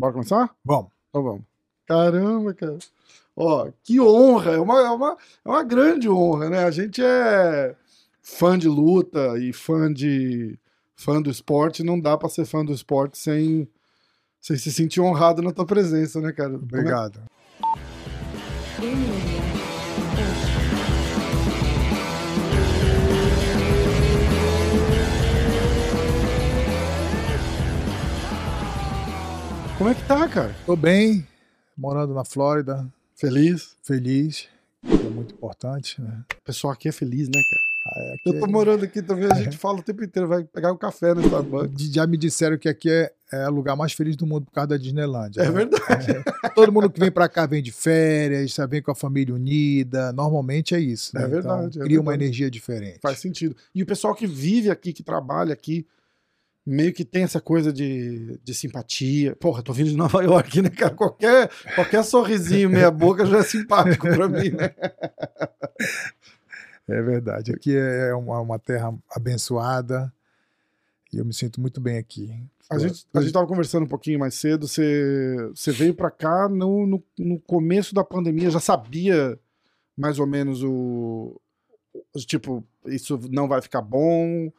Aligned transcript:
Bora 0.00 0.14
começar? 0.14 0.50
Vamos. 0.64 0.90
Então 1.10 1.22
vamos. 1.22 1.42
Caramba, 1.86 2.54
cara. 2.54 2.78
Ó, 3.36 3.68
que 3.82 4.00
honra, 4.00 4.52
é 4.52 4.58
uma, 4.58 4.80
é, 4.80 4.88
uma, 4.90 5.16
é 5.44 5.48
uma 5.48 5.62
grande 5.62 6.08
honra, 6.08 6.48
né? 6.48 6.64
A 6.64 6.70
gente 6.70 7.02
é 7.04 7.76
fã 8.22 8.58
de 8.58 8.66
luta 8.66 9.38
e 9.38 9.52
fã 9.52 9.92
de 9.92 10.58
fã 10.96 11.20
do 11.20 11.30
esporte, 11.30 11.82
não 11.82 12.00
dá 12.00 12.16
pra 12.16 12.30
ser 12.30 12.46
fã 12.46 12.64
do 12.64 12.72
esporte 12.72 13.18
sem, 13.18 13.68
sem 14.40 14.56
se 14.56 14.72
sentir 14.72 15.02
honrado 15.02 15.42
na 15.42 15.52
tua 15.52 15.66
presença, 15.66 16.18
né, 16.18 16.32
cara? 16.32 16.54
É- 16.54 16.56
Obrigado. 16.56 17.20
Como 29.80 29.88
é 29.88 29.94
que 29.94 30.06
tá, 30.06 30.28
cara? 30.28 30.54
Tô 30.66 30.76
bem, 30.76 31.26
morando 31.74 32.12
na 32.12 32.22
Flórida, 32.22 32.86
Feliz? 33.16 33.78
feliz. 33.82 34.46
É 34.84 35.08
muito 35.08 35.32
importante, 35.34 35.98
né? 36.02 36.22
O 36.38 36.44
pessoal 36.44 36.74
aqui 36.74 36.90
é 36.90 36.92
feliz, 36.92 37.28
né, 37.28 37.40
cara? 37.50 37.62
Ah, 37.86 37.98
é 37.98 38.12
aqui 38.12 38.20
Eu 38.26 38.40
tô 38.40 38.46
morando 38.46 38.84
aqui 38.84 39.00
também, 39.00 39.24
a 39.32 39.42
gente 39.42 39.56
fala 39.56 39.78
o 39.78 39.82
tempo 39.82 40.04
inteiro, 40.04 40.28
vai 40.28 40.44
pegar 40.44 40.70
um 40.70 40.76
café 40.76 41.14
no 41.14 41.22
Starbucks. 41.22 41.94
Já 41.94 42.06
me 42.06 42.18
disseram 42.18 42.58
que 42.58 42.68
aqui 42.68 42.90
é, 42.90 43.10
é 43.32 43.48
o 43.48 43.52
lugar 43.52 43.74
mais 43.74 43.94
feliz 43.94 44.16
do 44.16 44.26
mundo 44.26 44.44
por 44.44 44.52
causa 44.52 44.68
da 44.68 44.76
Disneylandia. 44.76 45.44
É 45.44 45.46
né? 45.46 45.50
verdade. 45.50 46.10
É. 46.44 46.48
Todo 46.50 46.70
mundo 46.70 46.90
que 46.90 47.00
vem 47.00 47.10
pra 47.10 47.26
cá 47.26 47.46
vem 47.46 47.62
de 47.62 47.72
férias, 47.72 48.52
sabe, 48.52 48.72
vem 48.72 48.82
com 48.82 48.90
a 48.90 48.94
família 48.94 49.34
unida. 49.34 50.12
Normalmente 50.12 50.74
é 50.74 50.78
isso. 50.78 51.16
É 51.16 51.22
né? 51.22 51.26
verdade, 51.26 51.68
Então, 51.68 51.82
é 51.82 51.84
cria 51.86 51.98
uma 51.98 52.10
verdade. 52.10 52.24
energia 52.24 52.50
diferente. 52.50 52.98
Faz 53.00 53.18
sentido. 53.18 53.56
E 53.74 53.82
o 53.82 53.86
pessoal 53.86 54.14
que 54.14 54.26
vive 54.26 54.68
aqui, 54.68 54.92
que 54.92 55.02
trabalha 55.02 55.54
aqui, 55.54 55.86
meio 56.66 56.92
que 56.92 57.04
tem 57.04 57.22
essa 57.22 57.40
coisa 57.40 57.72
de, 57.72 58.38
de 58.44 58.54
simpatia. 58.54 59.34
Porra, 59.36 59.62
tô 59.62 59.72
vindo 59.72 59.90
de 59.90 59.96
Nova 59.96 60.22
York, 60.22 60.62
né, 60.62 60.70
cara? 60.70 60.94
Qualquer, 60.94 61.50
qualquer 61.74 62.04
sorrisinho, 62.04 62.68
meia 62.70 62.90
boca 62.90 63.24
já 63.26 63.38
é 63.38 63.42
simpático 63.42 64.06
pra 64.08 64.28
mim, 64.28 64.50
né? 64.50 64.74
É 66.88 67.00
verdade. 67.02 67.52
Aqui 67.52 67.76
é 67.76 68.12
uma, 68.14 68.40
uma 68.40 68.58
terra 68.58 68.92
abençoada 69.10 70.12
e 71.12 71.18
eu 71.18 71.24
me 71.24 71.32
sinto 71.32 71.60
muito 71.60 71.80
bem 71.80 71.98
aqui. 71.98 72.34
A 72.68 72.78
gente, 72.78 73.06
a 73.14 73.20
gente 73.20 73.32
tava 73.32 73.46
conversando 73.46 73.84
um 73.84 73.88
pouquinho 73.88 74.18
mais 74.18 74.34
cedo. 74.34 74.66
Você, 74.66 75.36
você 75.54 75.70
veio 75.70 75.94
pra 75.94 76.10
cá 76.10 76.48
no, 76.48 76.86
no, 76.86 77.02
no 77.18 77.38
começo 77.40 77.94
da 77.94 78.02
pandemia, 78.02 78.50
já 78.50 78.58
sabia 78.60 79.38
mais 79.96 80.18
ou 80.18 80.26
menos 80.26 80.62
o- 80.64 81.40
Tipo, 82.26 82.64
isso 82.86 83.18
não 83.30 83.46
vai 83.46 83.60
ficar 83.62 83.82
bom. 83.82 84.50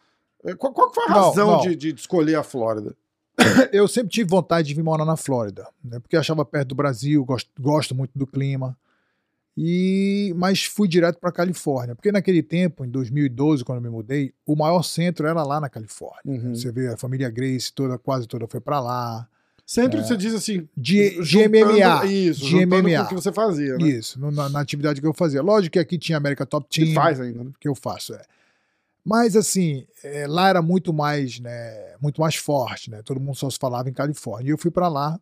Eh, 0.45 0.55
Qual, 0.55 0.73
qual 0.73 0.89
que 0.89 0.95
foi 0.95 1.05
a 1.05 1.09
Não, 1.09 1.29
razão 1.29 1.51
não. 1.51 1.61
De, 1.61 1.75
de 1.75 1.93
escolher 1.95 2.35
a 2.35 2.43
Flórida? 2.43 2.95
Eu 3.71 3.87
sempre 3.87 4.11
tive 4.11 4.29
vontade 4.29 4.67
de 4.67 4.73
vir 4.73 4.83
morar 4.83 5.05
na 5.05 5.15
Flórida, 5.17 5.67
né? 5.83 5.99
Porque 5.99 6.15
eu 6.15 6.19
achava 6.19 6.43
perto 6.43 6.69
do 6.69 6.75
Brasil, 6.75 7.23
gosto, 7.23 7.49
gosto 7.59 7.95
muito 7.95 8.11
do 8.15 8.27
clima. 8.27 8.77
E 9.57 10.33
mas 10.37 10.63
fui 10.63 10.87
direto 10.87 11.19
para 11.19 11.31
Califórnia, 11.31 11.93
porque 11.93 12.11
naquele 12.11 12.41
tempo, 12.41 12.85
em 12.85 12.89
2012, 12.89 13.65
quando 13.65 13.77
eu 13.79 13.81
me 13.81 13.89
mudei, 13.89 14.33
o 14.45 14.55
maior 14.55 14.81
centro 14.81 15.27
era 15.27 15.43
lá 15.43 15.59
na 15.59 15.69
Califórnia. 15.69 16.21
Uhum. 16.25 16.55
Você 16.55 16.71
vê 16.71 16.87
a 16.87 16.97
família 16.97 17.29
Grace 17.29 17.71
toda, 17.71 17.97
quase 17.97 18.27
toda 18.27 18.47
foi 18.47 18.61
para 18.61 18.79
lá. 18.79 19.27
Sempre 19.65 20.03
você 20.03 20.17
diz 20.17 20.33
assim. 20.33 20.67
De, 20.75 21.21
de 21.21 21.47
MMA. 21.47 22.05
Isso, 22.05 22.45
de 22.45 22.65
MMA. 22.65 23.05
que 23.07 23.13
você 23.13 23.31
fazia, 23.31 23.77
né? 23.77 23.87
Isso, 23.87 24.19
na, 24.19 24.49
na 24.49 24.59
atividade 24.59 24.99
que 24.99 25.07
eu 25.07 25.13
fazia. 25.13 25.41
Lógico 25.41 25.73
que 25.73 25.79
aqui 25.79 25.97
tinha 25.97 26.17
América 26.17 26.45
Top 26.45 26.67
Que 26.69 26.85
Team, 26.85 26.95
faz 26.95 27.19
ainda, 27.19 27.43
né? 27.43 27.51
que 27.59 27.67
eu 27.67 27.75
faço, 27.75 28.13
é. 28.13 28.21
Mas 29.03 29.35
assim, 29.35 29.85
é, 30.03 30.27
lá 30.27 30.49
era 30.49 30.61
muito 30.61 30.93
mais, 30.93 31.39
né, 31.39 31.95
muito 31.99 32.21
mais 32.21 32.35
forte, 32.35 32.89
né? 32.89 33.01
Todo 33.01 33.19
mundo 33.19 33.35
só 33.35 33.49
se 33.49 33.57
falava 33.57 33.89
em 33.89 33.93
Califórnia. 33.93 34.49
E 34.49 34.51
eu 34.51 34.57
fui 34.57 34.69
para 34.69 34.87
lá, 34.87 35.19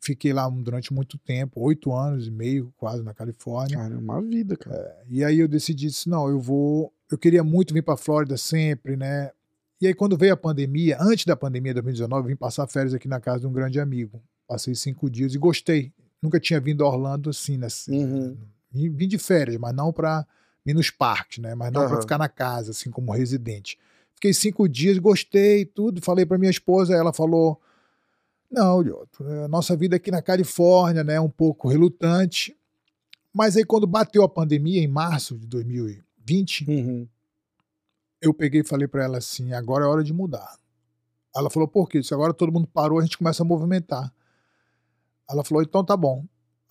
fiquei 0.00 0.32
lá 0.32 0.48
durante 0.48 0.92
muito 0.92 1.16
tempo, 1.18 1.60
oito 1.60 1.92
anos 1.92 2.26
e 2.26 2.30
meio 2.30 2.72
quase 2.76 3.02
na 3.02 3.14
Califórnia. 3.14 3.78
Cara, 3.78 3.94
é 3.94 3.98
uma 3.98 4.20
vida, 4.20 4.56
cara. 4.56 4.96
E 5.08 5.24
aí 5.24 5.38
eu 5.38 5.48
decidi, 5.48 5.86
disse, 5.86 6.08
não, 6.08 6.28
eu 6.28 6.40
vou, 6.40 6.92
eu 7.10 7.16
queria 7.16 7.44
muito 7.44 7.72
vir 7.72 7.82
para 7.82 7.96
Flórida 7.96 8.36
sempre, 8.36 8.96
né? 8.96 9.30
E 9.80 9.86
aí 9.86 9.94
quando 9.94 10.16
veio 10.16 10.34
a 10.34 10.36
pandemia, 10.36 10.98
antes 11.00 11.24
da 11.24 11.36
pandemia 11.36 11.72
de 11.72 11.80
2019, 11.80 12.24
eu 12.24 12.28
vim 12.28 12.36
passar 12.36 12.66
férias 12.66 12.94
aqui 12.94 13.08
na 13.08 13.20
casa 13.20 13.40
de 13.40 13.46
um 13.46 13.52
grande 13.52 13.78
amigo. 13.78 14.20
Passei 14.46 14.74
cinco 14.74 15.08
dias 15.08 15.34
e 15.34 15.38
gostei. 15.38 15.92
Nunca 16.20 16.40
tinha 16.40 16.60
vindo 16.60 16.84
a 16.84 16.88
Orlando 16.88 17.30
assim, 17.30 17.56
né? 17.56 17.68
Uhum. 17.88 18.36
Vim 18.70 18.90
vim 18.90 19.08
de 19.08 19.16
férias, 19.16 19.56
mas 19.56 19.74
não 19.74 19.92
para 19.92 20.26
ir 20.66 20.74
nos 20.74 20.90
parques, 20.90 21.38
né? 21.38 21.54
Mas 21.54 21.72
não 21.72 21.82
Aham. 21.82 21.90
para 21.90 22.00
ficar 22.02 22.18
na 22.18 22.28
casa, 22.28 22.70
assim, 22.72 22.90
como 22.90 23.12
residente. 23.12 23.78
Fiquei 24.14 24.32
cinco 24.34 24.68
dias, 24.68 24.98
gostei, 24.98 25.64
tudo. 25.64 26.00
Falei 26.02 26.26
para 26.26 26.36
minha 26.38 26.50
esposa, 26.50 26.94
ela 26.94 27.12
falou: 27.12 27.60
Não, 28.50 28.80
Lioto, 28.82 29.24
a 29.24 29.48
nossa 29.48 29.76
vida 29.76 29.96
aqui 29.96 30.10
na 30.10 30.20
Califórnia, 30.22 31.02
né? 31.02 31.14
é 31.14 31.20
Um 31.20 31.30
pouco 31.30 31.68
relutante. 31.68 32.56
Mas 33.32 33.56
aí, 33.56 33.64
quando 33.64 33.86
bateu 33.86 34.22
a 34.22 34.28
pandemia, 34.28 34.82
em 34.82 34.88
março 34.88 35.38
de 35.38 35.46
2020, 35.46 36.68
Uhum. 36.68 37.08
eu 38.20 38.34
peguei 38.34 38.60
e 38.60 38.64
falei 38.64 38.86
para 38.88 39.04
ela 39.04 39.18
assim: 39.18 39.52
agora 39.54 39.84
é 39.84 39.88
hora 39.88 40.04
de 40.04 40.12
mudar. 40.12 40.58
Ela 41.34 41.48
falou: 41.48 41.68
por 41.68 41.88
quê? 41.88 42.02
Se 42.02 42.12
agora 42.12 42.34
todo 42.34 42.52
mundo 42.52 42.66
parou, 42.66 42.98
a 42.98 43.02
gente 43.02 43.16
começa 43.16 43.42
a 43.42 43.46
movimentar. 43.46 44.12
Ela 45.30 45.44
falou: 45.44 45.62
então 45.62 45.84
tá 45.84 45.96
bom. 45.96 46.24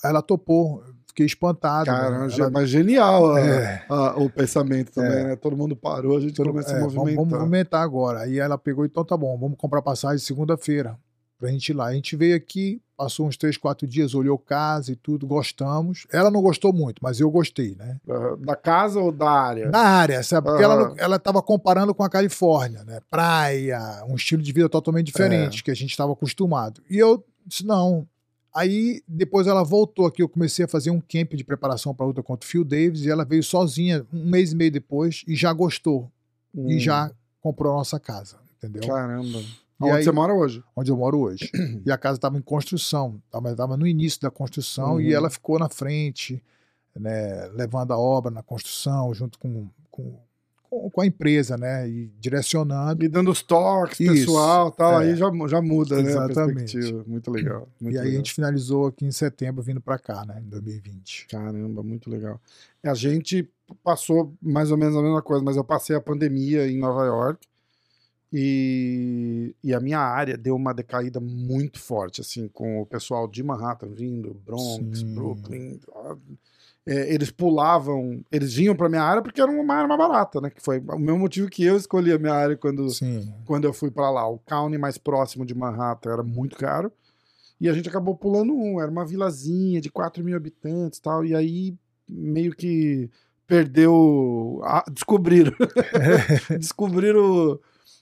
Aí 0.03 0.09
ela 0.11 0.21
topou, 0.21 0.83
fiquei 1.19 1.25
espantado. 1.25 1.91
né? 1.91 1.97
Cara, 1.97 2.27
Ela- 2.33 2.49
mas 2.49 2.69
genial 2.69 3.33
a- 3.35 3.39
É. 3.39 3.83
a- 3.89 4.13
o 4.17 4.29
pensamento 4.29 4.91
também, 4.91 5.11
É. 5.19 5.23
né? 5.27 5.35
Todo 5.35 5.55
mundo 5.57 5.75
parou, 5.75 6.17
a 6.17 6.21
gente 6.21 6.33
Todo- 6.33 6.49
começa 6.51 6.71
é, 6.71 6.75
a 6.75 6.79
vamos, 6.79 6.93
movimentar. 6.93 7.25
vamos 7.25 7.39
movimentar 7.39 7.81
agora. 7.81 8.19
Aí 8.21 8.39
ela 8.39 8.57
pegou, 8.57 8.85
então 8.85 9.03
tá 9.03 9.17
bom, 9.17 9.37
vamos 9.37 9.57
comprar 9.57 9.81
passagem 9.81 10.19
segunda-feira 10.19 10.97
pra 11.37 11.49
gente 11.49 11.69
ir 11.69 11.73
lá. 11.73 11.87
A 11.87 11.93
gente 11.93 12.15
veio 12.15 12.35
aqui, 12.35 12.81
passou 12.97 13.27
uns 13.27 13.37
três, 13.37 13.57
quatro 13.57 13.87
dias, 13.87 14.13
olhou 14.13 14.37
casa 14.37 14.91
e 14.91 14.95
tudo, 14.95 15.25
gostamos. 15.27 16.05
Ela 16.11 16.29
não 16.31 16.41
gostou 16.41 16.71
muito, 16.73 16.99
mas 17.01 17.19
eu 17.19 17.29
gostei, 17.31 17.75
né? 17.75 17.97
Da 18.39 18.55
casa 18.55 18.99
ou 18.99 19.11
da 19.11 19.29
área? 19.29 19.69
Na 19.69 19.79
área, 19.79 20.21
sabe? 20.23 20.47
Porque 20.49 20.63
ela, 20.63 20.75
Aham. 20.75 20.87
não- 20.89 20.95
ela 20.97 21.19
tava 21.19 21.41
comparando 21.41 21.93
com 21.93 22.03
a 22.03 22.09
Califórnia, 22.09 22.83
né? 22.85 22.99
Praia, 23.09 24.03
um 24.07 24.15
estilo 24.15 24.41
de 24.41 24.51
vida 24.53 24.67
totalmente 24.69 25.05
diferente, 25.07 25.63
que 25.63 25.71
a 25.71 25.75
gente 25.75 25.91
estava 25.91 26.11
acostumado. 26.13 26.81
E 26.89 26.97
eu 26.97 27.23
disse, 27.45 27.65
não. 27.65 28.05
Aí, 28.59 29.01
depois 29.07 29.47
ela 29.47 29.63
voltou 29.63 30.05
aqui, 30.05 30.21
eu 30.21 30.27
comecei 30.27 30.65
a 30.65 30.67
fazer 30.67 30.89
um 30.91 30.99
camp 30.99 31.33
de 31.33 31.43
preparação 31.45 31.93
para 31.95 32.05
luta 32.05 32.21
contra 32.21 32.45
o 32.45 32.49
Phil 32.49 32.65
Davis, 32.65 33.01
e 33.05 33.09
ela 33.09 33.23
veio 33.23 33.41
sozinha 33.43 34.05
um 34.11 34.25
mês 34.29 34.51
e 34.51 34.55
meio 34.55 34.71
depois 34.71 35.23
e 35.27 35.35
já 35.35 35.53
gostou. 35.53 36.11
e 36.53 36.75
Hum, 36.75 36.79
já 36.79 37.11
comprou 37.41 37.71
a 37.73 37.75
nossa 37.77 37.99
casa, 37.99 38.37
entendeu? 38.57 38.81
Caramba. 38.87 39.37
E 39.39 39.45
Onde 39.79 39.91
aí- 39.91 40.03
você 40.03 40.11
mora 40.11 40.33
hoje? 40.33 40.63
Onde 40.75 40.91
eu 40.91 40.97
moro 40.97 41.19
hoje. 41.19 41.49
e 41.85 41.91
a 41.91 41.97
casa 41.97 42.17
estava 42.17 42.37
em 42.37 42.41
construção, 42.41 43.21
estava 43.27 43.77
no 43.77 43.85
início 43.87 44.19
da 44.19 44.29
construção 44.31 44.93
Uhum. 44.95 45.01
e 45.01 45.13
ela 45.13 45.29
ficou 45.29 45.57
na 45.59 45.69
frente, 45.69 46.43
né, 46.95 47.47
levando 47.53 47.93
a 47.93 47.97
obra 47.97 48.29
na 48.31 48.41
construção, 48.43 49.13
junto 49.13 49.37
com, 49.39 49.69
com, 49.91 50.19
com, 50.69 50.89
com 50.89 51.01
a 51.01 51.05
empresa, 51.05 51.57
né, 51.57 51.87
e 51.89 52.11
direcionando. 52.19 53.03
E 53.03 53.07
dando 53.07 53.31
os 53.31 53.41
toques, 53.41 53.99
Isso, 53.99 54.13
pessoal 54.13 54.71
tal, 54.71 55.01
é. 55.01 55.05
aí 55.05 55.15
já, 55.15 55.29
já 55.47 55.61
muda, 55.61 56.01
né? 56.01 56.09
A 56.09 56.25
Exatamente. 56.25 56.73
perspectiva. 56.73 57.03
Muito 57.07 57.31
legal. 57.31 57.67
Muito 57.79 57.95
e 57.95 57.97
aí 57.97 58.01
a 58.01 58.03
legal. 58.05 58.17
gente 58.17 58.33
finalizou 58.33 58.87
aqui 58.87 59.05
em 59.05 59.11
setembro, 59.11 59.63
vindo 59.63 59.81
para 59.81 59.97
cá, 59.97 60.23
né, 60.25 60.41
em 60.45 60.49
2020. 60.49 61.27
Caramba, 61.27 61.81
muito 61.81 62.09
legal. 62.09 62.39
A 62.83 62.93
gente 62.93 63.49
passou 63.83 64.33
mais 64.41 64.71
ou 64.71 64.77
menos 64.77 64.95
a 64.95 65.01
mesma 65.01 65.21
coisa, 65.21 65.43
mas 65.43 65.57
eu 65.57 65.63
passei 65.63 65.95
a 65.95 66.01
pandemia 66.01 66.67
em 66.67 66.77
Nova 66.77 67.05
York 67.05 67.47
e, 68.31 69.55
e 69.63 69.73
a 69.73 69.79
minha 69.79 69.99
área 69.99 70.37
deu 70.37 70.55
uma 70.55 70.73
decaída 70.73 71.19
muito 71.19 71.79
forte, 71.79 72.21
assim, 72.21 72.47
com 72.47 72.79
o 72.81 72.85
pessoal 72.85 73.27
de 73.27 73.41
Manhattan 73.41 73.89
vindo, 73.89 74.39
Bronx, 74.45 74.99
Sim. 74.99 75.15
Brooklyn. 75.15 75.79
É, 76.87 77.13
eles 77.13 77.29
pulavam, 77.31 78.23
eles 78.31 78.53
vinham 78.53 78.75
para 78.75 78.89
minha 78.89 79.03
área 79.03 79.21
porque 79.21 79.41
era 79.41 79.51
uma 79.51 79.73
área 79.73 79.87
mais 79.87 79.99
barata, 79.99 80.41
né? 80.41 80.49
Que 80.49 80.61
foi 80.61 80.79
o 80.79 80.97
mesmo 80.99 81.19
motivo 81.19 81.49
que 81.49 81.63
eu 81.63 81.75
escolhi 81.77 82.11
a 82.11 82.17
minha 82.17 82.33
área 82.33 82.57
quando, 82.57 82.89
Sim, 82.89 83.33
quando 83.45 83.65
eu 83.65 83.73
fui 83.73 83.91
para 83.91 84.09
lá. 84.09 84.27
O 84.27 84.39
county 84.39 84.77
mais 84.77 84.97
próximo 84.97 85.45
de 85.45 85.53
Manhattan 85.53 86.11
era 86.11 86.23
muito 86.23 86.55
caro. 86.57 86.91
E 87.61 87.67
a 87.67 87.73
gente 87.73 87.89
acabou 87.89 88.15
pulando 88.15 88.53
um. 88.53 88.81
Era 88.81 88.89
uma 88.89 89.05
vilazinha 89.05 89.81
de 89.81 89.91
4 89.91 90.23
mil 90.23 90.35
habitantes 90.35 90.97
e 90.97 91.01
tal. 91.01 91.25
E 91.25 91.35
aí 91.35 91.75
meio 92.09 92.55
que 92.55 93.09
perdeu. 93.45 94.61
a- 94.63 94.85
descobriram. 94.91 95.53
descobriram 96.57 97.59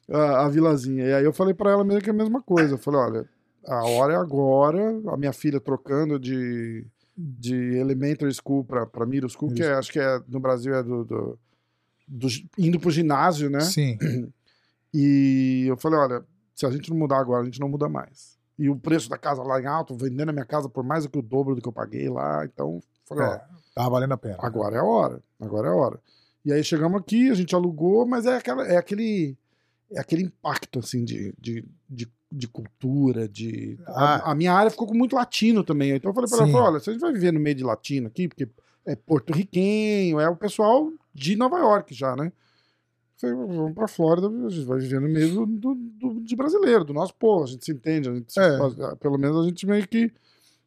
a, 0.09 0.45
a 0.45 0.49
vilazinha. 0.49 1.05
E 1.05 1.13
aí 1.13 1.23
eu 1.25 1.33
falei 1.33 1.53
para 1.53 1.71
ela 1.71 1.83
meio 1.83 2.01
que 2.01 2.09
a 2.09 2.13
mesma 2.13 2.41
coisa. 2.41 2.75
Eu 2.75 2.77
falei: 2.77 2.99
olha, 2.99 3.29
a 3.65 3.83
hora 3.85 4.13
é 4.13 4.17
agora. 4.17 5.01
A 5.07 5.17
minha 5.17 5.33
filha 5.33 5.59
trocando 5.59 6.19
de, 6.19 6.85
de 7.17 7.77
elementary 7.77 8.31
school 8.33 8.63
para 8.63 9.05
middle 9.05 9.29
school, 9.29 9.51
que 9.51 9.63
é, 9.63 9.73
acho 9.73 9.91
que 9.91 9.99
é, 9.99 10.21
no 10.27 10.39
Brasil 10.39 10.75
é 10.75 10.83
do. 10.83 11.03
do, 11.03 11.39
do 12.07 12.27
indo 12.57 12.79
pro 12.79 12.91
ginásio, 12.91 13.49
né? 13.49 13.61
sim, 13.61 13.97
E 14.93 15.65
eu 15.67 15.77
falei, 15.77 15.99
olha, 15.99 16.25
se 16.55 16.65
a 16.65 16.71
gente 16.71 16.89
não 16.89 16.97
mudar 16.97 17.19
agora, 17.19 17.41
a 17.41 17.45
gente 17.45 17.59
não 17.59 17.69
muda 17.69 17.89
mais. 17.89 18.37
E 18.57 18.69
o 18.69 18.75
preço 18.75 19.09
da 19.09 19.17
casa 19.17 19.43
lá 19.43 19.61
em 19.61 19.65
alto, 19.65 19.95
vendendo 19.95 20.29
a 20.29 20.33
minha 20.33 20.45
casa 20.45 20.69
por 20.69 20.83
mais 20.83 21.03
do 21.03 21.09
que 21.09 21.19
o 21.19 21.21
dobro 21.21 21.53
do 21.53 21.61
que 21.61 21.67
eu 21.67 21.73
paguei 21.73 22.09
lá. 22.09 22.45
Então, 22.45 22.81
falei, 23.05 23.25
ó, 23.27 23.33
é, 23.33 23.45
tava 23.75 23.89
valendo 23.89 24.13
a 24.13 24.17
pena. 24.17 24.37
agora 24.39 24.75
é 24.75 24.79
a 24.79 24.83
hora, 24.83 25.21
agora 25.39 25.67
é 25.67 25.71
a 25.71 25.75
hora. 25.75 25.99
E 26.45 26.53
aí 26.53 26.63
chegamos 26.63 26.99
aqui, 26.99 27.29
a 27.29 27.33
gente 27.33 27.53
alugou, 27.53 28.07
mas 28.07 28.25
é, 28.25 28.37
aquela, 28.37 28.65
é 28.65 28.77
aquele 28.77 29.37
é 29.91 29.99
aquele 29.99 30.23
impacto, 30.23 30.79
assim, 30.79 31.03
de, 31.03 31.33
de, 31.39 31.65
de 31.89 32.11
de 32.31 32.47
cultura, 32.47 33.27
de. 33.27 33.77
Ah. 33.87 34.15
A, 34.27 34.31
a 34.31 34.35
minha 34.35 34.53
área 34.53 34.69
ficou 34.71 34.87
com 34.87 34.93
muito 34.93 35.15
latino 35.15 35.63
também. 35.63 35.91
Então 35.91 36.11
eu 36.11 36.15
falei 36.15 36.29
pra 36.29 36.47
ela, 36.47 36.69
olha, 36.71 36.79
você 36.79 36.97
vai 36.97 37.13
viver 37.13 37.31
no 37.31 37.39
meio 37.39 37.55
de 37.55 37.63
latino 37.63 38.07
aqui, 38.07 38.27
porque 38.27 38.47
é 38.85 38.95
porto-riquenho, 38.95 40.19
é 40.19 40.29
o 40.29 40.35
pessoal 40.35 40.91
de 41.13 41.35
Nova 41.35 41.57
York 41.59 41.93
já, 41.93 42.15
né? 42.15 42.31
Falei, 43.19 43.35
vamos 43.35 43.73
pra 43.73 43.87
Flórida, 43.87 44.27
a 44.27 44.49
gente 44.49 44.65
vai 44.65 44.77
viver 44.79 45.01
no 45.01 45.07
meio 45.09 45.45
do, 45.45 45.73
do- 45.75 46.21
de 46.21 46.35
brasileiro, 46.35 46.83
do 46.83 46.93
nosso 46.93 47.15
povo, 47.15 47.45
a 47.45 47.47
gente 47.47 47.65
se 47.65 47.71
entende, 47.71 48.07
a 48.09 48.13
gente 48.13 48.31
se- 48.31 48.39
É. 48.39 48.57
pelo 48.99 49.17
menos 49.17 49.43
a 49.43 49.43
gente 49.47 49.65
meio 49.65 49.87
que, 49.87 50.11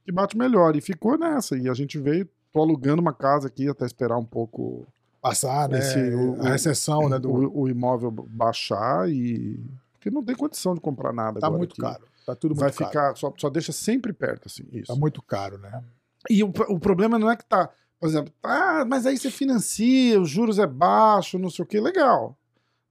que 0.05 0.11
bate 0.11 0.37
melhor. 0.37 0.75
E 0.75 0.81
ficou 0.81 1.17
nessa, 1.17 1.57
e 1.57 1.69
a 1.69 1.75
gente 1.75 1.97
veio, 1.99 2.29
tô 2.53 2.61
alugando 2.61 3.01
uma 3.01 3.13
casa 3.13 3.47
aqui 3.47 3.69
até 3.69 3.87
esperar 3.87 4.19
um 4.19 4.25
pouco 4.25 4.87
Passar, 5.23 5.69
né? 5.69 5.79
Esse, 5.79 5.99
o- 6.15 6.41
a 6.43 6.49
recessão, 6.51 7.09
né? 7.09 7.19
Do, 7.19 7.31
o, 7.31 7.61
o 7.63 7.69
imóvel 7.69 8.11
baixar 8.11 9.09
e. 9.11 9.61
Porque 10.01 10.11
não 10.11 10.25
tem 10.25 10.35
condição 10.35 10.75
de 10.75 10.81
comprar 10.81 11.13
nada 11.13 11.39
tá 11.41 11.51
muito 11.51 11.73
aqui. 11.73 11.83
caro. 11.83 12.05
Tá 12.25 12.35
tudo 12.35 12.53
muito 12.55 12.61
Vai 12.61 12.73
caro. 12.73 12.91
ficar, 12.91 13.17
só, 13.17 13.33
só 13.37 13.51
deixa 13.51 13.71
sempre 13.71 14.15
perto, 14.15 14.47
assim. 14.47 14.65
Isso. 14.73 14.87
Tá 14.93 14.99
muito 14.99 15.21
caro, 15.21 15.59
né? 15.59 15.85
E 16.31 16.43
o, 16.43 16.51
o 16.69 16.81
problema 16.81 17.19
não 17.19 17.31
é 17.31 17.37
que 17.37 17.45
tá, 17.45 17.69
por 18.01 18.09
exemplo, 18.09 18.33
ah, 18.43 18.83
mas 18.89 19.05
aí 19.07 19.19
você 19.19 19.31
financia, 19.31 20.19
os 20.19 20.31
juros 20.31 20.59
é 20.59 20.67
baixo, 20.67 21.39
não 21.39 21.51
sei 21.51 21.63
o 21.63 21.67
que, 21.69 21.79
legal. 21.79 22.35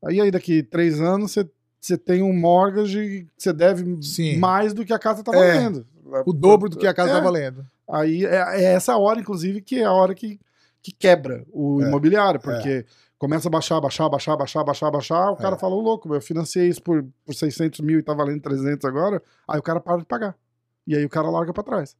Aí, 0.05 0.21
aí 0.21 0.29
daqui 0.29 0.61
três 0.61 1.01
anos 1.01 1.31
você, 1.31 1.49
você 1.81 1.97
tem 1.97 2.21
um 2.21 2.31
mortgage 2.31 3.27
que 3.35 3.43
você 3.43 3.51
deve 3.51 4.01
Sim. 4.03 4.37
mais 4.37 4.71
do 4.71 4.85
que 4.85 4.93
a 4.93 4.99
casa 4.99 5.23
tá 5.23 5.35
É. 5.35 5.53
valendo. 5.55 5.87
O 6.27 6.31
dobro 6.33 6.69
do 6.69 6.77
que 6.77 6.85
a 6.87 6.93
casa 6.93 7.09
É. 7.11 7.13
tá 7.15 7.19
valendo. 7.19 7.65
Aí 7.89 8.23
é, 8.25 8.61
é 8.61 8.63
essa 8.73 8.95
hora, 8.97 9.19
inclusive, 9.19 9.61
que 9.61 9.79
é 9.79 9.85
a 9.85 9.91
hora 9.91 10.13
que, 10.13 10.39
que 10.81 10.91
quebra 10.91 11.43
o 11.51 11.81
É, 11.81 11.87
imobiliário, 11.87 12.39
porque 12.39 12.85
começa 13.19 13.47
a 13.47 13.51
baixar, 13.51 13.79
baixar, 13.79 14.09
baixar, 14.09 14.35
baixar, 14.35 14.63
baixar, 14.63 14.89
baixar, 14.91 15.31
o 15.31 15.35
cara 15.35 15.55
É. 15.55 15.59
fala, 15.59 15.75
"Ô, 15.75 15.81
louco, 15.81 16.15
eu 16.15 16.21
financiei 16.21 16.67
isso 16.69 16.81
por, 16.81 17.05
por 17.25 17.35
600 17.35 17.81
mil 17.81 17.99
e 17.99 18.03
tá 18.03 18.13
valendo 18.15 18.41
300 18.41 18.83
agora, 18.85 19.21
aí 19.47 19.59
o 19.59 19.63
cara 19.63 19.79
para 19.79 19.97
de 19.97 20.05
pagar. 20.05 20.35
E 20.87 20.95
aí 20.95 21.05
o 21.05 21.09
cara 21.09 21.29
larga 21.29 21.53
pra 21.53 21.61
trás. 21.61 21.95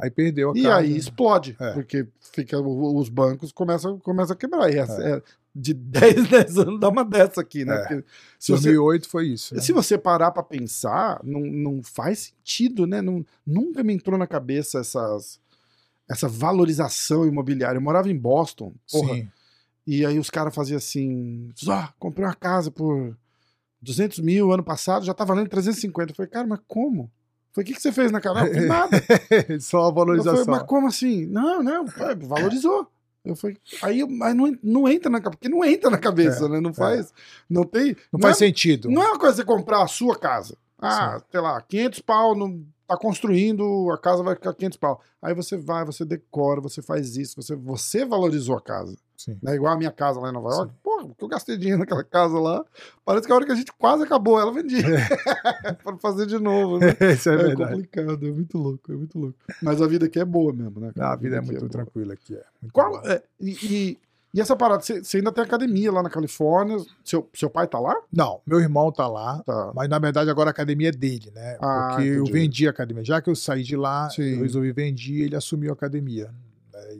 Aí 0.00 0.10
perdeu 0.10 0.52
a 0.52 0.52
E 0.56 0.62
casa. 0.62 0.76
aí 0.76 0.96
explode, 0.96 1.56
É. 1.60 1.72
porque 1.72 2.06
fica, 2.32 2.58
os 2.60 3.08
bancos 3.08 3.50
começam, 3.52 3.98
começam 3.98 4.32
a 4.34 4.36
quebrar. 4.36 4.72
E 4.72 4.78
essa- 4.78 5.02
É. 5.02 5.16
é, 5.16 5.22
de 5.52 5.74
10, 6.22 6.28
10 6.28 6.56
anos 6.56 6.78
dá 6.78 6.88
uma 6.88 7.04
dessa 7.04 7.40
aqui, 7.40 7.64
né? 7.64 7.74
É. 7.90 8.04
Se 8.38 8.52
você 8.52 8.70
2008 8.70 9.08
foi 9.08 9.26
isso. 9.26 9.56
né? 9.56 9.60
se 9.60 9.72
você 9.72 9.98
parar 9.98 10.30
pra 10.30 10.42
pensar, 10.44 11.20
não, 11.24 11.40
não 11.40 11.82
faz 11.82 12.32
sentido, 12.32 12.86
né? 12.86 13.02
Não, 13.02 13.26
nunca 13.44 13.82
me 13.82 13.92
entrou 13.92 14.16
na 14.16 14.26
cabeça 14.28 14.78
essas, 14.78 15.40
essa 16.08 16.28
valorização 16.28 17.26
imobiliária. 17.26 17.76
Eu 17.78 17.82
morava 17.82 18.08
em 18.08 18.16
Boston, 18.16 18.72
porra, 18.92 19.14
Sim. 19.14 19.28
E 19.90 20.04
aí 20.06 20.18
os 20.18 20.30
caras 20.30 20.54
faziam 20.54 20.76
assim: 20.78 21.50
ah, 21.68 21.92
comprei 21.98 22.26
uma 22.26 22.34
casa 22.34 22.70
por 22.70 23.16
200 23.80 24.18
mil 24.20 24.52
ano 24.52 24.62
passado, 24.62 25.04
já 25.04 25.14
tá 25.14 25.24
valendo 25.24 25.48
350. 25.48 26.12
Eu 26.12 26.16
falei, 26.16 26.30
cara, 26.30 26.46
mas 26.46 26.60
como? 26.66 27.02
Eu 27.04 27.10
Falei, 27.54 27.64
o 27.64 27.66
que, 27.66 27.74
que 27.74 27.82
você 27.82 27.90
fez 27.92 28.12
na 28.12 28.20
cara? 28.20 28.44
Não, 28.44 28.66
nada. 28.66 28.96
Só 29.60 29.84
a 29.84 29.88
Eu 29.88 29.92
valorização. 29.94 30.44
falei, 30.44 30.60
mas 30.60 30.68
como 30.68 30.86
assim? 30.88 31.26
Não, 31.26 31.62
não, 31.62 31.86
valorizou. 32.20 32.86
Eu 33.24 33.34
falei, 33.36 33.56
aí 33.82 34.00
eu- 34.00 34.08
mas 34.08 34.34
não, 34.34 34.56
não 34.62 34.88
entra 34.88 35.10
na 35.10 35.18
cabeça, 35.20 35.38
porque 35.38 35.48
não 35.48 35.64
entra 35.64 35.90
na 35.90 35.98
cabeça, 35.98 36.46
É, 36.46 36.48
né? 36.48 36.60
Não 36.60 36.72
faz, 36.72 37.12
não 37.48 37.64
tem. 37.64 37.96
Não 38.12 38.18
é- 38.20 38.22
faz 38.22 38.38
sentido. 38.38 38.90
não 38.90 39.02
é 39.02 39.08
uma 39.08 39.18
coisa 39.18 39.36
você 39.36 39.44
comprar 39.44 39.82
a 39.82 39.86
sua 39.88 40.16
casa. 40.16 40.56
Ah, 40.80 41.20
sei 41.30 41.40
lá, 41.40 41.60
500 41.60 42.00
pau, 42.00 42.36
não, 42.36 42.64
tá 42.86 42.96
construindo, 42.96 43.90
a 43.90 43.98
casa 43.98 44.22
vai 44.22 44.34
ficar 44.34 44.54
500 44.54 44.78
pau. 44.78 45.00
Aí 45.20 45.34
você 45.34 45.56
vai, 45.56 45.84
você 45.84 46.04
decora, 46.04 46.60
você 46.60 46.80
faz 46.80 47.16
isso, 47.16 47.34
você, 47.36 47.54
você 47.56 48.04
valorizou 48.04 48.56
a 48.56 48.60
casa. 48.62 48.96
Sim. 49.18 49.36
Né? 49.42 49.56
Igual 49.56 49.72
a 49.74 49.76
minha 49.76 49.90
casa 49.90 50.20
lá 50.20 50.30
em 50.30 50.32
Nova 50.32 50.48
York. 50.50 50.72
Porra, 50.82 51.06
porque 51.08 51.24
eu 51.24 51.28
gastei 51.28 51.56
dinheiro 51.56 51.80
naquela 51.80 52.04
casa 52.04 52.38
lá. 52.38 52.64
Parece 53.04 53.26
que 53.26 53.32
a 53.32 53.34
hora 53.36 53.44
que 53.44 53.50
a 53.50 53.54
gente 53.56 53.72
quase 53.72 54.04
acabou, 54.04 54.38
ela 54.40 54.52
vendia. 54.52 54.78
para 55.82 55.96
fazer 55.98 56.24
de 56.26 56.38
novo, 56.38 56.78
né? 56.78 56.96
Isso 57.12 57.28
é, 57.28 57.34
É, 57.34 57.36
verdade. 57.36 57.70
complicado, 57.72 58.26
é 58.26 58.30
muito 58.30 58.56
louco, 58.56 58.92
é 58.92 58.96
muito 58.96 59.18
louco. 59.18 59.36
Mas 59.60 59.82
a 59.82 59.86
vida 59.88 60.06
aqui 60.06 60.20
é 60.20 60.24
boa 60.24 60.52
mesmo, 60.52 60.78
né? 60.80 60.92
cara? 60.94 61.08
Não, 61.08 61.12
a 61.12 61.16
vida 61.16 61.34
é 61.34 61.38
aqui 61.40 61.48
muito 61.48 61.60
boa. 61.60 61.70
tranquila 61.70 62.14
aqui. 62.14 62.34
É. 62.36 62.42
Muito 62.62 62.72
Qual, 62.72 63.04
é, 63.06 63.20
e, 63.40 63.50
e- 63.66 63.98
e 64.34 64.40
essa 64.42 64.54
parada, 64.54 64.82
você 64.82 65.16
ainda 65.16 65.32
tem 65.32 65.42
academia 65.42 65.90
lá 65.90 66.02
na 66.02 66.10
Califórnia? 66.10 66.76
Seu, 67.02 67.28
seu 67.34 67.48
pai 67.50 67.66
tá 67.66 67.80
lá? 67.80 67.96
Não, 68.12 68.40
meu 68.46 68.60
irmão 68.60 68.92
tá 68.92 69.08
lá, 69.08 69.42
Tá. 69.44 69.72
mas 69.74 69.88
na 69.88 69.98
verdade 69.98 70.30
agora 70.30 70.50
a 70.50 70.52
academia 70.52 70.90
é 70.90 70.92
dele, 70.92 71.32
né? 71.34 71.56
Ah, 71.60 71.88
Porque 71.94 72.08
eu 72.08 72.14
entendi. 72.22 72.32
vendi 72.32 72.66
a 72.68 72.70
academia. 72.70 73.02
Já 73.04 73.20
que 73.22 73.30
eu 73.30 73.34
saí 73.34 73.64
de 73.64 73.74
lá, 73.74 74.08
Sim. 74.10 74.22
eu 74.22 74.42
resolvi 74.42 74.70
vender 74.70 75.22
ele 75.22 75.34
assumiu 75.34 75.70
a 75.70 75.72
academia. 75.72 76.30
né? 76.72 76.98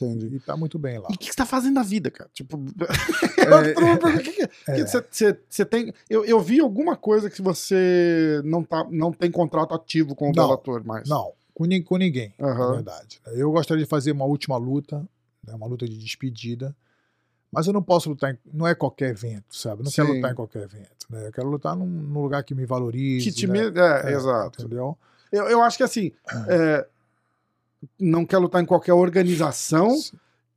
E, 0.00 0.04
Entendi. 0.04 0.36
e 0.36 0.40
tá 0.40 0.56
muito 0.56 0.78
bem 0.78 0.98
lá. 0.98 1.08
E 1.10 1.14
o 1.14 1.18
que 1.18 1.26
você 1.26 1.34
tá 1.36 1.46
fazendo 1.46 1.74
na 1.74 1.82
vida, 1.82 2.10
cara? 2.10 2.30
Tipo, 2.32 2.56
É, 3.38 3.74
que 4.22 4.42
é? 4.42 4.80
é. 4.80 4.86
Você 4.86 5.04
você- 5.10 5.38
você 5.48 5.64
tem. 5.64 5.92
Eu, 6.08 6.24
eu 6.24 6.40
vi 6.40 6.60
alguma 6.60 6.96
coisa 6.96 7.28
que 7.30 7.42
você 7.42 8.40
não, 8.44 8.62
tá, 8.62 8.86
não 8.90 9.12
tem 9.12 9.30
contrato 9.30 9.74
ativo 9.74 10.14
com 10.14 10.26
o 10.30 10.32
Não, 10.32 10.44
Bellator 10.46 10.84
mais. 10.84 11.08
Não, 11.08 11.32
com, 11.54 11.64
com 11.84 11.96
ninguém, 11.96 12.34
na 12.38 12.48
Aham. 12.48 12.72
verdade. 12.74 13.20
Eu 13.26 13.50
gostaria 13.50 13.82
de 13.84 13.88
fazer 13.88 14.12
uma 14.12 14.24
última 14.24 14.56
luta, 14.56 14.98
né, 15.46 15.54
uma 15.54 15.66
luta 15.66 15.86
de 15.86 15.96
despedida, 15.98 16.74
mas 17.50 17.66
eu 17.66 17.72
não 17.72 17.82
posso 17.82 18.08
lutar, 18.10 18.32
em, 18.34 18.38
não 18.52 18.66
é 18.66 18.74
qualquer 18.74 19.10
evento, 19.10 19.56
sabe? 19.56 19.80
Eu 19.80 19.84
não 19.84 19.90
quero 19.92 20.08
Sim. 20.08 20.14
lutar 20.16 20.32
em 20.32 20.34
qualquer 20.34 20.62
evento, 20.62 21.06
né? 21.10 21.26
Eu 21.26 21.32
quero 21.32 21.48
lutar 21.48 21.74
num, 21.76 21.86
num 21.86 22.22
lugar 22.22 22.42
que 22.44 22.54
me 22.54 22.64
valorize, 22.66 23.28
Que 23.30 23.34
te 23.34 23.46
né? 23.46 23.70
me- 23.70 23.80
é, 23.80 24.12
exato. 24.12 24.62
Entendeu? 24.62 24.96
Eu, 25.32 25.44
eu 25.48 25.62
acho 25.62 25.76
que 25.76 25.82
assim. 25.82 26.12
é, 26.48 26.86
não 27.98 28.24
quer 28.24 28.38
lutar 28.38 28.62
em 28.62 28.66
qualquer 28.66 28.92
organização. 28.94 29.96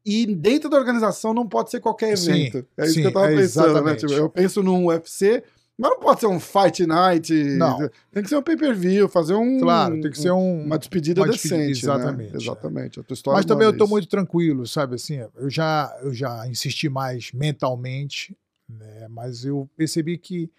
E 0.03 0.25
dentro 0.25 0.67
da 0.69 0.77
organização 0.77 1.33
não 1.33 1.47
pode 1.47 1.69
ser 1.69 1.79
qualquer 1.79 2.17
Sim, 2.17 2.31
evento. 2.47 2.67
é 2.75 2.85
isso 2.85 2.93
sim, 2.95 3.01
que 3.01 3.07
eu 3.07 3.13
tava 3.13 3.31
é 3.31 3.35
pensando, 3.35 3.65
né? 3.65 3.71
exatamente. 3.71 3.99
Tipo, 3.99 4.13
eu 4.13 4.29
penso 4.29 4.63
num 4.63 4.85
UFC, 4.87 5.43
mas 5.77 5.91
não 5.91 5.99
pode 5.99 6.19
ser 6.19 6.25
um 6.27 6.39
Fight 6.39 6.85
Night. 6.87 7.31
Não. 7.33 7.89
Tem 8.11 8.23
que 8.23 8.29
ser 8.29 8.35
um 8.35 8.41
pay-per-view, 8.41 9.07
fazer 9.07 9.35
um. 9.35 9.59
Claro, 9.59 10.01
tem 10.01 10.09
que 10.11 10.17
ser 10.19 10.31
um. 10.31 10.63
Uma 10.63 10.79
despedida 10.79 11.21
uma 11.21 11.27
despedida, 11.29 11.57
decente. 11.57 11.85
exatamente, 11.85 12.31
Né? 12.31 12.37
é. 12.39 12.41
Exatamente. 12.41 12.99
Mas 13.27 13.45
também 13.45 13.67
eu 13.67 13.73
vez. 13.73 13.89
muito 13.89 14.07
tranquilo, 14.07 14.65
sabe? 14.65 14.95
Assim, 14.95 15.23
eu 15.35 15.49
já, 15.49 15.95
eu 16.01 16.13
já 16.13 16.47
insisti 16.47 16.89
mais 16.89 17.31
mentalmente, 17.31 18.35
né? 18.67 19.07
Mas 19.07 19.45
eu 19.45 19.69
percebi 19.77 20.17
que, 20.17 20.51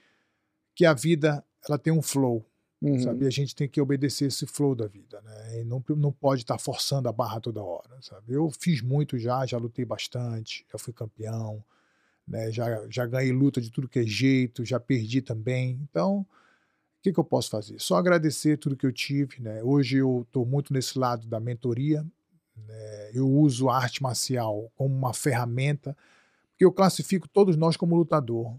que 0.74 0.86
a 0.86 0.94
vida 0.94 1.44
ela 1.68 1.78
tem 1.78 1.92
um 1.92 2.02
flow, 2.02 2.44
Uhum. 2.82 2.98
sabe? 2.98 3.24
E 3.24 3.28
a 3.28 3.30
gente 3.30 3.54
tem 3.54 3.68
que 3.68 3.80
obedecer 3.80 4.26
esse 4.26 4.44
flow 4.44 4.74
da 4.74 4.88
vida, 4.88 5.20
né? 5.22 5.60
E 5.60 5.64
não, 5.64 5.82
não 5.90 6.10
pode 6.10 6.42
estar 6.42 6.58
forçando 6.58 7.08
a 7.08 7.12
barra 7.12 7.40
toda 7.40 7.62
hora, 7.62 7.96
sabe? 8.00 8.32
Eu 8.32 8.50
fiz 8.50 8.82
muito 8.82 9.16
já, 9.16 9.46
já 9.46 9.56
lutei 9.56 9.84
bastante, 9.84 10.66
já 10.70 10.76
fui 10.76 10.92
campeão, 10.92 11.64
né? 12.26 12.50
Já, 12.50 12.84
já 12.90 13.06
ganhei 13.06 13.32
luta 13.32 13.60
de 13.60 13.70
tudo 13.70 13.88
que 13.88 14.00
é 14.00 14.04
jeito, 14.04 14.64
já 14.64 14.80
perdi 14.80 15.22
também. 15.22 15.78
Então, 15.88 16.20
o 16.22 16.26
que, 17.02 17.12
que 17.12 17.20
eu 17.20 17.24
posso 17.24 17.50
fazer? 17.50 17.80
Só 17.80 17.96
agradecer 17.96 18.56
tudo 18.56 18.76
que 18.76 18.86
eu 18.86 18.92
tive, 18.92 19.40
né? 19.40 19.62
Hoje 19.62 19.98
eu 19.98 20.22
estou 20.26 20.44
muito 20.44 20.72
nesse 20.72 20.98
lado 20.98 21.28
da 21.28 21.38
mentoria, 21.38 22.04
né? 22.56 23.10
Eu 23.14 23.30
uso 23.30 23.68
a 23.68 23.76
arte 23.76 24.02
marcial 24.02 24.72
como 24.74 24.92
uma 24.92 25.14
ferramenta, 25.14 25.96
porque 26.50 26.64
eu 26.64 26.72
classifico 26.72 27.28
todos 27.28 27.56
nós 27.56 27.76
como 27.76 27.94
lutador. 27.94 28.56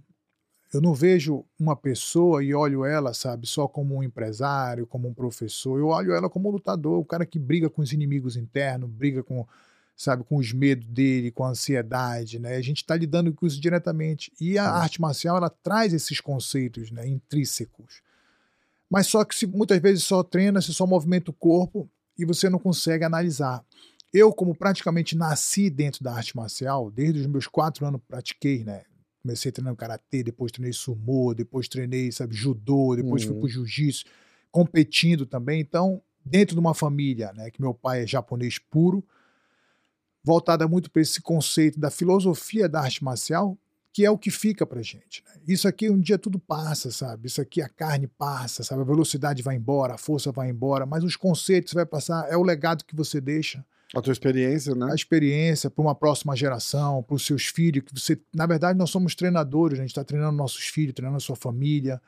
Eu 0.74 0.82
não 0.82 0.94
vejo 0.94 1.46
uma 1.60 1.76
pessoa 1.76 2.44
e 2.44 2.52
olho 2.52 2.84
ela, 2.84 3.14
sabe, 3.14 3.46
só 3.46 3.68
como 3.68 3.96
um 3.96 4.02
empresário, 4.02 4.88
como 4.88 5.08
um 5.08 5.14
professor. 5.14 5.78
Eu 5.78 5.88
olho 5.88 6.14
ela 6.14 6.28
como 6.28 6.50
um 6.50 6.52
lutador, 6.52 7.00
o 7.00 7.06
cara 7.06 7.28
que 7.28 7.38
briga 7.38 7.70
com 7.70 7.84
os 7.84 7.94
inimigos 7.94 8.36
internos, 8.36 8.90
briga 8.90 9.22
com, 9.22 9.48
sabe, 9.96 10.24
com 10.24 10.38
os 10.38 10.52
medos 10.52 10.88
dele, 10.88 11.30
com 11.30 11.44
a 11.44 11.50
ansiedade, 11.50 12.40
né? 12.40 12.56
A 12.56 12.62
gente 12.62 12.78
está 12.78 12.96
lidando 12.96 13.32
com 13.34 13.46
isso 13.46 13.62
diretamente. 13.62 14.34
E 14.42 14.58
a 14.58 14.68
arte 14.68 15.00
marcial, 15.00 15.38
ela 15.38 15.50
traz 15.50 15.94
esses 15.94 16.20
conceitos, 16.20 16.90
né, 16.90 17.08
intrínsecos. 17.08 18.02
Mas 18.90 19.06
só 19.06 19.24
que 19.24 19.36
se, 19.36 19.46
muitas 19.46 19.80
vezes 19.80 20.04
só 20.04 20.24
treina, 20.24 20.60
você 20.60 20.74
só 20.74 20.88
movimenta 20.88 21.30
o 21.30 21.36
corpo 21.36 21.88
e 22.18 22.26
você 22.26 22.50
não 22.50 22.58
consegue 22.58 23.04
analisar. 23.04 23.64
Eu, 24.12 24.34
como 24.34 24.56
praticamente 24.56 25.16
nasci 25.16 25.70
dentro 25.70 26.04
da 26.04 26.14
arte 26.14 26.36
marcial, 26.36 26.90
desde 26.90 27.20
os 27.20 27.28
meus 27.28 27.46
quatro 27.46 27.86
anos 27.86 28.02
pratiquei, 28.08 28.64
né? 28.64 28.84
Comecei 29.24 29.54
treinando 29.54 29.78
karatê, 29.78 30.22
depois 30.22 30.52
treinei 30.52 30.74
sumô, 30.74 31.34
depois 31.34 31.70
treinei, 31.70 32.12
sabe, 32.12 32.36
judô, 32.36 32.94
depois 32.94 33.24
fui 33.24 33.34
Uhum. 33.34 33.40
pro 33.40 33.48
jiu-jitsu, 33.50 34.04
competindo 34.52 35.26
também. 35.26 35.62
Então, 35.62 36.02
dentro 36.26 36.56
de 36.56 36.60
uma 36.60 36.74
família, 36.74 37.32
né, 37.32 37.50
que 37.50 37.62
meu 37.62 37.74
pai 37.74 38.04
é 38.04 38.08
japonês 38.08 38.60
puro, 38.60 39.02
voltada 40.24 40.68
muito 40.68 40.92
para 40.92 41.02
esse 41.02 41.22
conceito 41.22 41.80
da 41.80 41.90
filosofia 41.90 42.68
da 42.68 42.82
arte 42.82 43.02
marcial, 43.04 43.58
que 43.94 44.06
é 44.06 44.10
o 44.12 44.18
que 44.18 44.32
fica 44.32 44.66
pra 44.66 44.82
gente. 44.82 45.24
Né? 45.26 45.42
Isso 45.48 45.68
aqui 45.68 45.90
um 45.90 46.00
dia 46.00 46.18
tudo 46.18 46.38
passa, 46.40 46.92
sabe? 46.92 47.28
Isso 47.28 47.40
aqui 47.40 47.62
a 47.62 47.70
carne 47.70 48.08
passa, 48.08 48.64
sabe? 48.64 48.82
A 48.82 48.86
velocidade 48.86 49.42
vai 49.42 49.56
embora, 49.56 49.94
a 49.94 49.98
força 49.98 50.32
vai 50.34 50.50
embora, 50.50 50.86
mas 50.86 51.04
os 51.04 51.16
conceitos 51.16 51.74
vai 51.74 51.86
passar, 51.86 52.28
é 52.30 52.36
o 52.36 52.44
legado 52.44 52.84
que 52.84 52.96
você 52.96 53.22
deixa 53.22 53.64
A 53.94 54.02
tua 54.02 54.12
experiência, 54.12 54.74
né? 54.74 54.92
a 54.92 54.96
experiência 54.96 55.70
para 55.70 55.82
uma 55.82 55.94
próxima 55.94 56.36
geração, 56.36 57.04
para 57.04 57.16
os 57.16 57.26
seus 57.26 57.46
filhos, 57.46 57.84
que 57.84 57.94
você, 57.94 58.20
na 58.34 58.48
verdade, 58.48 58.78
nós 58.78 58.90
somos 58.90 59.14
treinadores, 59.14 59.78
a 59.78 59.82
gente 59.84 59.92
está 59.92 60.04
treinando 60.04 60.36
nossos 60.36 60.66
filhos, 60.66 60.96
treinando 60.96 61.18
a 61.18 61.22
sua 61.22 61.36
família, 61.36 62.02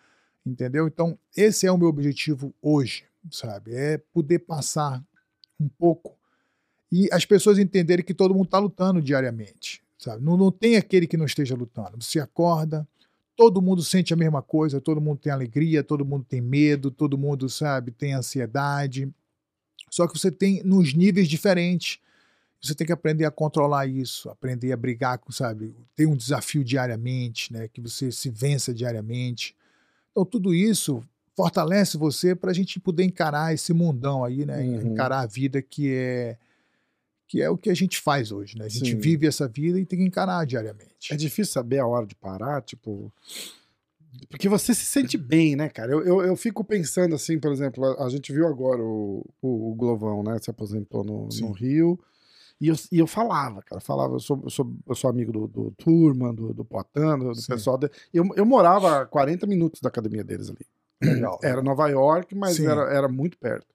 entendeu? 0.46 0.88
Então, 0.88 1.18
esse 1.38 1.68
é 1.68 1.72
o 1.72 1.78
meu 1.78 1.88
objetivo 1.88 2.54
hoje, 2.62 3.04
sabe? 3.30 3.76
É 3.76 4.00
poder 4.12 4.40
passar 4.40 5.04
um 5.60 5.68
pouco 5.68 6.16
e 6.92 7.10
as 7.12 7.26
pessoas 7.26 7.58
entenderem 7.58 8.06
que 8.06 8.14
todo 8.14 8.34
mundo 8.34 8.46
está 8.46 8.60
lutando 8.60 9.02
diariamente, 9.02 9.84
sabe? 9.98 10.24
Não, 10.24 10.38
não 10.38 10.52
tem 10.52 10.78
aquele 10.78 11.08
que 11.08 11.18
não 11.18 11.26
esteja 11.26 11.56
lutando. 11.56 12.02
Você 12.02 12.20
acorda, 12.20 12.88
todo 13.36 13.62
mundo 13.62 13.84
sente 13.84 14.14
a 14.14 14.18
mesma 14.18 14.42
coisa, 14.42 14.80
todo 14.80 15.02
mundo 15.02 15.20
tem 15.20 15.32
alegria, 15.32 15.84
todo 15.84 16.06
mundo 16.06 16.26
tem 16.28 16.40
medo, 16.40 16.90
todo 16.90 17.18
mundo, 17.18 17.50
sabe, 17.50 17.92
tem 17.92 18.14
ansiedade. 18.14 19.12
Só 19.96 20.06
que 20.10 20.20
você 20.20 20.30
tem 20.30 20.62
nos 20.62 20.94
níveis 20.94 21.26
diferentes. 21.30 22.00
Você 22.62 22.76
tem 22.76 22.86
que 22.86 22.92
aprender 22.92 23.24
a 23.24 23.32
controlar 23.32 23.88
isso, 23.88 24.30
aprender 24.30 24.74
a 24.74 24.76
brigar 24.76 25.18
com, 25.20 25.32
sabe, 25.32 25.74
ter 25.96 26.06
um 26.06 26.18
desafio 26.18 26.66
diariamente, 26.66 27.54
né, 27.54 27.70
que 27.70 27.80
você 27.80 28.12
se 28.12 28.30
vença 28.30 28.74
diariamente. 28.74 29.56
Então 30.12 30.26
tudo 30.26 30.54
isso 30.54 31.02
fortalece 31.34 31.98
você 31.98 32.36
para 32.36 32.52
a 32.52 32.54
gente 32.54 32.78
poder 32.78 33.06
encarar 33.06 33.54
esse 33.54 33.72
mundão 33.72 34.26
aí, 34.26 34.46
né, 34.46 34.60
Uhum. 34.60 34.92
encarar 34.92 35.22
a 35.22 35.26
vida 35.26 35.62
que 35.62 35.94
é 35.94 36.38
que 37.26 37.42
é 37.42 37.50
o 37.50 37.58
que 37.58 37.70
a 37.70 37.74
gente 37.74 37.98
faz 37.98 38.34
hoje, 38.34 38.58
né? 38.58 38.66
A 38.66 38.70
gente 38.70 38.92
Sim. 38.92 39.00
vive 39.00 39.26
essa 39.26 39.48
vida 39.48 39.80
e 39.80 39.86
tem 39.86 39.98
que 40.00 40.06
encarar 40.06 40.46
diariamente. 40.46 41.14
É 41.14 41.16
difícil 41.16 41.54
saber 41.54 41.80
a 41.80 41.88
hora 41.88 42.06
de 42.06 42.16
parar, 42.16 42.62
tipo. 42.62 43.12
Porque 44.30 44.50
você 44.50 44.74
se 44.74 44.86
sente 44.86 45.18
bem, 45.18 45.56
né, 45.56 45.70
cara? 45.70 45.92
Eu, 45.92 46.04
eu, 46.04 46.22
eu 46.22 46.36
fico 46.36 46.64
pensando 46.64 47.16
assim, 47.16 47.40
por 47.40 47.52
exemplo, 47.52 47.86
a, 48.00 48.10
gente 48.10 48.32
viu 48.34 48.48
agora 48.48 48.82
o, 48.82 49.26
o, 49.42 49.72
o 49.72 49.76
Glovão, 49.76 50.24
né? 50.24 50.38
Se 50.42 50.50
aposentou 50.50 51.04
no, 51.04 51.28
no 51.42 51.52
Rio. 51.52 52.00
E 52.60 52.70
eu, 52.70 52.76
e 52.92 53.00
eu 53.00 53.08
falava, 53.08 53.62
cara, 53.62 53.82
falava, 53.82 54.14
eu 54.16 54.20
sou, 54.20 54.40
eu 54.44 54.50
sou, 54.50 54.74
eu 54.88 54.96
sou 54.96 55.10
amigo 55.10 55.32
do, 55.32 55.48
do 55.48 55.72
Turma, 55.72 56.34
do, 56.34 56.54
do 56.54 56.64
do, 57.18 57.48
pessoal. 57.48 57.78
de- 57.78 57.92
eu, 58.14 58.26
eu 58.36 58.46
morava 58.46 59.02
a 59.02 59.06
40 59.06 59.46
minutos 59.46 59.82
da 59.82 59.90
academia 59.90 60.24
deles 60.24 60.50
ali. 60.50 60.66
Legal. 61.02 61.38
Era 61.44 61.62
Nova 61.62 61.88
York, 61.90 62.34
mas 62.34 62.56
Sim. 62.56 62.68
era, 62.68 62.82
era 62.94 63.08
muito 63.10 63.38
perto. 63.38 63.68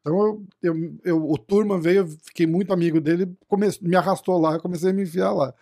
Então 0.00 0.18
eu, 0.20 0.46
eu, 0.62 0.98
eu- 1.04 1.30
o 1.30 1.38
Turma 1.38 1.78
veio, 1.78 2.00
eu 2.00 2.08
fiquei 2.22 2.46
muito 2.46 2.72
amigo 2.72 3.00
dele, 3.00 3.34
come, 3.48 3.66
me 3.80 3.96
arrastou 3.96 4.38
lá, 4.38 4.54
eu 4.54 4.60
comecei 4.60 4.90
a 4.90 4.92
me 4.92 5.02
enfiar 5.02 5.32
lá. 5.32 5.54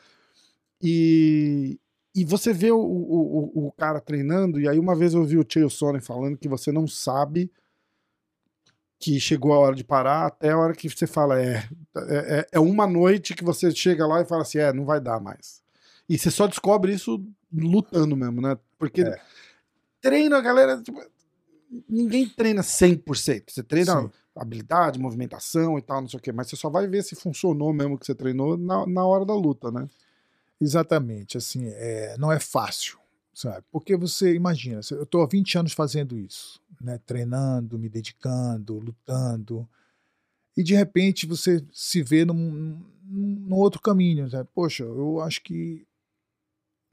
E, 0.83 1.79
e 2.17 2.25
você 2.25 2.53
vê 2.53 2.71
o, 2.73 2.79
o, 2.79 3.67
o- 3.69 3.73
cara 3.73 4.01
treinando, 4.01 4.61
e 4.61 4.69
aí 4.69 4.79
uma 4.79 4.97
vez 4.97 5.15
eu 5.15 5.23
vi 5.25 5.39
o 5.39 5.45
Chael 5.49 5.71
Sonnen 5.71 6.01
falando 6.01 6.37
que 6.39 6.49
você 6.49 6.73
não 6.73 6.87
sabe 6.89 7.51
que 8.99 9.21
chegou 9.21 9.53
a 9.53 9.59
hora 9.59 9.77
de 9.77 9.85
parar 9.85 10.27
até 10.27 10.51
a 10.51 10.59
hora 10.59 10.75
que 10.75 10.89
você 10.89 11.07
fala, 11.07 11.41
é, 11.41 11.69
é, 11.97 12.47
é 12.53 12.61
uma 12.61 12.87
noite 12.87 13.35
que 13.35 13.45
você 13.45 13.71
chega 13.71 14.07
lá 14.07 14.23
e 14.23 14.25
fala 14.25 14.43
assim, 14.43 14.59
é, 14.59 14.73
não 14.73 14.85
vai 14.85 15.01
dar 15.01 15.21
mais. 15.21 15.63
E 16.09 16.17
você 16.19 16.31
só 16.31 16.47
descobre 16.47 16.93
isso 16.95 17.23
lutando 17.53 18.17
mesmo, 18.17 18.41
né? 18.41 18.57
Porque 18.79 19.03
É. 19.03 19.21
treino, 20.01 20.35
a 20.37 20.41
galera, 20.41 20.81
tipo, 20.83 21.03
ninguém 21.89 22.29
treina 22.29 22.63
100%. 22.63 23.53
Você 23.53 23.63
treina 23.63 24.03
Sim. 24.03 24.11
habilidade, 24.35 24.99
movimentação 24.99 25.79
e 25.79 25.83
tal, 25.83 26.01
não 26.01 26.09
sei 26.09 26.19
o 26.19 26.23
quê, 26.23 26.33
mas 26.33 26.49
você 26.49 26.57
só 26.57 26.71
vai 26.71 26.87
ver 26.87 27.03
se 27.05 27.15
funcionou 27.15 27.73
mesmo 27.73 27.99
que 27.99 28.07
você 28.07 28.15
treinou 28.15 28.57
na, 28.57 28.87
na 28.87 29.05
hora 29.05 29.25
da 29.27 29.35
luta, 29.35 29.71
né? 29.71 29.87
Exatamente, 30.61 31.37
assim, 31.37 31.67
é, 31.67 32.17
não 32.19 32.33
é 32.33 32.41
fácil, 32.41 32.99
sabe? 33.33 33.65
Porque 33.71 33.97
você 33.97 34.35
imagina, 34.35 34.81
eu 34.91 35.03
estou 35.03 35.23
há 35.23 35.27
20 35.27 35.59
anos 35.59 35.73
fazendo 35.73 36.19
isso, 36.19 36.61
né? 36.81 36.99
Treinando, 37.05 37.79
me 37.79 37.89
dedicando, 37.89 38.79
lutando, 38.79 39.69
e 40.57 40.63
de 40.63 40.75
repente 40.75 41.27
você 41.27 41.63
se 41.71 42.03
vê 42.03 42.25
num, 42.25 42.81
num, 43.05 43.55
outro 43.55 43.81
caminho, 43.81 44.29
sabe? 44.31 44.49
Poxa, 44.55 44.85
eu 44.85 45.21
acho 45.21 45.43
que 45.43 45.87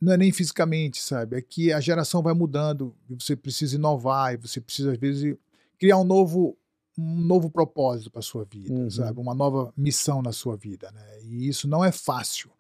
não 0.01 0.11
é 0.11 0.17
nem 0.17 0.33
fisicamente, 0.33 1.01
sabe? 1.01 1.37
É 1.37 1.41
que 1.41 1.71
a 1.71 1.79
geração 1.79 2.21
vai 2.21 2.33
mudando 2.33 2.93
e 3.09 3.15
você 3.15 3.37
precisa 3.37 3.75
inovar 3.77 4.33
e 4.33 4.37
você 4.37 4.59
precisa 4.59 4.91
às 4.91 4.97
vezes 4.97 5.37
criar 5.79 5.97
um 5.97 6.03
novo 6.03 6.57
um 6.95 7.21
novo 7.21 7.49
propósito 7.49 8.11
para 8.11 8.21
sua 8.21 8.45
vida, 8.45 8.71
Uhum. 8.71 8.89
sabe? 8.89 9.19
Uma 9.19 9.33
nova 9.33 9.73
missão 9.75 10.21
na 10.21 10.31
sua 10.31 10.55
vida, 10.55 10.91
né? 10.91 11.23
E 11.23 11.47
isso 11.47 11.67
não 11.67 11.83
é 11.83 11.91
fácil 11.91 12.51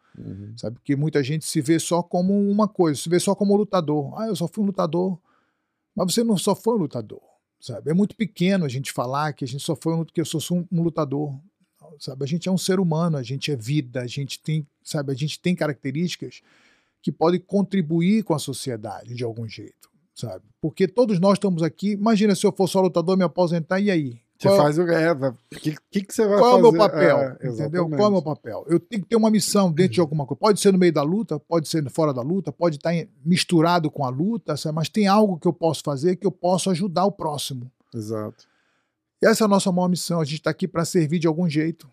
sabe? 0.57 0.75
Porque 0.75 0.95
muita 0.95 1.23
gente 1.23 1.45
se 1.45 1.61
vê 1.61 1.79
só 1.79 2.03
como 2.03 2.33
uma 2.49 2.67
coisa, 2.67 2.99
se 2.99 3.09
vê 3.09 3.19
só 3.19 3.35
como 3.35 3.55
lutador. 3.55 4.13
Ah, 4.19 4.27
eu 4.27 4.35
só 4.35 4.47
fui 4.47 4.63
um 4.63 4.67
lutador. 4.67 5.19
Mas 5.95 6.13
você 6.13 6.23
não 6.23 6.37
só 6.37 6.55
foi 6.55 6.75
um 6.75 6.79
lutador, 6.79 7.21
sabe? 7.59 7.91
É 7.91 7.93
muito 7.93 8.15
pequeno 8.15 8.65
a 8.65 8.69
gente 8.69 8.91
falar 8.91 9.33
que 9.33 9.45
a 9.45 9.47
gente 9.47 9.63
só 9.63 9.75
foi 9.75 9.93
um, 9.93 10.03
que 10.03 10.19
eu 10.19 10.25
sou 10.25 10.67
um 10.71 10.81
lutador, 10.81 11.39
sabe? 11.99 12.23
A 12.23 12.27
gente 12.27 12.49
é 12.49 12.51
um 12.51 12.57
ser 12.57 12.79
humano, 12.79 13.17
a 13.17 13.23
gente 13.23 13.51
é 13.51 13.55
vida, 13.55 14.01
a 14.01 14.07
gente 14.07 14.39
tem, 14.41 14.67
sabe? 14.83 15.11
A 15.11 15.15
gente 15.15 15.39
tem 15.39 15.55
características 15.55 16.41
que 17.01 17.11
podem 17.11 17.39
contribuir 17.39 18.23
com 18.23 18.33
a 18.33 18.39
sociedade 18.39 19.13
de 19.13 19.23
algum 19.23 19.47
jeito, 19.47 19.89
sabe? 20.15 20.45
Porque 20.61 20.87
todos 20.87 21.19
nós 21.19 21.33
estamos 21.33 21.61
aqui. 21.61 21.91
Imagina 21.91 22.33
se 22.33 22.45
eu 22.45 22.51
for 22.51 22.67
só 22.67 22.81
lutador, 22.81 23.17
me 23.17 23.23
aposentar 23.23 23.79
e 23.79 23.91
aí? 23.91 24.22
Você 24.43 24.49
Qual- 24.49 24.57
faz 24.57 24.77
o. 24.77 24.81
É, 24.83 25.11
o 25.13 25.33
que, 25.51 25.75
que, 25.89 26.03
que 26.03 26.13
você 26.13 26.27
vai 26.27 26.37
qual 26.37 26.49
é 26.49 26.51
fazer? 26.55 26.67
o 26.67 26.71
meu 26.71 26.81
papel? 26.81 27.17
É, 27.17 27.31
entendeu? 27.31 27.51
exatamente. 27.53 27.95
Qual 27.95 28.05
é 28.05 28.09
o 28.09 28.11
meu 28.11 28.21
papel? 28.21 28.65
Eu 28.67 28.79
tenho 28.79 29.01
que 29.01 29.07
ter 29.07 29.15
uma 29.15 29.31
missão 29.31 29.71
dentro 29.71 29.93
de 29.93 30.01
alguma 30.01 30.25
coisa. 30.25 30.39
Pode 30.39 30.59
ser 30.59 30.73
no 30.73 30.77
meio 30.77 30.91
da 30.91 31.01
luta, 31.01 31.39
pode 31.39 31.69
ser 31.69 31.89
fora 31.89 32.13
da 32.13 32.21
luta, 32.21 32.51
pode 32.51 32.75
estar 32.75 32.91
misturado 33.23 33.89
com 33.89 34.03
a 34.03 34.09
luta, 34.09 34.57
sabe? 34.57 34.75
mas 34.75 34.89
tem 34.89 35.07
algo 35.07 35.39
que 35.39 35.47
eu 35.47 35.53
posso 35.53 35.81
fazer 35.81 36.17
que 36.17 36.27
eu 36.27 36.31
posso 36.31 36.69
ajudar 36.69 37.05
o 37.05 37.11
próximo. 37.11 37.71
Exato. 37.95 38.45
E 39.21 39.25
essa 39.25 39.43
é 39.43 39.45
a 39.45 39.47
nossa 39.47 39.71
maior 39.71 39.87
missão. 39.87 40.19
A 40.19 40.25
gente 40.25 40.39
está 40.39 40.49
aqui 40.49 40.67
para 40.67 40.83
servir 40.83 41.19
de 41.19 41.27
algum 41.27 41.47
jeito. 41.49 41.89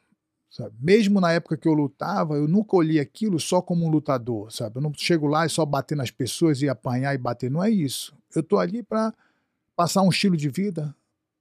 Sabe? 0.51 0.75
Mesmo 0.81 1.21
na 1.21 1.31
época 1.31 1.57
que 1.57 1.69
eu 1.69 1.73
lutava, 1.73 2.35
eu 2.35 2.49
nunca 2.49 2.75
olhei 2.75 2.99
aquilo 2.99 3.39
só 3.39 3.63
como 3.63 3.87
um 3.87 3.89
lutador, 3.89 4.51
sabe? 4.53 4.79
Eu 4.79 4.83
não 4.83 4.93
chego 4.93 5.29
lá 5.29 5.47
e 5.47 5.49
só 5.49 5.65
bater 5.65 5.97
nas 5.97 6.11
pessoas 6.11 6.61
e 6.61 6.69
apanhar 6.69 7.15
e 7.15 7.19
bater. 7.19 7.49
Não 7.49 7.63
é 7.63 7.71
isso. 7.71 8.13
Eu 8.35 8.41
estou 8.41 8.59
ali 8.59 8.83
para 8.83 9.15
passar 9.77 10.03
um 10.03 10.09
estilo 10.09 10.37
de 10.37 10.49
vida, 10.49 10.93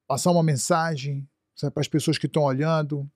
passar 0.09 0.31
uma 0.31 0.41
mensagem 0.43 1.25
para 1.61 1.71
as 1.81 1.87
pessoas 1.87 2.17
que 2.17 2.25
estão 2.25 2.41
olhando. 2.43 3.07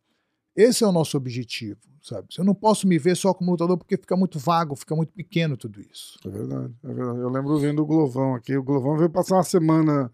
Esse 0.55 0.83
é 0.83 0.87
o 0.87 0.91
nosso 0.91 1.17
objetivo, 1.17 1.79
sabe? 2.01 2.27
Eu 2.37 2.45
não 2.45 2.53
posso 2.53 2.87
me 2.87 2.99
ver 2.99 3.17
só 3.17 3.33
como 3.33 3.49
lutador 3.49 3.75
porque 3.75 3.97
fica 3.97 4.15
muito 4.15 4.37
vago, 4.37 4.75
fica 4.75 4.95
muito 4.95 5.11
pequeno 5.11 5.57
tudo 5.57 5.81
isso. 5.81 6.19
É 6.23 6.29
verdade, 6.29 6.71
é 6.83 6.93
verdade. 6.93 7.17
Eu 7.19 7.29
lembro 7.29 7.57
vendo 7.57 7.81
o 7.81 7.85
Glovão 7.87 8.35
aqui. 8.35 8.55
O 8.55 8.61
Glovão 8.63 8.95
veio 8.95 9.09
passar 9.09 9.37
uma 9.37 9.43
semana 9.43 10.11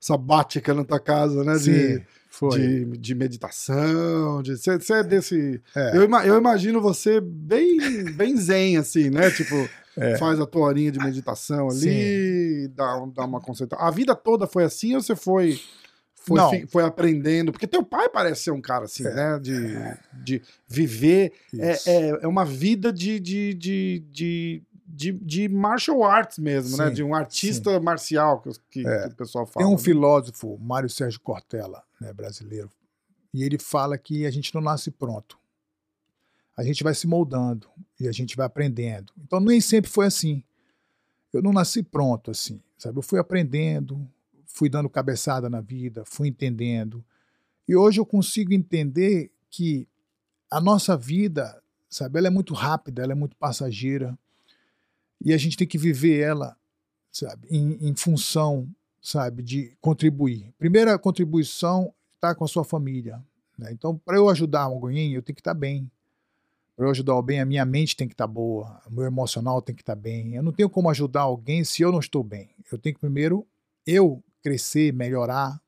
sabática 0.00 0.72
na 0.72 0.82
tua 0.84 0.98
casa, 0.98 1.44
né? 1.44 1.56
De, 1.58 2.02
foi. 2.30 2.58
de, 2.58 2.84
de 2.98 3.14
meditação. 3.14 4.42
De, 4.42 4.56
você, 4.56 4.94
é 4.94 5.02
desse. 5.02 5.60
É. 5.76 5.96
Eu, 5.98 6.02
eu 6.24 6.38
imagino 6.38 6.80
você 6.80 7.20
bem, 7.20 8.04
bem 8.14 8.34
zen, 8.38 8.78
assim, 8.78 9.10
né? 9.10 9.30
Tipo, 9.30 9.54
É. 9.96 10.16
faz 10.16 10.40
a 10.40 10.46
tua 10.46 10.62
horinha 10.68 10.90
de 10.90 10.98
meditação 10.98 11.68
ali, 11.68 12.66
dá, 12.68 12.96
um- 13.02 13.10
dá 13.10 13.26
uma 13.26 13.42
concentração. 13.42 13.86
A 13.86 13.90
vida 13.90 14.14
toda 14.16 14.46
foi 14.46 14.64
assim 14.64 14.94
ou 14.94 15.02
você 15.02 15.14
foi. 15.14 15.60
Foi, 16.24 16.50
fi- 16.50 16.66
foi 16.66 16.84
aprendendo, 16.84 17.50
porque 17.52 17.66
teu 17.66 17.82
pai 17.84 18.08
parece 18.08 18.44
ser 18.44 18.50
um 18.52 18.60
cara 18.60 18.84
assim, 18.84 19.04
É. 19.06 19.14
né? 19.14 19.38
De, 19.40 19.76
de 20.22 20.42
viver 20.68 21.32
Isso. 21.52 21.88
é, 21.90 22.10
é, 22.10 22.18
é 22.22 22.28
uma 22.28 22.44
vida 22.44 22.92
de, 22.92 23.18
de, 23.18 23.54
de, 23.54 24.04
de, 24.10 24.62
de, 24.86 25.12
de 25.12 25.48
martial 25.48 26.04
arts 26.04 26.38
mesmo, 26.38 26.76
né? 26.76 26.88
Sim, 26.88 26.94
De 26.94 27.02
um 27.02 27.14
artista 27.14 27.80
marcial 27.80 28.40
que, 28.40 28.50
que, 28.70 28.86
É. 28.86 29.08
que 29.08 29.14
o 29.14 29.16
pessoal 29.16 29.46
fala. 29.46 29.66
Tem 29.66 29.74
um 29.74 29.76
né? 29.76 29.82
filósofo, 29.82 30.56
Mário 30.60 30.88
Sérgio 30.88 31.20
Cortella, 31.20 31.82
né, 32.00 32.12
brasileiro, 32.12 32.70
e 33.34 33.42
ele 33.42 33.58
fala 33.58 33.98
que 33.98 34.24
a 34.26 34.30
gente 34.30 34.54
não 34.54 34.60
nasce 34.62 34.90
pronto. 34.90 35.38
A 36.56 36.62
gente 36.62 36.84
vai 36.84 36.94
se 36.94 37.06
moldando 37.06 37.66
e 37.98 38.06
a 38.06 38.12
gente 38.12 38.36
vai 38.36 38.46
aprendendo. 38.46 39.12
Então 39.24 39.40
nem 39.40 39.60
sempre 39.60 39.90
foi 39.90 40.06
assim. 40.06 40.44
Eu 41.32 41.42
não 41.42 41.50
nasci 41.52 41.82
pronto 41.82 42.30
assim, 42.30 42.60
sabe? 42.76 42.98
Eu 42.98 43.02
fui 43.02 43.18
aprendendo, 43.18 44.06
fui 44.52 44.68
dando 44.68 44.88
cabeçada 44.88 45.48
na 45.48 45.60
vida, 45.60 46.04
fui 46.04 46.28
entendendo. 46.28 47.04
E 47.66 47.74
hoje 47.74 48.00
eu 48.00 48.06
consigo 48.06 48.52
entender 48.52 49.30
que 49.50 49.88
a 50.50 50.60
nossa 50.60 50.96
vida, 50.96 51.62
sabe, 51.88 52.18
ela 52.18 52.28
é 52.28 52.30
muito 52.30 52.54
rápida, 52.54 53.02
ela 53.02 53.12
é 53.12 53.16
muito 53.16 53.36
passageira. 53.36 54.18
E 55.20 55.32
a 55.32 55.38
gente 55.38 55.56
tem 55.56 55.66
que 55.66 55.78
viver 55.78 56.20
ela, 56.20 56.56
sabe, 57.10 57.48
em, 57.50 57.88
em 57.88 57.94
função 57.94 58.68
sabe, 59.02 59.42
de 59.42 59.76
contribuir. 59.80 60.54
Primeira 60.56 60.96
contribuição 60.96 61.92
está 62.14 62.34
com 62.34 62.44
a 62.44 62.48
sua 62.48 62.64
família. 62.64 63.20
Né? 63.58 63.72
Então, 63.72 63.98
para 63.98 64.16
eu 64.16 64.28
ajudar 64.28 64.62
alguém, 64.62 65.12
eu 65.12 65.22
tenho 65.22 65.34
que 65.34 65.40
estar 65.40 65.54
bem. 65.54 65.90
Para 66.76 66.86
eu 66.86 66.90
ajudar 66.90 67.12
alguém, 67.12 67.40
a 67.40 67.44
minha 67.44 67.64
mente 67.64 67.96
tem 67.96 68.06
que 68.06 68.14
estar 68.14 68.28
boa, 68.28 68.80
o 68.86 68.92
meu 68.92 69.04
emocional 69.04 69.60
tem 69.60 69.74
que 69.74 69.82
estar 69.82 69.96
bem. 69.96 70.34
Eu 70.34 70.42
não 70.42 70.52
tenho 70.52 70.70
como 70.70 70.88
ajudar 70.88 71.22
alguém 71.22 71.64
se 71.64 71.82
eu 71.82 71.90
não 71.90 71.98
estou 71.98 72.22
bem. 72.22 72.50
Eu 72.70 72.78
tenho 72.78 72.94
que 72.94 73.00
primeiro 73.00 73.44
eu 73.84 74.22
crescer, 74.42 74.92
melhorar, 74.92 75.60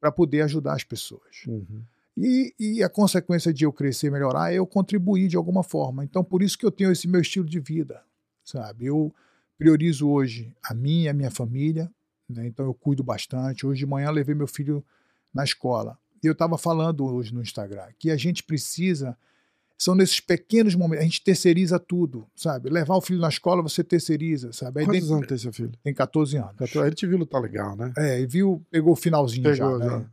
para 0.00 0.10
poder 0.10 0.42
ajudar 0.42 0.74
as 0.74 0.84
pessoas. 0.84 1.44
Uhum. 1.46 1.82
E, 2.16 2.54
e 2.58 2.82
a 2.82 2.88
consequência 2.88 3.52
de 3.52 3.64
eu 3.64 3.72
crescer, 3.72 4.10
melhorar, 4.10 4.52
é 4.52 4.56
eu 4.56 4.66
contribuir 4.66 5.28
de 5.28 5.36
alguma 5.36 5.62
forma. 5.62 6.04
Então, 6.04 6.24
por 6.24 6.42
isso 6.42 6.58
que 6.58 6.66
eu 6.66 6.70
tenho 6.70 6.90
esse 6.90 7.06
meu 7.06 7.20
estilo 7.20 7.46
de 7.46 7.60
vida, 7.60 8.02
sabe? 8.44 8.86
Eu 8.86 9.14
priorizo 9.56 10.08
hoje 10.08 10.54
a 10.62 10.74
mim 10.74 11.02
e 11.02 11.08
a 11.08 11.12
minha 11.12 11.30
família, 11.30 11.90
né? 12.28 12.46
então 12.46 12.66
eu 12.66 12.74
cuido 12.74 13.02
bastante. 13.02 13.66
Hoje 13.66 13.80
de 13.80 13.86
manhã 13.86 14.10
levei 14.10 14.34
meu 14.34 14.46
filho 14.46 14.84
na 15.32 15.44
escola. 15.44 15.98
E 16.22 16.26
eu 16.26 16.32
estava 16.32 16.58
falando 16.58 17.04
hoje 17.04 17.32
no 17.32 17.42
Instagram 17.42 17.86
que 17.98 18.10
a 18.10 18.16
gente 18.16 18.42
precisa, 18.42 19.16
são 19.82 19.94
nesses 19.94 20.20
pequenos 20.20 20.74
momentos, 20.74 21.00
a 21.02 21.04
gente 21.08 21.22
terceiriza 21.22 21.78
tudo, 21.78 22.26
sabe? 22.36 22.68
Levar 22.68 22.96
o 22.96 23.00
filho 23.00 23.18
na 23.18 23.30
escola, 23.30 23.62
você 23.62 23.82
terceiriza, 23.82 24.52
sabe? 24.52 24.80
Aí 24.80 24.84
Quantos 24.86 25.00
dentro- 25.00 25.14
anos 25.16 25.26
tem 25.28 25.38
seu 25.38 25.52
filho? 25.54 25.72
tem 25.82 25.94
14 25.94 26.36
anos. 26.36 26.54
Ele 26.74 26.94
te 26.94 27.06
viu 27.06 27.16
lutar 27.16 27.40
legal, 27.40 27.74
né? 27.74 27.90
É, 27.96 28.20
e 28.20 28.26
viu, 28.26 28.62
pegou 28.70 28.92
o 28.92 28.96
finalzinho 28.96 29.54
já, 29.54 29.64
Pegou, 29.64 29.78
né? 29.78 29.86
já. 29.86 30.04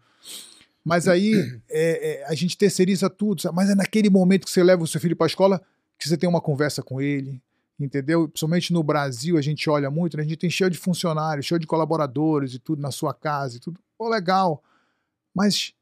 Mas 0.85 1.05
aí 1.09 1.59
é, 1.69 2.21
é, 2.21 2.25
a 2.27 2.33
gente 2.33 2.57
terceiriza 2.57 3.09
tudo, 3.09 3.41
sabe? 3.41 3.55
mas 3.57 3.69
é 3.69 3.75
naquele 3.75 4.09
momento 4.09 4.45
que 4.45 4.51
você 4.51 4.63
leva 4.63 4.83
o 4.83 4.87
seu 4.87 5.01
filho 5.01 5.17
para 5.17 5.25
a 5.25 5.27
escola 5.27 5.61
que 5.99 6.07
você 6.07 6.15
tem 6.15 6.29
uma 6.29 6.39
conversa 6.39 6.81
com 6.81 7.01
ele 7.01 7.41
entendeu? 7.79 8.27
Principalmente 8.27 8.73
no 8.73 8.81
Brasil, 8.81 9.37
a 9.37 9.41
gente 9.41 9.69
olha 9.69 9.91
muito, 9.91 10.17
né? 10.17 10.23
a 10.23 10.25
gente 10.25 10.37
tem 10.39 10.49
cheio 10.49 10.67
de 10.69 10.77
funcionários, 10.79 11.45
cheio 11.45 11.59
de 11.59 11.67
colaboradores 11.67 12.55
e 12.55 12.59
tudo 12.59 12.81
na 12.81 12.89
sua 12.89 13.13
casa 13.13 13.57
e 13.57 13.59
tudo. 13.59 13.79
Pô, 13.95 14.09
legal. 14.09 14.63
Mas 15.35 15.73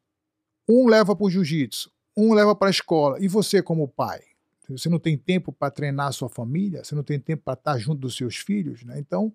um 0.67 0.87
leva 0.89 1.15
para 1.15 1.25
o 1.25 1.29
jiu-jitsu, 1.29 1.89
um 2.15 2.33
leva 2.33 2.55
para 2.55 2.67
a 2.67 2.71
escola. 2.71 3.17
E 3.19 3.27
você, 3.27 3.61
como 3.61 3.87
pai? 3.87 4.21
Você 4.69 4.89
não 4.89 4.97
tem 4.97 5.17
tempo 5.17 5.51
para 5.51 5.69
treinar 5.69 6.07
a 6.07 6.11
sua 6.11 6.27
família, 6.27 6.83
você 6.83 6.95
não 6.95 7.03
tem 7.03 7.19
tempo 7.19 7.43
para 7.43 7.53
estar 7.53 7.77
junto 7.77 8.01
dos 8.01 8.17
seus 8.17 8.37
filhos, 8.37 8.83
né? 8.83 8.99
Então, 8.99 9.31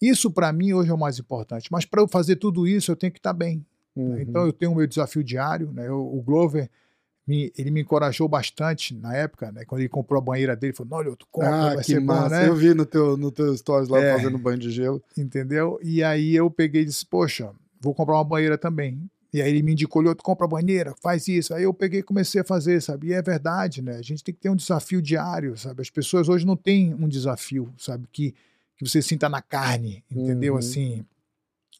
isso 0.00 0.30
para 0.30 0.52
mim 0.52 0.72
hoje 0.72 0.90
é 0.90 0.94
o 0.94 0.98
mais 0.98 1.18
importante. 1.18 1.70
Mas 1.70 1.84
para 1.84 2.02
eu 2.02 2.08
fazer 2.08 2.36
tudo 2.36 2.66
isso, 2.66 2.90
eu 2.90 2.96
tenho 2.96 3.12
que 3.12 3.18
estar 3.18 3.32
bem. 3.32 3.64
Né? 3.96 4.04
Uhum. 4.04 4.20
Então, 4.20 4.46
eu 4.46 4.52
tenho 4.52 4.72
o 4.72 4.74
meu 4.74 4.86
desafio 4.86 5.22
diário. 5.22 5.72
Né? 5.72 5.88
Eu, 5.88 6.00
o 6.00 6.20
Glover, 6.20 6.68
me, 7.26 7.52
ele 7.56 7.70
me 7.70 7.82
encorajou 7.82 8.28
bastante 8.28 8.94
na 8.94 9.14
época, 9.14 9.52
né? 9.52 9.64
Quando 9.64 9.80
ele 9.80 9.88
comprou 9.88 10.18
a 10.18 10.24
banheira 10.24 10.56
dele, 10.56 10.72
falou: 10.72 10.98
Olha, 10.98 11.16
tu 11.16 11.26
compra, 11.30 11.54
ah, 11.54 11.74
vai 11.74 11.76
que 11.78 11.84
ser 11.84 12.00
massa. 12.00 12.22
bom, 12.22 12.28
né? 12.30 12.48
Eu 12.48 12.56
vi 12.56 12.74
no 12.74 12.84
teu, 12.84 13.16
no 13.16 13.30
teu 13.30 13.56
stories 13.56 13.88
lá 13.88 14.00
é, 14.00 14.16
fazendo 14.16 14.38
banho 14.38 14.58
de 14.58 14.70
gelo. 14.70 15.02
Entendeu? 15.16 15.78
E 15.82 16.02
aí 16.02 16.34
eu 16.34 16.50
peguei 16.50 16.82
e 16.82 16.86
disse: 16.86 17.06
Poxa, 17.06 17.50
vou 17.80 17.94
comprar 17.94 18.16
uma 18.16 18.24
banheira 18.24 18.58
também. 18.58 19.08
E 19.32 19.40
aí 19.40 19.48
ele 19.48 19.62
me 19.62 19.72
indicou, 19.72 20.02
tu 20.14 20.22
compra 20.22 20.46
banheira, 20.46 20.94
faz 21.00 21.26
isso. 21.26 21.54
Aí 21.54 21.62
eu 21.62 21.72
peguei 21.72 22.00
e 22.00 22.02
comecei 22.02 22.42
a 22.42 22.44
fazer, 22.44 22.82
sabe? 22.82 23.08
E 23.08 23.12
é 23.14 23.22
verdade, 23.22 23.80
né? 23.80 23.96
A 23.96 24.02
gente 24.02 24.22
tem 24.22 24.34
que 24.34 24.40
ter 24.40 24.50
um 24.50 24.56
desafio 24.56 25.00
diário, 25.00 25.56
sabe? 25.56 25.80
As 25.80 25.88
pessoas 25.88 26.28
hoje 26.28 26.44
não 26.44 26.54
têm 26.54 26.92
um 26.92 27.08
desafio, 27.08 27.72
sabe? 27.78 28.06
Que, 28.12 28.32
que 28.76 28.86
você 28.86 29.00
sinta 29.00 29.30
na 29.30 29.40
carne, 29.40 30.04
entendeu? 30.10 30.52
Uhum. 30.52 30.58
Assim, 30.58 31.06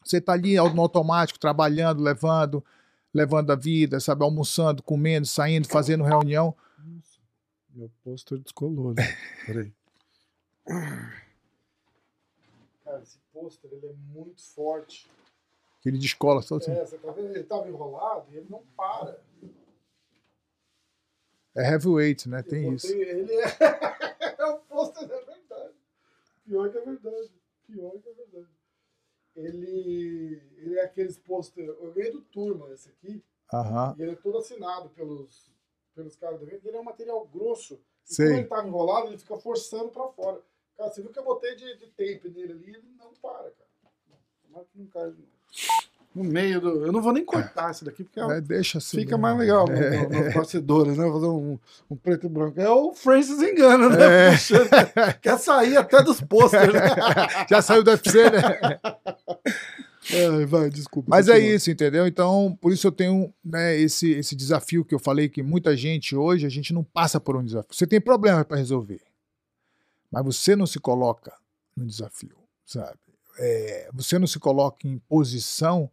você 0.03 0.19
tá 0.19 0.33
ali 0.33 0.55
no 0.55 0.81
automático, 0.81 1.37
trabalhando, 1.37 2.01
levando, 2.01 2.65
levando 3.13 3.51
a 3.51 3.55
vida, 3.55 3.99
sabe? 3.99 4.23
Almoçando, 4.23 4.81
comendo, 4.81 5.27
saindo, 5.27 5.67
fazendo 5.67 6.03
reunião. 6.03 6.55
Nossa, 6.79 7.19
meu 7.69 7.91
pôster 8.03 8.39
descolou, 8.39 8.95
né? 8.95 9.03
Peraí. 9.45 9.71
Cara, 12.83 13.01
esse 13.03 13.19
pôster, 13.31 13.69
ele 13.71 13.85
é 13.85 13.93
muito 14.11 14.41
forte 14.41 15.07
que 15.83 15.89
ele 15.89 15.97
descola 15.97 16.41
só 16.41 16.55
assim. 16.55 16.71
É, 16.71 16.85
você 16.85 16.97
tá 16.97 17.11
vendo? 17.11 17.31
Ele 17.31 17.41
estava 17.41 17.67
enrolado 17.67 18.31
e 18.31 18.37
ele 18.37 18.47
não 18.49 18.63
para. 18.75 19.21
É 21.53 21.73
heavyweight, 21.73 22.29
né? 22.29 22.41
Tem 22.41 22.63
botei, 22.63 22.75
isso. 22.75 22.87
Ele 22.87 23.33
é. 23.33 23.43
é 24.39 24.45
o 24.45 24.59
pôster, 24.59 25.03
é 25.03 25.25
verdade. 25.25 25.73
Pior 26.45 26.71
que 26.71 26.77
é 26.77 26.81
verdade. 26.81 27.33
Pior 27.67 27.91
que 27.99 28.09
é 28.09 28.13
verdade. 28.13 28.47
Ele, 29.35 30.41
ele 30.55 30.79
é 30.79 30.85
aqueles 30.85 31.17
pôster. 31.17 31.65
Eu 31.65 31.91
ganhei 31.91 32.11
do 32.11 32.21
Turma 32.21 32.71
esse 32.71 32.87
aqui. 32.87 33.21
Aham. 33.53 33.93
E 33.99 34.03
ele 34.03 34.11
é 34.13 34.15
todo 34.15 34.37
assinado 34.37 34.89
pelos, 34.91 35.51
pelos 35.93 36.15
caras 36.15 36.39
do 36.39 36.45
evento. 36.47 36.65
Ele 36.65 36.77
é 36.77 36.79
um 36.79 36.85
material 36.85 37.27
grosso. 37.27 37.77
E 38.09 38.13
Sei. 38.15 38.27
quando 38.27 38.37
ele 38.37 38.47
tá 38.47 38.65
enrolado, 38.65 39.07
ele 39.07 39.17
fica 39.17 39.35
forçando 39.37 39.89
pra 39.89 40.07
fora. 40.07 40.41
Cara, 40.77 40.89
você 40.89 41.01
viu 41.01 41.11
que 41.11 41.19
eu 41.19 41.25
botei 41.25 41.55
de, 41.55 41.75
de 41.75 41.87
tape 41.87 42.29
nele 42.29 42.53
ali? 42.53 42.69
Ele 42.69 42.95
não 42.97 43.13
para, 43.15 43.51
cara. 43.51 43.69
Que 44.71 44.79
não 44.79 44.87
cai 44.87 45.11
de 45.11 45.17
novo. 45.17 45.32
No 46.15 46.23
meio 46.23 46.61
do. 46.61 46.85
Eu 46.85 46.91
não 46.91 47.01
vou 47.01 47.11
nem 47.11 47.25
cortar 47.25 47.71
isso 47.71 47.83
daqui, 47.83 48.03
porque 48.03 48.19
é, 48.19 48.39
deixa 48.39 48.77
assim, 48.77 48.97
fica 48.99 49.17
mais 49.17 49.35
legal 49.35 49.65
é. 49.67 50.07
nos 50.07 50.33
bastidores, 50.33 50.95
né? 50.95 51.05
Vou 51.05 51.13
fazer 51.13 51.27
um, 51.27 51.59
um, 51.89 51.95
preto 51.95 52.27
e 52.27 52.29
branco. 52.29 52.61
É 52.61 52.69
o 52.69 52.93
Francis 52.93 53.41
engana, 53.41 53.89
né? 53.89 54.33
É. 54.33 55.13
Quer 55.19 55.39
sair 55.39 55.75
até 55.75 56.03
dos 56.03 56.21
posters, 56.21 56.71
né? 56.71 56.81
Já 57.49 57.63
saiu 57.63 57.83
do 57.83 57.89
UFC, 57.89 58.29
né? 58.29 58.79
É, 60.11 60.45
vai, 60.45 60.69
desculpa. 60.69 61.09
Mas 61.09 61.29
é 61.29 61.39
isso, 61.39 61.71
entendeu? 61.71 62.05
Então, 62.05 62.57
por 62.59 62.73
isso 62.73 62.85
eu 62.85 62.91
tenho 62.91 63.33
né, 63.43 63.77
esse, 63.77 64.11
esse 64.11 64.35
desafio 64.35 64.83
que 64.83 64.93
eu 64.93 64.99
falei 64.99 65.29
que 65.29 65.41
muita 65.41 65.77
gente 65.77 66.13
hoje, 66.13 66.45
a 66.45 66.49
gente 66.49 66.73
não 66.73 66.83
passa 66.83 67.21
por 67.21 67.37
um 67.37 67.43
desafio. 67.43 67.73
Você 67.73 67.87
tem 67.87 68.01
problema 68.01 68.43
para 68.43 68.57
resolver, 68.57 69.01
mas 70.11 70.25
você 70.25 70.57
não 70.57 70.65
se 70.65 70.77
coloca 70.77 71.33
no 71.73 71.85
desafio, 71.85 72.35
sabe? 72.65 72.99
É, 73.37 73.89
você 73.93 74.19
não 74.19 74.27
se 74.27 74.39
coloca 74.39 74.87
em 74.87 74.97
posição 74.99 75.89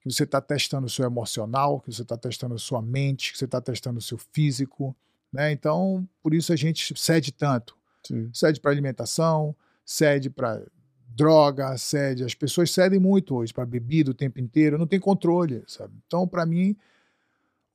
que 0.00 0.12
você 0.12 0.24
está 0.24 0.40
testando 0.40 0.86
o 0.86 0.90
seu 0.90 1.06
emocional, 1.06 1.80
que 1.80 1.90
você 1.90 2.02
está 2.02 2.16
testando 2.16 2.54
a 2.54 2.58
sua 2.58 2.82
mente, 2.82 3.32
que 3.32 3.38
você 3.38 3.46
está 3.46 3.60
testando 3.60 3.98
o 3.98 4.02
seu 4.02 4.18
físico. 4.18 4.94
Né? 5.32 5.50
Então, 5.50 6.06
por 6.22 6.34
isso 6.34 6.52
a 6.52 6.56
gente 6.56 6.94
cede 6.98 7.32
tanto. 7.32 7.76
Sim. 8.06 8.28
Cede 8.32 8.60
para 8.60 8.70
alimentação, 8.70 9.56
cede 9.84 10.28
para 10.28 10.62
droga, 11.08 11.76
cede. 11.78 12.22
As 12.22 12.34
pessoas 12.34 12.70
cedem 12.70 13.00
muito 13.00 13.34
hoje 13.34 13.52
para 13.52 13.64
bebida 13.64 14.10
o 14.10 14.14
tempo 14.14 14.38
inteiro, 14.40 14.76
não 14.76 14.86
tem 14.86 15.00
controle, 15.00 15.64
sabe? 15.66 15.94
Então, 16.06 16.28
para 16.28 16.44
mim, 16.44 16.76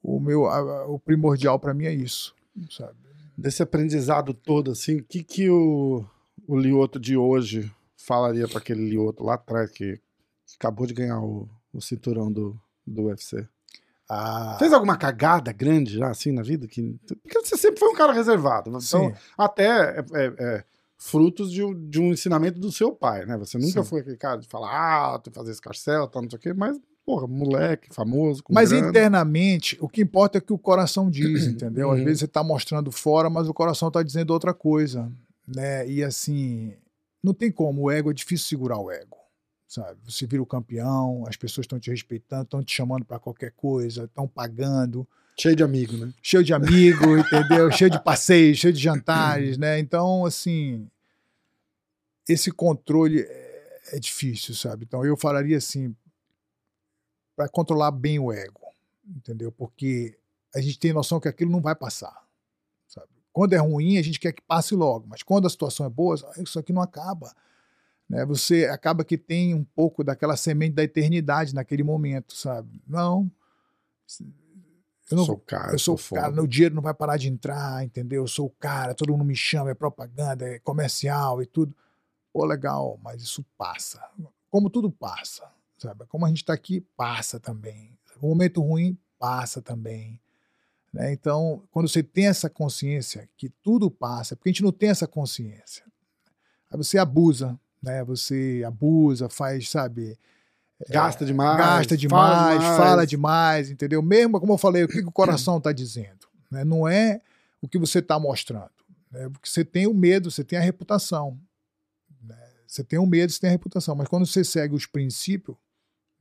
o 0.03 0.19
meu, 0.19 0.45
a, 0.45 0.85
o 0.87 0.99
primordial 0.99 1.59
para 1.59 1.73
mim 1.73 1.85
é 1.85 1.93
isso, 1.93 2.35
sabe? 2.69 2.93
Desse 3.37 3.63
aprendizado 3.63 4.33
todo, 4.33 4.71
assim, 4.71 4.97
o 4.97 5.03
que 5.03 5.23
que 5.23 5.49
o, 5.49 6.05
o 6.47 6.57
Lioto 6.57 6.99
de 6.99 7.17
hoje 7.17 7.71
falaria 7.99 8.47
para 8.47 8.59
aquele 8.59 8.89
Lioto 8.89 9.23
lá 9.23 9.35
atrás 9.35 9.69
que 9.71 9.99
acabou 10.55 10.87
de 10.87 10.93
ganhar 10.93 11.19
o, 11.19 11.47
o 11.73 11.81
cinturão 11.81 12.31
do, 12.31 12.59
do 12.87 13.03
UFC? 13.03 13.47
Ah. 14.09 14.55
Fez 14.57 14.73
alguma 14.73 14.97
cagada 14.97 15.51
grande 15.51 15.97
já, 15.97 16.09
assim, 16.09 16.31
na 16.31 16.41
vida? 16.41 16.67
Que... 16.67 16.99
Porque 17.21 17.39
você 17.45 17.55
sempre 17.55 17.79
foi 17.79 17.89
um 17.89 17.95
cara 17.95 18.11
reservado. 18.11 18.71
Né? 18.71 18.79
Então, 18.81 19.09
Sim. 19.09 19.15
até 19.37 19.99
é, 19.99 20.05
é, 20.13 20.33
é, 20.39 20.63
frutos 20.97 21.51
de, 21.51 21.61
de, 21.75 21.99
um 21.99 22.11
ensinamento 22.11 22.59
do 22.59 22.71
seu 22.71 22.91
pai, 22.91 23.25
né? 23.25 23.37
Você 23.37 23.59
nunca 23.59 23.83
Sim. 23.83 23.89
foi 23.89 24.01
aquele 24.01 24.17
cara 24.17 24.39
de 24.39 24.47
falar, 24.47 25.13
ah, 25.13 25.19
tu 25.19 25.29
fazer 25.29 25.51
escarcel, 25.51 26.07
tal, 26.07 26.23
não 26.23 26.29
sei 26.29 26.39
o 26.39 26.41
quê, 26.41 26.53
mas, 26.53 26.79
porra, 27.05 27.27
moleque, 27.27 27.93
famoso. 27.93 28.43
mas 28.49 28.71
grana. 28.71 28.89
internamente, 28.89 29.77
o 29.79 29.87
que 29.87 30.01
importa 30.01 30.39
é 30.39 30.39
o 30.39 30.41
que 30.41 30.53
o 30.53 30.57
coração 30.57 31.07
diz, 31.07 31.45
entendeu? 31.47 31.91
Às 31.91 31.99
uhum. 31.99 32.05
vezes 32.05 32.21
você 32.21 32.27
tá 32.27 32.43
mostrando 32.43 32.91
fora, 32.91 33.29
mas 33.29 33.47
o 33.47 33.53
coração 33.53 33.91
tá 33.91 34.01
dizendo 34.01 34.31
outra 34.31 34.55
coisa, 34.55 35.11
né? 35.47 35.87
E 35.87 36.03
assim, 36.03 36.73
não 37.23 37.33
tem 37.33 37.51
como, 37.51 37.83
o 37.83 37.91
ego 37.91 38.11
é 38.11 38.13
difícil 38.13 38.47
segurar 38.47 38.79
o 38.79 38.91
ego 38.91 39.19
sabe? 39.69 39.99
Você 40.03 40.25
vira 40.25 40.41
o 40.41 40.47
campeão, 40.47 41.23
as 41.27 41.37
pessoas 41.37 41.65
estão 41.65 41.79
te 41.79 41.91
respeitando, 41.91 42.43
estão 42.43 42.63
te 42.63 42.75
chamando 42.75 43.05
para 43.05 43.19
qualquer 43.19 43.51
coisa, 43.51 44.05
estão 44.05 44.27
pagando. 44.27 45.07
Cheio 45.39 45.55
de 45.55 45.63
amigo, 45.63 45.95
né? 45.95 46.11
Cheio 46.21 46.43
de 46.43 46.53
amigo, 46.53 47.05
entendeu? 47.15 47.71
Cheio 47.71 47.91
de 47.91 48.03
passeios, 48.03 48.57
cheio 48.57 48.73
de 48.73 48.79
jantares, 48.79 49.57
né? 49.57 49.79
Então, 49.79 50.25
assim, 50.25 50.89
esse 52.27 52.51
controle 52.51 53.21
é, 53.21 53.81
é 53.93 53.99
difícil, 53.99 54.55
sabe? 54.55 54.85
Então, 54.85 55.05
eu 55.05 55.15
falaria 55.15 55.57
assim, 55.57 55.95
para 57.35 57.47
controlar 57.47 57.91
bem 57.91 58.17
o 58.17 58.33
ego, 58.33 58.73
entendeu? 59.07 59.51
Porque 59.51 60.17
a 60.53 60.59
gente 60.59 60.79
tem 60.79 60.91
noção 60.91 61.19
que 61.19 61.27
aquilo 61.27 61.51
não 61.51 61.61
vai 61.61 61.75
passar? 61.75 62.27
Quando 63.31 63.53
é 63.53 63.57
ruim, 63.57 63.97
a 63.97 64.01
gente 64.01 64.19
quer 64.19 64.33
que 64.33 64.41
passe 64.41 64.75
logo, 64.75 65.05
mas 65.07 65.23
quando 65.23 65.45
a 65.45 65.49
situação 65.49 65.85
é 65.85 65.89
boa, 65.89 66.15
isso 66.37 66.59
aqui 66.59 66.73
não 66.73 66.81
acaba 66.81 67.33
né, 68.09 68.25
você 68.25 68.65
acaba 68.65 69.05
que 69.05 69.17
tem 69.17 69.53
um 69.53 69.63
pouco 69.63 70.03
daquela 70.03 70.35
semente 70.35 70.73
da 70.73 70.83
eternidade 70.83 71.53
naquele 71.53 71.83
momento, 71.83 72.33
sabe? 72.33 72.81
Não. 72.87 73.31
Eu 75.11 75.17
não 75.17 75.25
sou 75.25 75.35
o 75.35 75.39
cara, 75.39 75.73
eu 75.73 75.79
sou 75.79 75.95
o 75.95 76.15
cara, 76.15 76.31
meu 76.31 76.47
dinheiro 76.47 76.75
não 76.75 76.81
vai 76.81 76.93
parar 76.93 77.17
de 77.17 77.27
entrar, 77.27 77.83
entendeu? 77.83 78.23
Eu 78.23 78.27
sou 78.27 78.47
o 78.47 78.49
cara, 78.49 78.95
todo 78.95 79.11
mundo 79.11 79.25
me 79.25 79.35
chama, 79.35 79.69
é 79.69 79.75
propaganda, 79.75 80.47
é 80.47 80.59
comercial 80.59 81.41
e 81.41 81.45
tudo. 81.45 81.75
Pô, 82.33 82.45
legal, 82.45 82.99
mas 83.03 83.21
isso 83.21 83.45
passa. 83.57 84.03
Como 84.49 84.69
tudo 84.69 84.91
passa, 84.91 85.47
sabe? 85.77 86.05
Como 86.07 86.25
a 86.25 86.29
gente 86.29 86.37
está 86.37 86.53
aqui, 86.53 86.81
passa 86.95 87.39
também. 87.39 87.97
O 88.21 88.27
momento 88.27 88.61
ruim 88.61 88.97
passa 89.17 89.61
também. 89.61 90.19
Né? 90.93 91.13
Então, 91.13 91.63
quando 91.71 91.87
você 91.87 92.01
tem 92.01 92.27
essa 92.27 92.49
consciência 92.49 93.29
que 93.37 93.49
tudo 93.61 93.89
passa, 93.91 94.35
porque 94.35 94.49
a 94.49 94.51
gente 94.51 94.63
não 94.63 94.71
tem 94.71 94.89
essa 94.89 95.07
consciência, 95.07 95.85
aí 96.69 96.77
você 96.77 96.97
abusa, 96.97 97.59
né? 97.81 98.03
Você 98.03 98.63
abusa, 98.65 99.29
faz, 99.29 99.69
sabe? 99.69 100.17
Gasta 100.89 101.25
demais. 101.25 101.57
Gasta 101.57 101.97
demais, 101.97 102.31
fala 102.31 102.57
demais, 102.57 102.77
fala 102.77 103.07
demais 103.07 103.69
entendeu? 103.71 104.01
Mesmo, 104.01 104.39
como 104.39 104.53
eu 104.53 104.57
falei, 104.57 104.83
o 104.83 104.87
que, 104.87 105.01
que 105.01 105.07
o 105.07 105.11
coração 105.13 105.57
está 105.57 105.71
dizendo? 105.71 106.27
Né? 106.49 106.63
Não 106.63 106.87
é 106.87 107.21
o 107.61 107.67
que 107.67 107.77
você 107.77 107.99
está 107.99 108.17
mostrando. 108.19 108.71
Né? 109.11 109.29
Porque 109.29 109.49
você 109.49 109.65
tem 109.65 109.87
o 109.87 109.93
medo, 109.93 110.31
você 110.31 110.43
tem 110.43 110.57
a 110.57 110.61
reputação. 110.61 111.37
Né? 112.21 112.37
Você 112.65 112.83
tem 112.83 112.97
o 112.97 113.05
medo, 113.05 113.31
você 113.31 113.39
tem 113.39 113.49
a 113.49 113.51
reputação. 113.51 113.95
Mas 113.95 114.07
quando 114.07 114.25
você 114.25 114.43
segue 114.43 114.73
os 114.73 114.85
princípios, 114.85 115.57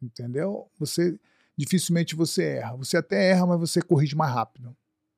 entendeu? 0.02 0.68
Você 0.78 1.18
dificilmente 1.58 2.14
você 2.14 2.44
erra. 2.44 2.76
Você 2.76 2.96
até 2.96 3.30
erra, 3.30 3.44
mas 3.46 3.58
você 3.58 3.82
corrige 3.82 4.14
mais 4.14 4.32
rápido. 4.32 4.74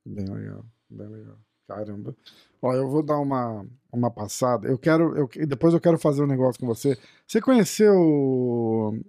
Bem 0.06 0.24
legal, 0.24 0.64
bem 0.88 1.06
legal. 1.06 1.36
Caramba. 1.68 2.16
Ó, 2.62 2.74
eu 2.74 2.88
vou 2.88 3.02
dar 3.02 3.18
uma, 3.18 3.66
uma 3.92 4.10
passada. 4.10 4.66
Eu 4.66 4.78
quero. 4.78 5.16
Eu, 5.16 5.46
depois 5.46 5.74
eu 5.74 5.80
quero 5.80 5.98
fazer 5.98 6.22
um 6.22 6.26
negócio 6.26 6.58
com 6.58 6.66
você. 6.66 6.98
Você 7.26 7.40
conheceu 7.40 7.94
o, 7.94 9.00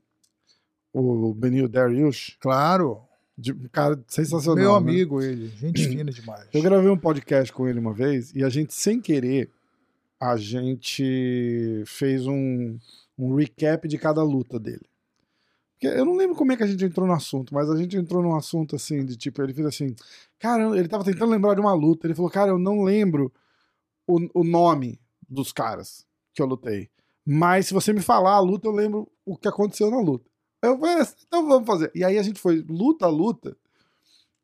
o 0.94 1.34
Benil 1.34 1.70
Darius? 1.70 2.38
Claro. 2.40 3.02
De, 3.38 3.54
cara 3.70 4.00
sensacional. 4.08 4.56
Meu 4.56 4.72
né? 4.72 4.78
amigo, 4.78 5.20
né? 5.20 5.28
ele. 5.28 5.48
Gente 5.48 5.88
fina 5.88 6.12
demais. 6.12 6.48
Eu 6.54 6.62
gravei 6.62 6.90
um 6.90 6.98
podcast 6.98 7.52
com 7.52 7.68
ele 7.68 7.80
uma 7.80 7.94
vez 7.94 8.32
e 8.36 8.44
a 8.44 8.50
gente, 8.50 8.74
sem 8.74 9.02
querer, 9.02 9.50
a 10.20 10.38
gente 10.38 11.84
fez 11.88 12.28
um, 12.28 12.78
um 13.18 13.36
recap 13.36 13.88
de 13.88 13.98
cada 13.98 14.22
luta 14.22 14.60
dele. 14.60 14.91
Eu 15.82 16.06
não 16.06 16.16
lembro 16.16 16.36
como 16.36 16.52
é 16.52 16.58
que 16.58 16.64
a 16.64 16.68
gente 16.68 16.86
entrou 16.86 17.08
no 17.08 17.14
assunto, 17.14 17.54
mas 17.54 17.70
a 17.70 17.76
gente 17.76 17.98
entrou 17.98 18.22
num 18.22 18.36
assunto 18.36 18.76
assim, 18.76 19.04
de 19.06 19.18
tipo, 19.18 19.42
ele 19.42 19.54
fez 19.54 19.66
assim, 19.66 19.96
cara, 20.40 20.78
ele 20.78 20.88
tava 20.88 21.04
tentando 21.04 21.32
lembrar 21.32 21.56
de 21.56 21.62
uma 21.62 21.74
luta, 21.74 22.06
ele 22.08 22.14
falou, 22.16 22.30
cara, 22.30 22.52
eu 22.52 22.60
não 22.60 22.84
lembro 22.84 23.32
o, 24.08 24.42
o 24.42 24.44
nome 24.44 25.00
dos 25.30 25.52
caras 25.52 26.06
que 26.34 26.42
eu 26.42 26.46
lutei. 26.46 26.90
Mas 27.26 27.68
se 27.68 27.74
você 27.74 27.94
me 27.94 28.02
falar 28.02 28.34
a 28.34 28.40
luta, 28.40 28.68
eu 28.68 28.72
lembro 28.72 29.12
o 29.26 29.38
que 29.38 29.48
aconteceu 29.48 29.92
na 29.92 30.00
luta. 30.00 30.30
Eu 30.64 30.78
falei, 30.80 30.96
"Ah, 31.04 31.08
então 31.28 31.48
vamos 31.48 31.68
fazer. 31.68 31.92
E 31.96 32.04
aí 32.04 32.18
a 32.18 32.24
gente 32.24 32.40
foi 32.40 32.64
luta 32.70 33.06
a 33.06 33.10
luta. 33.10 33.56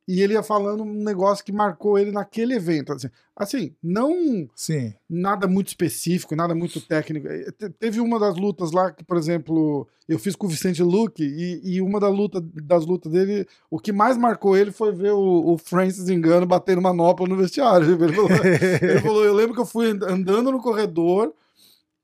E 0.07 0.21
ele 0.21 0.33
ia 0.33 0.41
falando 0.43 0.83
um 0.83 1.03
negócio 1.03 1.43
que 1.43 1.51
marcou 1.51 1.99
ele 1.99 2.11
naquele 2.11 2.53
evento. 2.53 2.93
Assim, 2.93 3.09
assim 3.35 3.75
não 3.83 4.47
Sim. 4.55 4.93
nada 5.09 5.47
muito 5.47 5.67
específico, 5.67 6.33
nada 6.33 6.55
muito 6.55 6.79
técnico. 6.79 7.27
Eh, 7.27 7.51
te- 7.51 7.69
Teve 7.71 7.99
uma 7.99 8.17
das 8.17 8.37
lutas 8.37 8.71
lá 8.71 8.89
que, 8.91 9.03
por 9.03 9.17
exemplo, 9.17 9.85
eu 10.07 10.17
fiz 10.17 10.33
com 10.33 10.47
o 10.47 10.49
Vicente 10.49 10.81
Luque 10.81 11.23
e, 11.25 11.75
e 11.75 11.81
uma 11.81 11.99
da 11.99 12.07
luta, 12.07 12.39
das 12.41 12.85
lutas 12.85 13.11
dele, 13.11 13.45
o 13.69 13.77
que 13.79 13.91
mais 13.91 14.15
marcou 14.17 14.55
ele 14.55 14.71
foi 14.71 14.93
ver 14.93 15.11
o, 15.11 15.53
o 15.53 15.57
Francis 15.57 16.07
Engano 16.07 16.45
batendo 16.45 16.81
manopla 16.81 17.27
no 17.27 17.35
vestiário. 17.35 17.85
Ele 18.01 18.13
falou, 18.13 18.29
ele 18.31 19.01
falou, 19.01 19.25
eu 19.25 19.33
lembro 19.33 19.53
que 19.53 19.59
eu 19.61 19.65
fui 19.65 19.91
and- 19.91 20.03
andando 20.07 20.53
no 20.53 20.61
corredor 20.61 21.33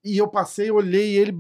e 0.04 0.18
eu 0.18 0.28
passei, 0.28 0.70
olhei 0.70 1.16
ele, 1.18 1.32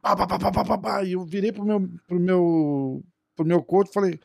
pá, 0.00 0.16
pá, 0.16 0.26
pá, 0.26 0.38
pá, 0.38 0.50
pá, 0.50 0.64
pá, 0.64 0.78
pá, 0.78 1.04
e 1.04 1.12
eu 1.12 1.24
virei 1.26 1.52
pro 1.52 1.64
meu, 1.66 1.86
pro 2.06 2.18
meu, 2.18 3.02
pro 3.36 3.44
meu 3.44 3.62
coach 3.62 3.90
e 3.90 3.92
falei, 3.92 4.18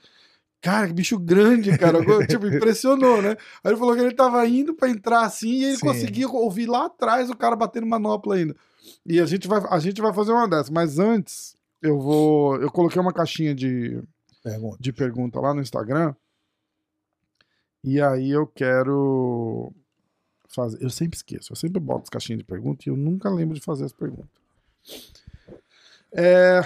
cara, 0.63 0.87
que 0.87 0.93
bicho 0.93 1.19
grande, 1.19 1.77
cara. 1.77 1.99
tipo, 2.25 2.47
impressionou, 2.47 3.21
né? 3.21 3.35
Aí 3.61 3.71
ele 3.71 3.77
falou 3.77 3.93
que 3.93 4.01
ele 4.01 4.15
tava 4.15 4.47
indo 4.47 4.73
pra 4.73 4.89
entrar 4.89 5.25
assim 5.25 5.49
e 5.49 5.65
ele 5.65 5.77
Sim. 5.77 5.85
conseguia 5.85 6.27
ouvir 6.29 6.67
lá 6.67 6.85
atrás 6.85 7.29
o 7.29 7.35
cara 7.35 7.55
batendo 7.55 7.85
manopla 7.85 8.35
ainda. 8.35 8.55
E 9.05 9.19
a 9.19 9.25
gente 9.25 9.45
vai, 9.45 9.61
a 9.69 9.79
gente 9.79 10.01
vai 10.01 10.13
fazer 10.13 10.31
uma 10.31 10.47
dessas, 10.47 10.69
mas 10.69 10.97
antes 10.97 11.55
eu 11.81 11.99
vou, 11.99 12.55
eu 12.61 12.71
coloquei 12.71 12.99
uma 12.99 13.11
caixinha 13.11 13.53
de, 13.53 14.01
Pergunta. 14.41 14.77
de 14.79 14.93
pergunta 14.93 15.39
lá 15.41 15.53
no 15.53 15.61
Instagram. 15.61 16.15
E 17.83 17.99
aí 17.99 18.31
eu 18.31 18.47
quero 18.47 19.73
fazer. 20.47 20.81
Eu 20.81 20.89
sempre 20.89 21.17
esqueço, 21.17 21.51
eu 21.51 21.57
sempre 21.57 21.81
boto 21.81 22.03
as 22.03 22.09
caixinhas 22.09 22.39
de 22.39 22.45
pergunta 22.45 22.83
e 22.85 22.89
eu 22.89 22.95
nunca 22.95 23.29
lembro 23.29 23.53
de 23.53 23.61
fazer 23.61 23.83
as 23.83 23.91
perguntas. 23.91 24.41
É, 26.13 26.61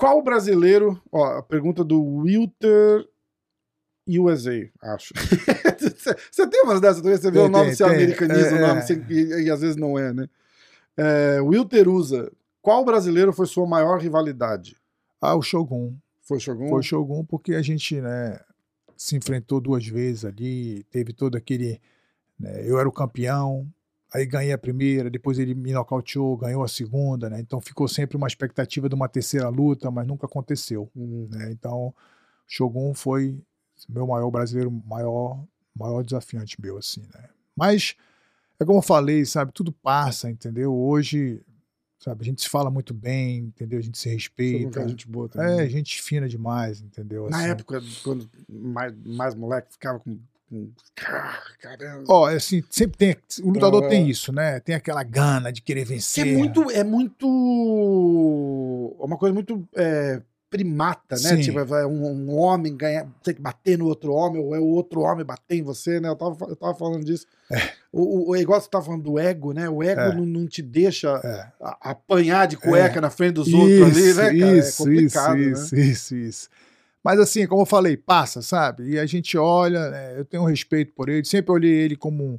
qual 0.00 0.22
brasileiro. 0.22 1.00
Ó, 1.12 1.24
a 1.38 1.42
pergunta 1.42 1.84
do 1.84 2.02
Wilter 2.02 3.06
USA, 4.08 4.68
acho. 4.82 5.14
Você 6.30 6.46
tem 6.48 6.62
umas 6.62 6.80
dessas 6.80 7.00
também? 7.02 7.16
Você 7.16 7.30
vê 7.30 7.38
Tem, 7.38 7.46
o 7.46 7.50
nome 7.50 7.66
tem, 7.66 7.74
se 7.76 7.84
tem. 7.84 7.92
americaniza 7.94 8.52
o 8.52 8.56
É, 8.56 8.60
nome 8.66 8.80
é. 8.80 9.12
e, 9.12 9.44
e 9.44 9.50
às 9.50 9.60
vezes 9.60 9.76
não 9.76 9.98
é, 9.98 10.12
né? 10.12 10.28
É, 10.96 11.40
Wilter 11.40 11.88
usa. 11.88 12.30
Qual 12.60 12.84
brasileiro 12.84 13.32
foi 13.32 13.46
sua 13.46 13.66
maior 13.66 13.98
rivalidade? 14.00 14.76
Ah, 15.20 15.34
o 15.34 15.42
Shogun. 15.42 15.94
Foi 16.22 16.38
Shogun? 16.40 16.68
Foi 16.68 16.80
o 16.80 16.82
Shogun 16.82 17.24
porque 17.24 17.54
a 17.54 17.62
gente, 17.62 18.00
né, 18.00 18.38
se 18.96 19.16
enfrentou 19.16 19.60
duas 19.60 19.86
vezes 19.86 20.24
ali, 20.24 20.84
teve 20.90 21.12
todo 21.12 21.36
aquele. 21.36 21.80
né, 22.38 22.62
eu 22.68 22.78
era 22.78 22.88
o 22.88 22.92
campeão, 22.92 23.66
aí 24.12 24.26
ganhei 24.26 24.52
a 24.52 24.58
primeira, 24.58 25.08
depois 25.08 25.38
ele 25.38 25.54
me 25.54 25.72
nocauteou, 25.72 26.36
ganhou 26.36 26.62
a 26.62 26.68
segunda, 26.68 27.30
né? 27.30 27.40
Então 27.40 27.60
ficou 27.60 27.86
sempre 27.86 28.16
uma 28.16 28.26
expectativa 28.26 28.88
de 28.88 28.94
uma 28.94 29.08
terceira 29.08 29.48
luta, 29.48 29.90
mas 29.90 30.06
nunca 30.06 30.26
aconteceu. 30.26 30.90
Hum. 30.96 31.28
né? 31.30 31.50
Então, 31.52 31.94
Shogun 32.46 32.94
foi 32.94 33.40
meu 33.88 34.06
maior 34.06 34.30
brasileiro, 34.30 34.70
maior, 34.70 35.42
maior 35.74 36.02
desafiante 36.02 36.60
meu, 36.60 36.76
assim, 36.76 37.02
né? 37.14 37.28
Mas, 37.56 37.94
é 38.58 38.64
como 38.64 38.78
eu 38.78 38.82
falei, 38.82 39.24
sabe, 39.24 39.52
tudo 39.52 39.72
passa, 39.72 40.30
entendeu? 40.30 40.74
Hoje, 40.74 41.40
sabe, 41.98 42.22
a 42.22 42.24
gente 42.24 42.42
se 42.42 42.48
fala 42.48 42.70
muito 42.70 42.92
bem, 42.92 43.38
entendeu? 43.38 43.78
A 43.78 43.82
gente 43.82 43.98
se 43.98 44.08
respeita. 44.08 44.80
é 44.80 44.88
gente 44.88 45.06
boa 45.06 45.28
também. 45.28 45.60
É, 45.60 45.68
gente 45.68 46.00
fina 46.02 46.28
demais, 46.28 46.80
entendeu? 46.80 47.28
Na 47.30 47.38
Assim. 47.38 47.50
época, 47.50 47.82
quando 48.02 48.28
mais, 48.48 48.94
mais 49.04 49.34
moleque, 49.34 49.72
ficava 49.72 50.00
com. 50.00 50.18
Caramba. 51.60 52.04
Ó, 52.08 52.28
é 52.28 52.36
assim, 52.36 52.62
sempre 52.70 52.96
tem. 52.96 53.16
O 53.42 53.50
lutador 53.50 53.84
É. 53.84 53.88
tem 53.88 54.08
isso, 54.08 54.32
né? 54.32 54.60
Tem 54.60 54.74
aquela 54.74 55.02
gana 55.02 55.52
de 55.52 55.62
querer 55.62 55.82
Que 55.84 55.94
vencer. 55.94 56.26
é 56.26 56.32
muito. 56.36 56.70
É 56.70 56.82
muito. 56.84 57.26
Uma 58.98 59.16
coisa 59.16 59.32
muito 59.32 59.66
é, 59.76 60.20
primata, 60.48 61.14
né? 61.16 61.36
Sim. 61.36 61.40
Tipo, 61.40 61.60
é 61.60 61.86
um, 61.86 62.04
um 62.06 62.36
homem 62.36 62.76
ganhar, 62.76 63.06
ter 63.22 63.34
que 63.34 63.40
bater 63.40 63.78
no 63.78 63.86
outro 63.86 64.12
homem, 64.12 64.42
ou 64.42 64.54
é 64.54 64.58
o 64.58 64.64
outro 64.66 65.00
homem 65.02 65.24
bater 65.24 65.56
em 65.58 65.62
você, 65.62 66.00
né? 66.00 66.08
Eu 66.08 66.16
tava, 66.16 66.36
eu 66.48 66.56
tava 66.56 66.74
falando 66.74 67.04
disso. 67.04 67.26
O, 67.92 68.02
o, 68.02 68.30
o 68.30 68.36
igual 68.36 68.60
você 68.60 68.68
tava 68.68 68.84
falando 68.84 69.02
do 69.04 69.18
ego, 69.18 69.52
né? 69.52 69.68
O 69.68 69.82
ego 69.82 70.00
É. 70.00 70.14
não, 70.14 70.26
não 70.26 70.46
te 70.46 70.62
deixa 70.62 71.08
É. 71.24 71.46
apanhar 71.80 72.46
de 72.46 72.56
cueca 72.56 73.00
na 73.00 73.10
frente 73.10 73.34
dos 73.34 73.52
outros 73.52 73.96
ali, 73.96 74.14
né, 74.14 74.40
cara? 74.40 74.58
é 74.58 74.72
complicado, 74.72 75.38
isso, 75.38 75.74
né? 75.74 75.82
isso, 75.82 76.16
isso. 76.16 76.48
Mas 77.02 77.18
assim, 77.18 77.46
como 77.46 77.62
eu 77.62 77.66
falei, 77.66 77.96
passa, 77.96 78.42
sabe? 78.42 78.90
E 78.90 78.98
a 78.98 79.06
gente 79.06 79.38
olha, 79.38 79.90
né, 79.90 80.18
eu 80.18 80.24
tenho 80.24 80.42
um 80.42 80.46
respeito 80.46 80.92
por 80.92 81.08
ele, 81.08 81.24
sempre 81.24 81.52
olhei 81.52 81.72
ele 81.72 81.96
como 81.96 82.24
um, 82.24 82.38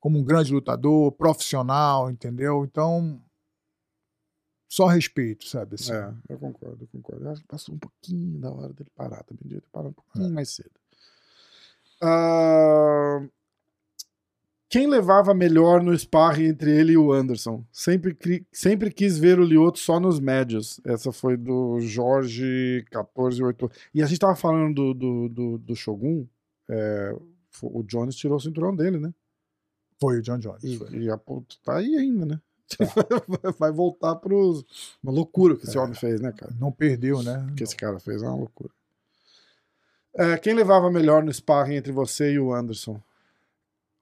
como 0.00 0.18
um 0.18 0.24
grande 0.24 0.52
lutador, 0.52 1.12
profissional, 1.12 2.10
entendeu? 2.10 2.64
Então, 2.64 3.20
só 4.68 4.86
respeito, 4.86 5.46
sabe? 5.46 5.76
Assim. 5.76 5.92
É, 5.92 6.12
eu 6.28 6.38
concordo, 6.38 6.84
eu 6.84 6.88
concordo. 6.88 7.24
Eu 7.24 7.30
acho 7.30 7.40
que 7.42 7.46
passou 7.46 7.74
um 7.74 7.78
pouquinho 7.78 8.38
da 8.40 8.50
hora 8.50 8.72
dele 8.72 8.90
parar 8.94 9.22
também. 9.22 9.42
Devia 9.44 9.60
ter 9.60 9.70
parado 9.70 9.90
um 9.90 9.92
pouquinho 9.92 10.34
mais 10.34 10.50
cedo. 10.50 10.72
Ah, 12.02 13.26
quem 14.68 14.86
levava 14.86 15.32
melhor 15.32 15.82
no 15.82 15.96
sparring 15.96 16.46
entre 16.46 16.70
ele 16.70 16.92
e 16.92 16.96
o 16.96 17.12
Anderson? 17.12 17.64
Sempre, 17.70 18.16
sempre 18.52 18.90
quis 18.90 19.16
ver 19.18 19.38
o 19.38 19.44
Lioto 19.44 19.78
só 19.78 20.00
nos 20.00 20.18
médios. 20.18 20.80
Essa 20.84 21.12
foi 21.12 21.36
do 21.36 21.78
Jorge 21.80 22.84
148. 22.92 23.70
E 23.94 24.02
a 24.02 24.06
gente 24.06 24.18
tava 24.18 24.34
falando 24.34 24.74
do, 24.74 24.94
do, 24.94 25.28
do, 25.28 25.58
do 25.58 25.76
Shogun. 25.76 26.26
é, 26.68 27.14
o 27.62 27.82
Jones 27.84 28.16
tirou 28.16 28.36
o 28.36 28.40
cinturão 28.40 28.74
dele, 28.74 28.98
né? 28.98 29.14
Foi 30.00 30.18
o 30.18 30.22
John 30.22 30.38
Jones. 30.38 30.62
E, 30.62 30.78
e 31.04 31.10
a, 31.10 31.18
tá 31.64 31.76
aí 31.76 31.96
ainda, 31.96 32.26
né? 32.26 32.40
Vai 33.58 33.70
voltar 33.72 34.16
pros. 34.16 34.64
Uma 35.02 35.12
loucura 35.12 35.56
que 35.56 35.64
esse 35.64 35.78
É. 35.78 35.80
homem 35.80 35.94
fez, 35.94 36.20
né, 36.20 36.32
cara? 36.32 36.52
Não 36.60 36.70
perdeu, 36.72 37.22
né? 37.22 37.46
que 37.56 37.62
esse 37.62 37.74
cara 37.76 37.98
fez 38.00 38.22
é 38.22 38.26
uma 38.26 38.36
loucura. 38.36 38.70
É, 40.14 40.36
quem 40.38 40.52
levava 40.54 40.90
melhor 40.90 41.22
no 41.22 41.32
sparring 41.32 41.76
entre 41.76 41.92
você 41.92 42.32
e 42.32 42.38
o 42.38 42.52
Anderson? 42.52 43.00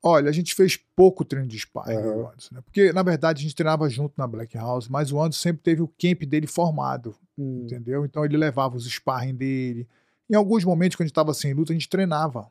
Olha, 0.06 0.28
a 0.28 0.32
gente 0.32 0.54
fez 0.54 0.76
pouco 0.76 1.24
treino 1.24 1.48
de 1.48 1.58
sparring, 1.58 1.96
o 1.96 2.28
Anderson, 2.28 2.56
né? 2.56 2.60
Porque, 2.60 2.92
na 2.92 3.02
verdade, 3.02 3.40
a 3.40 3.42
gente 3.42 3.54
treinava 3.54 3.88
junto 3.88 4.12
na 4.18 4.26
Black 4.26 4.54
House, 4.54 4.86
mas 4.86 5.10
o 5.10 5.18
Anderson 5.18 5.40
sempre 5.40 5.62
teve 5.62 5.80
o 5.80 5.88
camp 5.88 6.24
dele 6.24 6.46
formado, 6.46 7.16
entendeu? 7.38 8.04
Então 8.04 8.22
ele 8.22 8.36
levava 8.36 8.76
os 8.76 8.84
sparring 8.84 9.34
dele. 9.34 9.88
Em 10.28 10.34
alguns 10.34 10.62
momentos, 10.62 10.94
quando 10.94 11.04
a 11.04 11.06
gente 11.06 11.12
estava 11.12 11.32
sem 11.32 11.54
luta, 11.54 11.72
a 11.72 11.74
gente 11.74 11.88
treinava, 11.88 12.46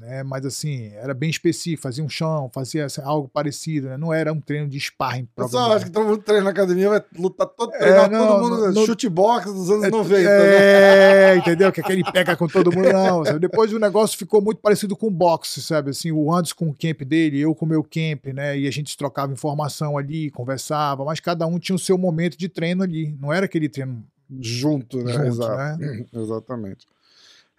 né? 0.00 0.22
Mas 0.22 0.44
assim, 0.46 0.88
era 0.94 1.12
bem 1.14 1.30
específico, 1.30 1.82
fazia 1.82 2.02
um 2.04 2.08
chão, 2.08 2.50
fazia 2.52 2.86
assim, 2.86 3.00
algo 3.02 3.28
parecido, 3.28 3.88
né? 3.88 3.96
Não 3.96 4.12
era 4.12 4.32
um 4.32 4.40
treino 4.40 4.68
de 4.68 4.78
sparring. 4.78 5.26
Pessoal, 5.36 5.72
acho 5.72 5.86
que 5.86 5.90
todo 5.90 6.06
mundo 6.06 6.18
treina 6.22 6.44
na 6.44 6.50
academia, 6.50 6.88
vai 6.88 7.02
lutar 7.18 7.46
todo, 7.46 7.72
É, 7.74 8.08
não, 8.08 8.26
todo 8.26 8.42
mundo. 8.50 8.72
no- 8.72 8.86
chute 8.86 9.08
box 9.08 9.52
dos 9.52 9.70
anos 9.70 9.84
É, 9.84 9.90
90. 9.90 10.22
né? 10.30 11.32
É, 11.32 11.36
entendeu? 11.38 11.72
Que 11.72 11.80
aquele 11.80 12.02
pega 12.12 12.36
com 12.36 12.46
todo 12.48 12.72
mundo, 12.72 12.92
não. 12.92 13.24
sabe? 13.24 13.38
Depois 13.38 13.72
o 13.72 13.78
negócio 13.78 14.16
ficou 14.18 14.40
muito 14.42 14.58
parecido 14.60 14.96
com 14.96 15.06
o 15.06 15.10
boxe, 15.10 15.60
sabe? 15.62 15.90
Assim, 15.90 16.10
o 16.12 16.32
Anderson 16.32 16.54
com 16.56 16.68
o 16.68 16.74
camp 16.74 17.02
dele, 17.02 17.40
eu 17.40 17.54
com 17.54 17.64
o 17.64 17.68
meu 17.68 17.82
camp, 17.82 18.26
né? 18.34 18.58
E 18.58 18.66
a 18.66 18.70
gente 18.70 18.96
trocava 18.96 19.32
informação 19.32 19.98
ali, 19.98 20.30
conversava, 20.30 21.04
mas 21.04 21.20
cada 21.20 21.46
um 21.46 21.58
tinha 21.58 21.74
o 21.76 21.78
seu 21.78 21.96
momento 21.98 22.36
de 22.38 22.48
treino 22.48 22.82
ali. 22.82 23.16
Não 23.20 23.32
era 23.32 23.46
aquele 23.46 23.68
treino 23.68 24.04
Junto, 24.40 25.02
né? 25.04 25.12
junto, 25.12 25.26
Exato. 25.26 25.78
né? 25.80 26.04
Exatamente. 26.14 26.86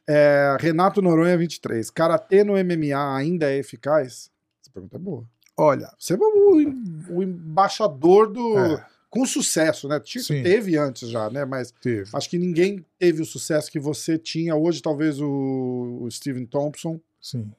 É, 0.07 0.55
Renato 0.59 1.01
Noronha, 1.01 1.37
23. 1.37 1.89
Karatê 1.89 2.43
no 2.43 2.53
MMA 2.53 3.15
ainda 3.17 3.49
é 3.51 3.57
eficaz? 3.57 4.29
Essa 4.61 4.71
pergunta 4.73 4.95
é 4.97 4.99
boa. 4.99 5.25
Olha, 5.57 5.89
Você 5.97 6.13
é 6.13 6.17
o, 6.17 7.15
o 7.17 7.23
embaixador 7.23 8.31
do. 8.31 8.57
é, 8.57 8.85
Com 9.09 9.25
sucesso, 9.25 9.87
né? 9.87 9.99
Tipo, 9.99 10.25
Sim. 10.25 10.43
Teve 10.43 10.77
antes 10.77 11.09
já, 11.09 11.29
né? 11.29 11.45
Mas 11.45 11.71
teve. 11.71 12.09
Acho 12.13 12.29
que 12.29 12.37
ninguém 12.37 12.85
teve 12.99 13.21
o 13.21 13.25
sucesso 13.25 13.71
que 13.71 13.79
você 13.79 14.17
tinha. 14.17 14.55
Hoje, 14.55 14.81
talvez 14.81 15.19
o, 15.21 15.99
o 16.01 16.11
Steven 16.11 16.45
Thompson, 16.45 16.99
Sim. 17.21 17.49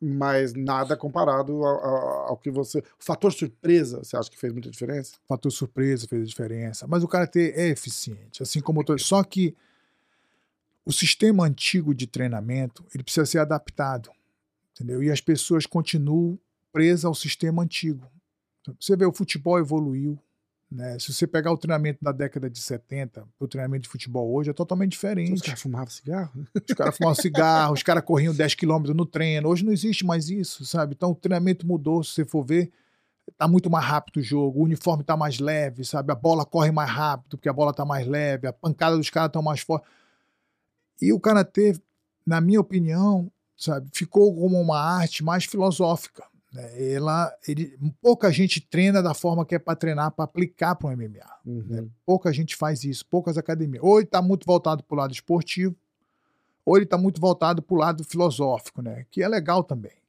mas 0.00 0.52
nada 0.54 0.96
comparado 0.96 1.64
ao, 1.64 1.84
ao- 1.84 2.28
ao 2.28 2.36
que 2.36 2.50
você. 2.50 2.78
O 2.80 2.82
fator 3.04 3.32
surpresa, 3.32 4.04
você 4.04 4.16
acha 4.16 4.30
que 4.30 4.38
fez 4.38 4.52
muita 4.52 4.70
diferença? 4.70 5.14
fator 5.26 5.50
surpresa 5.50 6.06
fez 6.06 6.22
a 6.22 6.26
diferença. 6.26 6.86
Mas 6.86 7.02
o 7.02 7.08
karatê 7.08 7.52
é 7.56 7.68
eficiente, 7.68 8.42
assim 8.42 8.60
como 8.60 8.84
todo. 8.84 8.98
Só 9.00 9.22
que 9.24 9.54
o 10.84 10.92
sistema 10.92 11.44
antigo 11.44 11.94
de 11.94 12.06
treinamento 12.06 12.84
ele 12.94 13.02
precisa 13.02 13.26
ser 13.26 13.38
adaptado, 13.38 14.10
entendeu? 14.74 15.02
E 15.02 15.10
as 15.10 15.20
pessoas 15.20 15.66
continuam 15.66 16.38
presas 16.72 17.04
ao 17.04 17.14
sistema 17.14 17.62
antigo. 17.62 18.06
Você 18.80 18.96
vê 18.96 19.04
o 19.04 19.12
futebol 19.12 19.58
evoluiu, 19.58 20.18
né? 20.70 20.98
Se 20.98 21.12
você 21.12 21.26
pegar 21.26 21.52
o 21.52 21.58
treinamento 21.58 21.98
da 22.02 22.12
década 22.12 22.48
de 22.48 22.58
70, 22.58 23.28
o 23.38 23.46
treinamento 23.46 23.82
de 23.82 23.88
futebol 23.88 24.32
hoje 24.32 24.50
é 24.50 24.52
totalmente 24.52 24.92
Os 24.92 24.96
diferente. 24.96 25.42
caras 25.42 25.60
fumavam 25.60 25.88
cigarro? 25.88 26.46
Os 26.68 26.74
caras 26.74 26.96
fumavam 26.96 27.14
cigarro, 27.22 27.74
os 27.74 27.82
caras 27.82 28.04
corriam 28.04 28.34
10 28.34 28.54
km 28.54 28.94
no 28.94 29.04
treino. 29.04 29.48
Hoje 29.48 29.64
não 29.64 29.72
existe 29.72 30.04
mais 30.06 30.30
isso, 30.30 30.64
sabe? 30.64 30.94
Então 30.94 31.10
o 31.10 31.14
treinamento 31.14 31.66
mudou, 31.66 32.02
se 32.02 32.12
você 32.12 32.24
for 32.24 32.42
ver, 32.44 32.70
tá 33.36 33.46
muito 33.46 33.68
mais 33.68 33.84
rápido 33.84 34.16
o 34.16 34.22
jogo, 34.22 34.60
o 34.60 34.64
uniforme 34.64 35.04
tá 35.04 35.16
mais 35.16 35.38
leve, 35.38 35.84
sabe? 35.84 36.10
A 36.10 36.14
bola 36.14 36.44
corre 36.44 36.70
mais 36.70 36.90
rápido, 36.90 37.36
porque 37.36 37.48
a 37.48 37.52
bola 37.52 37.74
tá 37.74 37.84
mais 37.84 38.06
leve, 38.06 38.46
a 38.46 38.52
pancada 38.52 38.96
dos 38.96 39.10
caras 39.10 39.28
estão 39.28 39.42
mais 39.42 39.60
forte. 39.60 39.86
E 41.02 41.12
o 41.12 41.18
karatê, 41.18 41.76
na 42.24 42.40
minha 42.40 42.60
opinião, 42.60 43.28
sabe, 43.56 43.90
ficou 43.92 44.32
como 44.32 44.60
uma 44.60 44.80
arte 44.80 45.24
mais 45.24 45.44
filosófica, 45.44 46.24
né, 46.52 46.92
ela, 46.92 47.34
ele, 47.48 47.76
pouca 48.00 48.30
gente 48.30 48.60
treina 48.60 49.02
da 49.02 49.12
forma 49.12 49.44
que 49.44 49.56
é 49.56 49.58
para 49.58 49.74
treinar, 49.74 50.12
para 50.12 50.24
aplicar 50.24 50.76
para 50.76 50.88
o 50.88 50.96
MMA. 50.96 51.18
Uhum. 51.44 51.64
Né? 51.66 51.84
Pouca 52.06 52.32
gente 52.32 52.54
faz 52.54 52.84
isso, 52.84 53.04
poucas 53.06 53.36
academias. 53.36 53.82
Ou 53.82 53.98
ele 53.98 54.04
está 54.04 54.22
muito 54.22 54.46
voltado 54.46 54.84
para 54.84 54.94
o 54.94 54.98
lado 54.98 55.12
esportivo, 55.12 55.74
ou 56.64 56.76
ele 56.76 56.84
está 56.84 56.96
muito 56.96 57.20
voltado 57.20 57.60
para 57.62 57.74
o 57.74 57.78
lado 57.78 58.04
filosófico, 58.04 58.80
né? 58.80 59.04
que 59.10 59.24
é 59.24 59.28
legal 59.28 59.64
também. 59.64 60.01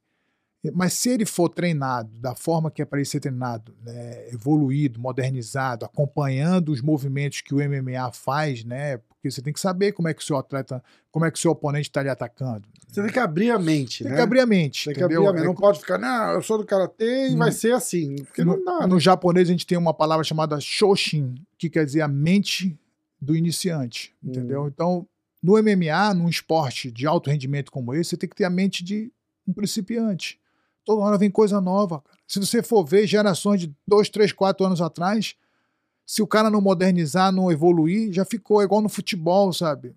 Mas 0.72 0.94
se 0.94 1.10
ele 1.10 1.26
for 1.26 1.48
treinado 1.48 2.10
da 2.20 2.34
forma 2.34 2.70
que 2.70 2.80
é 2.80 2.84
para 2.84 2.98
ele 2.98 3.04
ser 3.04 3.20
treinado, 3.20 3.74
né, 3.84 4.28
evoluído, 4.32 4.98
modernizado, 5.00 5.84
acompanhando 5.84 6.70
os 6.72 6.80
movimentos 6.80 7.40
que 7.40 7.54
o 7.54 7.58
MMA 7.58 8.10
faz, 8.12 8.64
né, 8.64 8.96
porque 8.96 9.30
você 9.30 9.42
tem 9.42 9.52
que 9.52 9.60
saber 9.60 9.92
como 9.92 10.08
é 10.08 10.14
que 10.14 10.22
o 10.22 10.24
seu 10.24 10.36
atleta, 10.36 10.82
como 11.10 11.24
é 11.24 11.30
que 11.30 11.38
o 11.38 11.40
seu 11.40 11.50
oponente 11.50 11.88
está 11.88 12.02
lhe 12.02 12.08
atacando. 12.08 12.68
Você 12.88 13.02
tem 13.02 13.10
que 13.12 13.18
abrir 13.18 13.50
a 13.50 13.58
mente, 13.58 14.02
tem 14.04 14.10
né? 14.12 14.16
que 14.16 14.22
abrir 14.22 14.40
a 14.40 14.46
mente, 14.46 14.84
tem 14.84 14.94
que 14.94 15.00
entendeu? 15.00 15.22
abrir 15.26 15.30
a 15.30 15.32
mente. 15.32 15.44
É 15.44 15.48
Não 15.48 15.54
pode 15.54 15.80
ficar, 15.80 15.98
não, 15.98 16.32
eu 16.34 16.42
sou 16.42 16.58
do 16.58 16.64
karatê 16.64 17.28
e 17.28 17.30
Não. 17.32 17.38
vai 17.38 17.50
ser 17.52 17.72
assim. 17.72 18.16
Porque 18.24 18.44
no, 18.44 18.56
não 18.56 18.64
dá. 18.64 18.80
né? 18.80 18.86
no 18.86 19.00
japonês 19.00 19.48
a 19.48 19.52
gente 19.52 19.66
tem 19.66 19.76
uma 19.76 19.92
palavra 19.94 20.22
chamada 20.24 20.58
shoshin, 20.60 21.34
que 21.58 21.68
quer 21.68 21.84
dizer 21.84 22.02
a 22.02 22.08
mente 22.08 22.78
do 23.20 23.34
iniciante, 23.34 24.14
Hum. 24.22 24.28
entendeu? 24.30 24.68
Então, 24.68 25.06
no 25.42 25.54
MMA, 25.62 26.14
num 26.14 26.28
esporte 26.28 26.90
de 26.90 27.06
alto 27.06 27.28
rendimento 27.30 27.72
como 27.72 27.92
esse, 27.94 28.10
você 28.10 28.16
tem 28.16 28.28
que 28.28 28.36
ter 28.36 28.44
a 28.44 28.50
mente 28.50 28.84
de 28.84 29.10
um 29.46 29.52
principiante. 29.52 30.38
Toda 30.84 31.02
hora 31.02 31.18
vem 31.18 31.30
coisa 31.30 31.60
nova. 31.60 32.00
Cara. 32.00 32.18
Se 32.26 32.38
você 32.38 32.62
for 32.62 32.84
ver 32.84 33.06
gerações 33.06 33.60
de 33.60 33.74
dois, 33.86 34.08
três, 34.08 34.32
quatro 34.32 34.66
anos 34.66 34.80
atrás, 34.80 35.34
se 36.06 36.22
o 36.22 36.26
cara 36.26 36.50
não 36.50 36.60
modernizar, 36.60 37.32
não 37.32 37.50
evoluir, 37.50 38.12
já 38.12 38.24
ficou 38.24 38.62
igual 38.62 38.82
no 38.82 38.88
futebol, 38.88 39.52
sabe? 39.52 39.94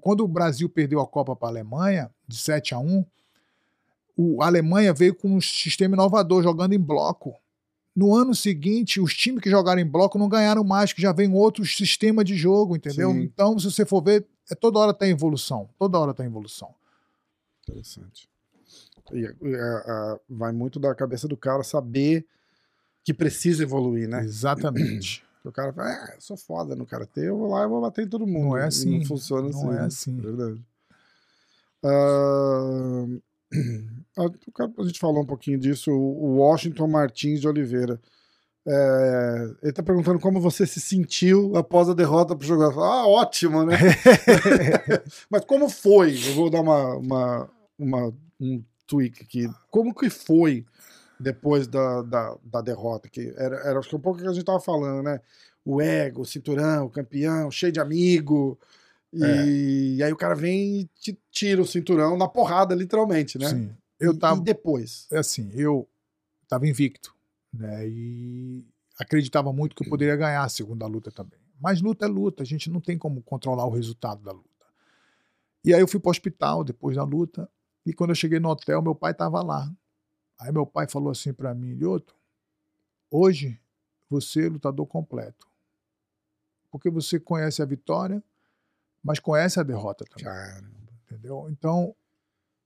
Quando 0.00 0.24
o 0.24 0.28
Brasil 0.28 0.68
perdeu 0.68 1.00
a 1.00 1.06
Copa 1.06 1.34
para 1.34 1.48
a 1.48 1.50
Alemanha, 1.50 2.10
de 2.26 2.36
7 2.36 2.74
a 2.74 2.78
1, 2.78 3.04
o, 4.16 4.42
a 4.42 4.46
Alemanha 4.46 4.94
veio 4.94 5.14
com 5.14 5.36
um 5.36 5.40
sistema 5.40 5.94
inovador, 5.94 6.42
jogando 6.42 6.74
em 6.74 6.78
bloco. 6.78 7.34
No 7.94 8.14
ano 8.14 8.34
seguinte, 8.34 9.00
os 9.00 9.14
times 9.14 9.42
que 9.42 9.50
jogaram 9.50 9.80
em 9.80 9.86
bloco 9.86 10.18
não 10.18 10.28
ganharam 10.28 10.62
mais, 10.62 10.92
que 10.92 11.02
já 11.02 11.12
vem 11.12 11.34
outro 11.34 11.66
sistema 11.66 12.22
de 12.22 12.36
jogo, 12.36 12.76
entendeu? 12.76 13.10
Sim. 13.12 13.22
Então, 13.22 13.58
se 13.58 13.70
você 13.70 13.84
for 13.84 14.02
ver, 14.02 14.26
é 14.50 14.54
toda 14.54 14.78
hora 14.78 14.94
tem 14.94 15.10
evolução. 15.10 15.68
Toda 15.76 15.98
hora 15.98 16.14
tem 16.14 16.26
evolução. 16.26 16.72
Interessante. 17.68 18.29
E, 19.12 19.26
a- 19.26 19.76
a- 19.86 20.18
vai 20.28 20.52
muito 20.52 20.78
da 20.80 20.94
cabeça 20.94 21.26
do 21.28 21.36
cara 21.36 21.62
saber 21.62 22.26
que 23.04 23.14
precisa 23.14 23.62
evoluir, 23.62 24.08
né? 24.08 24.22
Exatamente. 24.24 25.24
O 25.42 25.50
cara 25.50 25.72
fala, 25.72 25.88
ah, 25.88 26.12
eu 26.16 26.20
sou 26.20 26.36
foda 26.36 26.76
no 26.76 26.84
karatê, 26.84 27.26
eu 27.26 27.38
vou 27.38 27.48
lá 27.48 27.64
e 27.64 27.66
vou 27.66 27.80
bater 27.80 28.04
em 28.04 28.08
todo 28.10 28.26
mundo. 28.26 28.48
Não 28.50 28.56
é 28.58 28.66
assim. 28.66 28.98
Não 28.98 29.06
funciona 29.06 29.48
assim. 29.48 29.64
Não 29.64 29.72
é 29.72 29.76
né? 29.76 29.84
assim. 29.86 30.20
Verdade. 30.20 30.62
Ah, 31.82 33.06
a 34.78 34.82
gente 34.84 35.00
falou 35.00 35.22
um 35.22 35.26
pouquinho 35.26 35.58
disso, 35.58 35.90
o 35.90 36.36
Washington 36.36 36.86
Martins 36.88 37.40
de 37.40 37.48
Oliveira. 37.48 37.98
É, 38.66 39.50
ele 39.62 39.72
tá 39.72 39.82
perguntando 39.82 40.20
como 40.20 40.38
você 40.42 40.66
se 40.66 40.78
sentiu 40.78 41.56
após 41.56 41.88
a 41.88 41.94
derrota 41.94 42.36
pro 42.36 42.46
jogador. 42.46 42.82
Ah, 42.82 43.06
ótimo, 43.06 43.64
né? 43.64 43.76
Mas 45.30 45.44
como 45.46 45.70
foi? 45.70 46.14
Eu 46.28 46.34
vou 46.34 46.50
dar 46.50 46.60
uma, 46.60 46.96
uma, 46.96 47.50
uma- 47.78 48.12
um 48.38 48.62
tweak 48.90 49.22
aqui. 49.22 49.48
Como 49.70 49.94
que 49.94 50.10
foi 50.10 50.66
depois 51.18 51.68
da, 51.68 52.02
da, 52.02 52.36
da 52.42 52.60
derrota? 52.60 53.08
Que 53.08 53.32
era, 53.36 53.56
era 53.60 53.78
acho 53.78 53.88
que 53.88 53.96
um 53.96 54.00
pouco 54.00 54.18
o 54.18 54.22
que 54.22 54.28
a 54.28 54.32
gente 54.32 54.44
tava 54.44 54.58
falando, 54.60 55.04
né? 55.04 55.20
O 55.64 55.80
ego, 55.80 56.22
o 56.22 56.26
cinturão, 56.26 56.86
o 56.86 56.90
campeão, 56.90 57.50
cheio 57.50 57.72
de 57.72 57.78
amigo. 57.78 58.58
E, 59.12 59.96
e 59.98 60.02
aí 60.02 60.12
o 60.12 60.16
cara 60.16 60.34
vem 60.34 60.80
e 60.80 60.84
te 60.98 61.18
tira 61.30 61.60
o 61.62 61.66
cinturão 61.66 62.16
na 62.16 62.26
porrada, 62.28 62.74
literalmente, 62.74 63.38
né? 63.38 63.48
Sim. 63.48 63.70
Eu 63.98 64.12
E- 64.12 64.18
tava. 64.18 64.40
E 64.40 64.44
depois? 64.44 65.06
é 65.10 65.18
assim, 65.18 65.50
eu 65.54 65.88
estava 66.42 66.66
invicto, 66.66 67.14
né? 67.52 67.86
E 67.86 68.64
acreditava 68.98 69.52
muito 69.52 69.76
que 69.76 69.84
eu 69.84 69.88
poderia 69.88 70.16
ganhar 70.16 70.42
a 70.42 70.48
segunda 70.48 70.86
luta 70.86 71.10
também. 71.10 71.38
Mas 71.60 71.80
luta 71.80 72.06
é 72.06 72.08
luta, 72.08 72.42
a 72.42 72.46
gente 72.46 72.70
não 72.70 72.80
tem 72.80 72.96
como 72.96 73.22
controlar 73.22 73.66
o 73.66 73.70
resultado 73.70 74.22
da 74.22 74.32
luta. 74.32 74.48
E 75.64 75.74
aí 75.74 75.80
eu 75.80 75.88
fui 75.88 76.00
para 76.00 76.08
o 76.08 76.10
hospital 76.10 76.64
depois 76.64 76.96
da 76.96 77.04
luta, 77.04 77.48
e 77.84 77.92
quando 77.92 78.10
eu 78.10 78.16
cheguei 78.16 78.38
no 78.38 78.48
hotel, 78.48 78.82
meu 78.82 78.94
pai 78.94 79.12
estava 79.12 79.42
lá. 79.42 79.70
Aí 80.38 80.52
meu 80.52 80.66
pai 80.66 80.88
falou 80.88 81.10
assim 81.10 81.32
para 81.32 81.54
mim, 81.54 81.74
Lioto, 81.74 82.14
hoje 83.10 83.60
você 84.08 84.46
é 84.46 84.48
lutador 84.48 84.86
completo. 84.86 85.48
Porque 86.70 86.88
você 86.88 87.18
conhece 87.18 87.62
a 87.62 87.64
vitória, 87.64 88.22
mas 89.02 89.18
conhece 89.18 89.58
a 89.58 89.62
derrota 89.62 90.04
também 90.04 90.80
entendeu? 91.10 91.48
Então, 91.50 91.94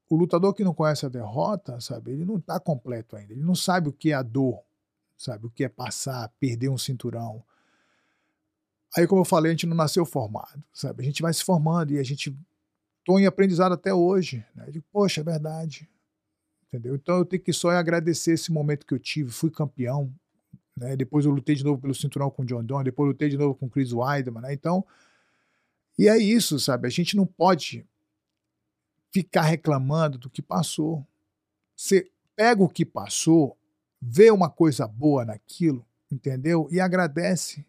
o 0.08 0.16
lutador 0.16 0.52
que 0.52 0.62
não 0.62 0.74
conhece 0.74 1.06
a 1.06 1.08
derrota, 1.08 1.80
sabe, 1.80 2.12
ele 2.12 2.24
não 2.24 2.36
está 2.36 2.60
completo 2.60 3.16
ainda. 3.16 3.32
Ele 3.32 3.42
não 3.42 3.54
sabe 3.54 3.88
o 3.88 3.92
que 3.92 4.10
é 4.10 4.14
a 4.14 4.22
dor, 4.22 4.62
sabe, 5.16 5.46
o 5.46 5.50
que 5.50 5.64
é 5.64 5.68
passar, 5.68 6.30
perder 6.38 6.68
um 6.68 6.78
cinturão. 6.78 7.42
Aí, 8.96 9.06
como 9.06 9.22
eu 9.22 9.24
falei, 9.24 9.50
a 9.50 9.54
gente 9.54 9.66
não 9.66 9.76
nasceu 9.76 10.04
formado, 10.04 10.62
sabe? 10.72 11.02
A 11.02 11.04
gente 11.04 11.22
vai 11.22 11.32
se 11.32 11.42
formando 11.42 11.92
e 11.92 11.98
a 11.98 12.02
gente 12.02 12.36
estou 13.04 13.20
em 13.20 13.26
aprendizado 13.26 13.72
até 13.72 13.92
hoje. 13.92 14.44
Né? 14.54 14.64
Eu 14.66 14.72
digo, 14.72 14.84
poxa, 14.90 15.20
é 15.20 15.24
verdade, 15.24 15.88
entendeu? 16.66 16.94
Então, 16.94 17.18
eu 17.18 17.24
tenho 17.24 17.42
que 17.42 17.52
só 17.52 17.70
agradecer 17.70 18.32
esse 18.32 18.50
momento 18.50 18.86
que 18.86 18.94
eu 18.94 18.98
tive. 18.98 19.30
Fui 19.30 19.50
campeão, 19.50 20.12
né? 20.74 20.96
Depois 20.96 21.26
eu 21.26 21.30
lutei 21.30 21.54
de 21.54 21.62
novo 21.62 21.80
pelo 21.80 21.94
cinturão 21.94 22.30
com 22.30 22.42
o 22.42 22.46
John 22.46 22.64
Don, 22.64 22.82
depois 22.82 23.06
eu 23.06 23.12
lutei 23.12 23.28
de 23.28 23.36
novo 23.36 23.54
com 23.54 23.66
o 23.66 23.70
Chris 23.70 23.92
Weidman, 23.92 24.42
né? 24.42 24.54
Então, 24.54 24.84
e 25.98 26.08
é 26.08 26.16
isso, 26.16 26.58
sabe? 26.58 26.88
A 26.88 26.90
gente 26.90 27.14
não 27.14 27.26
pode 27.26 27.86
ficar 29.12 29.42
reclamando 29.42 30.18
do 30.18 30.30
que 30.30 30.42
passou. 30.42 31.06
Você 31.76 32.10
pega 32.34 32.62
o 32.62 32.68
que 32.68 32.84
passou, 32.84 33.56
vê 34.00 34.30
uma 34.30 34.50
coisa 34.50 34.88
boa 34.88 35.24
naquilo, 35.24 35.86
entendeu? 36.10 36.66
E 36.70 36.80
agradece. 36.80 37.64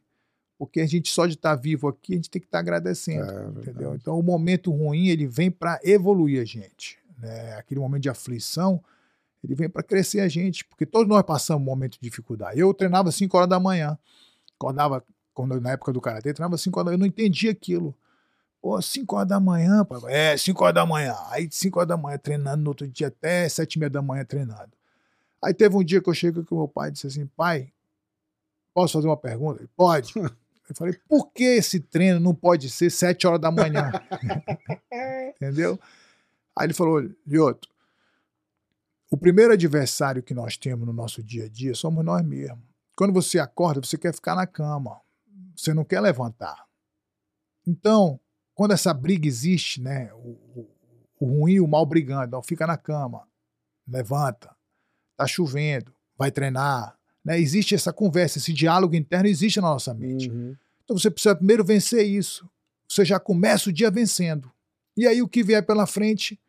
Porque 0.58 0.80
a 0.80 0.88
gente 0.88 1.12
só 1.12 1.26
de 1.26 1.34
estar 1.34 1.54
vivo 1.56 1.88
aqui, 1.88 2.14
a 2.14 2.16
gente 2.16 2.30
tem 2.30 2.40
que 2.42 2.48
estar 2.48 2.60
agradecendo, 2.60 3.30
É, 3.30 3.48
entendeu? 3.48 3.62
verdade. 3.64 3.98
Então 4.02 4.18
o 4.18 4.24
momento 4.24 4.72
ruim, 4.72 5.08
ele 5.08 5.28
vem 5.28 5.52
para 5.52 5.80
evoluir 5.84 6.42
a 6.42 6.46
gente, 6.46 6.98
né? 7.18 7.54
Aquele 7.58 7.80
momento 7.82 8.04
de 8.04 8.10
aflição, 8.10 8.82
ele 9.44 9.54
vem 9.54 9.70
para 9.70 9.84
crescer 9.84 10.22
a 10.22 10.28
gente, 10.30 10.64
porque 10.66 10.86
todos 10.86 11.08
nós 11.10 11.24
passamos 11.24 11.62
um 11.62 11.66
momento 11.66 11.94
de 11.94 12.00
dificuldade. 12.02 12.60
Eu 12.60 12.74
treinava 12.74 13.12
5 13.12 13.36
horas 13.38 13.50
da 13.50 13.60
manhã, 13.60 13.98
acordava, 14.56 15.04
quando, 15.34 15.60
na 15.60 15.72
época 15.72 15.92
do 15.92 16.00
Karatê, 16.00 16.34
treinava 16.34 16.58
5 16.58 16.80
horas 16.80 16.86
da 16.86 16.92
manhã, 16.92 16.96
eu 16.96 17.00
não 17.00 17.06
entendia 17.08 17.52
aquilo. 17.52 17.94
Pô, 18.62 18.82
5 18.82 19.16
horas 19.18 19.28
da 19.28 19.40
manhã, 19.40 19.84
pai. 19.84 20.00
É, 20.08 20.38
5 20.38 20.64
horas 20.64 20.74
da 20.74 20.86
manhã. 20.86 21.16
Aí 21.30 21.48
5 21.52 21.78
horas 21.80 21.90
da 21.90 21.98
manhã 21.98 22.18
treinando, 22.18 22.64
no 22.64 22.70
outro 22.72 22.88
dia 22.88 23.08
até 23.08 23.48
7 23.50 23.74
e 23.76 23.80
meia 23.80 23.90
da 23.90 24.02
manhã 24.02 24.24
treinando. 24.26 24.72
Aí 25.44 25.54
teve 25.54 25.76
um 25.76 25.84
dia 25.84 26.02
que 26.02 26.10
eu 26.10 26.14
cheguei 26.14 26.44
com 26.44 26.56
meu 26.56 26.68
pai 26.68 26.90
e 26.90 26.92
disse 26.94 27.06
assim, 27.06 27.28
pai, 27.28 27.72
posso 28.74 28.94
fazer 28.94 29.08
uma 29.08 29.18
pergunta? 29.18 29.60
Ele, 29.62 29.70
pode. 29.76 30.14
Eu 30.68 30.76
falei, 30.76 31.00
por 31.08 31.32
que 31.32 31.44
esse 31.44 31.80
treino 31.80 32.20
não 32.20 32.34
pode 32.34 32.70
ser 32.70 32.90
7 32.90 33.28
horas 33.28 33.42
da 33.42 33.52
manhã? 33.52 33.92
Entendeu? 35.36 35.80
Aí 36.58 36.66
ele 36.66 36.74
falou, 36.74 37.02
Lioto, 37.26 37.68
o 39.12 39.18
primeiro 39.18 39.54
adversário 39.54 40.24
que 40.24 40.34
nós 40.34 40.58
temos 40.58 40.86
no 40.86 40.94
nosso 40.94 41.22
dia 41.22 41.46
a 41.46 41.50
dia 41.50 41.76
somos 41.76 42.04
nós 42.04 42.24
mesmos. 42.24 42.64
Quando 42.96 43.14
você 43.14 43.40
acorda, 43.40 43.82
você 43.82 43.98
quer 43.98 44.14
ficar 44.14 44.36
na 44.36 44.48
cama. 44.48 45.02
Você 45.56 45.74
não 45.74 45.84
quer 45.84 46.02
levantar. 46.02 46.66
Então, 47.68 48.20
quando 48.54 48.72
essa 48.72 48.94
briga 48.94 49.28
existe, 49.28 49.82
né? 49.82 50.12
O, 50.14 50.68
o, 51.20 51.26
ruim 51.26 51.54
e 51.54 51.62
o 51.62 51.68
mal 51.68 51.86
brigando, 51.86 52.26
então 52.26 52.44
fica 52.44 52.68
na 52.68 52.78
cama, 52.78 53.28
levanta, 53.88 54.56
tá 55.18 55.26
chovendo, 55.26 55.94
vai 56.18 56.32
treinar. 56.32 56.98
Né? 57.26 57.40
Existe 57.40 57.74
essa 57.74 57.92
conversa, 57.92 58.38
esse 58.38 58.54
diálogo 58.54 58.96
interno 58.96 59.28
existe 59.28 59.60
na 59.60 59.70
nossa 59.70 59.94
mente. 59.94 60.30
Uhum. 60.30 60.56
Então 60.84 60.96
você 60.96 61.10
precisa 61.10 61.36
primeiro 61.36 61.66
vencer 61.66 62.06
isso. 62.06 62.48
Você 62.88 63.04
já 63.04 63.20
começa 63.20 63.72
o 63.72 63.74
dia 63.74 63.90
vencendo. 63.90 64.52
E 64.96 65.08
aí 65.08 65.22
o 65.24 65.28
que 65.28 65.44
vier 65.44 65.66
pela 65.66 65.88
frente, 65.88 66.40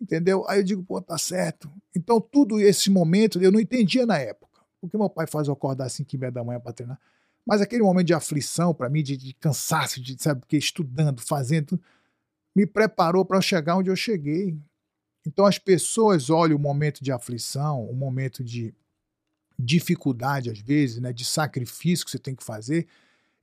entendeu? 0.00 0.48
Aí 0.48 0.60
eu 0.60 0.64
digo, 0.64 0.84
pô, 0.84 1.02
tá 1.02 1.18
certo. 1.18 1.68
Então 1.94 2.20
tudo 2.20 2.60
esse 2.60 2.88
momento 2.88 3.42
eu 3.42 3.50
não 3.50 3.58
entendia 3.58 4.06
na 4.06 4.18
época. 4.18 4.62
Porque 4.80 4.96
meu 4.96 5.10
pai 5.10 5.26
faz 5.26 5.48
eu 5.48 5.52
acordar 5.52 5.86
às 5.86 5.92
5 5.94 6.14
e 6.14 6.18
meia 6.18 6.30
da 6.30 6.44
manhã 6.44 6.60
para 6.60 6.72
treinar. 6.72 7.00
Mas 7.44 7.60
aquele 7.60 7.82
momento 7.82 8.06
de 8.06 8.14
aflição 8.14 8.72
para 8.72 8.88
mim, 8.88 9.02
de, 9.02 9.16
de 9.16 9.34
cansaço, 9.34 10.00
de 10.00 10.22
sabe, 10.22 10.40
porque 10.40 10.56
estudando, 10.56 11.20
fazendo, 11.20 11.80
me 12.54 12.64
preparou 12.64 13.24
para 13.24 13.40
chegar 13.40 13.76
onde 13.76 13.90
eu 13.90 13.96
cheguei. 13.96 14.56
Então 15.26 15.44
as 15.44 15.58
pessoas 15.58 16.30
olham 16.30 16.56
o 16.56 16.60
momento 16.60 17.02
de 17.02 17.10
aflição, 17.10 17.84
o 17.84 17.94
momento 17.94 18.44
de 18.44 18.72
dificuldade 19.58 20.50
às 20.50 20.58
vezes, 20.58 21.00
né, 21.00 21.12
de 21.12 21.24
sacrifício 21.24 22.04
que 22.04 22.10
você 22.10 22.18
tem 22.18 22.34
que 22.34 22.44
fazer, 22.44 22.86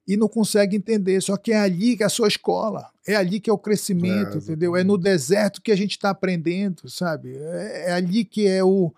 e 0.08 0.16
não 0.16 0.28
consegue 0.28 0.76
entender. 0.78 1.20
Só 1.22 1.36
que 1.36 1.52
é 1.52 1.60
ali 1.60 1.98
que 1.98 2.04
é 2.04 2.06
a 2.06 2.10
sua 2.10 2.28
escola, 2.28 2.90
é 3.08 3.16
ali 3.16 3.40
que 3.40 3.50
é 3.50 3.54
o 3.54 3.58
crescimento, 3.58 4.36
É, 4.36 4.38
entendeu? 4.38 4.76
É 4.76 4.84
no 4.84 4.98
deserto 4.98 5.62
que 5.62 5.72
a 5.72 5.76
gente 5.76 5.92
está 5.92 6.12
aprendendo, 6.12 6.88
sabe? 6.90 7.36
É, 7.36 7.90
é 7.90 7.92
ali 7.92 8.24
que 8.24 8.48
é 8.48 8.64
o 8.64 8.94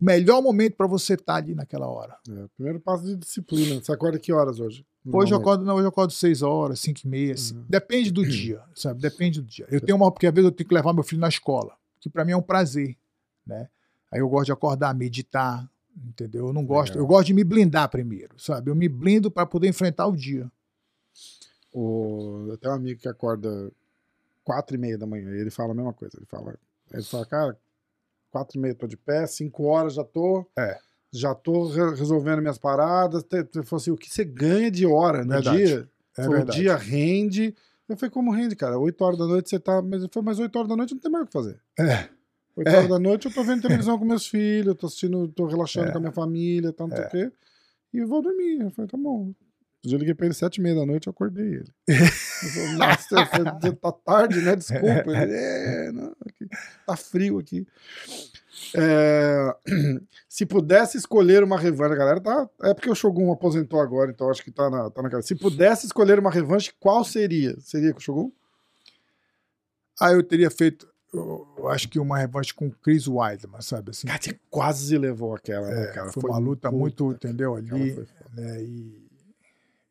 melhor 0.00 0.40
momento 0.42 0.76
para 0.76 0.86
você 0.86 1.14
estar 1.14 1.34
ali 1.36 1.54
naquela 1.54 1.88
hora. 1.88 2.16
É, 2.28 2.46
primeiro 2.56 2.80
passo 2.80 3.04
de 3.04 3.16
disciplina. 3.16 3.80
Você 3.82 3.92
acorda 3.92 4.18
que 4.18 4.32
horas 4.32 4.58
hoje? 4.60 4.86
Hoje 5.04 5.34
eu 5.34 5.38
acordo, 5.38 5.64
não, 5.64 5.74
hoje 5.74 5.84
eu 5.84 5.88
acordo 5.88 6.12
6 6.12 6.42
horas, 6.42 6.78
5 6.80 7.00
e 7.04 7.08
meia. 7.08 7.34
assim. 7.34 7.56
Uhum. 7.56 7.64
Depende 7.68 8.12
do 8.12 8.24
dia, 8.26 8.62
sabe? 8.74 9.00
Depende 9.00 9.40
do 9.40 9.46
dia. 9.48 9.66
Eu 9.68 9.80
tenho 9.80 9.96
uma, 9.96 10.12
porque 10.12 10.26
às 10.28 10.32
vezes 10.32 10.48
eu 10.48 10.52
tenho 10.52 10.68
que 10.68 10.74
levar 10.74 10.92
meu 10.92 11.02
filho 11.02 11.20
na 11.20 11.28
escola, 11.28 11.74
que 12.00 12.08
para 12.08 12.24
mim 12.24 12.32
é 12.32 12.36
um 12.36 12.42
prazer, 12.42 12.96
né? 13.44 13.68
Aí 14.12 14.20
eu 14.20 14.28
gosto 14.28 14.46
de 14.46 14.52
acordar, 14.52 14.94
meditar, 14.94 15.68
entendeu? 15.96 16.48
Eu 16.48 16.52
não 16.52 16.64
gosto, 16.64 16.92
Legal. 16.92 17.04
eu 17.04 17.06
gosto 17.06 17.26
de 17.26 17.34
me 17.34 17.44
blindar 17.44 17.88
primeiro, 17.88 18.38
sabe? 18.38 18.70
Eu 18.70 18.74
me 18.74 18.88
blindo 18.88 19.30
para 19.30 19.46
poder 19.46 19.68
enfrentar 19.68 20.06
o 20.06 20.16
dia. 20.16 20.50
O, 21.72 22.46
eu 22.48 22.58
tenho 22.58 22.72
um 22.72 22.76
amigo 22.76 23.00
que 23.00 23.08
acorda 23.08 23.72
quatro 24.44 24.76
e 24.76 24.78
meia 24.78 24.98
da 24.98 25.06
manhã 25.06 25.30
e 25.30 25.40
ele 25.40 25.50
fala 25.50 25.72
a 25.72 25.74
mesma 25.74 25.92
coisa. 25.92 26.16
Ele 26.16 26.26
fala, 26.26 26.58
ele 26.92 27.02
fala, 27.02 27.26
cara, 27.26 27.58
quatro 28.30 28.58
e 28.58 28.60
meia 28.60 28.74
tô 28.74 28.86
de 28.86 28.96
pé, 28.96 29.26
cinco 29.26 29.64
horas 29.64 29.94
já 29.94 30.04
tô, 30.04 30.46
é. 30.58 30.78
já 31.12 31.34
tô 31.34 31.68
resolvendo 31.68 32.40
minhas 32.40 32.58
paradas. 32.58 33.24
Ele 33.32 33.64
falou 33.64 33.80
assim, 33.80 33.90
o 33.90 33.96
que 33.96 34.10
você 34.10 34.24
ganha 34.24 34.70
de 34.70 34.86
hora 34.86 35.24
no 35.24 35.30
verdade. 35.30 35.56
dia? 35.56 35.90
É 36.18 36.28
o 36.28 36.44
dia 36.44 36.76
rende. 36.76 37.54
Eu 37.88 37.96
falei, 37.96 38.10
como 38.10 38.32
rende, 38.32 38.54
cara? 38.54 38.78
Oito 38.78 39.02
horas 39.02 39.18
da 39.18 39.26
noite 39.26 39.48
você 39.48 39.58
tá. 39.58 39.80
Mas, 39.82 40.04
falei, 40.12 40.26
mas 40.26 40.38
oito 40.38 40.56
horas 40.56 40.68
da 40.68 40.76
noite 40.76 40.94
não 40.94 41.00
tem 41.00 41.10
mais 41.10 41.24
o 41.24 41.26
que 41.26 41.32
fazer. 41.32 41.60
É. 41.78 42.08
Oito 42.56 42.68
é. 42.68 42.76
horas 42.76 42.88
da 42.88 42.98
noite 42.98 43.26
eu 43.26 43.32
tô 43.32 43.42
vendo 43.42 43.62
televisão 43.62 43.96
com 43.98 44.04
meus 44.04 44.26
filhos, 44.26 44.74
tô 44.76 44.86
assistindo, 44.86 45.28
tô 45.28 45.46
relaxando 45.46 45.88
é. 45.88 45.92
com 45.92 45.98
a 45.98 46.00
minha 46.00 46.12
família, 46.12 46.72
tal, 46.72 46.88
não 46.88 46.96
sei 46.96 47.04
o 47.04 47.06
é. 47.06 47.10
quê. 47.10 47.32
E 47.92 48.04
vou 48.04 48.22
dormir. 48.22 48.60
Eu 48.60 48.70
falei, 48.70 48.88
tá 48.88 48.96
bom. 48.96 49.32
Eu 49.84 49.98
liguei 49.98 50.14
pra 50.14 50.26
ele 50.26 50.34
sete 50.34 50.58
e 50.58 50.60
meia 50.60 50.76
da 50.76 50.86
noite, 50.86 51.08
eu 51.08 51.10
acordei 51.10 51.54
ele. 51.54 51.72
Eu 51.88 52.06
falei, 52.06 52.72
Nossa, 52.78 53.72
tá 53.80 53.92
tarde, 53.92 54.40
né? 54.40 54.54
Desculpa. 54.54 55.10
Ele, 55.10 55.34
é, 55.34 55.92
não, 55.92 56.14
aqui, 56.24 56.46
tá 56.86 56.96
frio 56.96 57.38
aqui. 57.38 57.66
É, 58.76 59.56
se 60.28 60.46
pudesse 60.46 60.96
escolher 60.96 61.42
uma 61.42 61.58
revanche, 61.58 61.96
galera 61.96 62.20
tá. 62.20 62.48
É 62.62 62.72
porque 62.74 62.90
o 62.90 62.94
Shogun 62.94 63.32
aposentou 63.32 63.80
agora, 63.80 64.12
então 64.12 64.30
acho 64.30 64.44
que 64.44 64.52
tá 64.52 64.70
na, 64.70 64.88
tá 64.88 65.02
na 65.02 65.10
cara. 65.10 65.22
Se 65.22 65.34
pudesse 65.34 65.86
escolher 65.86 66.18
uma 66.18 66.30
revanche, 66.30 66.72
qual 66.78 67.04
seria? 67.04 67.58
Seria 67.58 67.92
com 67.92 67.98
o 67.98 68.02
Shogun? 68.02 68.30
Ah, 70.00 70.12
eu 70.12 70.22
teria 70.22 70.50
feito. 70.50 70.91
Eu 71.12 71.68
acho 71.68 71.88
que 71.88 71.98
uma 71.98 72.16
revanche 72.16 72.54
com 72.54 72.70
Chris 72.70 73.06
Weidman, 73.06 73.60
sabe? 73.60 73.90
Assim, 73.90 74.06
cara, 74.06 74.22
você 74.22 74.38
quase 74.48 74.96
levou 74.96 75.34
aquela, 75.34 75.68
né, 75.68 75.74
é, 75.74 75.86
né, 75.86 75.92
cara? 75.92 76.12
Foi, 76.12 76.22
foi 76.22 76.30
uma 76.30 76.38
luta 76.38 76.70
muito, 76.70 77.12
entendeu? 77.12 77.54
Ali. 77.54 77.94
Né, 78.34 78.62
e, 78.62 79.08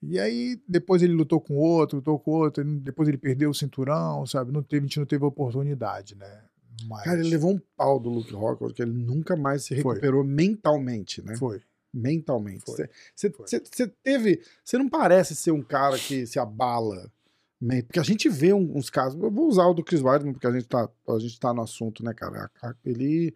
e 0.02 0.20
aí, 0.20 0.60
depois 0.68 1.04
ele 1.04 1.14
lutou 1.14 1.40
com 1.40 1.58
outro, 1.58 1.98
lutou 1.98 2.18
com 2.18 2.32
outro, 2.32 2.64
depois 2.64 3.08
ele 3.08 3.20
perdeu 3.20 3.52
o 3.52 3.54
cinturão, 3.54 4.26
sabe? 4.26 4.52
Não 4.52 4.64
teve, 4.64 4.86
a 4.86 4.88
gente 4.88 5.00
não 5.00 5.06
teve 5.06 5.24
oportunidade, 5.24 6.16
né? 6.16 6.42
Mas... 6.88 7.04
Cara, 7.04 7.20
ele 7.20 7.30
levou 7.30 7.52
um 7.52 7.62
pau 7.78 8.00
do 8.00 8.10
Luke 8.10 8.34
Rockford, 8.34 8.74
que 8.74 8.82
ele 8.82 8.92
nunca 8.94 9.36
mais 9.36 9.64
se 9.64 9.76
recuperou 9.76 10.24
Foi. 10.24 10.34
mentalmente, 10.34 11.22
né? 11.24 11.36
Foi. 11.38 11.62
Mentalmente. 11.94 12.64
Você 13.14 13.88
teve. 14.02 14.42
Você 14.64 14.78
não 14.78 14.90
parece 14.90 15.36
ser 15.36 15.52
um 15.52 15.62
cara 15.62 15.98
que 15.98 16.26
se 16.26 16.40
abala. 16.40 17.12
Porque 17.84 18.00
a 18.00 18.04
gente 18.04 18.28
vê 18.28 18.54
uns 18.54 18.90
casos. 18.90 19.22
Eu 19.22 19.30
vou 19.30 19.48
usar 19.48 19.68
o 19.68 19.74
do 19.74 19.84
Chris 19.84 20.02
Weidman, 20.02 20.34
porque 20.34 20.48
a 20.48 20.52
gente 20.52 20.68
tá, 20.68 20.90
a 21.08 21.20
gente 21.20 21.40
tá 21.40 21.54
no 21.54 21.62
assunto, 21.62 22.04
né, 22.04 22.14
cara? 22.14 22.50
Ele. 22.84 23.34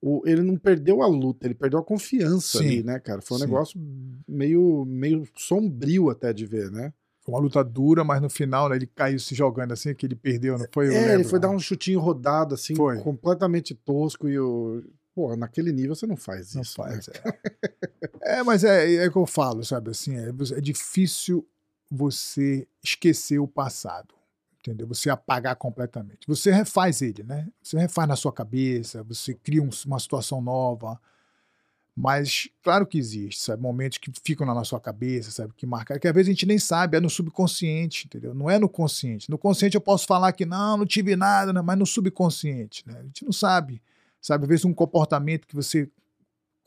O, 0.00 0.22
ele 0.24 0.42
não 0.42 0.56
perdeu 0.56 1.02
a 1.02 1.08
luta, 1.08 1.46
ele 1.46 1.54
perdeu 1.54 1.80
a 1.80 1.84
confiança 1.84 2.58
Sim. 2.58 2.64
ali, 2.64 2.82
né, 2.84 3.00
cara? 3.00 3.20
Foi 3.20 3.36
um 3.36 3.40
Sim. 3.40 3.46
negócio 3.46 3.80
meio, 4.28 4.84
meio 4.84 5.26
sombrio 5.36 6.08
até 6.08 6.32
de 6.32 6.46
ver, 6.46 6.70
né? 6.70 6.92
Foi 7.24 7.34
uma 7.34 7.40
luta 7.40 7.64
dura, 7.64 8.04
mas 8.04 8.22
no 8.22 8.30
final 8.30 8.68
né, 8.68 8.76
ele 8.76 8.86
caiu 8.86 9.18
se 9.18 9.34
jogando 9.34 9.72
assim, 9.72 9.92
que 9.94 10.06
ele 10.06 10.14
perdeu, 10.14 10.56
não 10.56 10.66
foi? 10.72 10.94
É, 10.94 11.14
ele 11.14 11.24
foi 11.24 11.40
dar 11.40 11.50
um 11.50 11.58
chutinho 11.58 11.98
rodado, 11.98 12.54
assim, 12.54 12.76
foi. 12.76 12.98
completamente 13.00 13.74
tosco 13.74 14.28
e 14.28 14.38
o. 14.38 14.84
Pô, 15.14 15.34
naquele 15.36 15.72
nível 15.72 15.96
você 15.96 16.06
não 16.06 16.16
faz 16.16 16.54
não 16.54 16.62
isso. 16.62 16.80
Não 16.80 16.86
faz, 16.86 17.08
né? 17.08 17.14
é. 18.22 18.38
é. 18.38 18.42
mas 18.44 18.62
é, 18.62 18.94
é 18.94 19.08
o 19.08 19.10
que 19.10 19.18
eu 19.18 19.26
falo, 19.26 19.64
sabe? 19.64 19.90
Assim, 19.90 20.16
é, 20.16 20.28
é 20.28 20.60
difícil 20.60 21.44
você 21.90 22.66
esquecer 22.82 23.38
o 23.38 23.48
passado 23.48 24.18
entendeu? 24.60 24.86
Você 24.88 25.08
apagar 25.08 25.56
completamente. 25.56 26.26
Você 26.26 26.50
refaz 26.50 27.00
ele, 27.00 27.22
né? 27.22 27.48
Você 27.62 27.78
refaz 27.78 28.08
na 28.08 28.16
sua 28.16 28.32
cabeça, 28.32 29.02
você 29.02 29.32
cria 29.34 29.62
um, 29.62 29.70
uma 29.86 29.98
situação 29.98 30.40
nova, 30.40 31.00
mas 32.00 32.48
claro 32.62 32.86
que 32.86 32.96
existe, 32.96 33.40
sabe? 33.40 33.60
Momentos 33.60 33.98
que 33.98 34.10
ficam 34.24 34.46
na 34.46 34.54
nossa 34.54 34.78
cabeça, 34.78 35.30
sabe? 35.30 35.52
Que 35.56 35.66
marcar, 35.66 35.98
que 35.98 36.06
às 36.06 36.14
vezes 36.14 36.28
a 36.28 36.32
gente 36.32 36.46
nem 36.46 36.58
sabe, 36.58 36.96
é 36.96 37.00
no 37.00 37.10
subconsciente, 37.10 38.06
entendeu? 38.06 38.34
Não 38.34 38.48
é 38.48 38.58
no 38.58 38.68
consciente. 38.68 39.28
No 39.30 39.38
consciente 39.38 39.74
eu 39.74 39.80
posso 39.80 40.06
falar 40.06 40.32
que 40.32 40.46
não, 40.46 40.76
não 40.76 40.86
tive 40.86 41.16
nada, 41.16 41.52
né? 41.52 41.60
mas 41.60 41.78
no 41.78 41.86
subconsciente, 41.86 42.84
né? 42.86 42.98
A 43.00 43.02
gente 43.02 43.24
não 43.24 43.32
sabe, 43.32 43.82
sabe? 44.20 44.44
Às 44.44 44.48
vezes 44.48 44.64
um 44.64 44.74
comportamento 44.74 45.46
que 45.46 45.56
você 45.56 45.90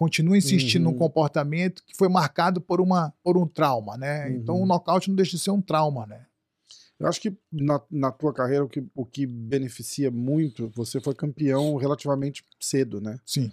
continua 0.01 0.35
insistindo 0.35 0.87
uhum. 0.87 0.93
num 0.93 0.97
comportamento 0.97 1.83
que 1.85 1.95
foi 1.95 2.09
marcado 2.09 2.59
por, 2.59 2.81
uma, 2.81 3.13
por 3.23 3.37
um 3.37 3.45
trauma, 3.45 3.95
né? 3.97 4.25
Uhum. 4.25 4.35
Então 4.35 4.59
o 4.59 4.65
nocaute 4.65 5.09
não 5.09 5.15
deixa 5.15 5.37
de 5.37 5.43
ser 5.43 5.51
um 5.51 5.61
trauma, 5.61 6.07
né? 6.07 6.25
Eu 6.99 7.07
acho 7.07 7.21
que 7.21 7.37
na, 7.51 7.79
na 7.87 8.11
tua 8.11 8.33
carreira 8.33 8.65
o 8.65 8.67
que, 8.67 8.83
o 8.95 9.05
que 9.05 9.27
beneficia 9.27 10.09
muito, 10.09 10.71
você 10.73 10.99
foi 10.99 11.13
campeão 11.13 11.75
relativamente 11.75 12.43
cedo, 12.59 12.99
né? 12.99 13.19
Sim. 13.23 13.51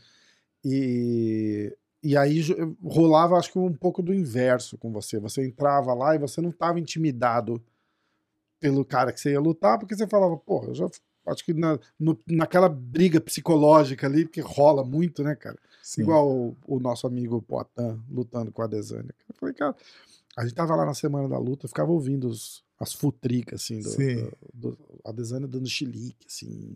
E, 0.65 1.77
e 2.03 2.17
aí 2.17 2.41
rolava, 2.83 3.37
acho 3.37 3.53
que 3.53 3.59
um 3.59 3.75
pouco 3.75 4.01
do 4.03 4.15
inverso 4.15 4.79
com 4.79 4.91
você. 4.91 5.21
Você 5.21 5.47
entrava 5.47 5.93
lá 5.93 6.15
e 6.15 6.19
você 6.19 6.41
não 6.41 6.49
estava 6.49 6.81
intimidado 6.81 7.63
pelo 8.59 8.87
cara 8.87 9.13
que 9.13 9.21
você 9.21 9.33
ia 9.33 9.41
lutar, 9.41 9.79
porque 9.79 9.95
você 9.95 10.07
falava, 10.07 10.35
pô, 10.39 10.65
eu 10.65 10.75
já 10.75 10.87
acho 11.27 11.45
que 11.45 11.53
na, 11.53 11.79
no, 12.01 12.19
naquela 12.27 12.71
briga 12.71 13.21
psicológica 13.21 14.07
ali, 14.07 14.27
que 14.27 14.41
rola 14.41 14.83
muito, 14.83 15.23
né, 15.23 15.35
cara? 15.35 15.59
Sim. 15.83 16.03
Igual 16.03 16.31
o, 16.31 16.57
o, 16.67 16.79
nosso 16.79 17.07
amigo 17.07 17.41
Poitin 17.41 18.03
lutando 18.11 18.53
com 18.53 18.62
a 18.62 18.67
Desânia. 18.67 19.14
Eu 19.29 19.35
falei, 19.35 19.55
cara, 19.55 19.75
a 20.37 20.43
gente 20.43 20.55
tava 20.55 20.77
lá 20.77 20.85
na 20.85 20.95
semana 20.95 21.29
da 21.29 21.38
luta, 21.38 21.67
ficava 21.67 21.91
ouvindo 21.91 22.29
os, 22.29 22.62
as 22.79 22.93
futricas, 22.93 23.62
assim, 23.62 23.81
do, 23.81 23.91
do, 23.91 24.71
do, 24.71 24.79
a 25.05 25.12
Desânia 25.12 25.49
dando 25.49 25.69
chilique, 25.69 26.27
assim, 26.29 26.75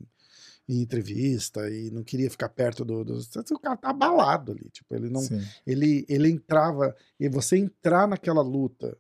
em 0.69 0.81
entrevista 0.81 1.69
e 1.71 1.91
não 1.91 2.03
queria 2.03 2.31
ficar 2.31 2.49
perto 2.49 2.85
do, 2.85 3.05
do, 3.05 3.19
o 3.19 3.59
cara 3.59 3.77
tá 3.77 3.91
abalado 3.91 4.53
ali 4.53 4.71
tipo 4.71 4.95
ele 4.95 5.09
não 5.09 5.21
ele 5.67 6.07
ele 6.09 6.31
entrava 6.31 6.95
e 7.19 7.29
você 7.29 7.57
entrar 7.57 8.07
naquela 8.07 8.43
luta 8.43 8.97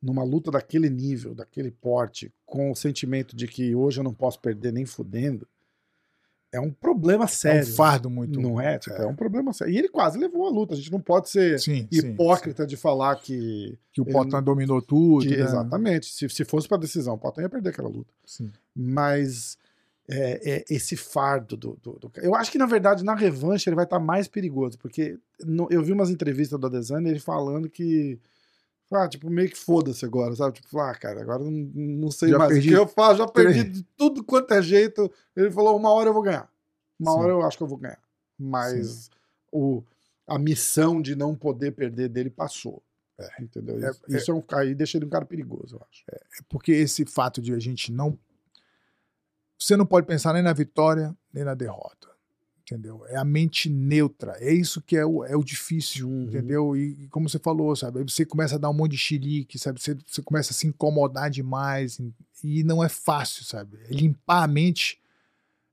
numa 0.00 0.24
luta 0.24 0.50
daquele 0.50 0.88
nível 0.88 1.34
daquele 1.34 1.70
porte 1.70 2.32
com 2.46 2.70
o 2.70 2.76
sentimento 2.76 3.36
de 3.36 3.46
que 3.46 3.74
hoje 3.74 4.00
eu 4.00 4.04
não 4.04 4.14
posso 4.14 4.40
perder 4.40 4.72
nem 4.72 4.86
fudendo 4.86 5.46
é 6.52 6.60
um 6.60 6.70
problema 6.70 7.26
sério. 7.26 7.68
É 7.68 7.72
um 7.72 7.74
fardo 7.74 8.08
muito. 8.08 8.40
Não 8.40 8.60
é? 8.60 8.78
Tipo, 8.78 8.96
é. 8.96 9.04
é. 9.04 9.06
um 9.06 9.14
problema 9.14 9.52
sério. 9.52 9.72
E 9.72 9.78
ele 9.78 9.88
quase 9.88 10.18
levou 10.18 10.46
a 10.46 10.50
luta. 10.50 10.74
A 10.74 10.76
gente 10.76 10.90
não 10.90 11.00
pode 11.00 11.28
ser 11.28 11.58
sim, 11.60 11.86
hipócrita 11.90 12.62
sim, 12.62 12.68
sim. 12.68 12.74
de 12.74 12.76
falar 12.76 13.16
que. 13.16 13.78
Que 13.92 14.00
o 14.00 14.04
Potan 14.04 14.42
dominou 14.42 14.80
tudo. 14.80 15.26
Que, 15.26 15.36
né? 15.36 15.42
Exatamente. 15.42 16.06
Se, 16.06 16.28
se 16.28 16.44
fosse 16.44 16.68
para 16.68 16.78
decisão, 16.78 17.14
o 17.14 17.18
Potan 17.18 17.42
ia 17.42 17.48
perder 17.48 17.70
aquela 17.70 17.88
luta. 17.88 18.12
Sim. 18.24 18.50
Mas 18.74 19.58
é, 20.08 20.56
é, 20.56 20.64
esse 20.70 20.96
fardo 20.96 21.54
do, 21.54 21.78
do, 21.82 21.92
do, 21.98 22.12
Eu 22.16 22.34
acho 22.34 22.50
que, 22.50 22.56
na 22.56 22.66
verdade, 22.66 23.04
na 23.04 23.14
revanche 23.14 23.68
ele 23.68 23.76
vai 23.76 23.84
estar 23.84 23.98
tá 23.98 24.04
mais 24.04 24.26
perigoso, 24.26 24.78
porque 24.78 25.18
no, 25.44 25.68
eu 25.70 25.82
vi 25.82 25.92
umas 25.92 26.08
entrevistas 26.08 26.58
do 26.58 26.66
Adesanya 26.66 27.10
ele 27.10 27.20
falando 27.20 27.68
que. 27.68 28.18
Ah, 28.90 29.08
tipo, 29.08 29.28
meio 29.28 29.50
que 29.50 29.56
foda-se 29.56 30.04
agora, 30.04 30.34
sabe? 30.34 30.54
Tipo, 30.54 30.78
ah, 30.80 30.94
cara, 30.94 31.20
agora 31.20 31.42
não, 31.44 31.50
não 31.50 32.10
sei 32.10 32.30
já 32.30 32.38
mais 32.38 32.52
perdi. 32.52 32.68
o 32.68 32.72
que 32.72 32.78
eu 32.78 32.88
faço, 32.88 33.18
já 33.18 33.28
perdi 33.28 33.64
de 33.64 33.82
tudo 33.96 34.24
quanto 34.24 34.54
é 34.54 34.62
jeito. 34.62 35.10
Ele 35.36 35.50
falou, 35.50 35.76
uma 35.76 35.90
hora 35.90 36.08
eu 36.08 36.14
vou 36.14 36.22
ganhar. 36.22 36.50
Uma 36.98 37.12
Sim. 37.12 37.18
hora 37.18 37.32
eu 37.32 37.42
acho 37.42 37.56
que 37.56 37.62
eu 37.62 37.68
vou 37.68 37.78
ganhar. 37.78 38.00
Mas 38.38 39.10
o, 39.52 39.82
a 40.26 40.38
missão 40.38 41.02
de 41.02 41.14
não 41.14 41.34
poder 41.34 41.72
perder 41.72 42.08
dele 42.08 42.30
passou. 42.30 42.82
É, 43.18 43.42
entendeu? 43.42 43.76
É, 43.84 43.90
isso, 44.16 44.30
é, 44.30 44.34
é 44.34 44.36
um, 44.36 44.42
aí 44.54 44.74
deixa 44.74 44.96
ele 44.96 45.04
um 45.04 45.10
cara 45.10 45.26
perigoso, 45.26 45.76
eu 45.76 45.86
acho. 45.90 46.04
É, 46.10 46.16
é 46.16 46.42
porque 46.48 46.72
esse 46.72 47.04
fato 47.04 47.42
de 47.42 47.52
a 47.52 47.58
gente 47.58 47.92
não 47.92 48.18
você 49.58 49.76
não 49.76 49.84
pode 49.84 50.06
pensar 50.06 50.32
nem 50.32 50.42
na 50.42 50.52
vitória, 50.52 51.14
nem 51.32 51.42
na 51.42 51.54
derrota. 51.54 52.08
Entendeu? 52.70 53.06
É 53.06 53.16
a 53.16 53.24
mente 53.24 53.70
neutra. 53.70 54.36
É 54.40 54.52
isso 54.52 54.82
que 54.82 54.94
é 54.94 55.04
o, 55.04 55.24
é 55.24 55.34
o 55.34 55.42
difícil, 55.42 56.06
uhum. 56.06 56.24
entendeu? 56.24 56.76
E, 56.76 57.04
e, 57.04 57.08
como 57.08 57.26
você 57.28 57.38
falou, 57.38 57.74
sabe? 57.74 58.02
Você 58.02 58.26
começa 58.26 58.56
a 58.56 58.58
dar 58.58 58.68
um 58.68 58.74
monte 58.74 58.92
de 58.92 58.98
xilique, 58.98 59.58
sabe? 59.58 59.80
Você, 59.80 59.96
você 60.06 60.20
começa 60.20 60.52
a 60.52 60.54
se 60.54 60.66
incomodar 60.66 61.30
demais. 61.30 61.98
E 62.44 62.62
não 62.62 62.84
é 62.84 62.88
fácil, 62.88 63.44
sabe? 63.44 63.78
Limpar 63.88 64.42
a 64.42 64.46
mente 64.46 65.00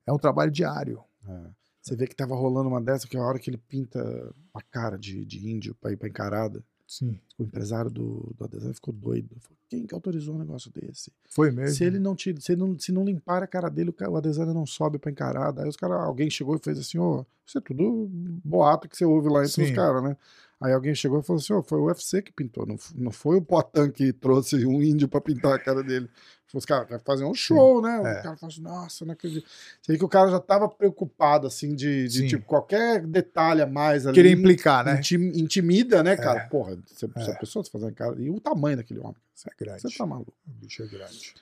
é 0.06 0.12
um 0.12 0.18
trabalho 0.18 0.50
diário. 0.50 1.04
É. 1.28 1.50
Você 1.82 1.94
vê 1.94 2.06
que 2.06 2.16
tava 2.16 2.34
rolando 2.34 2.68
uma 2.68 2.80
dessa 2.80 3.06
que 3.06 3.16
é 3.16 3.20
a 3.20 3.22
hora 3.22 3.38
que 3.38 3.50
ele 3.50 3.58
pinta 3.58 4.34
a 4.54 4.62
cara 4.62 4.98
de, 4.98 5.24
de 5.24 5.48
índio 5.48 5.74
pra 5.74 5.92
ir 5.92 5.96
pra 5.96 6.08
encarada. 6.08 6.64
Sim. 6.86 7.18
O 7.38 7.42
empresário 7.42 7.90
do, 7.90 8.32
do 8.38 8.44
Adesanya 8.44 8.72
ficou 8.74 8.94
doido. 8.94 9.36
Falou, 9.40 9.58
Quem 9.68 9.86
que 9.86 9.94
autorizou 9.94 10.36
um 10.36 10.38
negócio 10.38 10.70
desse? 10.72 11.12
Foi 11.28 11.50
mesmo. 11.50 11.74
Se 11.74 11.84
ele 11.84 11.98
não 11.98 12.14
tira, 12.14 12.40
se, 12.40 12.54
não, 12.54 12.78
se 12.78 12.92
não 12.92 13.04
limpar 13.04 13.42
a 13.42 13.46
cara 13.46 13.68
dele, 13.68 13.92
o 14.08 14.16
Adesanya 14.16 14.54
não 14.54 14.64
sobe 14.64 14.98
pra 14.98 15.10
encarada. 15.10 15.62
Aí 15.62 15.68
os 15.68 15.76
caras, 15.76 16.00
alguém 16.00 16.30
chegou 16.30 16.54
e 16.54 16.60
fez 16.60 16.78
assim, 16.78 16.98
ó, 16.98 17.20
oh, 17.20 17.26
isso 17.44 17.58
é 17.58 17.60
tudo 17.60 18.08
boato 18.44 18.88
que 18.88 18.96
você 18.96 19.04
ouve 19.04 19.28
lá 19.28 19.40
entre 19.40 19.52
Sim. 19.52 19.62
os 19.64 19.70
caras, 19.72 20.02
né? 20.02 20.16
Aí 20.60 20.72
alguém 20.72 20.94
chegou 20.94 21.20
e 21.20 21.22
falou 21.22 21.40
assim: 21.40 21.52
oh, 21.52 21.62
foi 21.62 21.78
o 21.78 21.84
UFC 21.86 22.22
que 22.22 22.32
pintou, 22.32 22.66
não, 22.66 22.76
não 22.94 23.10
foi 23.10 23.36
o 23.36 23.42
Potan 23.42 23.90
que 23.90 24.12
trouxe 24.12 24.64
um 24.64 24.82
índio 24.82 25.06
para 25.06 25.20
pintar 25.20 25.52
a 25.52 25.58
cara 25.58 25.82
dele. 25.82 26.08
Os 26.54 26.64
caras 26.64 26.86
querem 26.86 27.02
fazer 27.04 27.24
um 27.24 27.34
show, 27.34 27.82
né? 27.82 27.96
É. 27.96 28.00
O 28.00 28.22
cara 28.22 28.36
fala 28.36 28.52
assim, 28.52 28.62
nossa, 28.62 29.04
não 29.04 29.12
acredito. 29.12 29.46
Você 29.80 29.92
vê 29.92 29.98
que 29.98 30.04
o 30.04 30.08
cara 30.08 30.30
já 30.30 30.40
tava 30.40 30.68
preocupado, 30.68 31.46
assim, 31.46 31.74
de, 31.74 32.06
de 32.08 32.28
tipo, 32.28 32.44
qualquer 32.46 33.04
detalhe 33.04 33.62
a 33.62 33.66
mais 33.66 34.06
ali. 34.06 34.14
Querer 34.14 34.30
implicar, 34.30 34.84
né? 34.84 35.00
Intimida, 35.34 36.02
né, 36.02 36.16
cara? 36.16 36.40
É. 36.40 36.46
Porra, 36.46 36.78
você, 36.86 37.06
é. 37.06 37.30
a 37.32 37.34
pessoa 37.34 37.64
tá 37.64 37.70
fazendo 37.70 37.94
cara. 37.94 38.14
E 38.20 38.30
o 38.30 38.40
tamanho 38.40 38.76
daquele 38.76 39.00
homem. 39.00 39.16
Isso 39.34 39.48
é 39.48 39.64
grande. 39.64 39.82
Você 39.82 39.98
tá 39.98 40.06
maluco. 40.06 40.32
O 40.46 40.50
bicho 40.52 40.82
é 40.82 40.86
grande. 40.86 41.34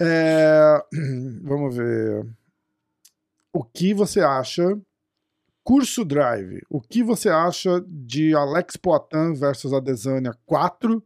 É... 0.00 0.84
Vamos 1.42 1.76
ver. 1.76 2.26
O 3.52 3.64
que 3.64 3.92
você 3.92 4.20
acha 4.20 4.80
Discurso 5.70 6.04
Drive. 6.04 6.62
O 6.68 6.80
que 6.80 7.00
você 7.00 7.28
acha 7.28 7.84
de 7.86 8.34
Alex 8.34 8.76
Poitin 8.76 9.34
versus 9.34 9.72
Adesanya 9.72 10.32
4? 10.44 11.00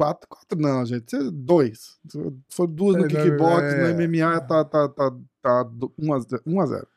4? 0.00 0.26
4 0.26 0.58
não, 0.58 0.86
gente. 0.86 1.14
2. 1.30 2.00
Foram 2.48 2.72
duas 2.72 2.96
no 2.96 3.04
É, 3.04 3.08
kickbox, 3.08 3.64
é. 3.64 3.92
no 3.92 3.98
MMA 3.98 4.40
tá, 4.40 4.64
tá, 4.64 4.88
tá, 4.88 5.12
tá 5.42 5.70
1 5.98 6.12
a 6.60 6.66
0. 6.66 6.88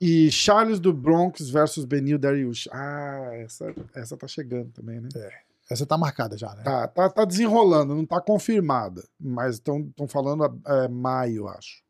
E 0.00 0.28
Charles 0.32 0.80
do 0.80 0.92
Bronx 0.92 1.48
versus 1.48 1.84
Benil 1.84 2.18
Dariush. 2.18 2.68
Ah, 2.72 3.30
essa, 3.34 3.72
essa 3.94 4.16
tá 4.16 4.26
chegando 4.26 4.72
também, 4.72 5.00
né? 5.00 5.08
Essa 5.70 5.86
tá 5.86 5.96
marcada 5.96 6.36
já, 6.36 6.52
né? 6.56 6.64
Tá, 6.64 6.88
tá, 6.88 7.08
tá 7.08 7.24
desenrolando, 7.24 7.94
não 7.94 8.04
tá 8.04 8.20
confirmada. 8.20 9.04
Mas 9.18 9.54
estão 9.54 9.86
falando 10.08 10.60
é, 10.66 10.88
maio, 10.88 11.46
acho. 11.46 11.80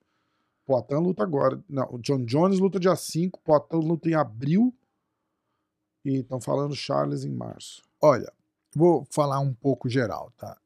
Poitin 0.66 0.96
luta 0.96 1.22
agora. 1.22 1.58
Não, 1.66 1.88
o 1.90 1.98
John 1.98 2.22
Jones 2.26 2.58
luta 2.58 2.78
dia 2.78 2.94
5, 2.94 3.40
Poitin 3.42 3.76
luta 3.76 4.10
em 4.10 4.14
abril. 4.14 4.74
E 6.04 6.18
estão 6.18 6.42
falando 6.42 6.76
Charles 6.76 7.24
em 7.24 7.32
março. 7.32 7.82
Olha, 8.02 8.30
vou 8.74 9.06
falar 9.10 9.40
um 9.40 9.54
pouco 9.54 9.88
geral, 9.88 10.32
tá? 10.36 10.58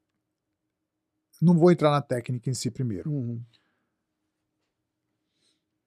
Não 1.41 1.57
vou 1.57 1.71
entrar 1.71 1.91
na 1.91 2.03
técnica 2.03 2.51
em 2.51 2.55
si 2.55 2.71
primeiro. 2.71 3.11
Uhum. 3.11 3.43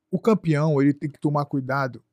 O 0.09 0.19
campeão, 0.19 0.81
ele 0.81 0.93
tem 0.93 1.09
que 1.09 1.19
tomar 1.19 1.45
cuidado 1.45 2.03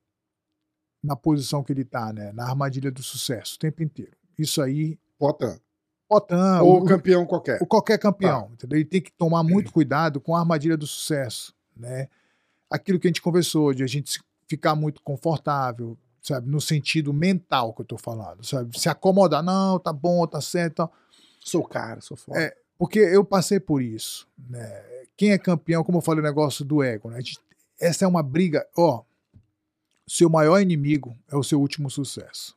na 1.03 1.15
posição 1.15 1.63
que 1.63 1.71
ele 1.71 1.85
tá, 1.85 2.11
né? 2.11 2.31
Na 2.33 2.47
armadilha 2.47 2.91
do 2.91 3.01
sucesso, 3.01 3.55
o 3.55 3.59
tempo 3.59 3.83
inteiro. 3.83 4.17
Isso 4.37 4.61
aí, 4.61 4.97
Poitin. 5.17 5.59
Potan, 6.09 6.61
Ou 6.63 6.81
o, 6.81 6.85
campeão 6.85 7.23
qualquer. 7.23 7.61
o 7.61 7.67
qualquer 7.67 7.99
campeão, 7.99 8.49
entendeu? 8.53 8.79
Ele 8.79 8.85
tem 8.85 8.99
que 8.99 9.11
tomar 9.11 9.43
muito 9.43 9.71
cuidado 9.71 10.19
com 10.19 10.35
a 10.35 10.39
armadilha 10.39 10.75
do 10.75 10.87
sucesso, 10.87 11.53
né? 11.77 12.09
Aquilo 12.67 12.99
que 12.99 13.05
a 13.05 13.09
gente 13.09 13.21
conversou, 13.21 13.75
de 13.75 13.83
a 13.83 13.87
gente 13.87 14.19
ficar 14.47 14.75
muito 14.75 15.03
confortável, 15.03 15.95
sabe? 16.21 16.49
No 16.49 16.59
sentido 16.59 17.13
mental 17.13 17.73
que 17.73 17.81
eu 17.81 17.85
tô 17.85 17.97
falando, 17.97 18.45
sabe? 18.45 18.79
Se 18.79 18.89
acomodar, 18.89 19.43
não, 19.43 19.79
tá 19.79 19.93
bom, 19.93 20.25
tá 20.27 20.41
certo. 20.41 20.89
Sou 21.39 21.63
cara, 21.63 22.01
sou 22.01 22.17
foda. 22.17 22.39
É, 22.39 22.55
porque 22.77 22.99
eu 22.99 23.23
passei 23.23 23.59
por 23.59 23.81
isso. 23.81 24.27
Né? 24.49 24.83
Quem 25.17 25.31
é 25.31 25.37
campeão, 25.37 25.83
como 25.83 25.97
eu 25.97 26.01
falei, 26.01 26.21
o 26.21 26.27
negócio 26.27 26.63
do 26.63 26.83
ego. 26.83 27.09
Né? 27.09 27.19
Essa 27.79 28.05
é 28.05 28.07
uma 28.07 28.23
briga. 28.23 28.67
Ó, 28.77 29.03
seu 30.07 30.29
maior 30.29 30.59
inimigo 30.59 31.17
é 31.29 31.35
o 31.35 31.43
seu 31.43 31.59
último 31.59 31.89
sucesso. 31.89 32.55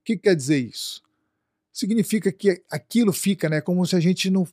O 0.00 0.04
que 0.04 0.16
quer 0.16 0.34
dizer 0.34 0.58
isso? 0.58 1.02
Significa 1.72 2.32
que 2.32 2.62
aquilo 2.70 3.12
fica, 3.12 3.48
né, 3.48 3.60
como 3.60 3.86
se 3.86 3.94
a 3.94 4.00
gente 4.00 4.30
não. 4.30 4.46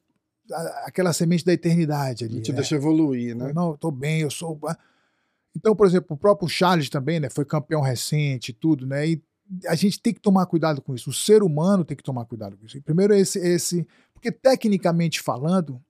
Aquela 0.84 1.12
semente 1.12 1.44
da 1.44 1.54
eternidade 1.54 2.24
A 2.24 2.28
ali. 2.28 2.36
gente 2.36 2.52
né? 2.52 2.58
deixa 2.58 2.76
evoluir, 2.76 3.36
né? 3.36 3.52
Não, 3.52 3.72
eu 3.72 3.78
tô 3.78 3.90
bem, 3.90 4.22
eu 4.22 4.30
sou. 4.30 4.60
Então, 5.56 5.76
por 5.76 5.88
exemplo, 5.88 6.16
o 6.16 6.18
próprio 6.18 6.50
Charles 6.50 6.90
também, 6.90 7.20
né? 7.20 7.30
Foi 7.30 7.46
campeão 7.46 7.82
recente 7.82 8.52
tudo, 8.52 8.86
né? 8.86 9.08
E 9.08 9.24
a 9.68 9.76
gente 9.76 10.02
tem 10.02 10.14
que 10.14 10.20
tomar 10.20 10.46
cuidado 10.48 10.82
com 10.82 10.94
isso. 10.94 11.10
O 11.10 11.14
ser 11.14 11.44
humano 11.44 11.86
tem 11.86 11.96
que 11.96 12.04
tomar 12.04 12.26
cuidado 12.26 12.58
com 12.58 12.66
isso. 12.66 12.78
E 12.78 12.82
primeiro, 12.82 13.14
esse, 13.14 13.40
esse. 13.40 13.88
Porque, 14.14 14.32
tecnicamente 14.32 15.22
falando, 15.22 15.82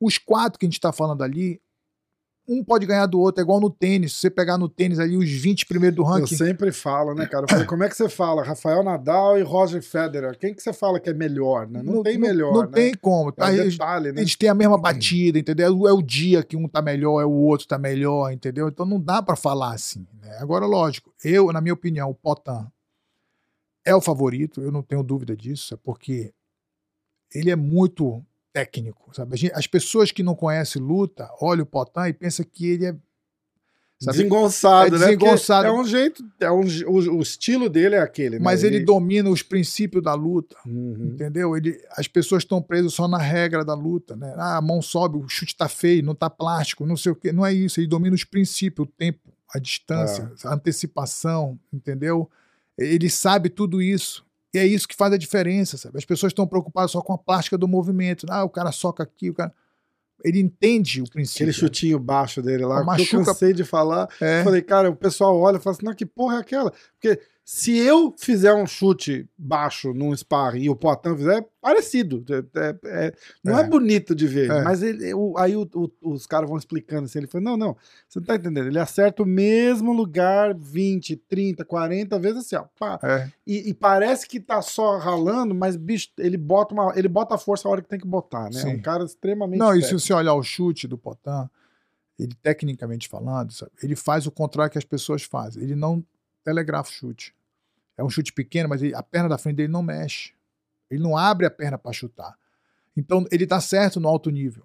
os 0.00 0.18
quatro 0.18 0.58
que 0.58 0.66
a 0.66 0.68
gente 0.68 0.78
está 0.78 0.92
falando 0.92 1.22
ali, 1.22 1.60
um 2.52 2.64
pode 2.64 2.84
ganhar 2.84 3.06
do 3.06 3.20
outro. 3.20 3.40
É 3.40 3.44
igual 3.44 3.60
no 3.60 3.70
tênis. 3.70 4.12
Se 4.14 4.18
você 4.20 4.30
pegar 4.30 4.58
no 4.58 4.68
tênis 4.68 4.98
ali 4.98 5.16
os 5.16 5.30
20 5.30 5.66
primeiros 5.66 5.96
do 5.96 6.02
Eu 6.02 6.06
ranking. 6.06 6.36
sempre 6.36 6.72
falo, 6.72 7.14
né, 7.14 7.26
cara? 7.26 7.44
Eu 7.44 7.48
falei, 7.48 7.64
como 7.66 7.84
é 7.84 7.88
que 7.88 7.96
você 7.96 8.08
fala? 8.08 8.42
Rafael 8.42 8.82
Nadal 8.82 9.38
e 9.38 9.42
Roger 9.42 9.80
Federer. 9.82 10.36
Quem 10.36 10.52
que 10.52 10.62
você 10.62 10.72
fala 10.72 10.98
que 10.98 11.08
é 11.08 11.14
melhor, 11.14 11.68
né? 11.68 11.82
Não, 11.82 12.02
tem 12.02 12.18
melhor, 12.18 12.52
Não 12.52 12.62
né? 12.62 12.68
tem 12.72 12.94
como. 12.94 13.32
É 13.36 13.42
um 13.42 13.46
Aí, 13.46 13.70
detalhe, 13.70 14.12
né? 14.12 14.20
Eles 14.20 14.34
têm 14.34 14.48
a 14.48 14.54
mesma 14.54 14.76
batida, 14.76 15.38
entendeu? 15.38 15.86
É 15.86 15.92
o 15.92 16.02
dia 16.02 16.42
que 16.42 16.56
um 16.56 16.66
tá 16.66 16.82
melhor, 16.82 17.20
é 17.22 17.24
o 17.24 17.30
outro 17.30 17.68
tá 17.68 17.78
melhor, 17.78 18.32
entendeu? 18.32 18.68
Então 18.68 18.84
não 18.84 19.00
dá 19.00 19.22
pra 19.22 19.36
falar 19.36 19.72
assim. 19.74 20.06
Né? 20.20 20.36
Agora, 20.40 20.66
lógico, 20.66 21.12
eu, 21.24 21.52
na 21.52 21.60
minha 21.60 21.74
opinião, 21.74 22.10
o 22.10 22.14
Potan 22.14 22.66
é 23.84 23.94
o 23.94 24.00
favorito, 24.00 24.60
eu 24.60 24.70
não 24.72 24.82
tenho 24.82 25.02
dúvida 25.02 25.36
disso, 25.36 25.74
é 25.74 25.76
porque 25.76 26.32
ele 27.34 27.50
é 27.50 27.56
muito 27.56 28.24
técnico, 28.52 29.14
sabe? 29.14 29.50
As 29.54 29.66
pessoas 29.66 30.10
que 30.10 30.22
não 30.22 30.34
conhecem 30.34 30.80
luta 30.82 31.28
olham 31.40 31.62
o 31.62 31.66
Potan 31.66 32.08
e 32.08 32.12
pensam 32.12 32.44
que 32.50 32.66
ele 32.66 32.86
é. 32.86 32.92
sabe? 34.00 34.16
Desengonçado, 34.18 34.96
É 34.96 34.98
né? 34.98 35.06
Porque 35.06 35.16
desengonçado. 35.18 35.66
É 35.68 35.72
um 35.72 35.84
jeito, 35.84 36.24
é 36.40 36.50
um, 36.50 36.62
o, 36.86 37.18
o 37.18 37.22
estilo 37.22 37.68
dele 37.68 37.94
é 37.94 38.00
aquele, 38.00 38.38
né? 38.38 38.44
Mas 38.44 38.64
ele 38.64 38.80
domina 38.84 39.28
os 39.30 39.42
princípios 39.42 40.02
da 40.02 40.14
luta. 40.14 40.56
Uhum. 40.66 41.10
Entendeu? 41.14 41.56
Ele, 41.56 41.80
as 41.92 42.08
pessoas 42.08 42.42
estão 42.42 42.60
presas 42.62 42.92
só 42.94 43.06
na 43.06 43.18
regra 43.18 43.64
da 43.64 43.74
luta, 43.74 44.16
né? 44.16 44.34
Ah, 44.36 44.56
a 44.56 44.62
mão 44.62 44.80
sobe, 44.82 45.16
o 45.18 45.28
chute 45.28 45.56
tá 45.56 45.68
feio, 45.68 46.02
não 46.02 46.14
tá 46.14 46.28
plástico, 46.30 46.84
não 46.86 46.96
sei 46.96 47.12
o 47.12 47.16
quê. 47.16 47.30
Não 47.32 47.44
é 47.46 47.52
isso, 47.52 47.78
ele 47.80 47.86
domina 47.86 48.14
os 48.14 48.24
princípios, 48.24 48.86
o 48.86 48.90
tempo, 48.90 49.20
a 49.54 49.58
distância, 49.58 50.32
É. 50.44 50.48
a 50.48 50.54
antecipação, 50.54 51.58
entendeu? 51.72 52.28
Ele 52.78 53.10
sabe 53.10 53.50
tudo 53.50 53.82
isso. 53.82 54.24
E 54.52 54.58
é 54.58 54.66
isso 54.66 54.88
que 54.88 54.96
faz 54.96 55.12
a 55.12 55.16
diferença, 55.16 55.76
sabe? 55.76 55.98
As 55.98 56.04
pessoas 56.04 56.30
estão 56.30 56.46
preocupadas 56.46 56.90
só 56.90 57.00
com 57.00 57.12
a 57.12 57.18
plástica 57.18 57.56
do 57.56 57.68
movimento. 57.68 58.26
Ah, 58.28 58.42
o 58.44 58.48
cara 58.50 58.72
soca 58.72 59.02
aqui, 59.02 59.30
o 59.30 59.34
cara. 59.34 59.52
Ele 60.24 60.38
entende 60.40 61.00
o 61.00 61.08
princípio. 61.08 61.44
Aquele 61.44 61.52
chutinho 61.52 61.98
baixo 61.98 62.42
dele 62.42 62.64
lá, 62.66 62.76
que 62.76 62.80
eu 62.82 62.86
Machuca- 62.86 63.24
cansei 63.24 63.54
de 63.54 63.64
falar. 63.64 64.06
É. 64.20 64.40
Eu 64.40 64.44
falei, 64.44 64.60
cara, 64.60 64.90
o 64.90 64.96
pessoal 64.96 65.38
olha 65.38 65.56
e 65.56 65.60
fala 65.60 65.74
assim, 65.76 65.86
não, 65.86 65.94
que 65.94 66.04
porra 66.04 66.36
é 66.36 66.40
aquela? 66.40 66.70
Porque 67.00 67.18
se 67.52 67.76
eu 67.76 68.14
fizer 68.16 68.54
um 68.54 68.64
chute 68.64 69.28
baixo 69.36 69.92
num 69.92 70.16
sparring 70.16 70.62
e 70.62 70.70
o 70.70 70.76
Poitin 70.76 71.16
fizer, 71.16 71.38
é 71.38 71.46
parecido. 71.60 72.24
É- 72.30 72.60
é- 72.60 73.06
é- 73.06 73.12
não 73.42 73.58
é. 73.58 73.62
É. 73.62 73.66
bonito 73.68 74.14
de 74.14 74.28
ver. 74.28 74.48
É. 74.48 74.62
Mas 74.62 74.84
ele, 74.84 75.12
o- 75.12 75.36
aí 75.36 75.56
o- 75.56 75.68
o- 75.74 75.90
os 76.12 76.28
caras 76.28 76.48
vão 76.48 76.56
explicando 76.56 77.06
assim. 77.06 77.18
Ele 77.18 77.26
falou, 77.26 77.44
não, 77.44 77.56
não, 77.56 77.76
você 78.08 78.20
não 78.20 78.26
tá 78.26 78.36
entendendo. 78.36 78.68
Ele 78.68 78.78
acerta 78.78 79.24
o 79.24 79.26
mesmo 79.26 79.92
lugar 79.92 80.54
20, 80.54 81.16
30, 81.16 81.64
40 81.64 82.20
vezes 82.20 82.38
assim, 82.46 82.54
ó. 82.54 82.66
pá. 82.78 83.00
E, 83.44 83.68
e 83.70 83.74
parece 83.74 84.28
que 84.28 84.38
tá 84.38 84.62
só 84.62 84.96
ralando, 84.98 85.52
mas, 85.52 85.74
bicho, 85.76 86.10
ele 86.18 86.36
bota, 86.36 86.72
uma, 86.72 86.92
ele 86.96 87.08
bota 87.08 87.34
a 87.34 87.38
força 87.38 87.66
a 87.66 87.70
hora 87.72 87.82
que 87.82 87.88
tem 87.88 87.98
que 87.98 88.06
botar, 88.06 88.44
né? 88.44 88.60
É 88.62 88.66
um 88.66 88.70
Sim. 88.76 88.80
cara 88.80 89.02
extremamente. 89.02 89.58
Não, 89.58 89.72
e 89.72 89.78
se 89.78 89.88
técnico. 89.88 90.00
você 90.06 90.12
olhar 90.14 90.34
o 90.34 90.42
chute 90.44 90.86
do 90.86 90.96
Potan, 90.96 91.50
ele 92.16 92.32
tecnicamente 92.40 93.08
falando, 93.08 93.50
sabe, 93.52 93.72
ele 93.82 93.96
faz 93.96 94.24
o 94.24 94.30
contrário 94.30 94.70
que 94.70 94.78
as 94.78 94.84
pessoas 94.84 95.24
fazem. 95.24 95.60
Ele 95.64 95.74
não 95.74 96.00
telegrafa 96.44 96.88
o 96.88 96.92
chute. 96.92 97.34
É 98.00 98.04
um 98.04 98.08
chute 98.10 98.32
pequeno, 98.32 98.68
mas 98.68 98.82
ele- 98.82 98.94
a 98.94 99.02
perna 99.02 99.28
da 99.28 99.36
frente 99.38 99.56
dele 99.56 99.72
não 99.72 99.82
mexe. 99.82 100.32
Ele 100.90 101.02
não 101.02 101.16
abre 101.16 101.44
a 101.46 101.50
perna 101.50 101.76
para 101.76 101.92
chutar. 101.92 102.34
Então 102.96 103.26
ele 103.30 103.46
tá 103.46 103.60
certo 103.60 104.00
no 104.00 104.08
alto 104.08 104.30
nível. 104.30 104.64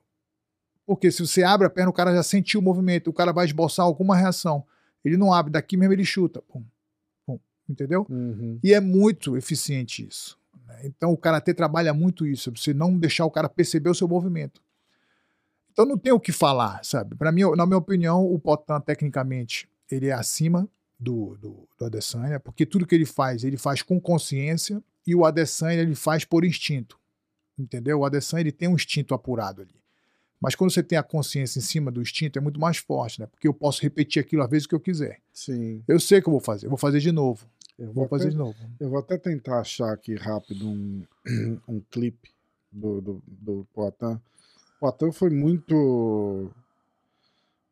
Porque 0.85 1.11
se 1.11 1.25
você 1.25 1.43
abre 1.43 1.67
a 1.67 1.69
perna, 1.69 1.89
o 1.89 1.93
cara 1.93 2.13
já 2.15 2.23
sentiu 2.23 2.59
o 2.59 2.63
movimento, 2.63 3.09
o 3.09 3.13
cara 3.13 3.33
vai 3.33 3.45
esboçar 3.45 3.85
alguma 3.85 4.15
reação. 4.15 4.65
Ele 5.03 5.17
não 5.17 5.33
abre, 5.33 5.51
daqui 5.51 5.75
mesmo 5.75 5.93
ele 5.93 6.05
chuta. 6.05 6.41
Pum, 6.43 6.63
pum, 7.25 7.39
entendeu? 7.69 8.05
Uhum. 8.09 8.57
E 8.63 8.73
é 8.73 8.79
muito 8.79 9.35
eficiente 9.35 10.07
isso. 10.07 10.37
né? 10.65 10.81
Então 10.85 11.11
o 11.11 11.17
karatê 11.17 11.53
trabalha 11.53 11.93
muito 11.93 12.25
isso, 12.25 12.51
você 12.55 12.73
não 12.73 12.97
deixar 12.97 13.25
o 13.25 13.31
cara 13.31 13.49
perceber 13.49 13.89
o 13.89 13.95
seu 13.95 14.07
movimento. 14.07 14.63
Então 15.71 15.85
não 15.85 15.97
tem 15.97 16.13
o 16.13 16.19
que 16.19 16.31
falar, 16.31 16.83
sabe? 16.85 17.15
Para 17.15 17.31
mim, 17.31 17.41
na 17.55 17.65
minha 17.65 17.77
opinião, 17.77 18.25
o 18.25 18.39
Potan 18.39 18.79
tecnicamente 18.79 19.69
ele 19.91 20.07
é 20.07 20.13
acima 20.13 20.67
do, 20.99 21.35
do, 21.37 21.67
do 21.77 21.85
Adesanya, 21.85 22.39
porque 22.39 22.65
tudo 22.65 22.85
que 22.85 22.95
ele 22.95 23.05
faz, 23.05 23.43
ele 23.43 23.57
faz 23.57 23.81
com 23.81 23.99
consciência 23.99 24.81
e 25.05 25.13
o 25.13 25.25
Adesanya 25.25 25.81
ele 25.81 25.95
faz 25.95 26.23
por 26.25 26.45
instinto. 26.45 26.97
Entendeu? 27.57 27.99
O 27.99 28.05
Adesanya 28.05 28.41
ele 28.41 28.51
tem 28.51 28.67
um 28.67 28.75
instinto 28.75 29.13
apurado 29.13 29.61
ali. 29.61 29.75
Mas 30.41 30.53
quando 30.55 30.71
você 30.71 30.83
tem 30.83 30.97
a 30.97 31.03
consciência 31.03 31.59
em 31.59 31.61
cima 31.61 31.89
do 31.91 32.01
instinto, 32.01 32.37
é 32.37 32.41
muito 32.41 32.59
mais 32.59 32.77
forte, 32.77 33.19
né? 33.21 33.27
Porque 33.27 33.47
eu 33.47 33.53
posso 33.53 33.81
repetir 33.81 34.19
aquilo 34.21 34.43
às 34.43 34.49
vezes 34.49 34.67
que 34.67 34.75
eu 34.75 34.79
quiser. 34.79 35.19
Sim. 35.33 35.81
Eu 35.87 35.99
sei 35.99 36.21
que 36.21 36.27
eu 36.27 36.31
vou 36.31 36.39
fazer, 36.41 36.65
eu 36.65 36.69
vou 36.69 36.77
fazer 36.77 36.99
de 36.99 37.11
novo. 37.11 37.47
Eu 37.77 37.91
Vou 37.91 38.07
fazer 38.07 38.25
até- 38.25 38.31
de 38.31 38.37
novo. 38.37 38.55
Eu 38.79 38.89
vou 38.89 38.99
até 38.99 39.17
tentar 39.17 39.59
achar 39.59 39.91
aqui 39.91 40.15
rápido 40.15 40.65
um, 40.67 41.03
um 41.67 41.81
clipe 41.91 42.29
do, 42.71 43.01
do, 43.01 43.23
do 43.27 43.67
Poitin. 43.73 44.13
O 44.15 44.79
Poitin 44.79 45.11
foi 45.11 45.29
muito 45.29 46.51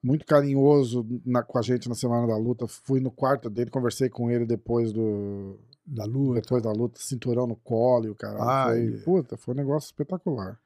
muito 0.03 0.25
carinhoso 0.25 1.05
na- 1.25 1.41
com 1.41 1.57
a 1.57 1.61
gente 1.61 1.87
na 1.87 1.95
semana 1.95 2.27
da 2.27 2.35
luta. 2.37 2.67
Fui 2.67 2.99
no 2.99 3.09
quarto 3.09 3.49
dele, 3.49 3.71
conversei 3.71 4.09
com 4.09 4.29
ele 4.29 4.45
depois 4.45 4.91
do 4.91 5.57
Da 5.85 6.03
luta. 6.05 6.41
depois 6.41 6.61
da 6.61 6.71
luta, 6.71 6.99
cinturão 6.99 7.47
no 7.47 7.55
colo 7.55 8.05
e 8.05 8.09
o 8.09 8.15
cara. 8.15 8.37
Ah, 8.41 8.65
foi, 8.67 8.91
puta, 9.03 9.37
foi 9.37 9.53
um 9.53 9.57
negócio 9.57 9.87
espetacular. 9.87 10.59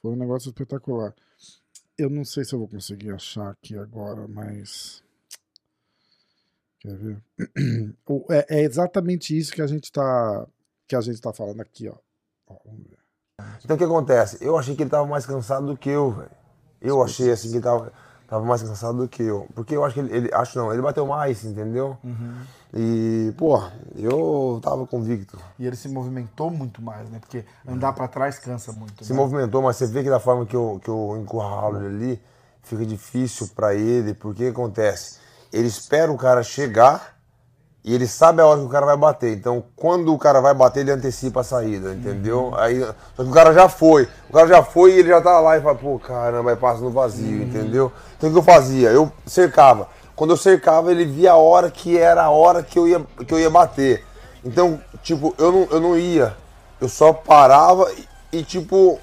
Foi 0.00 0.12
um 0.12 0.16
negócio 0.16 0.48
espetacular. 0.48 1.14
Eu 1.96 2.08
não 2.10 2.24
sei 2.24 2.44
se 2.44 2.54
eu 2.54 2.58
vou 2.58 2.66
conseguir 2.68 3.10
achar 3.12 3.50
aqui 3.50 3.76
agora, 3.76 4.26
mas 4.26 5.02
quer 6.80 6.96
ver? 6.96 7.22
É, 8.30 8.60
é 8.60 8.62
exatamente 8.62 9.36
isso 9.36 9.52
que 9.52 9.62
a 9.62 9.66
gente 9.66 9.90
tá 9.92 10.46
que 10.86 10.94
a 10.94 11.00
gente 11.00 11.20
tá 11.20 11.32
falando 11.32 11.60
aqui, 11.62 11.88
ó. 11.88 11.94
Ó, 12.46 12.56
vamos 12.64 12.82
ver. 12.88 12.98
Então 13.64 13.74
o 13.74 13.78
que 13.78 13.84
acontece? 13.84 14.38
Eu 14.44 14.56
achei 14.58 14.76
que 14.76 14.82
ele 14.82 14.90
tava 14.90 15.06
mais 15.06 15.24
cansado 15.24 15.66
do 15.66 15.76
que 15.76 15.88
eu, 15.88 16.10
velho. 16.10 16.30
Eu 16.80 17.02
achei 17.02 17.30
assim 17.30 17.48
que 17.48 17.54
ele 17.56 17.64
tava, 17.64 17.90
tava 18.26 18.44
mais 18.44 18.62
cansado 18.62 18.98
do 18.98 19.08
que 19.08 19.22
eu. 19.22 19.46
Porque 19.54 19.76
eu 19.76 19.84
acho 19.84 19.94
que 19.94 20.00
ele, 20.00 20.16
ele- 20.16 20.30
acho 20.34 20.58
não, 20.58 20.72
ele 20.72 20.82
bateu 20.82 21.06
mais, 21.06 21.44
entendeu? 21.44 21.96
E, 22.72 23.32
pô, 23.36 23.62
eu 23.96 24.58
tava 24.62 24.86
convicto. 24.86 25.38
E 25.58 25.66
ele 25.66 25.76
se 25.76 25.88
movimentou 25.88 26.50
muito 26.50 26.82
mais, 26.82 27.08
né? 27.08 27.18
Porque 27.20 27.44
andar 27.66 27.92
pra 27.92 28.08
trás 28.08 28.38
cansa 28.38 28.72
muito. 28.72 29.04
Se 29.04 29.12
né? 29.12 29.18
movimentou, 29.18 29.62
mas 29.62 29.76
você 29.76 29.86
vê 29.86 30.02
que 30.02 30.10
da 30.10 30.18
forma 30.18 30.44
que 30.44 30.56
eu, 30.56 30.80
que 30.82 30.90
eu 30.90 31.16
encurralo 31.20 31.76
ele 31.84 31.86
ali, 31.86 32.22
fica 32.62 32.84
difícil 32.84 33.48
pra 33.54 33.74
ele, 33.74 34.14
porque 34.14 34.46
acontece? 34.46 35.18
ele 35.52 35.68
espera 35.68 36.10
o 36.10 36.16
cara 36.18 36.42
chegar 36.42 37.13
e 37.84 37.94
ele 37.94 38.06
sabe 38.06 38.40
a 38.40 38.46
hora 38.46 38.58
que 38.60 38.66
o 38.66 38.70
cara 38.70 38.86
vai 38.86 38.96
bater. 38.96 39.36
Então, 39.36 39.62
quando 39.76 40.14
o 40.14 40.18
cara 40.18 40.40
vai 40.40 40.54
bater, 40.54 40.80
ele 40.80 40.90
antecipa 40.90 41.40
a 41.40 41.44
saída, 41.44 41.92
entendeu? 41.92 42.44
Uhum. 42.46 42.54
Aí, 42.56 42.80
só 43.14 43.22
que 43.22 43.28
o 43.28 43.32
cara 43.32 43.52
já 43.52 43.68
foi. 43.68 44.08
O 44.30 44.32
cara 44.32 44.48
já 44.48 44.62
foi 44.62 44.92
e 44.92 44.98
ele 45.00 45.08
já 45.10 45.20
tá 45.20 45.38
lá 45.38 45.58
e 45.58 45.60
fala, 45.60 45.74
pô, 45.74 45.98
caramba, 45.98 46.50
aí 46.50 46.56
passa 46.56 46.80
no 46.80 46.90
vazio, 46.90 47.36
Uhum. 47.38 47.42
entendeu? 47.44 47.92
Então, 48.16 48.30
o 48.30 48.32
que 48.32 48.38
eu 48.38 48.42
fazia? 48.42 48.88
Eu 48.88 49.12
cercava. 49.26 49.86
Quando 50.16 50.30
eu 50.30 50.36
cercava, 50.36 50.90
ele 50.90 51.04
via 51.04 51.32
a 51.32 51.36
hora 51.36 51.70
que 51.70 51.98
era 51.98 52.22
a 52.22 52.30
hora 52.30 52.62
que 52.62 52.78
eu 52.78 52.88
ia, 52.88 53.00
que 53.26 53.34
eu 53.34 53.38
ia 53.38 53.50
bater. 53.50 54.02
Então, 54.42 54.80
tipo, 55.02 55.34
eu 55.36 55.52
não, 55.52 55.68
eu 55.70 55.80
não 55.80 55.98
ia. 55.98 56.34
Eu 56.80 56.88
só 56.88 57.12
parava 57.12 57.92
e, 58.32 58.38
e, 58.38 58.42
tipo, 58.42 58.98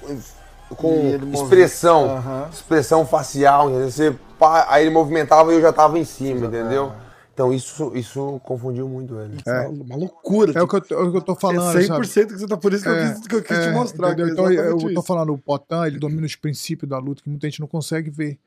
com 0.76 1.18
expressão, 1.32 2.16
Aham. 2.16 2.48
expressão 2.52 3.06
facial, 3.06 3.68
entendeu? 3.70 3.90
Você, 3.90 4.16
pá, 4.38 4.66
aí 4.68 4.84
ele 4.84 4.90
movimentava 4.90 5.52
e 5.52 5.56
eu 5.56 5.60
já 5.60 5.72
tava 5.72 5.98
em 5.98 6.04
cima, 6.04 6.46
entendeu? 6.46 6.92
Então 7.32 7.52
isso, 7.52 7.96
isso 7.96 8.38
confundiu 8.44 8.88
muito 8.88 9.18
ele. 9.18 9.38
É 9.46 9.66
uma 9.68 9.96
loucura. 9.96 10.52
É 10.58 10.62
o 10.62 10.68
que 10.68 10.74
eu, 10.92 10.98
é 10.98 11.02
o 11.02 11.10
que 11.10 11.16
eu 11.16 11.22
tô 11.22 11.34
falando, 11.34 11.78
é 11.78 11.82
sabe? 11.86 12.04
100% 12.06 12.26
que 12.26 12.32
você 12.38 12.46
tá. 12.46 12.56
Por 12.58 12.72
isso 12.72 12.82
que 12.82 12.88
eu 12.90 12.94
É, 12.94 13.14
quis, 13.14 13.26
que 13.26 13.34
eu 13.34 13.42
quis 13.42 13.58
te 13.58 13.64
É, 13.68 13.72
mostrar. 13.72 14.12
entendeu? 14.12 14.26
que 14.26 14.30
é 14.30 14.34
Então 14.34 14.52
eu, 14.52 14.64
eu 14.72 14.76
tô 14.78 14.90
isso. 14.90 15.02
falando, 15.02 15.32
o 15.32 15.38
Potan, 15.38 15.86
ele 15.86 15.98
domina 15.98 16.26
os 16.26 16.36
princípios 16.36 16.88
da 16.90 16.98
luta 16.98 17.22
que 17.22 17.30
muita 17.30 17.48
gente 17.48 17.60
não 17.60 17.66
consegue 17.66 18.10
ver, 18.10 18.38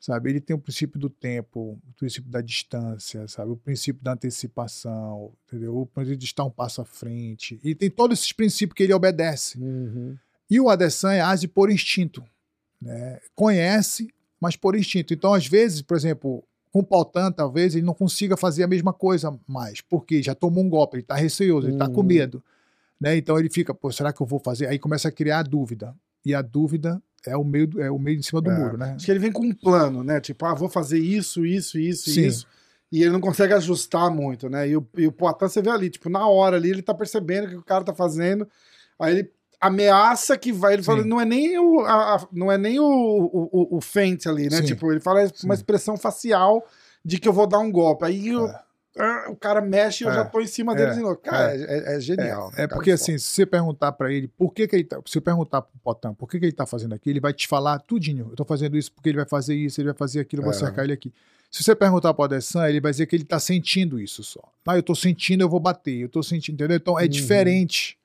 sabe? 0.00 0.30
Ele 0.30 0.40
tem 0.40 0.56
o 0.56 0.58
princípio 0.58 0.98
do 0.98 1.10
tempo, 1.10 1.78
o 1.86 1.92
princípio 1.98 2.30
da 2.30 2.40
distância, 2.40 3.28
sabe? 3.28 3.50
O 3.52 3.56
princípio 3.56 4.02
da 4.02 4.12
antecipação, 4.14 5.32
entendeu? 5.46 5.76
O 5.76 5.84
princípio 5.86 6.16
de 6.18 6.24
estar 6.24 6.44
um 6.44 6.50
passo 6.50 6.80
à 6.80 6.84
frente. 6.84 7.60
E 7.62 7.74
tem 7.74 7.90
todos 7.90 8.18
esses 8.20 8.32
princípios 8.32 8.74
que 8.74 8.82
ele 8.82 8.94
obedece. 8.94 9.58
Uhum. 9.58 10.16
E 10.50 10.58
o 10.60 10.68
Adesanya 10.70 11.26
age 11.28 11.46
por 11.46 11.70
instinto, 11.70 12.24
né? 12.80 13.20
Conhece, 13.34 14.08
mas 14.40 14.56
por 14.56 14.74
instinto. 14.74 15.12
Então, 15.12 15.34
às 15.34 15.46
vezes, 15.46 15.82
por 15.82 15.96
exemplo, 15.96 16.42
com 16.72 16.80
o 16.80 16.84
Potan, 16.84 17.32
talvez 17.32 17.74
ele 17.74 17.84
não 17.84 17.94
consiga 17.94 18.36
fazer 18.36 18.62
a 18.62 18.68
mesma 18.68 18.92
coisa 18.92 19.36
mais, 19.46 19.80
porque 19.80 20.22
já 20.22 20.34
tomou 20.34 20.62
um 20.64 20.68
golpe, 20.68 20.96
ele 20.96 21.02
está 21.02 21.14
receoso, 21.16 21.66
ele 21.66 21.74
está 21.74 21.88
com 21.88 22.00
Uhum. 22.00 22.06
medo. 22.06 22.42
Né? 23.00 23.16
Então 23.16 23.38
ele 23.38 23.48
fica, 23.50 23.74
pô, 23.74 23.90
será 23.90 24.12
que 24.12 24.20
eu 24.20 24.26
vou 24.26 24.38
fazer? 24.38 24.66
Aí 24.66 24.78
começa 24.78 25.08
a 25.08 25.12
criar 25.12 25.38
a 25.38 25.42
dúvida. 25.42 25.94
E 26.24 26.34
a 26.34 26.42
dúvida 26.42 27.02
é 27.26 27.36
o 27.36 27.42
meio, 27.42 27.68
é 27.80 27.90
o 27.90 27.98
meio 27.98 28.18
em 28.18 28.22
cima 28.22 28.40
do 28.42 28.50
É. 28.50 28.58
muro, 28.58 28.76
né? 28.76 28.92
Acho 28.94 29.06
que 29.06 29.10
ele 29.10 29.18
vem 29.18 29.32
com 29.32 29.42
um 29.44 29.54
plano, 29.54 30.04
né? 30.04 30.20
Tipo, 30.20 30.44
ah, 30.44 30.54
vou 30.54 30.68
fazer 30.68 30.98
isso, 30.98 31.44
isso, 31.46 31.78
isso 31.78 32.10
Sim. 32.10 32.20
e 32.20 32.26
isso. 32.26 32.46
E 32.92 33.02
ele 33.02 33.10
não 33.10 33.20
consegue 33.20 33.54
ajustar 33.54 34.10
muito, 34.10 34.48
né? 34.50 34.68
E 34.68 34.76
o, 34.76 34.86
e 34.98 35.06
o 35.06 35.12
Poitin, 35.12 35.38
você 35.48 35.62
vê 35.62 35.70
ali, 35.70 35.88
tipo, 35.90 36.08
na 36.10 36.26
hora 36.28 36.56
ali, 36.56 36.70
ele 36.70 36.82
tá 36.82 36.92
percebendo 36.92 37.46
o 37.46 37.48
que 37.50 37.56
o 37.56 37.62
cara 37.64 37.82
tá 37.84 37.94
fazendo. 37.94 38.46
Aí 38.98 39.14
ele 39.18 39.30
ameaça 39.60 40.36
que 40.38 40.52
vai. 40.52 40.74
Ele 40.74 40.82
fala, 40.82 41.02
Sim. 41.02 41.08
não 41.08 41.20
é 41.20 41.24
nem 41.24 41.58
o, 41.58 41.80
a- 41.80 42.26
não 42.32 42.50
é 42.50 42.56
nem 42.58 42.78
o, 42.80 42.84
o, 42.84 43.48
o, 43.52 43.76
o 43.76 43.80
feint 43.80 44.26
ali, 44.26 44.48
né? 44.48 44.58
Sim. 44.58 44.64
Tipo, 44.64 44.90
ele 44.90 45.00
fala 45.00 45.30
uma 45.44 45.54
expressão 45.54 45.96
facial 45.96 46.64
de 47.04 47.18
que 47.18 47.28
eu 47.28 47.32
vou 47.32 47.46
dar 47.46 47.58
um 47.58 47.70
golpe. 47.70 48.04
Aí 48.04 48.34
o- 48.34 48.46
ah, 48.98 49.26
o 49.30 49.36
cara 49.36 49.60
mexe 49.60 50.02
e 50.02 50.06
eu 50.06 50.10
É. 50.10 50.14
já 50.14 50.24
tô 50.24 50.40
em 50.40 50.46
cima 50.46 50.74
dele 50.74 50.90
É. 50.90 50.94
de 50.94 51.00
novo. 51.00 51.16
Cara, 51.16 51.54
é, 51.54 51.62
é- 51.92 51.96
é 51.96 52.00
genial. 52.00 52.48
né? 52.48 52.54
É, 52.58 52.62
é 52.62 52.66
Cara, 52.66 52.68
porque 52.76 52.90
assim, 52.90 53.16
se 53.18 53.24
você 53.26 53.46
perguntar 53.46 53.92
pra 53.92 54.12
ele 54.12 54.26
por 54.28 54.52
que, 54.52 54.66
que 54.66 54.74
ele 54.76 54.84
tá. 54.84 54.96
Se 55.06 55.12
você 55.12 55.20
perguntar 55.20 55.62
pro 55.62 55.78
Potan 55.82 56.14
por 56.14 56.28
que, 56.28 56.38
que 56.40 56.46
ele 56.46 56.52
tá 56.52 56.66
fazendo 56.66 56.94
aquilo, 56.94 57.12
ele 57.12 57.20
vai 57.20 57.32
te 57.32 57.46
falar 57.46 57.78
tudinho. 57.80 58.28
Eu 58.30 58.36
tô 58.36 58.44
fazendo 58.44 58.76
isso 58.76 58.90
porque 58.92 59.08
ele 59.08 59.16
vai 59.16 59.26
fazer 59.26 59.54
isso, 59.54 59.80
ele 59.80 59.88
vai 59.88 59.96
fazer 59.96 60.20
aquilo, 60.20 60.40
eu 60.42 60.44
vou 60.44 60.54
É. 60.54 60.56
cercar 60.56 60.84
ele 60.84 60.92
aqui. 60.92 61.12
Se 61.50 61.64
você 61.64 61.74
perguntar 61.74 62.14
pro 62.14 62.24
Adesanya, 62.24 62.68
ele 62.68 62.80
vai 62.80 62.92
dizer 62.92 63.06
que 63.06 63.16
ele 63.16 63.24
tá 63.24 63.40
sentindo 63.40 63.98
isso 64.00 64.22
só. 64.22 64.40
Ah, 64.66 64.76
eu 64.76 64.82
tô 64.84 64.94
sentindo, 64.94 65.42
eu 65.42 65.48
vou 65.48 65.58
bater. 65.58 65.98
Eu 65.98 66.08
tô 66.08 66.22
sentindo, 66.22 66.54
entendeu? 66.54 66.76
Então 66.76 66.96
é 66.98 67.02
Uhum. 67.02 67.08
diferente. 67.08 67.98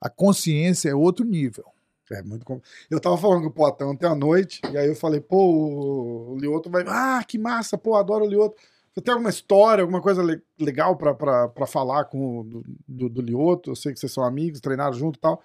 A 0.00 0.08
consciência 0.08 0.88
é 0.90 0.94
outro 0.94 1.24
nível. 1.24 1.64
É 2.10 2.22
muito. 2.22 2.44
Eu 2.90 2.98
tava 3.00 3.18
falando 3.18 3.42
com 3.42 3.48
o 3.48 3.52
Poitin 3.52 3.84
ontem 3.84 4.06
à 4.06 4.14
noite, 4.14 4.60
e 4.72 4.78
aí 4.78 4.86
eu 4.88 4.94
falei, 4.96 5.20
pô, 5.20 6.32
o 6.32 6.38
Lioto 6.38 6.70
vai. 6.70 6.82
Ah, 6.86 7.22
que 7.26 7.36
massa, 7.38 7.76
pô, 7.76 7.96
adoro 7.96 8.24
o 8.24 8.28
Lioto. 8.28 8.56
Você 8.94 9.02
tem 9.02 9.12
alguma 9.12 9.28
história, 9.30 9.82
alguma 9.82 10.00
coisa 10.00 10.22
le- 10.22 10.40
legal 10.58 10.96
pra 10.96 11.66
falar 11.66 12.04
com 12.06 12.40
o 12.40 12.44
do, 12.44 12.64
do, 12.88 13.08
do 13.10 13.20
Lioto? 13.22 13.70
Eu 13.70 13.76
sei 13.76 13.92
que 13.92 14.00
vocês 14.00 14.10
são 14.10 14.24
amigos, 14.24 14.60
treinaram 14.60 14.94
junto 14.94 15.16
e 15.18 15.20
tal. 15.20 15.42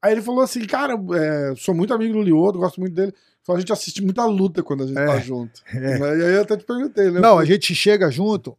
Aí 0.00 0.12
ele 0.12 0.22
falou 0.22 0.40
assim, 0.40 0.64
cara, 0.66 0.94
é, 1.16 1.54
sou 1.56 1.74
muito 1.74 1.92
amigo 1.94 2.14
do 2.14 2.22
Lioto, 2.22 2.58
gosto 2.58 2.80
muito 2.80 2.94
dele. 2.94 3.12
Falou, 3.42 3.58
a 3.58 3.60
gente 3.60 3.72
assiste 3.72 4.02
muita 4.02 4.24
luta 4.24 4.62
quando 4.62 4.84
a 4.84 4.86
gente 4.86 4.98
É. 4.98 5.06
tá 5.06 5.18
junto. 5.18 5.62
É. 5.74 5.98
E 5.98 6.24
aí 6.24 6.34
eu 6.36 6.42
até 6.42 6.56
te 6.56 6.64
perguntei, 6.64 7.10
né? 7.10 7.20
Não, 7.20 7.38
a 7.38 7.44
gente 7.44 7.74
chega 7.74 8.10
junto. 8.10 8.56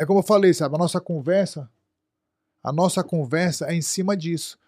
É 0.00 0.06
como 0.06 0.20
eu 0.20 0.24
falei, 0.24 0.54
sabe? 0.54 0.74
A 0.74 0.78
nossa 0.78 1.00
conversa, 1.00 1.68
a 2.62 2.72
nossa 2.72 3.02
conversa 3.04 3.66
é 3.66 3.74
em 3.74 3.82
cima 3.82 4.16
disso. 4.16 4.58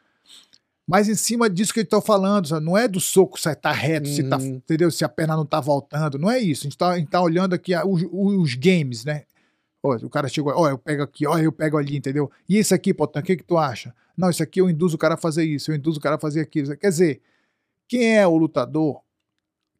Mas 0.86 1.09
em 1.09 1.14
cima 1.14 1.49
disso 1.49 1.72
que 1.72 1.80
eu 1.80 1.86
tô 1.86 2.01
falando, 2.01 2.49
sabe? 2.49 2.64
não 2.66 2.76
é 2.76 2.88
do 2.88 3.01
soco 3.01 3.38
se 3.38 3.55
tá 3.55 3.70
reto, 3.72 4.09
se 4.09 4.22
tá, 4.24 4.36
Uhum. 4.36 4.57
entendeu? 4.57 4.90
Se 4.90 5.05
a 5.05 5.09
perna 5.09 5.36
não 5.36 5.47
tá 5.47 5.61
voltando, 5.61 6.18
não 6.18 6.30
é 6.30 6.38
isso. 6.40 6.62
A 6.62 6.64
gente 6.68 6.76
tá, 6.78 6.90
a 6.90 6.99
gente 6.99 7.09
tá 7.09 7.20
olhando 7.22 7.55
aqui 7.55 7.72
a- 7.72 7.86
os, 7.86 8.03
os 8.11 8.55
games, 8.55 9.05
né? 9.05 9.24
Ó, 9.82 9.95
o 9.97 10.11
cara 10.11 10.28
chegou, 10.28 10.53
ó, 10.55 10.68
eu 10.68 10.78
pego 10.78 11.03
aqui, 11.03 11.26
ó, 11.26 11.38
eu 11.38 11.53
pego 11.53 11.76
ali, 11.78 11.97
entendeu? 11.97 12.30
E 12.49 12.59
isso 12.59 12.74
aqui, 12.74 12.93
Potan, 12.93 13.20
o 13.20 13.22
que 13.22 13.36
que 13.36 13.45
tu 13.45 13.57
acha? 13.59 13.95
Não, 14.16 14.28
isso 14.28 14.43
aqui 14.43 14.61
eu 14.61 14.68
induzo 14.68 14.97
o 14.97 14.99
cara 14.99 15.14
a 15.14 15.16
fazer 15.16 15.45
isso, 15.45 15.70
eu 15.70 15.76
induzo 15.76 15.99
o 15.99 16.03
cara 16.03 16.16
a 16.16 16.20
fazer 16.20 16.40
aquilo. 16.40 16.76
Quer 16.76 16.88
dizer, 16.88 17.20
quem 17.88 18.16
é 18.18 18.26
o 18.26 18.36
lutador 18.36 19.01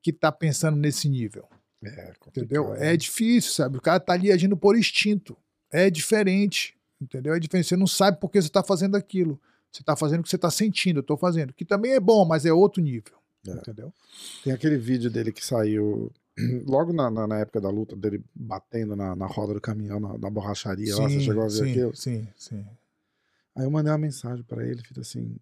que 0.03 0.13
tá 0.13 0.31
pensando 0.33 0.77
nesse 0.77 1.09
nível? 1.09 1.47
É, 1.85 2.13
Entendeu? 2.29 2.65
complicado. 2.65 2.85
É 2.85 2.97
difícil, 2.97 3.53
sabe? 3.53 3.77
O 3.77 3.81
cara 3.81 3.99
tá 4.01 4.13
ali 4.13 4.31
agindo 4.33 4.57
por 4.57 4.77
instinto. 4.79 5.37
É 5.71 5.91
diferente. 5.91 6.77
Entendeu? 7.03 7.35
É 7.35 7.41
diferente. 7.41 7.69
Você 7.69 7.77
não 7.77 7.87
sabe 7.87 8.19
por 8.21 8.31
que 8.31 8.41
você 8.41 8.49
tá 8.49 8.63
fazendo 8.63 8.97
aquilo. 8.97 9.41
Você 9.71 9.83
tá 9.83 9.97
fazendo 9.97 10.21
o 10.21 10.23
que 10.23 10.29
você 10.29 10.39
tá 10.39 10.51
sentindo, 10.51 10.99
eu 10.99 11.03
tô 11.03 11.17
fazendo. 11.17 11.53
Que 11.53 11.65
também 11.65 11.93
é 11.93 12.01
bom, 12.01 12.25
mas 12.25 12.45
é 12.45 12.53
outro 12.53 12.83
nível. 12.83 13.15
É. 13.47 13.53
Entendeu? 13.53 13.93
Tem 14.45 14.53
aquele 14.53 14.77
vídeo 14.77 15.11
dele 15.11 15.33
que 15.33 15.45
saiu 15.45 16.13
logo 16.67 16.93
na, 16.93 17.11
na, 17.11 17.27
na 17.27 17.39
época 17.39 17.61
da 17.61 17.71
luta, 17.71 17.97
dele 17.97 18.23
batendo 18.35 18.95
na, 18.95 19.17
na 19.17 19.27
roda 19.27 19.55
do 19.55 19.61
caminhão, 19.61 19.99
na, 19.99 20.17
na 20.19 20.31
borracharia 20.31 20.95
lá. 20.97 21.09
Você 21.09 21.21
chegou 21.21 21.43
a 21.43 21.47
ver 21.47 21.53
sim, 21.53 21.71
aquilo? 21.71 21.97
sim, 21.97 22.29
sim. 22.37 22.67
Aí 23.57 23.65
eu 23.65 23.71
mandei 23.71 23.91
uma 23.91 23.99
mensagem 23.99 24.45
pra 24.45 24.65
ele, 24.67 24.83
fiz 24.83 24.99
assim: 24.99 25.37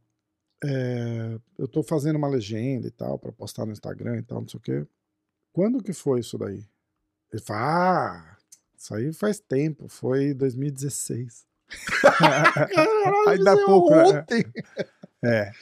é, 0.64 1.38
eu 1.58 1.68
tô 1.68 1.82
fazendo 1.82 2.16
uma 2.16 2.28
legenda 2.28 2.86
e 2.86 2.90
tal, 2.90 3.18
pra 3.18 3.32
postar 3.32 3.66
no 3.66 3.72
Instagram 3.72 4.18
e 4.18 4.22
tal, 4.22 4.40
não 4.40 4.48
sei 4.48 4.58
o 4.58 4.62
quê. 4.62 4.86
Quando 5.52 5.82
que 5.82 5.92
foi 5.92 6.20
isso 6.20 6.38
daí? 6.38 6.64
Ele 7.32 7.42
fala: 7.42 7.60
ah, 7.60 8.36
isso 8.76 8.94
aí 8.94 9.12
faz 9.12 9.40
tempo, 9.40 9.88
foi 9.88 10.32
2016. 10.34 11.49
Caralho, 12.74 13.28
Aí 13.28 13.38
dá 13.42 13.52
é 13.52 13.64
pouco, 13.64 13.90
né? 13.90 14.04
ontem. 14.04 14.44
É. 15.24 15.52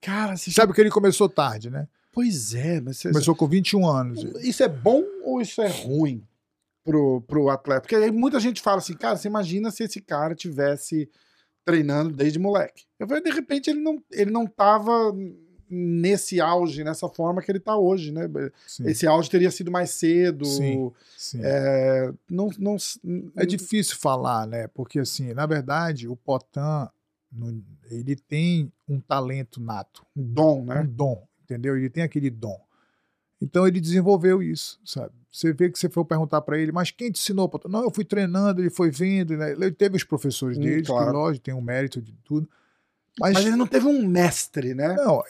Cara, 0.00 0.36
você 0.36 0.50
Sabe 0.50 0.72
que 0.72 0.80
ele 0.80 0.90
começou 0.90 1.28
tarde, 1.28 1.70
né? 1.70 1.86
Pois 2.12 2.54
é, 2.54 2.80
mas 2.80 2.96
você, 2.98 3.10
Começou 3.10 3.36
com 3.36 3.46
21 3.46 3.86
anos. 3.86 4.22
isso 4.42 4.62
é 4.62 4.68
bom 4.68 5.04
ou 5.24 5.40
isso 5.40 5.62
é 5.62 5.68
ruim 5.68 6.26
pro, 6.84 7.20
pro 7.22 7.48
atleta? 7.50 7.82
Porque 7.82 7.94
aí 7.94 8.10
muita 8.10 8.40
gente 8.40 8.60
fala 8.60 8.78
assim, 8.78 8.94
cara, 8.94 9.16
você 9.16 9.28
imagina 9.28 9.70
se 9.70 9.84
esse 9.84 10.00
cara 10.00 10.34
tivesse 10.34 11.08
treinando 11.64 12.10
desde 12.10 12.38
moleque. 12.38 12.84
Eu 12.98 13.06
falei, 13.06 13.22
de 13.22 13.30
repente 13.30 13.70
ele 13.70 13.80
não, 13.80 14.02
ele 14.10 14.30
não 14.30 14.46
tava 14.46 15.14
nesse 15.70 16.40
auge, 16.40 16.82
nessa 16.82 17.08
forma 17.08 17.40
que 17.40 17.50
ele 17.50 17.60
tá 17.60 17.76
hoje, 17.76 18.10
né? 18.10 18.22
Sim, 18.66 18.88
Esse 18.88 19.06
auge 19.06 19.30
teria 19.30 19.50
sido 19.50 19.70
mais 19.70 19.90
cedo. 19.90 20.44
Sim. 20.44 20.90
sim. 21.16 21.40
É, 21.42 22.12
não, 22.28 22.50
não, 22.58 22.76
É 23.36 23.46
difícil 23.46 23.96
falar, 23.96 24.46
né? 24.46 24.66
Porque, 24.68 24.98
assim, 24.98 25.32
na 25.32 25.46
verdade, 25.46 26.08
o 26.08 26.16
Potan, 26.16 26.88
ele 27.90 28.16
tem 28.16 28.72
um 28.88 29.00
talento 29.00 29.60
nato. 29.60 30.04
dom, 30.16 30.62
um 30.62 30.64
né? 30.64 30.86
dom, 30.90 31.24
entendeu? 31.44 31.76
Ele 31.76 31.88
tem 31.88 32.02
aquele 32.02 32.30
dom. 32.30 32.60
Então 33.42 33.66
ele 33.66 33.80
desenvolveu 33.80 34.42
isso, 34.42 34.78
sabe? 34.84 35.14
Você 35.32 35.52
vê 35.52 35.70
que 35.70 35.78
você 35.78 35.88
foi 35.88 36.04
perguntar 36.04 36.40
para 36.42 36.58
ele, 36.58 36.72
mas 36.72 36.90
quem 36.90 37.10
te 37.10 37.18
ensinou? 37.20 37.48
Potan? 37.48 37.68
Não, 37.70 37.84
eu 37.84 37.90
fui 37.90 38.04
treinando, 38.04 38.60
ele 38.60 38.68
foi 38.68 38.90
vendo, 38.90 39.36
né? 39.36 39.52
ele 39.52 39.70
teve 39.70 39.96
os 39.96 40.04
professores 40.04 40.58
Hum, 40.58 40.62
dele, 40.62 40.82
claro. 40.84 41.06
que 41.06 41.12
lógico, 41.12 41.44
tem 41.44 41.54
um 41.54 41.60
mérito 41.62 42.02
de 42.02 42.12
tudo. 42.24 42.46
Mas, 43.18 43.34
Mas 43.34 43.46
ele 43.46 43.56
não 43.56 43.66
teve 43.66 43.86
um 43.86 44.06
mestre, 44.06 44.74
né? 44.74 44.94
não, 44.94 45.22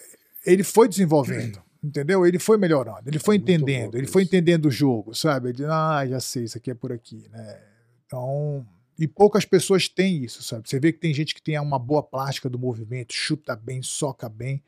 ele 0.45 0.63
foi 0.63 0.89
desenvolvendo, 0.89 1.63
entendeu? 1.83 2.27
Ele 2.27 2.39
foi 2.39 2.57
melhorando, 2.57 3.09
ele 3.09 3.19
foi 3.19 3.37
É 3.37 3.39
entendendo, 3.39 3.97
ele 3.97 4.07
foi 4.07 4.23
entendendo 4.23 4.67
o 4.67 4.71
jogo, 4.71 5.15
sabe? 5.15 5.51
Ele, 5.51 5.65
ah, 5.67 6.07
já 6.07 6.21
sei, 6.21 6.45
isso 6.45 6.59
aqui 6.59 6.71
é 6.71 6.75
por 6.75 6.93
aqui, 6.93 7.29
né? 7.29 7.63
Então, 8.07 8.67
e 8.99 9.07
poucas 9.07 9.45
pessoas 9.45 9.89
têm 9.89 10.25
isso, 10.25 10.43
sabe? 10.43 10.69
Você 10.69 10.79
vê 10.79 10.93
que 10.93 10.99
tem 10.99 11.15
gente 11.15 11.35
que 11.35 11.43
tem 11.43 11.59
uma 11.59 11.79
boa 11.79 12.03
plástica 12.03 12.49
do 12.49 12.59
movimento, 12.59 13.13
chuta 13.13 13.57
bem, 13.57 13.83
soca 13.83 14.29
bem, 14.29 14.63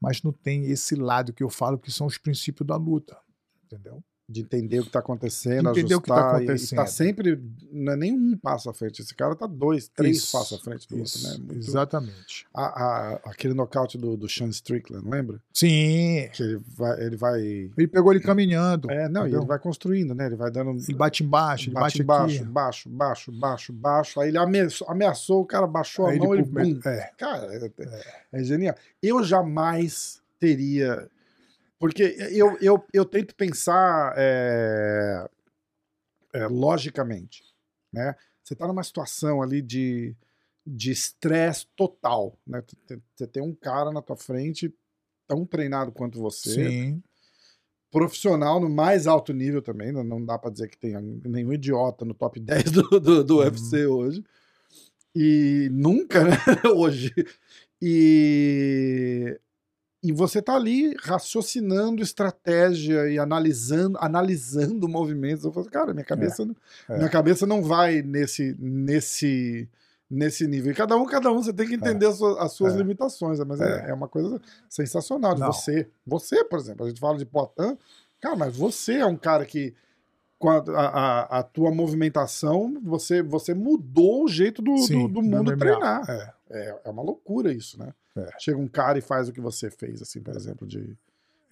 mas 0.00 0.22
não 0.22 0.32
tem 0.32 0.66
esse 0.66 0.94
lado 0.94 1.32
que 1.32 1.42
eu 1.42 1.50
falo 1.50 1.78
que 1.78 1.90
são 1.90 2.06
os 2.06 2.18
princípios 2.18 2.66
da 2.66 2.76
luta, 2.76 3.18
entendeu? 3.64 4.02
De 4.26 4.40
entender 4.40 4.80
o 4.80 4.84
que 4.84 4.90
tá 4.90 5.00
acontecendo, 5.00 5.70
De 5.72 5.80
entender 5.80 5.94
o 5.96 6.00
que 6.00 6.08
tá 6.08 6.14
ajustar, 6.14 6.40
e- 6.40 6.44
E, 6.44 6.48
acontecendo. 6.48 6.76
tá 6.78 6.86
sempre, 6.86 7.38
não 7.70 7.92
é 7.92 7.96
nem 7.96 8.12
um 8.12 8.38
passo 8.38 8.70
à 8.70 8.72
frente. 8.72 9.02
Esse 9.02 9.14
cara 9.14 9.36
tá 9.36 9.46
dois, 9.46 9.86
três 9.88 10.16
Isso, 10.16 10.32
passos 10.32 10.58
à 10.58 10.62
frente 10.62 10.88
do 10.88 10.98
Isso, 10.98 11.26
outro, 11.28 11.42
né? 11.42 11.46
Muito- 11.52 11.68
exatamente. 11.68 12.46
A- 12.54 12.62
a- 12.64 13.14
aquele 13.26 13.52
nocaute 13.52 13.98
do, 13.98 14.16
do 14.16 14.26
Sean 14.26 14.48
Strickland, 14.48 15.06
lembra? 15.06 15.38
Sim, 15.52 16.30
Que 16.32 16.42
ele 16.42 16.60
vai. 16.74 17.00
Ele, 17.04 17.16
vai, 17.16 17.38
ele 17.42 17.86
pegou 17.86 18.12
ele 18.12 18.20
caminhando, 18.20 18.90
é, 18.90 19.10
não, 19.10 19.28
e 19.28 19.34
ele 19.34 19.44
vai 19.44 19.58
construindo, 19.58 20.14
né? 20.14 20.24
Ele 20.24 20.36
vai 20.36 20.50
dando. 20.50 20.70
ele 20.70 20.94
bate 20.96 21.22
embaixo, 21.22 21.68
ele 21.68 21.74
bate, 21.74 22.02
baixo, 22.02 22.36
aqui. 22.36 22.44
baixo, 22.50 22.88
baixo, 22.88 23.30
baixo, 23.32 23.72
baixo. 23.74 24.20
Aí 24.22 24.28
ele 24.30 24.38
ameaçou, 24.38 24.88
ameaçou 24.88 25.42
o 25.42 25.44
cara 25.44 25.66
baixou 25.66 26.06
Aí 26.06 26.16
a 26.16 26.22
mão, 26.22 26.34
ele, 26.34 26.48
ele- 26.60 26.80
é, 26.86 27.10
Cara, 27.18 27.46
é, 27.54 28.02
é 28.32 28.42
genial. 28.42 28.74
Eu 29.02 29.22
jamais 29.22 30.22
teria. 30.40 31.08
Porque 31.84 32.16
eu, 32.30 32.56
eu, 32.62 32.82
eu 32.94 33.04
tento 33.04 33.34
pensar. 33.34 34.14
é, 34.16 35.28
é, 36.32 36.46
logicamente, 36.46 37.42
né? 37.92 38.16
Você 38.42 38.54
tá 38.54 38.66
numa 38.66 38.82
situação 38.82 39.42
ali 39.42 39.60
de 39.60 40.16
de 40.66 40.90
estresse 40.92 41.66
total, 41.76 42.38
né? 42.46 42.62
Você- 43.14 43.26
tem 43.26 43.42
um 43.42 43.54
cara 43.54 43.92
na 43.92 44.00
tua 44.00 44.16
frente 44.16 44.74
tão 45.28 45.44
treinado 45.44 45.92
quanto 45.92 46.18
você, 46.18 46.70
Sim. 46.70 47.02
profissional 47.90 48.58
no 48.58 48.70
mais 48.70 49.06
alto 49.06 49.34
nível 49.34 49.60
também, 49.60 49.92
não- 49.92 50.02
não 50.02 50.24
dá 50.24 50.38
pra 50.38 50.50
dizer 50.50 50.68
que 50.68 50.78
tem 50.78 50.94
nenhum 51.26 51.52
idiota 51.52 52.02
no 52.06 52.14
top 52.14 52.40
10 52.64 52.70
do, 52.72 52.98
do, 52.98 53.22
do 53.22 53.34
Uhum. 53.34 53.40
UFC 53.40 53.86
hoje. 53.86 54.24
E 55.14 55.68
nunca, 55.70 56.24
né? 56.24 56.30
hoje. 56.74 57.12
E, 57.82 59.38
e 60.04 60.12
você 60.12 60.42
tá 60.42 60.54
ali 60.54 60.94
raciocinando 61.00 62.02
estratégia 62.02 63.08
e 63.08 63.18
analisando, 63.18 63.96
analisando 64.00 64.86
movimentos. 64.88 65.44
Eu 65.44 65.52
falo, 65.52 65.66
cara, 65.70 65.92
minha 65.94 66.04
cabeça, 66.04 66.44
não- 66.44 66.54
é. 66.88 66.96
minha 66.98 67.08
cabeça 67.08 67.46
não 67.46 67.62
vai 67.62 68.02
nesse, 68.02 68.54
nesse, 68.60 69.68
nesse 70.10 70.46
nível. 70.46 70.70
E 70.70 70.74
cada 70.74 70.94
um, 70.96 71.06
cada 71.06 71.32
um, 71.32 71.42
você 71.42 71.52
tem 71.52 71.66
que 71.66 71.74
entender 71.74 72.06
as 72.06 72.16
suas, 72.18 72.36
as 72.38 72.52
suas 72.52 72.74
É. 72.74 72.76
limitações, 72.76 73.38
mas 73.40 73.60
é. 73.60 73.90
é 73.90 73.94
uma 73.94 74.06
coisa 74.06 74.40
sensacional 74.68 75.36
Não. 75.38 75.50
você. 75.52 75.88
Você, 76.06 76.44
por 76.44 76.58
exemplo, 76.58 76.84
a 76.84 76.88
gente 76.88 77.00
fala 77.00 77.16
de 77.16 77.24
Poitin, 77.24 77.76
cara, 78.20 78.36
mas 78.36 78.54
você 78.56 78.94
é 78.98 79.06
um 79.06 79.16
cara 79.16 79.44
que 79.46 79.74
com 80.38 80.50
a, 80.50 80.56
a, 80.58 81.38
a- 81.38 81.42
tua 81.42 81.70
movimentação, 81.70 82.78
você, 82.82 83.22
você 83.22 83.54
mudou 83.54 84.24
o 84.24 84.28
jeito 84.28 84.60
do, 84.60 84.76
Sim, 84.76 85.06
do, 85.06 85.14
do 85.14 85.22
mundo 85.22 85.52
MMA. 85.52 85.56
treinar. 85.56 86.10
É. 86.10 86.34
É, 86.50 86.80
é 86.84 86.90
uma 86.90 87.02
loucura 87.02 87.50
isso, 87.52 87.78
né? 87.78 87.94
É. 88.16 88.28
Chega 88.38 88.58
um 88.58 88.68
cara 88.68 88.98
e 88.98 89.02
faz 89.02 89.28
o 89.28 89.32
que 89.32 89.40
você 89.40 89.70
fez, 89.70 90.00
assim, 90.02 90.20
por 90.20 90.36
exemplo, 90.36 90.66
de. 90.66 90.96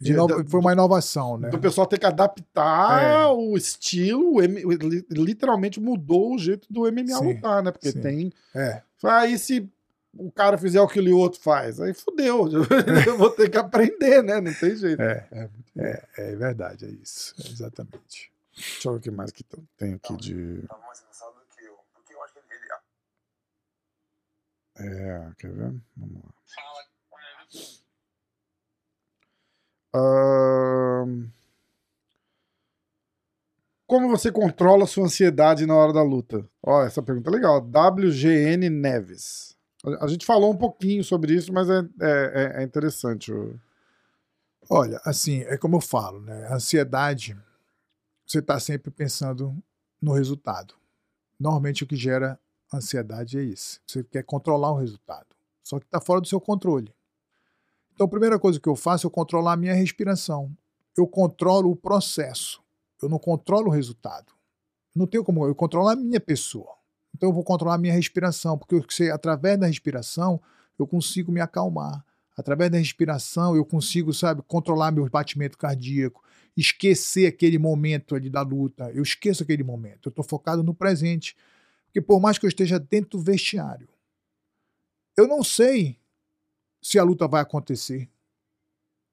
De 0.00 0.10
de- 0.10 0.14
novo, 0.14 0.42
da- 0.42 0.50
foi 0.50 0.58
uma 0.60 0.72
inovação, 0.72 1.38
né? 1.38 1.48
do 1.50 1.60
pessoal 1.60 1.86
ter 1.86 1.96
que 1.98 2.06
adaptar 2.06 3.02
É. 3.04 3.26
o 3.28 3.56
estilo, 3.56 4.38
o 4.38 4.42
literalmente 5.24 5.78
mudou 5.80 6.34
o 6.34 6.38
jeito 6.38 6.66
do 6.68 6.86
MMA 6.90 7.18
Sim, 7.18 7.34
lutar, 7.34 7.62
né? 7.62 7.70
Porque 7.70 7.92
sim. 7.92 8.00
tem. 8.00 8.32
É. 8.52 8.82
Aí 9.04 9.38
se 9.38 9.68
o 10.16 10.30
cara 10.32 10.58
fizer 10.58 10.80
o 10.80 10.88
que 10.88 10.98
o 11.00 11.16
outro 11.16 11.40
faz, 11.40 11.80
aí 11.80 11.94
fudeu. 11.94 12.48
Eu 13.08 13.16
vou 13.16 13.30
ter 13.30 13.48
que 13.48 13.56
aprender, 13.56 14.22
né? 14.24 14.40
Não 14.40 14.52
tem 14.52 14.74
jeito. 14.74 15.00
É. 15.00 15.26
É, 15.30 15.48
É, 15.78 16.02
é 16.32 16.36
verdade, 16.36 16.84
é 16.84 16.88
isso. 16.90 17.32
É 17.44 17.48
exatamente. 17.48 18.32
Deixa 18.56 18.88
eu 18.88 18.92
ver 18.94 18.98
o 18.98 19.00
que 19.02 19.10
mais 19.10 19.30
que 19.30 19.44
tem- 19.44 19.68
tem 19.78 19.94
aqui 19.94 20.16
de. 20.16 20.64
Tava 20.68 20.82
mais 20.84 20.98
cansado 21.00 21.32
do 21.34 21.56
que 21.56 21.64
eu. 21.64 21.74
Porque 21.94 22.12
eu 22.12 22.22
acho 22.24 22.32
que 22.34 22.40
ele. 22.40 22.48
ele- 22.48 22.72
É, 24.82 25.32
quer 25.38 25.52
ver? 25.52 25.74
Vamos 25.96 26.22
lá. 26.24 26.32
Como 33.86 34.08
você 34.08 34.32
controla 34.32 34.86
sua 34.86 35.04
ansiedade 35.04 35.66
na 35.66 35.74
hora 35.74 35.92
da 35.92 36.02
luta? 36.02 36.48
Ó, 36.62 36.82
essa 36.82 37.02
pergunta 37.02 37.28
é 37.30 37.32
legal. 37.34 37.60
WGN 37.60 38.70
Neves. 38.70 39.54
A 40.00 40.06
gente 40.06 40.24
falou 40.24 40.52
um 40.52 40.56
pouquinho 40.56 41.02
sobre 41.04 41.34
isso, 41.34 41.52
mas 41.52 41.68
é, 41.68 41.80
é, 41.80 41.82
é- 42.58 42.60
é 42.60 42.62
interessante. 42.62 43.32
Olha, 44.70 45.00
assim, 45.04 45.40
é 45.42 45.56
como 45.58 45.76
eu 45.76 45.80
falo, 45.80 46.20
né? 46.20 46.46
A 46.46 46.54
ansiedade, 46.54 47.36
você 48.26 48.38
está 48.38 48.58
sempre 48.60 48.90
pensando 48.90 49.56
no 50.00 50.12
resultado. 50.12 50.74
Normalmente 51.38 51.84
o 51.84 51.86
que 51.86 51.96
gera 51.96 52.38
ansiedade 52.78 53.38
é 53.38 53.42
isso. 53.42 53.80
Você 53.86 54.02
quer 54.04 54.22
controlar 54.22 54.72
o 54.72 54.78
resultado. 54.78 55.26
Só 55.62 55.78
que 55.78 55.86
está 55.86 56.00
fora 56.00 56.20
do 56.20 56.26
seu 56.26 56.40
controle. 56.40 56.92
Então, 57.94 58.06
a 58.06 58.10
primeira 58.10 58.38
coisa 58.38 58.58
que 58.58 58.68
eu 58.68 58.74
faço 58.74 59.06
é 59.06 59.10
controlar 59.10 59.52
a 59.52 59.56
minha 59.56 59.74
respiração. 59.74 60.50
Eu 60.96 61.06
controlo 61.06 61.70
o 61.70 61.76
processo. 61.76 62.62
Eu 63.02 63.08
não 63.08 63.18
controlo 63.18 63.68
o 63.68 63.70
resultado. 63.70 64.32
Não 64.94 65.06
tenho 65.06 65.24
como 65.24 65.46
eu 65.46 65.54
controlar 65.54 65.92
a 65.92 65.96
minha 65.96 66.20
pessoa. 66.20 66.82
Então 67.14 67.28
eu 67.28 67.32
vou 67.32 67.44
controlar 67.44 67.74
a 67.74 67.78
minha 67.78 67.92
respiração, 67.92 68.58
porque 68.58 68.74
eu 68.74 68.84
sei, 68.88 69.10
através 69.10 69.58
da 69.58 69.66
respiração 69.66 70.40
eu 70.78 70.86
consigo 70.86 71.30
me 71.30 71.40
acalmar. 71.40 72.04
Através 72.36 72.70
da 72.70 72.78
respiração 72.78 73.54
eu 73.54 73.64
consigo, 73.64 74.12
sabe, 74.12 74.42
controlar 74.42 74.90
meu 74.90 75.08
batimento 75.08 75.58
cardíaco, 75.58 76.22
esquecer 76.56 77.26
aquele 77.26 77.58
momento 77.58 78.14
ali 78.14 78.30
da 78.30 78.42
luta. 78.42 78.90
Eu 78.92 79.02
esqueço 79.02 79.42
aquele 79.42 79.62
momento. 79.62 80.08
Eu 80.08 80.10
estou 80.10 80.24
focado 80.24 80.62
no 80.62 80.74
presente. 80.74 81.36
Porque 81.92 82.00
por 82.00 82.18
mais 82.18 82.38
que 82.38 82.46
eu 82.46 82.48
esteja 82.48 82.80
dentro 82.80 83.18
do 83.18 83.20
vestiário, 83.20 83.86
eu 85.14 85.28
não 85.28 85.44
sei 85.44 86.00
se 86.80 86.98
a 86.98 87.02
luta 87.02 87.28
vai 87.28 87.42
acontecer 87.42 88.10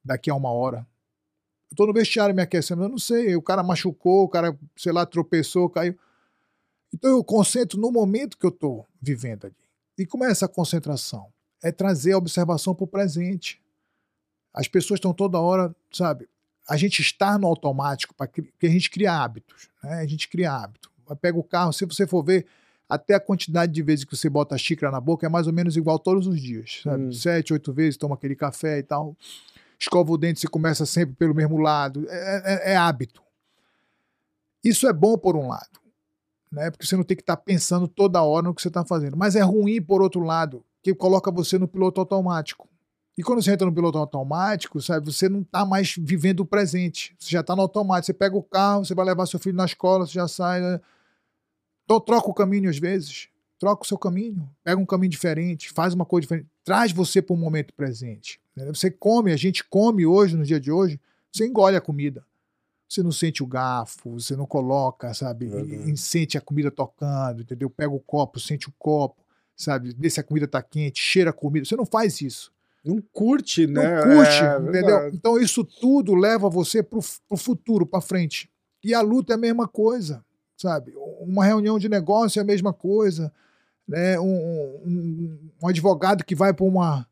daqui 0.01 0.29
a 0.29 0.35
uma 0.35 0.49
hora. 0.49 0.87
Eu 1.69 1.75
tô 1.75 1.85
no 1.85 1.91
vestiário 1.91 2.33
me 2.33 2.41
aquecendo, 2.41 2.83
eu 2.83 2.89
não 2.89 2.97
sei. 2.97 3.35
O 3.35 3.41
cara 3.41 3.61
machucou, 3.61 4.23
o 4.23 4.29
cara, 4.29 4.57
sei 4.77 4.93
lá, 4.93 5.05
tropeçou, 5.05 5.69
caiu. 5.69 5.93
Então 6.93 7.11
eu 7.11 7.21
concentro 7.21 7.77
no 7.77 7.91
momento 7.91 8.37
que 8.37 8.45
eu 8.45 8.51
tô 8.51 8.85
vivendo 9.01 9.47
ali. 9.47 9.69
E 9.97 10.05
como 10.05 10.23
é 10.23 10.31
essa 10.31 10.47
concentração? 10.47 11.31
É 11.61 11.73
trazer 11.73 12.13
a 12.13 12.17
observação 12.17 12.73
para 12.73 12.85
o 12.85 12.87
presente. 12.87 13.61
As 14.53 14.69
pessoas 14.69 14.99
estão 14.99 15.13
toda 15.13 15.37
hora, 15.37 15.75
sabe? 15.91 16.29
A 16.65 16.77
gente 16.77 17.01
está 17.01 17.37
no 17.37 17.45
automático, 17.45 18.15
porque 18.15 18.67
a 18.67 18.69
gente 18.69 18.89
cria 18.89 19.13
hábitos. 19.13 19.69
Né? 19.83 19.95
A 19.95 20.07
gente 20.07 20.29
cria 20.29 20.53
hábito. 20.53 20.89
Pega 21.19 21.37
o 21.37 21.43
carro, 21.43 21.73
se 21.73 21.85
você 21.85 22.07
for 22.07 22.23
ver, 22.23 22.47
até 22.89 23.13
a 23.13 23.19
quantidade 23.19 23.71
de 23.71 23.83
vezes 23.83 24.03
que 24.03 24.17
você 24.17 24.27
bota 24.27 24.55
a 24.55 24.57
xícara 24.57 24.91
na 24.91 24.99
boca 24.99 25.25
é 25.25 25.29
mais 25.29 25.45
ou 25.45 25.53
menos 25.53 25.77
igual 25.77 25.99
todos 25.99 26.25
os 26.25 26.41
dias. 26.41 26.81
Sabe? 26.83 27.03
Hum. 27.03 27.11
Sete, 27.11 27.53
oito 27.53 27.71
vezes, 27.71 27.95
toma 27.97 28.15
aquele 28.15 28.35
café 28.35 28.79
e 28.79 28.83
tal. 28.83 29.15
Escova 29.79 30.11
o 30.11 30.17
dente, 30.17 30.39
você 30.39 30.47
começa 30.47 30.85
sempre 30.85 31.15
pelo 31.15 31.35
mesmo 31.35 31.57
lado. 31.57 32.05
É, 32.09 32.71
é- 32.71 32.71
é 32.73 32.75
hábito. 32.75 33.21
Isso 34.63 34.87
é 34.87 34.91
bom 34.91 35.17
por 35.17 35.35
um 35.37 35.47
lado, 35.47 35.79
né? 36.51 36.69
porque 36.69 36.85
você 36.85 36.97
não 36.97 37.03
tem 37.03 37.15
que 37.15 37.23
estar 37.23 37.37
pensando 37.37 37.87
toda 37.87 38.21
hora 38.21 38.47
no 38.47 38.53
que 38.53 38.61
você 38.61 38.67
está 38.67 38.83
fazendo. 38.83 39.15
Mas 39.15 39.35
é 39.35 39.41
ruim 39.41 39.81
por 39.81 40.01
outro 40.01 40.21
lado, 40.21 40.65
que 40.81 40.93
coloca 40.93 41.31
você 41.31 41.57
no 41.57 41.67
piloto 41.67 42.01
automático. 42.01 42.67
E 43.17 43.23
quando 43.23 43.41
você 43.41 43.51
entra 43.51 43.67
no 43.67 43.73
piloto 43.73 43.97
automático, 43.97 44.81
sabe, 44.81 45.05
você 45.05 45.29
não 45.29 45.41
está 45.41 45.65
mais 45.65 45.95
vivendo 45.97 46.39
o 46.41 46.45
presente. 46.45 47.15
Você 47.19 47.29
já 47.31 47.41
está 47.41 47.55
no 47.55 47.61
automático. 47.61 48.05
Você 48.07 48.13
pega 48.13 48.35
o 48.35 48.43
carro, 48.43 48.83
você 48.85 48.95
vai 48.95 49.05
levar 49.05 49.25
seu 49.25 49.39
filho 49.39 49.55
na 49.57 49.65
escola, 49.65 50.05
você 50.07 50.13
já 50.13 50.27
sai. 50.27 50.61
Então 51.89 51.99
troca 51.99 52.29
o 52.29 52.33
caminho 52.35 52.69
às 52.69 52.77
vezes. 52.77 53.29
Troca 53.57 53.83
o 53.83 53.87
seu 53.87 53.97
caminho. 53.97 54.47
Pega 54.63 54.79
um 54.79 54.85
caminho 54.85 55.09
diferente, 55.09 55.71
faz 55.71 55.95
uma 55.95 56.05
coisa 56.05 56.21
diferente. 56.21 56.47
Traz 56.63 56.91
você 56.91 57.19
para 57.19 57.33
o 57.33 57.37
momento 57.37 57.73
presente. 57.73 58.39
Você 58.67 58.91
come, 58.91 59.31
a 59.33 59.35
gente 59.35 59.63
come 59.63 60.05
hoje, 60.05 60.37
no 60.37 60.43
dia 60.43 60.59
de 60.59 60.71
hoje, 60.71 60.99
você 61.31 61.47
engole 61.47 61.75
a 61.75 61.81
comida. 61.81 62.23
Você 62.87 63.01
não 63.01 63.11
sente 63.11 63.41
o 63.41 63.47
garfo, 63.47 64.11
você 64.19 64.35
não 64.35 64.45
coloca, 64.45 65.11
sabe? 65.15 65.47
Verdade. 65.47 65.89
E, 65.89 65.93
e 65.93 65.97
sente 65.97 66.37
a 66.37 66.41
comida 66.41 66.69
tocando, 66.69 67.41
entendeu? 67.41 67.71
Pega 67.71 67.91
o 67.91 67.99
copo, 67.99 68.39
sente 68.39 68.69
o 68.69 68.73
copo, 68.77 69.23
sabe? 69.55 69.95
Vê 69.97 70.11
se 70.11 70.19
a 70.19 70.23
comida 70.23 70.47
tá 70.47 70.61
quente, 70.61 71.01
cheira 71.01 71.31
a 71.31 71.33
comida. 71.33 71.65
Você 71.65 71.75
não 71.75 71.85
faz 71.87 72.21
isso. 72.21 72.51
Não 72.85 73.01
curte, 73.11 73.65
Não 73.65 73.81
né? 73.81 74.03
curte, 74.03 74.43
É, 74.43 74.53
entendeu? 74.57 74.71
verdade. 74.71 75.15
Então 75.15 75.39
isso 75.39 75.63
tudo 75.63 76.13
leva 76.13 76.49
você 76.49 76.83
pro, 76.83 76.99
pro 77.27 77.37
futuro, 77.37 77.83
para 77.85 77.99
frente. 77.99 78.47
E 78.83 78.93
a 78.93 79.01
luta 79.01 79.33
é 79.33 79.35
a 79.35 79.39
mesma 79.39 79.67
coisa, 79.67 80.23
sabe? 80.61 80.93
Uma 81.19 81.45
reunião 81.45 81.79
de 81.79 81.87
negócio 81.89 82.39
é 82.39 82.41
a 82.43 82.45
mesma 82.45 82.73
coisa. 82.73 83.31
Né? 83.87 84.19
Um, 84.19 84.25
um- 84.85 85.49
um 85.63 85.67
advogado 85.67 86.23
que 86.23 86.35
vai 86.35 86.53
para 86.53 86.65
uma 86.65 87.07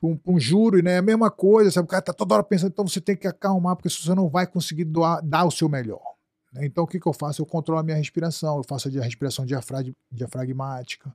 pra 0.00 0.08
um, 0.08 0.16
pra 0.16 0.32
um 0.32 0.40
júri, 0.40 0.82
né? 0.82 0.92
É 0.92 0.98
a 0.98 1.02
mesma 1.02 1.30
coisa, 1.30 1.70
sabe? 1.70 1.84
O 1.86 1.88
cara 1.90 2.00
tá 2.02 2.12
toda 2.12 2.34
hora 2.34 2.42
pensando, 2.44 2.70
então 2.70 2.86
você 2.86 3.00
tem 3.00 3.16
que 3.16 3.26
acalmar, 3.26 3.76
porque 3.76 3.90
você 3.90 4.14
não 4.14 4.28
vai 4.28 4.46
conseguir 4.46 4.84
doar- 4.84 5.20
dar 5.22 5.44
o 5.44 5.50
seu 5.50 5.68
melhor. 5.68 6.00
né? 6.54 6.64
Então 6.64 6.84
o 6.84 6.86
que, 6.86 6.98
que 6.98 7.06
eu 7.06 7.12
faço? 7.12 7.42
Eu 7.42 7.46
controlo 7.46 7.80
a 7.80 7.82
minha 7.82 7.96
respiração, 7.96 8.56
eu 8.56 8.64
faço 8.64 8.88
a 8.88 9.02
respiração 9.02 9.44
diafrag- 9.44 9.94
diafragmática, 10.10 11.12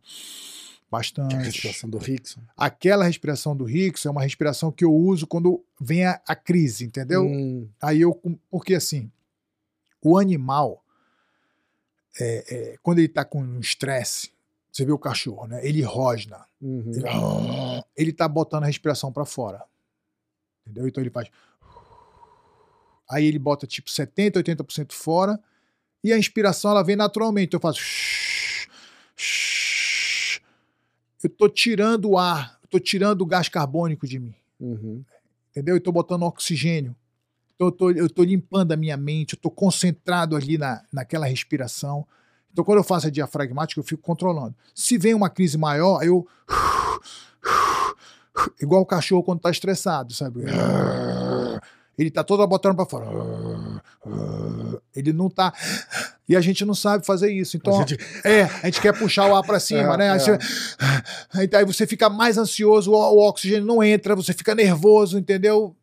bastante. 0.91 1.35
A 1.35 1.39
respiração 1.39 1.89
do 1.89 1.97
Rickson. 1.97 2.41
Aquela 2.55 3.05
respiração 3.05 3.55
do 3.55 3.63
Rickson 3.65 4.09
é 4.09 4.11
uma 4.11 4.21
respiração 4.21 4.71
que 4.71 4.85
eu 4.85 4.93
uso 4.93 5.25
quando 5.25 5.63
vem 5.81 6.05
a, 6.05 6.21
a 6.27 6.35
crise, 6.35 6.85
entendeu? 6.85 7.23
Hum, 7.25 7.67
Aí 7.81 8.01
eu. 8.01 8.19
Porque 8.51 8.75
assim, 8.75 9.09
o 10.03 10.17
animal, 10.17 10.83
é, 12.19 12.73
é, 12.73 12.77
quando 12.81 12.99
ele 12.99 13.07
tá 13.07 13.25
com 13.25 13.41
um 13.41 13.59
estresse, 13.59 14.31
você 14.71 14.85
vê 14.85 14.91
o 14.91 14.99
cachorro, 14.99 15.47
né? 15.47 15.65
Ele 15.65 15.81
rosna. 15.81 16.45
uhum. 16.61 16.91
Ele, 16.93 17.05
ele 17.95 18.13
tá 18.13 18.27
botando 18.27 18.63
a 18.63 18.67
respiração 18.67 19.11
para 19.11 19.25
fora. 19.25 19.63
Entendeu? 20.65 20.87
Então 20.87 21.01
ele 21.01 21.09
faz. 21.09 21.29
Aí 23.09 23.25
ele 23.25 23.39
bota 23.39 23.67
tipo 23.67 23.89
70%, 23.89 24.33
80% 24.43 24.93
fora. 24.93 25.39
E 26.03 26.13
a 26.13 26.17
inspiração 26.17 26.71
ela 26.71 26.83
vem 26.83 26.95
naturalmente. 26.95 27.47
Então 27.47 27.57
eu 27.57 27.61
faço. 27.61 27.81
Eu 31.23 31.29
tô 31.29 31.49
tirando 31.49 32.11
o 32.11 32.17
ar, 32.19 32.59
eu 32.61 32.67
tô 32.69 32.79
tirando 32.79 33.21
o 33.21 33.25
gás 33.25 33.49
carbônico 33.49 34.05
de 34.05 34.19
mim 34.19 34.35
Uhum. 34.59 35.03
entendeu? 35.49 35.75
Eu 35.75 35.81
tô 35.81 35.91
botando 35.91 36.21
oxigênio. 36.21 36.95
Então 37.55 37.67
eu 37.67 37.71
tô, 37.71 37.91
eu 37.91 38.09
tô 38.09 38.23
limpando 38.23 38.71
a 38.73 38.77
minha 38.77 38.97
mente, 38.97 39.33
eu 39.33 39.39
tô 39.39 39.49
concentrado 39.49 40.35
ali 40.35 40.57
na, 40.57 40.81
naquela 40.91 41.25
respiração. 41.25 42.05
Então 42.51 42.63
quando 42.63 42.77
eu 42.79 42.83
faço 42.83 43.07
a 43.07 43.09
diafragmática, 43.09 43.79
eu 43.79 43.83
fico 43.83 44.01
controlando. 44.01 44.53
Se 44.73 44.97
vem 44.97 45.13
uma 45.13 45.29
crise 45.29 45.57
maior, 45.57 46.03
eu. 46.03 46.27
Igual 48.61 48.81
o 48.81 48.85
cachorro 48.85 49.23
quando 49.23 49.39
tá 49.39 49.49
estressado, 49.49 50.13
sabe? 50.13 50.41
Ele 51.97 52.11
tá 52.11 52.23
todo 52.23 52.45
botando 52.45 52.75
pra 52.75 52.85
fora. 52.85 53.07
Ele 54.93 55.13
não 55.13 55.29
tá 55.29 55.53
E 56.27 56.35
a 56.35 56.41
gente 56.41 56.65
não 56.65 56.73
sabe 56.73 57.05
fazer 57.05 57.31
isso. 57.31 57.55
Então, 57.55 57.75
A 57.75 57.85
gente- 57.85 57.97
é, 58.25 58.43
a 58.43 58.65
gente 58.65 58.81
quer 58.81 58.97
puxar 58.97 59.27
o 59.29 59.35
ar 59.35 59.43
pra 59.43 59.59
cima, 59.59 59.93
É, 59.93 59.97
né? 59.97 60.11
Aí, 60.11 60.17
é. 60.17 60.19
você, 60.19 60.37
aí 61.33 61.49
aí 61.53 61.65
você 61.65 61.87
fica 61.87 62.09
mais 62.09 62.37
ansioso, 62.37 62.91
o 62.91 63.27
oxigênio 63.27 63.65
não 63.65 63.81
entra, 63.83 64.15
você 64.15 64.33
fica 64.33 64.53
nervoso, 64.55 65.17
entendeu? 65.17 65.75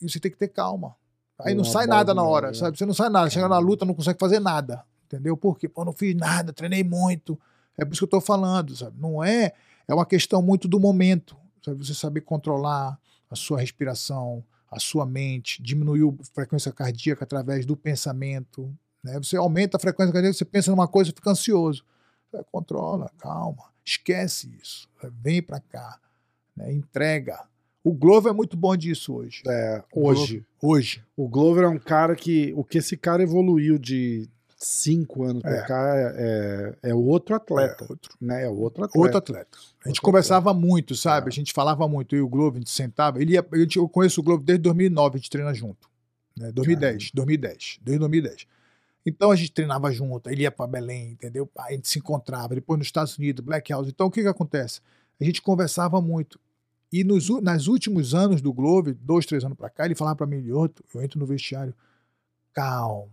E 0.00 0.08
você 0.08 0.18
tem 0.18 0.30
que 0.30 0.38
ter 0.38 0.48
calma. 0.48 0.96
Aí 1.38 1.54
não 1.54 1.64
Uma 1.64 1.72
sai 1.72 1.86
nada 1.86 2.14
na 2.14 2.22
hora, 2.22 2.52
sabe? 2.54 2.76
Você 2.76 2.84
não 2.84 2.94
sai 2.94 3.08
nada. 3.08 3.30
Chega 3.30 3.48
na 3.48 3.58
luta, 3.58 3.84
não 3.84 3.94
consegue 3.94 4.18
fazer 4.18 4.40
nada. 4.40 4.84
Entendeu? 5.06 5.36
Por 5.36 5.58
quê? 5.58 5.68
Pô, 5.68 5.84
não 5.84 5.92
fiz 5.92 6.14
nada, 6.14 6.52
treinei 6.52 6.84
muito. 6.84 7.38
É 7.76 7.84
por 7.84 7.92
isso 7.92 8.00
que 8.00 8.04
eu 8.04 8.20
tô 8.20 8.20
falando, 8.20 8.76
sabe? 8.76 9.00
Não 9.00 9.24
é. 9.24 9.52
É 9.88 9.94
uma 9.94 10.06
questão 10.06 10.42
muito 10.42 10.68
do 10.68 10.78
momento. 10.78 11.36
Sabe? 11.64 11.84
Você 11.84 11.94
saber 11.94 12.20
controlar 12.20 12.98
a 13.28 13.36
sua 13.36 13.60
respiração, 13.60 14.44
a 14.70 14.78
sua 14.78 15.04
mente, 15.04 15.62
diminuir 15.62 16.02
a 16.20 16.24
frequência 16.32 16.72
cardíaca 16.72 17.24
através 17.24 17.66
do 17.66 17.76
pensamento. 17.76 18.72
Né? 19.02 19.18
Você 19.18 19.36
aumenta 19.36 19.76
a 19.76 19.80
frequência 19.80 20.12
cardíaca, 20.12 20.36
você 20.36 20.44
pensa 20.44 20.70
numa 20.70 20.86
coisa 20.86 21.10
e 21.10 21.14
fica 21.14 21.30
ansioso. 21.30 21.84
Você 22.30 22.44
controla, 22.52 23.10
calma, 23.18 23.64
esquece 23.84 24.54
isso. 24.62 24.88
Vem 25.20 25.42
pra 25.42 25.58
cá, 25.58 25.98
né? 26.56 26.72
entrega. 26.72 27.49
O 27.82 27.92
Glover 27.92 28.32
é 28.32 28.34
muito 28.34 28.56
bom 28.56 28.76
disso 28.76 29.14
hoje. 29.14 29.42
É, 29.46 29.82
hoje. 29.94 30.44
Hoje. 30.60 31.02
O 31.16 31.28
Glover 31.28 31.64
é 31.64 31.68
um 31.68 31.78
cara 31.78 32.14
que. 32.14 32.52
O 32.54 32.62
que 32.62 32.78
esse 32.78 32.96
cara 32.96 33.22
evoluiu 33.22 33.78
de 33.78 34.28
cinco 34.58 35.24
anos 35.24 35.42
pra 35.42 35.56
É. 35.56 35.66
cá 35.66 35.96
é, 35.96 36.76
é, 36.82 36.90
é 36.90 36.94
outro 36.94 37.34
atleta. 37.34 37.84
É, 37.84 37.86
outro. 37.88 38.16
Né? 38.20 38.44
É 38.44 38.48
outro 38.48 38.84
atleta. 38.84 38.98
Outro 38.98 39.18
atleta. 39.18 39.58
A 39.84 39.88
gente 39.88 39.96
Outro 39.96 40.02
conversava 40.02 40.52
muito, 40.52 40.94
sabe? 40.94 41.26
É. 41.26 41.28
A 41.28 41.32
gente 41.32 41.52
falava 41.54 41.88
muito. 41.88 42.14
Eu 42.14 42.18
e 42.18 42.22
o 42.22 42.28
Globo, 42.28 42.56
a 42.56 42.60
gente 42.60 42.70
sentava. 42.70 43.20
Ele 43.20 43.32
ia, 43.32 43.46
eu, 43.76 43.88
conheço 43.88 44.20
o 44.20 44.24
Globo 44.24 44.44
desde 44.44 44.62
2009, 44.64 45.14
a 45.14 45.18
gente 45.18 45.30
treina 45.30 45.54
junto. 45.54 45.88
Né? 46.36 46.52
2010, 46.52 47.12
2010, 47.14 47.78
desde 47.82 47.98
2010. 47.98 48.46
Então 49.04 49.30
a 49.30 49.36
gente 49.36 49.52
treinava 49.52 49.90
junto, 49.90 50.28
ele 50.28 50.42
ia 50.42 50.50
para 50.50 50.66
Belém, 50.66 51.12
entendeu? 51.12 51.50
A 51.58 51.72
gente 51.72 51.88
se 51.88 51.98
encontrava, 51.98 52.54
depois 52.54 52.78
nos 52.78 52.86
Estados 52.86 53.16
Unidos, 53.16 53.42
Black 53.42 53.72
House. 53.72 53.88
Então 53.88 54.08
o 54.08 54.10
que 54.10 54.20
que 54.20 54.28
acontece? 54.28 54.80
A 55.18 55.24
gente 55.24 55.40
conversava 55.40 56.02
muito. 56.02 56.38
E 56.92 57.04
nos, 57.04 57.28
nas 57.40 57.66
últimos 57.68 58.14
anos 58.14 58.40
do 58.42 58.52
Globo, 58.52 58.92
dois, 59.00 59.24
três 59.26 59.44
anos 59.44 59.56
para 59.56 59.70
cá, 59.70 59.84
ele 59.86 59.94
falava 59.94 60.16
para 60.16 60.26
mim, 60.26 60.40
Lioto, 60.40 60.82
eu 60.94 61.02
entro 61.02 61.18
no 61.20 61.26
vestiário, 61.26 61.72
calmo. 62.52 63.08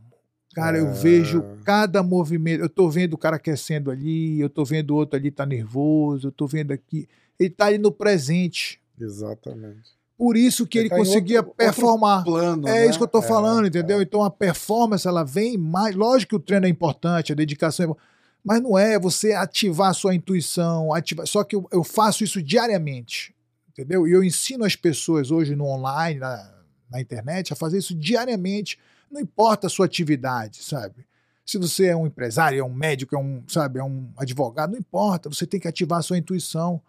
Cara, 0.55 0.77
eu 0.79 0.87
É. 0.87 0.91
vejo 0.93 1.43
cada 1.63 2.01
movimento, 2.01 2.61
eu 2.63 2.69
tô 2.69 2.89
vendo 2.89 3.13
o 3.13 3.17
cara 3.17 3.35
aquecendo 3.35 3.91
ali, 3.91 4.39
eu 4.39 4.49
tô 4.49 4.65
vendo 4.65 4.91
o 4.91 4.95
outro 4.95 5.15
ali 5.19 5.29
tá 5.29 5.45
nervoso, 5.45 6.29
eu 6.29 6.31
tô 6.31 6.47
vendo 6.47 6.71
aqui. 6.71 7.07
Ele 7.39 7.49
tá 7.51 7.67
ali 7.67 7.77
no 7.77 7.91
presente. 7.91 8.81
Exatamente. 8.99 9.95
Por 10.17 10.35
isso 10.35 10.65
que 10.65 10.79
Ele 10.79 10.85
ele, 10.85 10.89
tá 10.89 10.95
conseguia 10.97 11.37
outro- 11.41 11.51
outro 11.51 11.63
performar. 11.63 12.23
Plano, 12.23 12.67
É 12.67 12.71
né? 12.71 12.87
isso 12.89 12.97
que 12.97 13.03
eu 13.03 13.07
tô 13.07 13.19
É, 13.19 13.21
falando, 13.21 13.67
entendeu? 13.67 13.99
é. 13.99 14.01
Então 14.01 14.23
a 14.23 14.31
performance 14.31 15.07
ela 15.07 15.23
vem 15.23 15.55
mais. 15.59 15.95
Lógico 15.95 16.31
que 16.31 16.35
o 16.37 16.39
treino 16.39 16.65
é 16.65 16.69
importante, 16.69 17.31
a 17.31 17.35
dedicação 17.35 17.83
é. 17.83 17.85
importante, 17.89 18.07
Mas 18.43 18.61
não 18.61 18.77
é 18.77 18.97
você 18.97 19.33
ativar 19.33 19.89
a 19.89 19.93
sua 19.93 20.15
intuição, 20.15 20.91
ativar. 20.93 21.27
Só 21.27 21.43
que 21.43 21.55
eu, 21.55 21.67
eu 21.71 21.83
faço 21.83 22.23
isso 22.23 22.41
diariamente, 22.41 23.35
entendeu? 23.77 24.07
E 24.07 24.11
eu 24.11 24.23
ensino 24.23 24.63
as 24.63 24.75
pessoas 24.75 25.29
hoje 25.29 25.55
no 25.55 25.65
online, 25.65 26.19
na, 26.19 26.53
na 26.89 26.99
internet, 26.99 27.53
a 27.53 27.55
fazer 27.55 27.77
isso 27.77 27.93
diariamente. 27.93 28.79
Não 29.11 29.21
importa 29.21 29.67
a 29.67 29.69
sua 29.69 29.85
atividade, 29.85 30.63
sabe? 30.63 31.05
Se 31.45 31.57
você 31.57 31.87
é 31.87 31.95
um 31.95 32.07
empresário, 32.07 32.59
é 32.59 32.63
um 32.63 32.73
médico, 32.73 33.15
é 33.15 33.19
um, 33.19 33.43
sabe, 33.47 33.79
é 33.79 33.83
um 33.83 34.11
advogado, 34.17 34.71
não 34.71 34.79
importa. 34.79 35.29
Você 35.29 35.45
tem 35.45 35.59
que 35.59 35.67
ativar 35.67 35.99
a 35.99 36.01
sua 36.01 36.17
intuição. 36.17 36.81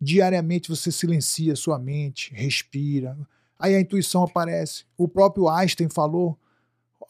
Diariamente 0.00 0.68
você 0.68 0.92
silencia 0.92 1.54
a 1.54 1.56
sua 1.56 1.78
mente, 1.78 2.32
respira. 2.34 3.16
Aí 3.58 3.74
a 3.74 3.80
intuição 3.80 4.22
aparece. 4.22 4.84
O 4.96 5.08
próprio 5.08 5.48
Einstein 5.48 5.88
falou, 5.88 6.38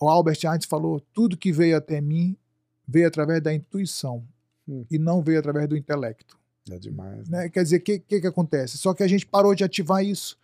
o 0.00 0.08
Albert 0.08 0.38
Einstein 0.46 0.68
falou, 0.68 1.00
tudo 1.12 1.36
que 1.36 1.52
veio 1.52 1.76
até 1.76 2.00
mim 2.00 2.36
veio 2.88 3.08
através 3.08 3.42
da 3.42 3.52
intuição 3.52 4.24
Hum. 4.68 4.84
e 4.90 4.98
não 4.98 5.22
veio 5.22 5.38
através 5.38 5.68
do 5.68 5.76
intelecto. 5.76 6.36
É 6.70 6.78
demais. 6.78 7.28
Né? 7.28 7.42
Né? 7.44 7.48
Quer 7.48 7.62
dizer, 7.62 7.76
o 7.76 7.80
que, 7.80 7.98
que, 7.98 8.20
que 8.20 8.26
acontece? 8.26 8.78
Só 8.78 8.92
que 8.94 9.02
a 9.02 9.08
gente 9.08 9.26
parou 9.26 9.54
de 9.54 9.64
ativar 9.64 10.04
isso. 10.04 10.38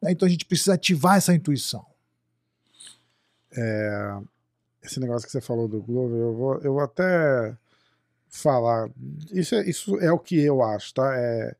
né? 0.00 0.12
Então 0.12 0.26
a 0.26 0.30
gente 0.30 0.44
precisa 0.44 0.74
ativar 0.74 1.16
essa 1.16 1.34
intuição. 1.34 1.84
Esse 4.82 4.98
negócio 4.98 5.26
que 5.26 5.32
você 5.32 5.40
falou 5.40 5.68
do 5.68 5.80
Glover, 5.80 6.18
eu 6.18 6.34
vou, 6.34 6.58
eu 6.58 6.72
vou 6.72 6.82
até 6.82 7.56
falar. 8.28 8.90
Isso 9.32 9.54
é, 9.54 9.68
isso 9.68 9.98
é 10.00 10.10
o 10.10 10.18
que 10.18 10.40
eu 10.40 10.62
acho, 10.62 10.92
tá? 10.94 11.16
É, 11.16 11.54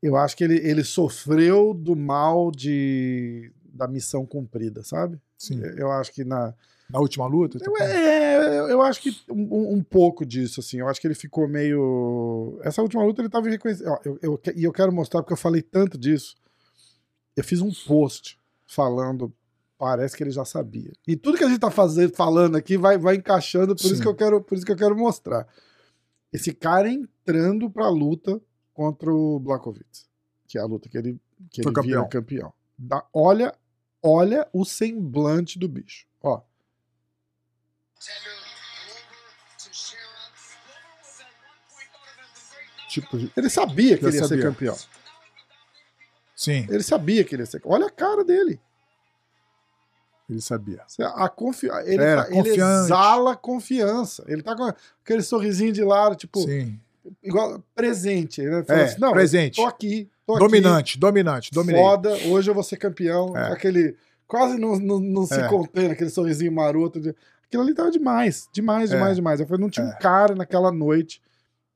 eu 0.00 0.16
acho 0.16 0.36
que 0.36 0.44
ele, 0.44 0.58
ele 0.58 0.84
sofreu 0.84 1.74
do 1.74 1.96
mal 1.96 2.52
de, 2.52 3.50
da 3.64 3.88
missão 3.88 4.24
cumprida, 4.24 4.84
sabe? 4.84 5.20
Sim. 5.36 5.60
Eu 5.76 5.90
acho 5.90 6.12
que 6.12 6.22
na, 6.22 6.54
Na 6.92 7.00
última 7.00 7.26
luta? 7.26 7.58
Eu, 7.60 7.76
é, 7.78 8.58
eu- 8.60 8.68
eu 8.68 8.82
acho 8.82 9.00
que 9.00 9.16
um, 9.30 9.76
um 9.76 9.82
pouco 9.82 10.26
disso, 10.26 10.60
assim. 10.60 10.78
Eu 10.78 10.88
acho 10.88 11.00
que 11.00 11.06
ele 11.06 11.14
ficou 11.14 11.48
meio. 11.48 12.58
Essa 12.62 12.82
última 12.82 13.02
luta 13.04 13.22
ele 13.22 13.28
tava 13.30 13.48
reconhecendo. 13.48 13.88
Ó, 13.90 13.98
eu, 14.04 14.18
eu, 14.20 14.40
e 14.54 14.64
eu 14.64 14.72
quero 14.72 14.92
mostrar, 14.92 15.22
porque 15.22 15.32
eu 15.32 15.36
falei 15.38 15.62
tanto 15.62 15.96
disso. 15.96 16.36
Eu 17.36 17.42
fiz 17.42 17.60
um 17.62 17.72
post 17.86 18.38
falando. 18.66 19.32
Parece 19.78 20.16
que 20.16 20.22
ele 20.22 20.30
já 20.30 20.44
sabia. 20.44 20.92
E 21.08 21.16
tudo 21.16 21.36
que 21.38 21.42
a 21.44 21.48
gente 21.48 21.58
tá 21.58 21.70
fazendo, 21.70 22.14
falando 22.14 22.54
aqui 22.56 22.76
vai, 22.76 22.96
vai 22.96 23.16
encaixando, 23.16 23.74
por 23.74 23.86
isso, 23.86 24.00
que 24.02 24.06
eu 24.06 24.14
quero, 24.14 24.40
por 24.40 24.54
isso 24.54 24.64
que 24.64 24.70
eu 24.70 24.76
quero 24.76 24.96
mostrar. 24.96 25.48
Esse 26.32 26.52
cara 26.54 26.88
entrando 26.88 27.68
pra 27.68 27.88
luta 27.88 28.40
contra 28.72 29.12
o 29.12 29.40
Blakovic. 29.40 29.86
Que 30.46 30.56
é 30.56 30.60
a 30.60 30.66
luta 30.66 30.88
que 30.88 30.96
ele, 30.96 31.18
que 31.50 31.62
Foi 31.64 31.72
ele 31.72 31.74
vira 31.82 32.08
campeão. 32.08 32.52
Da- 32.78 33.04
olha, 33.12 33.52
olha 34.02 34.46
o 34.52 34.64
semblante 34.64 35.58
do 35.58 35.66
bicho. 35.68 36.06
Tipo, 42.88 43.16
Ele 43.36 43.48
sabia 43.48 43.96
que 43.96 44.04
ele 44.04 44.16
ia 44.16 44.22
ser 44.22 44.28
sabia. 44.28 44.44
campeão. 44.44 44.76
sim, 46.36 46.66
Ele 46.68 46.82
sabia 46.82 47.24
que 47.24 47.34
ele 47.34 47.42
ia 47.42 47.46
ser. 47.46 47.60
Olha 47.64 47.86
a 47.86 47.90
cara 47.90 48.24
dele. 48.24 48.60
ele 50.28 50.40
sabia. 50.40 50.82
A 51.14 51.28
confi... 51.28 51.68
ele, 51.84 52.02
Era 52.02 52.24
tá- 52.24 52.34
ele 52.34 52.50
exala 52.50 53.36
confiança. 53.36 54.24
Ele 54.26 54.42
tá 54.42 54.54
com 54.56 54.64
aquele 55.04 55.22
sorrisinho 55.22 55.72
de 55.72 55.82
lado, 55.84 56.16
tipo, 56.16 56.40
Sim. 56.42 56.78
igual 57.22 57.62
presente. 57.74 58.40
Ele 58.40 58.62
fala 58.64 58.80
É, 58.80 58.84
assim, 58.84 59.00
não, 59.00 59.12
presente. 59.12 59.56
tô 59.56 59.66
aqui. 59.66 60.08
Tô 60.26 60.38
Dominante, 60.38 60.98
dominante, 60.98 61.48
aqui, 61.48 61.54
dominei. 61.54 61.80
foda, 61.82 62.10
hoje 62.28 62.48
eu 62.48 62.54
vou 62.54 62.62
ser 62.62 62.76
campeão. 62.76 63.36
É. 63.36 63.52
Aquele. 63.52 63.96
Quase 64.26 64.56
não, 64.56 64.78
não, 64.78 64.98
não 65.00 65.26
se 65.26 65.34
É. 65.34 65.48
contém, 65.48 65.90
aquele 65.90 66.08
sorrisinho 66.10 66.52
maroto. 66.52 67.00
de- 67.00 67.14
Aquilo 67.52 67.64
ali 67.64 67.74
tava 67.74 67.90
demais. 67.90 68.48
Demais, 68.50 68.90
É. 68.90 68.94
demais, 68.94 69.16
demais. 69.16 69.40
Eu 69.40 69.46
falei, 69.46 69.60
não 69.60 69.68
tinha 69.68 69.84
um 69.84 69.90
É. 69.90 69.98
cara 69.98 70.34
naquela 70.34 70.72
noite 70.72 71.20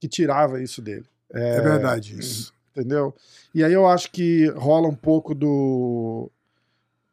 que 0.01 0.09
tirava 0.09 0.63
isso 0.63 0.81
dele. 0.81 1.05
É 1.31 1.61
verdade 1.61 2.19
isso. 2.19 2.55
entendeu? 2.75 3.15
E 3.55 3.63
aí 3.65 3.73
eu 3.75 3.87
acho 3.87 4.11
que 4.11 4.47
rola 4.57 4.87
um 4.89 4.95
pouco 4.95 5.35
do 5.35 6.31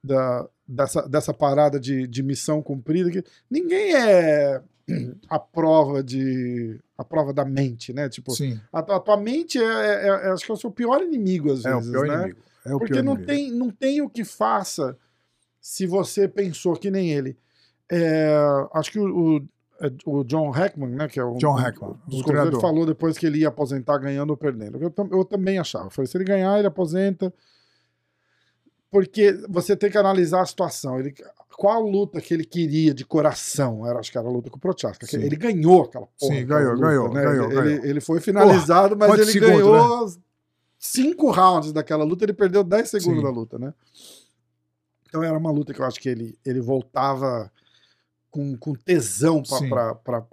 da, 0.04 0.48
dessa, 0.68 1.02
dessa 1.10 1.34
parada 1.34 1.78
de, 1.80 2.06
de 2.08 2.22
missão 2.24 2.62
cumprida 2.62 3.10
que 3.12 3.24
ninguém 3.50 3.96
é 3.96 4.62
a 5.30 5.40
prova 5.40 6.04
de 6.04 6.80
a 6.98 7.04
prova 7.06 7.32
da 7.34 7.44
mente, 7.46 7.92
né? 7.94 8.08
Tipo, 8.10 8.32
Sim, 8.32 8.60
a, 8.72 8.82
tua- 8.82 8.96
a 8.98 9.00
tua 9.00 9.18
mente 9.18 9.58
é, 9.58 9.64
é- 9.64 10.08
é- 10.08 10.32
acho 10.32 10.46
que 10.46 10.52
é 10.52 10.54
o 10.54 10.58
seu 10.58 10.70
pior 10.72 11.02
inimigo 11.02 11.52
às 11.52 11.64
é 11.66 11.74
o 11.74 11.78
vezes, 11.80 11.92
pior 11.92 12.08
né? 12.08 12.14
inimigo. 12.16 12.40
É 12.66 12.76
o 12.76 12.80
Porque 12.80 12.94
pior 12.94 13.04
não 13.04 13.14
inimigo. 13.14 13.28
tem, 13.32 13.52
não 13.52 13.70
tem 13.70 14.02
o 14.02 14.10
que 14.10 14.24
faça 14.26 14.98
se 15.62 15.86
você 15.88 16.28
pensou 16.28 16.76
que 16.76 16.92
nem 16.92 17.10
ele. 17.12 17.38
É, 17.92 18.34
acho 18.74 18.92
que 18.92 19.00
o, 19.00 19.38
o- 19.38 19.48
é, 19.82 19.92
o 20.06 20.24
John 20.24 20.50
Hackman, 20.52 20.90
né, 20.92 21.08
que 21.08 21.20
é 21.20 21.24
o 21.24 21.36
John 21.38 21.54
Hackman, 21.56 21.96
dos 22.08 22.22
o 22.22 22.24
treinador. 22.24 22.62
falou 22.62 22.86
depois 22.86 23.18
que 23.18 23.26
ele 23.26 23.40
ia 23.40 23.50
aposentar 23.50 23.98
ganhando 23.98 24.30
ou 24.30 24.38
perdendo. 24.38 24.78
Eu, 24.82 24.94
eu 25.12 25.26
também 25.26 25.58
achava. 25.60 25.86
Eu 25.88 25.90
falei, 25.92 26.08
se 26.10 26.16
ele 26.18 26.24
ganhar, 26.24 26.58
ele 26.58 26.68
aposenta. 26.68 27.34
Porque 28.90 29.34
você 29.50 29.76
tem 29.76 29.90
que 29.90 29.98
analisar 29.98 30.42
a 30.42 30.46
situação. 30.46 31.00
Ele, 31.00 31.14
qual 31.58 31.78
a 31.78 31.80
luta 31.80 32.22
que 32.22 32.34
ele 32.34 32.46
queria 32.46 32.94
de 32.94 33.04
coração? 33.04 33.86
Era, 33.88 34.00
acho 34.00 34.12
que 34.12 34.18
era 34.18 34.28
a 34.28 34.32
luta 34.32 34.50
com 34.52 34.58
o 34.58 34.60
Prochaska. 34.60 35.06
Sim. 35.08 35.18
Ele 35.22 35.36
ganhou 35.36 35.82
aquela 35.84 36.08
porra. 36.20 36.36
Sim, 36.36 36.46
ganhou, 36.46 36.74
luta, 36.74 36.86
ganhou, 36.88 37.14
né? 37.14 37.22
ganhou, 37.24 37.46
ele, 37.46 37.56
ganhou. 37.56 37.68
Ele, 37.80 37.90
ele 37.90 38.02
foi 38.02 38.20
finalizado, 38.22 38.96
mas 38.96 39.10
quantos 39.10 39.28
ele 39.28 39.32
segundos, 39.48 39.58
ganhou 39.58 40.10
cinco 40.78 41.32
rounds 41.32 41.74
daquela 41.74 42.04
luta. 42.04 42.24
Ele 42.24 42.34
perdeu 42.34 42.64
10 42.64 42.88
segundos 42.90 43.18
Sim. 43.18 43.24
da 43.24 43.30
luta, 43.32 43.58
né? 43.58 43.74
Então 45.10 45.24
era 45.24 45.38
uma 45.38 45.52
luta 45.52 45.74
que 45.74 45.80
eu 45.82 45.86
acho 45.86 46.00
que 46.00 46.10
ele, 46.10 46.38
ele 46.46 46.62
voltava 46.62 47.52
com, 48.34 48.58
com 48.58 48.74
tesão 48.74 49.44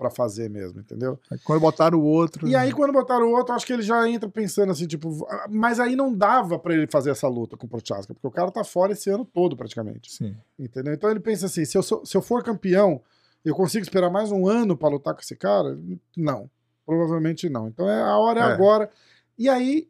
pra 0.01 0.11
fazer 0.11 0.49
mesmo, 0.49 0.81
entendeu? 0.81 1.19
Aí 1.31 1.39
Quando 1.45 1.61
botaram 1.61 1.99
o 1.99 2.03
outro. 2.03 2.49
E 2.49 2.57
aí, 2.57 2.73
quando 2.73 2.93
botaram 2.95 3.27
o 3.29 3.33
outro, 3.37 3.55
acho 3.55 3.67
que 3.67 3.75
ele 3.75 3.83
já 3.83 4.09
entra 4.09 4.27
pensando 4.27 4.73
assim, 4.73 4.87
tipo, 4.87 5.27
mas 5.51 5.79
aí 5.79 5.95
não 5.95 6.11
dava 6.15 6.59
pra 6.59 6.73
ele 6.73 6.87
fazer 6.87 7.11
essa 7.11 7.29
luta 7.29 7.59
com 7.59 7.67
o 7.67 7.69
Prochaska, 7.69 8.15
porque 8.15 8.27
o 8.27 8.31
cara 8.31 8.51
tá 8.51 8.65
fora 8.65 8.93
esse 8.95 9.11
ano 9.11 9.23
todo, 9.27 9.55
praticamente. 9.55 10.11
Sim. 10.11 10.35
Entendeu? 10.59 10.95
Então 10.95 11.11
ele 11.11 11.21
pensa 11.21 11.45
assim: 11.45 11.63
se 11.67 11.77
eu, 11.77 11.83
sou- 11.83 12.05
se 12.07 12.17
eu 12.17 12.23
for 12.23 12.43
campeão, 12.43 13.03
eu 13.45 13.55
consigo 13.55 13.83
esperar 13.83 14.09
mais 14.11 14.33
um 14.33 14.49
ano 14.49 14.75
pra 14.75 14.89
lutar 14.89 15.13
com 15.15 15.21
esse 15.21 15.37
cara? 15.37 15.79
Não. 16.17 16.49
Provavelmente 16.87 17.51
não. 17.51 17.69
Então 17.69 17.87
é 17.87 18.01
a 18.03 18.17
hora 18.17 18.41
é, 18.41 18.43
É. 18.45 18.47
agora. 18.47 18.91
E 19.39 19.47
aí 19.47 19.89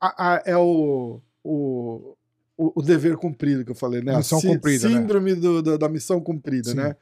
a- 0.00 0.34
a- 0.36 0.42
é 0.46 0.56
o, 0.56 1.20
o, 1.44 2.16
o, 2.56 2.72
o 2.80 2.82
dever 2.82 3.18
cumprido 3.18 3.66
que 3.66 3.70
eu 3.70 3.74
falei, 3.74 4.00
né? 4.00 4.14
A 4.14 4.18
Missão 4.18 4.40
sí- 4.40 4.48
cumprida, 4.48 4.88
né? 4.88 4.94
Síndrome 4.96 5.34
do- 5.34 5.62
do- 5.62 5.76
da 5.78 5.88
missão 5.90 6.20
cumprida, 6.22 6.70
Sim. 6.70 6.76
né? 6.76 6.96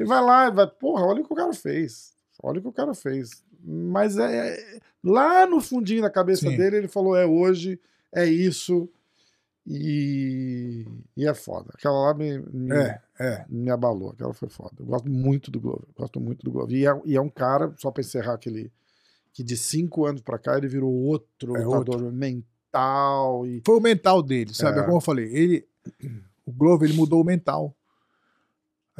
Ele 0.00 0.08
vai 0.08 0.22
lá 0.22 0.48
e 0.48 0.50
vai, 0.50 0.66
porra, 0.66 1.04
olha 1.06 1.20
o 1.22 1.24
que 1.26 1.32
o 1.32 1.36
cara 1.36 1.52
fez. 1.52 2.12
Olha 2.42 2.58
o 2.58 2.62
que 2.62 2.68
o 2.68 2.72
cara 2.72 2.94
fez. 2.94 3.42
Mas 3.62 4.16
é, 4.18 4.54
é- 4.54 4.80
lá 5.04 5.46
no 5.46 5.60
fundinho 5.60 6.02
da 6.02 6.10
cabeça 6.10 6.48
Sim. 6.48 6.56
dele, 6.56 6.76
ele 6.78 6.88
falou: 6.88 7.14
é 7.16 7.26
hoje, 7.26 7.78
é 8.12 8.24
isso. 8.26 8.88
E, 9.66 10.84
e 11.16 11.26
é 11.26 11.34
foda. 11.34 11.70
Aquela 11.74 12.06
lá 12.06 12.14
me, 12.14 12.38
me, 12.52 12.74
É, 12.74 13.00
é. 13.20 13.44
me 13.48 13.70
abalou. 13.70 14.10
Aquela 14.10 14.32
foi 14.32 14.48
foda. 14.48 14.72
Eu 14.80 14.86
gosto 14.86 15.08
muito 15.08 15.50
do 15.50 15.60
Glover. 15.60 15.86
Gosto 15.96 16.18
muito 16.20 16.42
do 16.44 16.50
Glover. 16.50 16.76
E 16.76 16.86
é, 16.86 17.00
e 17.04 17.16
é 17.16 17.20
um 17.20 17.28
cara, 17.28 17.72
só 17.76 17.90
pra 17.90 18.00
encerrar 18.00 18.34
aquele. 18.34 18.72
Que 19.32 19.44
de 19.44 19.56
cinco 19.56 20.06
anos 20.06 20.22
pra 20.22 20.38
cá 20.38 20.56
ele 20.58 20.66
virou 20.66 20.92
outro 20.92 21.56
É 21.56 21.62
lutador 21.64 22.10
mental. 22.10 23.46
E, 23.46 23.62
Foi 23.64 23.76
o 23.76 23.80
mental 23.80 24.22
dele, 24.22 24.52
sabe? 24.52 24.78
É. 24.78 24.82
É 24.82 24.84
como 24.84 24.96
eu 24.96 25.00
falei, 25.00 25.26
ele, 25.32 25.68
o 26.44 26.50
Glover, 26.50 26.88
ele 26.88 26.98
mudou 26.98 27.20
o 27.20 27.24
mental. 27.24 27.72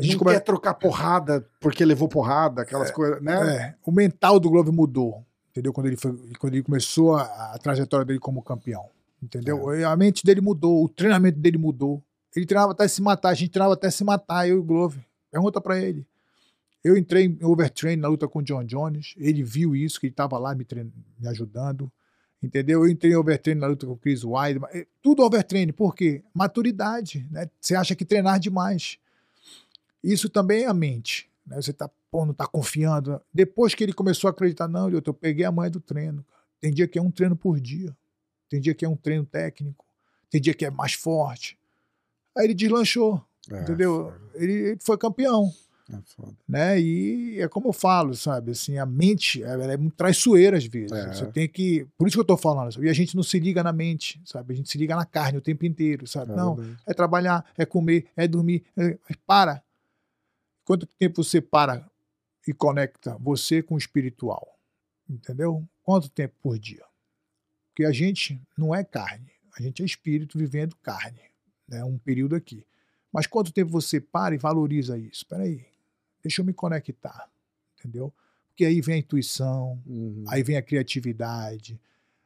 A 0.00 0.02
gente 0.02 0.12
não 0.14 0.18
come... 0.20 0.32
quer 0.32 0.40
trocar 0.40 0.74
porrada 0.74 1.46
porque 1.60 1.84
levou 1.84 2.08
porrada, 2.08 2.62
aquelas 2.62 2.90
coisas, 2.90 3.22
né? 3.22 3.56
é, 3.56 3.74
o 3.84 3.92
mental 3.92 4.40
do 4.40 4.50
Glover 4.50 4.72
mudou, 4.72 5.24
entendeu? 5.50 5.72
Quando 5.72 5.86
ele, 5.86 5.96
foi, 5.96 6.12
quando 6.38 6.54
ele 6.54 6.62
começou 6.62 7.16
a, 7.16 7.22
a 7.54 7.58
trajetória 7.58 8.04
dele 8.04 8.18
como 8.18 8.42
campeão, 8.42 8.86
entendeu? 9.22 9.72
É. 9.72 9.84
A 9.84 9.94
mente 9.96 10.24
dele 10.24 10.40
mudou, 10.40 10.84
o 10.84 10.88
treinamento 10.88 11.38
dele 11.38 11.58
mudou. 11.58 12.02
Ele 12.34 12.46
treinava 12.46 12.72
até 12.72 12.86
se 12.88 13.02
matar, 13.02 13.30
a 13.30 13.34
gente 13.34 13.50
treinava 13.50 13.74
até 13.74 13.90
se 13.90 14.04
matar, 14.04 14.48
eu 14.48 14.56
e 14.56 14.58
o 14.58 14.62
Glover. 14.62 15.04
Pergunta 15.30 15.60
pra 15.60 15.78
ele. 15.78 16.06
Eu 16.82 16.96
entrei 16.96 17.26
em 17.26 17.44
overtrain 17.44 17.96
na 17.96 18.08
luta 18.08 18.26
com 18.26 18.38
o 18.38 18.42
John 18.42 18.64
Jones, 18.64 19.14
ele 19.18 19.42
viu 19.42 19.76
isso, 19.76 20.00
que 20.00 20.06
ele 20.06 20.14
tava 20.14 20.38
lá 20.38 20.54
me, 20.54 20.64
trein- 20.64 20.90
me 21.18 21.28
ajudando, 21.28 21.92
entendeu? 22.42 22.84
Eu 22.84 22.90
entrei 22.90 23.12
em 23.12 23.16
overtrain 23.16 23.54
na 23.54 23.66
luta 23.66 23.84
com 23.86 23.92
o 23.92 23.96
Chris 23.98 24.24
Weidman, 24.24 24.70
eh, 24.72 24.86
tudo 25.02 25.22
overtrain, 25.22 25.70
por 25.72 25.94
quê? 25.94 26.22
Maturidade, 26.32 27.26
né? 27.30 27.50
Você 27.60 27.74
acha 27.74 27.94
que 27.94 28.04
treinar 28.04 28.40
demais. 28.40 28.96
Isso 30.02 30.28
também 30.28 30.64
é 30.64 30.66
a 30.66 30.74
mente, 30.74 31.30
né? 31.46 31.56
Você 31.56 31.72
tá, 31.72 31.90
pô, 32.10 32.24
não 32.24 32.34
tá 32.34 32.46
confiando. 32.46 33.20
Depois 33.32 33.74
que 33.74 33.84
ele 33.84 33.92
começou 33.92 34.28
a 34.28 34.30
acreditar, 34.30 34.68
não, 34.68 34.88
eu 34.90 35.02
peguei 35.14 35.44
a 35.44 35.52
manha 35.52 35.70
do 35.70 35.80
treino. 35.80 36.24
Tem 36.60 36.72
dia 36.72 36.86
que 36.86 36.98
é 36.98 37.02
um 37.02 37.10
treino 37.10 37.36
por 37.36 37.58
dia, 37.58 37.96
tem 38.48 38.60
dia 38.60 38.74
que 38.74 38.84
é 38.84 38.88
um 38.88 38.96
treino 38.96 39.24
técnico, 39.24 39.84
tem 40.30 40.40
dia 40.40 40.52
que 40.54 40.64
é 40.64 40.70
mais 40.70 40.92
forte. 40.92 41.58
Aí 42.36 42.44
ele 42.44 42.54
deslanchou, 42.54 43.22
É, 43.50 43.62
entendeu? 43.62 44.12
Ele, 44.34 44.52
ele 44.52 44.78
foi 44.80 44.96
campeão 44.98 45.50
É 45.92 45.98
né? 46.46 46.80
E 46.80 47.40
é 47.40 47.48
como 47.48 47.68
eu 47.68 47.72
falo, 47.72 48.14
sabe? 48.14 48.52
Assim, 48.52 48.78
a 48.78 48.86
mente 48.86 49.42
ela 49.42 49.64
é 49.72 49.76
muito 49.76 49.96
traiçoeira 49.96 50.56
às 50.56 50.64
vezes. 50.64 50.92
É. 50.92 51.12
Você 51.12 51.26
tem 51.26 51.48
que. 51.48 51.86
Por 51.98 52.06
isso 52.06 52.16
que 52.16 52.20
eu 52.20 52.24
tô 52.24 52.36
falando, 52.36 52.72
sabe? 52.72 52.86
E 52.86 52.90
a 52.90 52.92
gente 52.92 53.16
não 53.16 53.22
se 53.22 53.38
liga 53.40 53.62
na 53.62 53.72
mente, 53.72 54.20
sabe? 54.24 54.52
A 54.52 54.56
gente 54.56 54.68
se 54.70 54.78
liga 54.78 54.94
na 54.94 55.04
carne 55.04 55.38
o 55.38 55.42
tempo 55.42 55.64
inteiro, 55.66 56.06
sabe? 56.06 56.32
É 56.32 56.36
não, 56.36 56.56
é 56.86 56.94
trabalhar, 56.94 57.44
é 57.56 57.66
comer, 57.66 58.06
é 58.16 58.28
dormir. 58.28 58.62
é- 58.76 58.98
para. 59.26 59.62
Quanto 60.70 60.86
tempo 60.86 61.24
você 61.24 61.40
para 61.40 61.84
e 62.46 62.52
conecta 62.52 63.16
você 63.18 63.60
com 63.60 63.74
o 63.74 63.78
espiritual? 63.78 64.56
Entendeu? 65.08 65.68
Quanto 65.82 66.08
tempo 66.08 66.36
por 66.40 66.56
dia? 66.60 66.84
Porque 67.66 67.84
a 67.84 67.90
gente 67.90 68.40
não 68.56 68.72
é 68.72 68.84
carne, 68.84 69.32
a 69.58 69.60
gente 69.60 69.82
é 69.82 69.84
espírito 69.84 70.38
vivendo 70.38 70.76
carne, 70.76 71.22
né? 71.66 71.82
Um 71.82 71.98
período 71.98 72.36
aqui. 72.36 72.64
Mas 73.12 73.26
quanto 73.26 73.50
tempo 73.50 73.68
você 73.68 74.00
para 74.00 74.32
e 74.32 74.38
valoriza 74.38 74.96
isso? 74.96 75.22
Espera 75.22 75.42
aí, 75.42 75.66
deixa 76.22 76.40
eu 76.40 76.44
me 76.44 76.54
conectar, 76.54 77.28
entendeu? 77.76 78.14
Porque 78.46 78.64
aí 78.64 78.80
vem 78.80 78.94
a 78.94 78.98
intuição, 78.98 79.82
Uhum. 79.84 80.22
aí 80.28 80.44
vem 80.44 80.56
a 80.56 80.62
criatividade, 80.62 81.80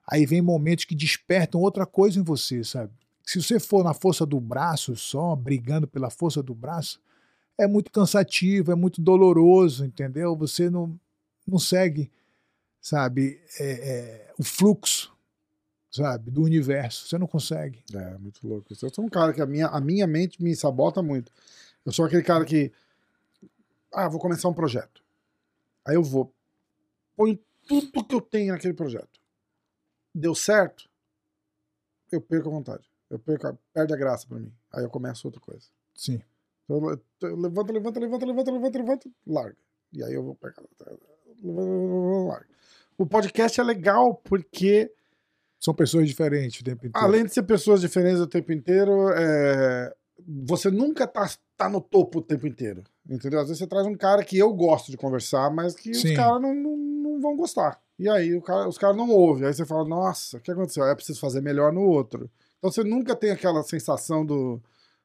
aí 0.07 0.27
vem 0.27 0.43
momentos 0.43 0.85
que 0.85 0.95
despertam 0.95 1.63
outra 1.63 1.87
coisa 1.87 2.21
em 2.21 2.23
você, 2.23 2.63
sabe? 2.63 2.93
Se 3.25 3.41
você 3.41 3.59
for 3.59 3.83
na 3.83 3.95
força 3.95 4.27
do 4.27 4.39
braço 4.39 4.95
só, 4.97 5.35
brigando 5.35 5.89
pela 5.89 6.11
força 6.11 6.43
do 6.43 6.55
braço, 6.55 7.01
é 7.59 7.67
muito 7.67 7.91
cansativo, 7.91 8.73
é 8.73 8.75
muito 8.75 9.01
doloroso, 9.01 9.85
entendeu? 9.85 10.37
Você 10.37 10.69
não, 10.71 10.99
não 11.47 11.59
segue, 11.59 12.11
sabe, 12.81 13.41
é, 13.61 13.71
é, 14.29 14.33
o 14.39 14.45
fluxo, 14.45 15.15
sabe, 15.91 16.31
do 16.31 16.43
universo. 16.43 17.09
Você 17.09 17.19
não 17.19 17.27
consegue. 17.27 17.85
É, 17.95 18.19
muito 18.19 18.47
louco. 18.47 18.69
Eu 18.83 18.91
sou 18.95 19.05
um 19.05 19.09
cara 19.11 19.33
que 19.33 19.43
a 19.43 19.47
minha, 19.47 19.69
a 19.69 19.81
minha 19.81 20.07
mente 20.07 20.43
me 20.43 20.55
sabota 20.57 21.03
muito. 21.03 21.33
Eu 21.87 21.93
sou 21.93 22.05
aquele 22.07 22.23
cara 22.23 22.45
que. 22.45 22.73
Ah, 23.93 24.09
vou 24.09 24.21
começar 24.21 24.49
um 24.49 24.55
projeto. 24.55 25.03
Aí 25.87 25.95
eu 25.97 26.03
vou. 26.03 26.33
Ponho 27.17 27.39
tudo 27.69 28.05
que 28.07 28.15
eu 28.15 28.21
tenho 28.21 28.53
naquele 28.55 28.75
projeto. 28.75 29.21
Deu 30.15 30.35
certo? 30.35 30.89
Eu 32.11 32.21
perco 32.21 32.49
a 32.49 32.53
vontade. 32.53 32.85
Eu 33.11 33.19
perco, 33.19 33.47
a- 33.47 33.57
perde 33.73 33.93
a 33.93 33.97
graça 33.97 34.27
pra 34.27 34.39
mim. 34.39 34.53
Aí 34.73 34.85
eu 34.85 34.91
começo 34.91 35.27
outra 35.27 35.41
coisa. 35.41 35.67
Sim. 35.95 36.21
Então, 36.65 36.79
levanto, 37.37 37.73
levanto, 37.73 38.01
levanto, 38.01 38.27
levanto, 38.27 38.51
levanto, 38.53 38.79
levanto, 38.79 39.13
larga. 39.27 39.57
E 39.93 40.03
aí 40.03 40.15
eu 40.15 40.23
vou 40.23 40.35
pegar. 40.35 40.63
Levanto, 41.43 42.27
larga. 42.29 42.47
O 42.97 43.07
podcast 43.07 43.61
é 43.61 43.65
legal 43.65 44.15
porque 44.25 44.91
São 45.59 45.75
pessoas 45.75 46.07
diferentes 46.07 46.61
o 46.61 46.65
tempo 46.65 46.87
inteiro. 46.87 47.07
Além 47.07 47.25
de 47.25 47.33
ser 47.33 47.43
pessoas 47.43 47.81
diferentes 47.81 48.21
o 48.21 48.27
tempo 48.27 48.53
inteiro, 48.53 49.09
é, 49.17 49.95
você 50.47 50.71
nunca 50.71 51.07
tá, 51.07 51.29
tá 51.57 51.69
no 51.69 51.81
topo 51.81 52.19
o 52.19 52.23
tempo 52.23 52.47
inteiro. 52.47 52.85
Entendeu? 53.09 53.41
Às 53.41 53.47
vezes 53.49 53.59
você 53.59 53.67
traz 53.67 53.87
um 53.87 53.95
cara 53.97 54.23
que 54.25 54.39
eu 54.39 54.53
gosto 54.53 54.91
de 54.91 54.97
conversar, 54.97 55.51
mas 55.51 55.75
que 55.75 55.93
Sim. 55.95 56.11
os 56.11 56.17
caras 56.17 56.41
não, 56.41 56.55
não, 56.55 56.77
não 56.77 57.21
vão 57.21 57.37
gostar. 57.37 57.81
E 57.99 58.09
aí 58.09 58.41
cara- 58.43 58.69
os 58.69 58.79
caras 58.79 58.97
não 58.97 59.09
ouvem. 59.11 59.47
Aí 59.47 59.55
você 59.55 59.65
fala, 59.65 59.87
nossa, 59.89 60.37
o 60.37 60.41
que 60.41 60.51
aconteceu? 60.51 60.85
Aí 60.85 60.91
eu 60.91 60.97
preciso 60.97 61.21
fazer 61.21 61.41
melhor 61.41 61.73
no 61.73 61.83
outro. 61.83 62.31
Então 62.59 62.71
você 62.71 62.83
nunca 62.85 63.15
tem 63.17 63.31
aquela 63.31 63.63
sensação 63.63 64.25
do, 64.25 64.61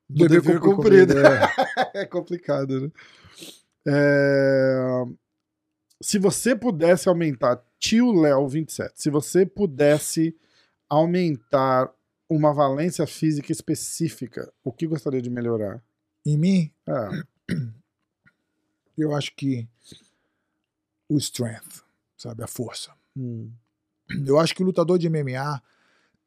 do 0.09 0.27
dever, 0.27 0.59
cumprido. 0.59 1.13
é. 1.17 1.53
é 2.01 2.05
complicado, 2.05 2.81
né? 2.81 2.91
É, 3.87 5.03
Se 6.01 6.17
você 6.19 6.55
pudesse 6.55 7.07
aumentar, 7.07 7.63
tio 7.79 8.11
Léo 8.13 8.47
27, 8.47 8.93
se 8.95 9.09
você 9.09 9.45
pudesse 9.45 10.35
aumentar 10.89 11.89
uma 12.29 12.53
valência 12.53 13.05
física 13.07 13.51
específica, 13.51 14.51
o 14.63 14.71
que 14.71 14.85
gostaria 14.87 15.21
de 15.21 15.29
melhorar? 15.29 15.81
Em 16.25 16.37
mim, 16.37 16.71
É, 16.87 17.55
eu 18.97 19.15
acho 19.15 19.33
que 19.35 19.67
o 21.07 21.17
strength, 21.17 21.83
sabe, 22.17 22.43
a 22.43 22.47
força. 22.47 22.91
hum, 23.15 23.51
Eu 24.25 24.37
acho 24.39 24.53
que 24.55 24.61
o 24.61 24.65
lutador 24.65 24.97
de 24.99 25.07
MMA 25.09 25.61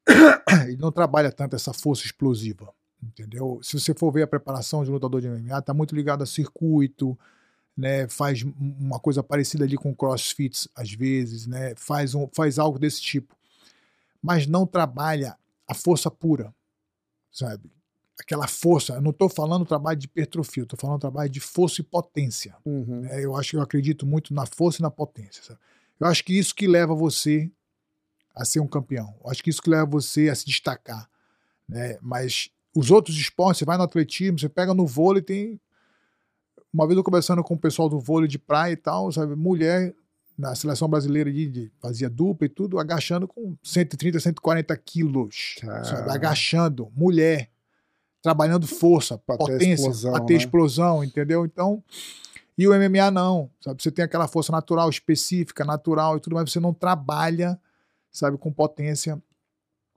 ele 0.66 0.76
não 0.76 0.91
trabalha 0.91 1.30
tanto 1.30 1.55
essa 1.55 1.72
força 1.72 2.05
explosiva, 2.05 2.72
entendeu? 3.03 3.61
Se 3.62 3.78
você 3.78 3.92
for 3.94 4.12
ver 4.12 4.22
a 4.22 4.26
preparação 4.26 4.84
de 4.84 4.90
um 4.90 4.94
lutador 4.94 5.20
de 5.20 5.28
MMA, 5.28 5.61
tá 5.62 5.74
muito 5.74 5.94
ligado 5.94 6.22
a 6.22 6.26
circuito, 6.26 7.18
né? 7.76 8.07
Faz 8.09 8.42
um- 8.42 8.53
uma 8.78 9.00
coisa 9.00 9.22
parecida 9.22 9.64
ali 9.64 9.76
com 9.76 9.94
CrossFit 9.94 10.68
às 10.74 10.92
vezes, 10.92 11.46
né? 11.46 11.74
Faz 11.76 12.14
um, 12.14 12.28
faz 12.34 12.59
algo 12.59 12.78
desse 12.78 13.00
tipo, 13.00 13.36
mas 14.22 14.46
não 14.46 14.66
trabalha 14.66 15.36
a 15.66 15.74
força 15.74 16.11
pura, 16.11 16.55
sabe? 17.30 17.70
Aquela 18.20 18.46
força. 18.46 18.94
Eu 18.94 19.00
não 19.00 19.11
estou 19.11 19.28
falando 19.28 19.64
trabalho 19.64 19.98
de 19.98 20.07
hipertrofia, 20.07 20.62
estou 20.62 20.78
falando 20.78 21.00
trabalho 21.00 21.30
de 21.30 21.40
força 21.40 21.80
e 21.80 21.84
potência. 21.84 22.55
uhum, 22.64 23.00
né? 23.00 23.24
Eu 23.24 23.34
acho 23.36 23.50
que 23.50 23.57
eu 23.57 23.62
acredito 23.62 24.07
muito 24.07 24.32
na 24.32 24.46
força 24.46 24.80
e 24.80 24.82
na 24.82 24.90
potência. 24.90 25.42
sabe? 25.42 25.59
Eu 25.98 26.07
acho 26.07 26.22
que 26.24 26.38
isso 26.38 26.55
que 26.55 26.66
leva 26.66 26.94
você 26.94 27.50
a 28.34 28.44
ser 28.44 28.61
um 28.61 28.66
campeão. 28.66 29.14
Eu 29.24 29.30
acho 29.30 29.42
que 29.42 29.50
isso 29.50 29.62
que 29.62 29.70
leva 29.70 29.86
você 29.86 30.28
a 30.28 30.34
se 30.34 30.44
destacar. 30.46 31.09
Né? 31.68 31.98
Mas 32.00 32.50
os 32.75 32.91
outros 32.91 33.16
esportes, 33.16 33.59
você 33.59 33.64
vai 33.64 33.77
no 33.77 33.83
atletismo, 33.85 34.39
você 34.39 34.49
pega 34.49 34.73
no 34.75 34.87
vôlei, 34.87 35.23
tem. 35.23 35.61
Uma 36.73 36.87
vez 36.87 36.97
eu 36.97 37.05
conversando 37.05 37.43
com 37.45 37.55
o 37.55 37.59
pessoal 37.59 37.89
do 37.89 38.01
vôlei 38.01 38.29
de 38.29 38.39
praia 38.39 38.73
e 38.73 38.77
tal, 38.77 39.12
sabe? 39.12 39.37
Mulher 39.37 39.95
na 40.39 40.55
seleção 40.55 40.89
brasileira 40.89 41.31
de, 41.31 41.47
de- 41.49 41.73
fazia 41.81 42.09
dupla 42.09 42.47
e 42.47 42.49
tudo, 42.49 42.79
agachando 42.79 43.29
com 43.29 43.55
130, 43.62 44.18
140 44.18 44.75
quilos. 44.79 45.57
Sabe? 45.61 46.11
Agachando. 46.11 46.91
Mulher. 46.97 47.51
Trabalhando 48.23 48.66
força, 48.66 49.18
Pra 49.18 49.37
ter 49.37 49.45
potência, 49.45 49.73
explosão, 49.75 50.12
pra 50.12 50.20
ter 50.25 50.33
né? 50.35 50.39
explosão, 50.39 51.05
entendeu? 51.05 51.45
Então, 51.45 51.83
e 52.57 52.68
o 52.68 52.70
MMA 52.73 53.11
não, 53.11 53.51
sabe? 53.61 53.83
Você 53.83 53.91
tem 53.91 54.05
aquela 54.05 54.29
força 54.29 54.53
natural, 54.53 54.89
específica, 54.89 55.64
natural 55.64 56.16
e 56.16 56.20
tudo, 56.20 56.37
mas 56.37 56.51
você 56.51 56.61
não 56.61 56.73
trabalha, 56.73 57.61
sabe, 58.12 58.39
com 58.39 58.53
potência. 58.53 59.20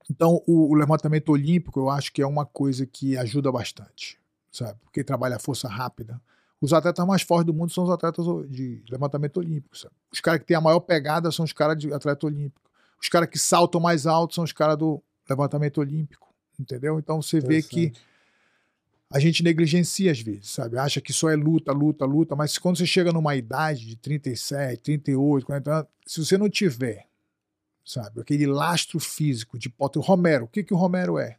Então, 0.09 0.41
o, 0.47 0.71
o 0.71 0.75
levantamento 0.75 1.29
olímpico, 1.29 1.79
eu 1.79 1.89
acho 1.89 2.11
que 2.11 2.21
é 2.21 2.27
uma 2.27 2.45
coisa 2.45 2.85
que 2.85 3.17
ajuda 3.17 3.51
bastante, 3.51 4.19
sabe? 4.51 4.79
Porque 4.83 5.03
trabalha 5.03 5.35
a 5.35 5.39
força 5.39 5.67
rápida. 5.67 6.21
Os 6.61 6.73
atletas 6.73 7.05
mais 7.05 7.21
fortes 7.21 7.45
do 7.45 7.53
mundo 7.53 7.71
são 7.71 7.83
os 7.83 7.89
atletas 7.89 8.25
de 8.49 8.83
levantamento 8.89 9.37
olímpico, 9.37 9.77
sabe? 9.77 9.93
Os 10.11 10.19
caras 10.19 10.39
que 10.39 10.45
têm 10.45 10.57
a 10.57 10.61
maior 10.61 10.79
pegada 10.79 11.31
são 11.31 11.43
os 11.43 11.53
caras 11.53 11.77
de 11.77 11.91
atleta 11.93 12.25
olímpico. 12.25 12.69
Os 13.01 13.09
caras 13.09 13.29
que 13.29 13.37
saltam 13.37 13.81
mais 13.81 14.07
alto 14.07 14.35
são 14.35 14.43
os 14.43 14.53
caras 14.53 14.77
do 14.77 15.01
levantamento 15.29 15.79
olímpico, 15.79 16.33
entendeu? 16.59 16.97
Então, 16.99 17.21
você 17.21 17.39
vê 17.39 17.61
que 17.61 17.91
a 19.11 19.19
gente 19.19 19.43
negligencia 19.43 20.11
às 20.11 20.19
vezes, 20.19 20.49
sabe? 20.49 20.77
Acha 20.77 21.01
que 21.01 21.13
só 21.13 21.29
é 21.29 21.35
luta, 21.35 21.71
luta, 21.71 22.05
luta, 22.05 22.35
mas 22.35 22.57
quando 22.57 22.77
você 22.77 22.85
chega 22.85 23.11
numa 23.11 23.35
idade 23.35 23.85
de 23.85 23.95
37, 23.95 24.81
38, 24.81 25.45
40 25.45 25.71
anos, 25.71 25.87
se 26.05 26.25
você 26.25 26.37
não 26.37 26.49
tiver, 26.49 27.07
sabe, 27.85 28.19
aquele 28.19 28.47
lastro 28.47 28.99
físico 28.99 29.59
de 29.59 29.69
potência. 29.69 30.03
O 30.03 30.07
Romero, 30.07 30.45
o 30.45 30.47
que, 30.47 30.63
que 30.63 30.73
o 30.73 30.77
Romero 30.77 31.19
é? 31.19 31.37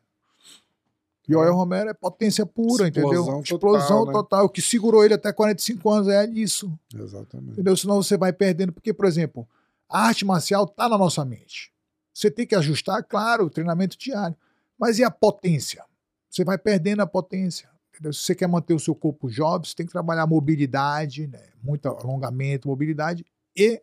E 1.28 1.34
o 1.34 1.40
Joel 1.40 1.55
Romero 1.57 1.90
é 1.90 1.94
potência 1.94 2.47
pura, 2.47 2.86
entendeu? 2.86 3.11
Explosão 3.11 3.40
Explosão 3.40 4.05
total, 4.07 4.12
total. 4.12 4.38
né? 4.40 4.47
O 4.47 4.49
que 4.49 4.62
segurou 4.62 5.05
ele 5.05 5.14
até 5.14 5.32
45 5.32 5.90
anos 5.90 6.09
é 6.09 6.24
isso. 6.26 6.72
Exatamente. 6.94 7.53
Entendeu? 7.55 7.76
Senão 7.76 8.01
você 8.01 8.16
vai 8.16 8.32
perdendo. 8.32 8.72
Porque, 8.72 8.92
por 8.92 9.07
exemplo, 9.07 9.47
a 9.88 10.07
arte 10.07 10.24
marcial 10.24 10.68
tá 10.68 10.88
na 10.88 10.97
nossa 10.97 11.24
mente. 11.24 11.72
Você 12.14 12.30
tem 12.30 12.47
que 12.47 12.55
ajustar, 12.55 13.03
claro, 13.03 13.47
o 13.47 13.51
treinamento 13.51 13.99
diário. 13.99 14.36
Mas 14.78 15.01
e 15.01 15.05
a 15.05 15.11
potência? 15.11 15.84
Você 16.30 16.44
vai 16.44 16.57
perdendo 16.57 17.03
a 17.03 17.07
potência. 17.07 17.68
entendeu? 17.92 18.12
Se 18.12 18.20
você 18.20 18.34
quer 18.34 18.47
manter 18.47 18.74
o 18.74 18.78
seu 18.78 18.94
corpo 18.94 19.28
jovem, 19.28 19.68
você 19.68 19.74
tem 19.74 19.86
que 19.86 19.92
trabalhar 19.92 20.22
a 20.22 20.26
mobilidade, 20.28 21.26
né? 21.26 21.42
muito 21.61 21.88
alongamento, 21.88 22.68
mobilidade 22.68 23.26
e 23.57 23.82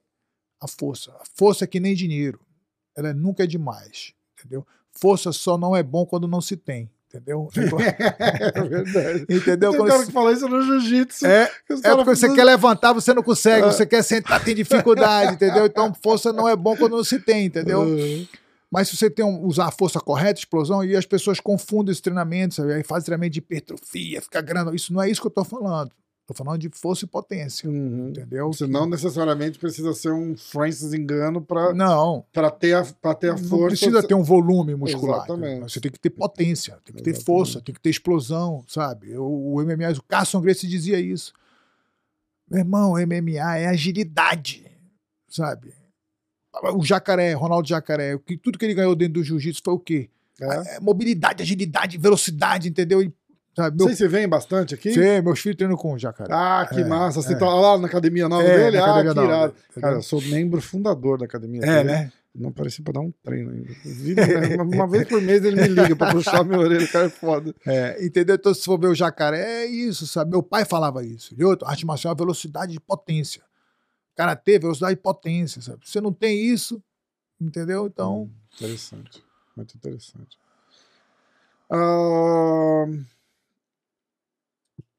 a 0.62 0.68
força. 0.68 1.12
A 1.12 1.24
força 1.36 1.66
é 1.66 1.68
que 1.68 1.80
nem 1.80 1.94
dinheiro. 1.94 2.40
Ela 2.96 3.14
nunca 3.14 3.44
é 3.44 3.48
demais. 3.48 4.14
Entendeu? 4.40 4.66
Força 4.92 5.32
só 5.32 5.58
não 5.58 5.76
é 5.76 5.82
bom 5.84 6.06
quando 6.06 6.28
não 6.28 6.42
se 6.42 6.56
tem. 6.58 6.90
Entendeu? 7.10 7.48
É 7.56 8.62
verdade. 8.64 9.26
entendeu? 9.30 9.72
Tem 9.72 9.86
cara 9.86 10.06
que 10.06 10.12
fala 10.12 10.32
isso 10.34 10.48
no 10.48 10.62
jiu-jitsu. 10.64 11.26
é, 11.28 11.44
é 11.44 11.96
porque 11.96 12.16
você 12.16 12.34
quer 12.34 12.44
levantar, 12.44 12.92
você 12.94 13.14
não 13.14 13.22
consegue. 13.24 13.66
Você 13.68 13.86
quer 13.86 14.04
sentar, 14.04 14.44
tem 14.44 14.56
dificuldade, 14.56 15.34
entendeu? 15.34 15.66
Então, 15.66 15.94
força 16.02 16.34
não 16.34 16.48
é 16.50 16.56
bom 16.56 16.76
quando 16.76 16.98
não 16.98 17.04
se 17.04 17.20
tem, 17.20 17.46
entendeu? 17.46 17.82
Uhum. 17.82 18.28
Mas 18.72 18.90
se 18.90 18.98
você 18.98 19.08
tem 19.10 19.24
um- 19.24 19.46
usar 19.46 19.68
a 19.68 19.72
força 19.72 20.00
correta, 20.00 20.40
explosão, 20.40 20.84
e 20.84 20.96
as 20.96 21.06
pessoas 21.06 21.40
confundem 21.40 21.92
esse 21.92 22.02
treinamento, 22.02 22.56
sabe? 22.56 22.74
Aí 22.74 22.84
faz 22.84 23.04
treinamento 23.04 23.34
de 23.34 23.40
hipertrofia, 23.40 24.20
fica 24.20 24.42
grande. 24.42 24.76
Isso 24.76 24.92
não 24.92 25.00
é 25.02 25.08
isso 25.10 25.22
que 25.22 25.28
eu 25.28 25.32
tô 25.32 25.44
falando. 25.44 25.92
Tô 26.34 26.44
falando 26.44 26.60
de 26.62 26.70
força 26.70 27.06
e 27.06 27.08
potência, 27.08 27.70
Uhum. 27.70 28.10
entendeu? 28.10 28.52
Você 28.52 28.68
não 28.68 28.86
necessariamente 28.88 29.58
precisa 29.60 29.94
ser 29.94 30.12
um 30.12 30.36
Francis 30.36 30.94
Engano 30.94 31.42
para 31.42 31.74
Não, 31.74 32.26
ter, 32.60 32.74
a, 32.76 32.84
pra 33.02 33.14
ter 33.16 33.30
a 33.30 33.36
não 33.36 33.38
força. 33.38 33.68
precisa 33.68 34.04
ter 34.08 34.14
um 34.16 34.24
volume 34.24 34.76
muscular. 34.76 35.20
Exatamente. 35.26 35.72
Você 35.72 35.80
tem 35.80 35.92
que 35.92 36.00
ter 36.00 36.10
potência, 36.10 36.74
tem 36.84 36.96
que 36.96 37.02
ter 37.04 37.12
Exatamente. 37.12 37.26
força, 37.26 37.62
tem 37.62 37.74
que 37.74 37.82
ter 37.82 37.90
explosão, 37.90 38.64
sabe? 38.68 39.16
O, 39.18 39.56
o 39.56 39.62
MMA, 39.64 39.92
o 39.98 40.04
Carson 40.04 40.42
Gracie 40.42 40.68
dizia 40.68 41.00
isso. 41.00 41.34
Meu 42.50 42.60
irmão, 42.60 42.92
o 42.94 42.98
MMA 42.98 43.58
é 43.58 43.68
agilidade, 43.68 44.66
sabe? 45.30 45.74
O 46.76 46.84
jacaré, 46.84 47.34
Ronaldo 47.34 47.68
Jacaré, 47.68 48.18
que, 48.20 48.38
tudo 48.38 48.60
que 48.60 48.66
ele 48.66 48.76
ganhou 48.76 48.96
dentro 48.96 49.16
do 49.16 49.24
jiu-jitsu 49.24 49.62
foi 49.64 49.74
o 49.74 49.80
quê? 49.80 50.10
É. 50.40 50.76
É 50.76 50.80
mobilidade, 50.80 51.42
agilidade, 51.42 51.98
velocidade, 51.98 52.70
entendeu? 52.70 53.02
E, 53.02 53.12
sabe, 53.56 53.78
meu, 53.78 53.86
Vocês 53.88 53.98
se 53.98 54.08
veem 54.08 54.28
bastante 54.28 54.74
aqui? 54.76 54.94
Sim, 54.94 55.22
meus 55.22 55.40
filhos 55.40 55.58
treinam 55.58 55.78
com 55.78 55.94
o 55.94 55.98
jacaré. 56.00 56.34
Ah, 56.34 56.68
que 56.72 56.80
É, 56.82 56.86
massa. 56.86 57.22
Você 57.22 57.34
é. 57.34 57.36
tá 57.38 57.48
lá 57.48 57.78
na 57.78 57.88
academia 57.88 58.28
nova 58.30 58.44
É, 58.44 58.58
dele? 58.58 58.78
Ah, 58.78 59.02
que 59.04 59.20
irado. 59.20 59.56
Cara, 59.80 59.96
eu 59.96 60.02
sou 60.02 60.22
membro 60.22 60.62
fundador 60.62 61.18
da 61.18 61.26
academia 61.26 61.62
É, 61.64 61.66
dele. 61.78 61.84
né? 61.84 62.12
Não 62.36 62.52
parecia 62.52 62.84
pra 62.84 62.94
dar 62.94 63.02
um 63.02 63.12
treino 63.24 63.52
ainda. 63.52 63.74
Vira- 63.86 64.24
uma, 64.64 64.88
vez 64.88 65.08
por 65.08 65.22
mês 65.22 65.46
ele 65.46 65.56
me 65.56 65.68
liga 65.68 65.96
pra 65.96 66.12
puxar 66.12 66.44
minha 66.44 66.58
orelha, 66.60 66.84
o 66.86 66.92
cara 66.92 67.06
é 67.06 67.10
foda. 67.10 67.54
É, 67.64 68.04
entendeu? 68.04 68.34
Então, 68.36 68.52
se 68.56 68.66
for 68.66 68.80
ver 68.80 68.88
o 68.88 68.96
jacaré, 68.96 69.64
é 69.64 69.66
isso, 69.68 70.08
sabe? 70.08 70.32
Meu 70.32 70.42
pai 70.42 70.66
falava 70.66 71.04
isso. 71.06 71.36
E 71.38 71.44
outro, 71.44 71.68
arte 71.68 71.86
marcial 71.86 72.12
é 72.14 72.18
velocidade 72.18 72.76
e 72.76 72.80
potência. 72.80 73.44
Karatê, 74.16 74.58
velocidade 74.58 74.94
e 74.94 74.96
potência, 74.96 75.62
sabe? 75.62 75.88
Você 75.88 76.02
não 76.02 76.12
tem 76.12 76.44
isso, 76.46 76.82
entendeu? 77.40 77.86
Então, 77.86 78.24
Hum, 78.24 78.30
interessante. 78.56 79.24
Muito 79.56 79.76
interessante. 79.78 80.38
Ah, 81.70 82.86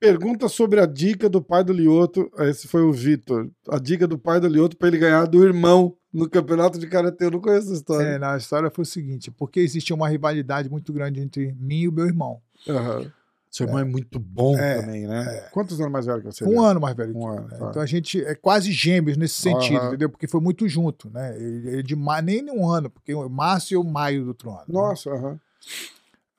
pergunta 0.09 0.49
sobre 0.49 0.81
a 0.81 0.87
dica 0.87 1.29
do 1.29 1.41
pai 1.43 1.65
do 1.65 1.73
Lioto. 1.73 2.31
Esse 2.41 2.69
foi 2.69 2.83
o 2.83 2.93
Vitor. 2.93 3.49
A 3.69 3.79
dica 3.79 4.07
do 4.07 4.19
pai 4.19 4.39
do 4.39 4.47
Lioto 4.49 4.77
pra 4.77 4.89
ele 4.89 4.99
ganhar 4.99 5.25
do 5.27 5.43
irmão 5.43 5.97
no 6.13 6.29
campeonato 6.29 6.79
de 6.79 6.87
karatê. 6.87 7.25
Eu 7.25 7.31
não 7.31 7.41
conheço 7.41 7.69
essa 7.69 7.77
história. 7.77 8.07
é, 8.07 8.19
na 8.19 8.37
história 8.37 8.71
foi 8.71 8.83
o 8.83 8.87
seguinte: 8.87 9.31
porque 9.31 9.61
existia 9.61 9.97
uma 9.97 10.09
rivalidade 10.09 10.69
muito 10.69 10.93
grande 10.93 11.21
entre 11.21 11.53
mim 11.59 11.81
e 11.83 11.89
o 11.89 11.93
meu 11.93 12.07
irmão. 12.07 12.41
Aham. 12.69 13.11
Seu 13.51 13.67
irmão 13.67 13.81
é, 13.81 13.85
muito 13.85 14.19
bom 14.19 14.59
É, 14.59 14.81
também, 14.81 15.07
né? 15.07 15.49
Quantos 15.53 15.79
anos 15.81 15.93
mais 15.93 16.05
velho 16.07 16.21
que 16.21 16.27
você? 16.27 16.45
Um 16.45 16.61
né? 16.61 16.69
ano 16.69 16.81
mais 16.81 16.97
velho 16.97 17.13
que 17.13 17.19
Um 17.19 17.23
eu, 17.29 17.39
ano, 17.39 17.49
né? 17.49 17.57
tá. 17.57 17.67
Então 17.71 17.81
a 17.83 17.87
gente 17.87 18.23
é 18.25 18.35
quase 18.35 18.73
gêmeos 18.73 19.17
nesse 19.17 19.41
sentido, 19.41 19.77
Aham. 19.79 19.87
entendeu? 19.89 20.11
Porque 20.11 20.27
foi 20.27 20.41
muito 20.41 20.69
junto, 20.69 21.09
né? 21.09 21.37
Ele, 21.41 21.69
ele 21.69 21.83
de 21.85 21.95
ma- 21.95 22.21
nem 22.21 22.51
um 22.51 22.69
ano, 22.69 22.91
porque 22.91 23.15
o 23.15 23.29
março 23.29 23.73
e 23.73 23.77
o 23.77 23.85
maio 23.85 24.23
do 24.25 24.29
outro 24.29 24.51
ano. 24.51 24.59
né? 24.69 24.75
Nossa, 24.75 25.09
aham. 25.11 25.39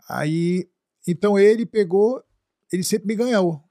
Aí, 0.09 0.67
então 1.07 1.39
ele 1.39 1.65
pegou, 1.65 2.21
ele 2.71 2.83
sempre 2.83 3.07
me 3.07 3.15
ganhou. 3.15 3.61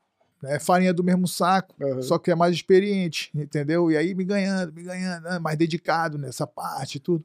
Né? 0.43 0.59
Farinha 0.59 0.93
do 0.93 1.03
mesmo 1.03 1.27
saco, 1.27 1.75
Aham. 1.83 2.03
só 2.03 2.19
que 2.19 2.31
é 2.31 2.35
mais 2.35 2.55
experiente, 2.55 3.31
entendeu? 3.35 3.91
E 3.91 3.97
aí 3.97 4.15
me 4.15 4.25
ganhando, 4.25 4.73
me 4.73 4.83
ganhando, 4.83 5.25
né? 5.25 5.39
mais 5.39 5.57
dedicado 5.57 6.19
nessa 6.19 6.47
parte 6.47 6.97
e 6.97 7.01
tudo. 7.01 7.25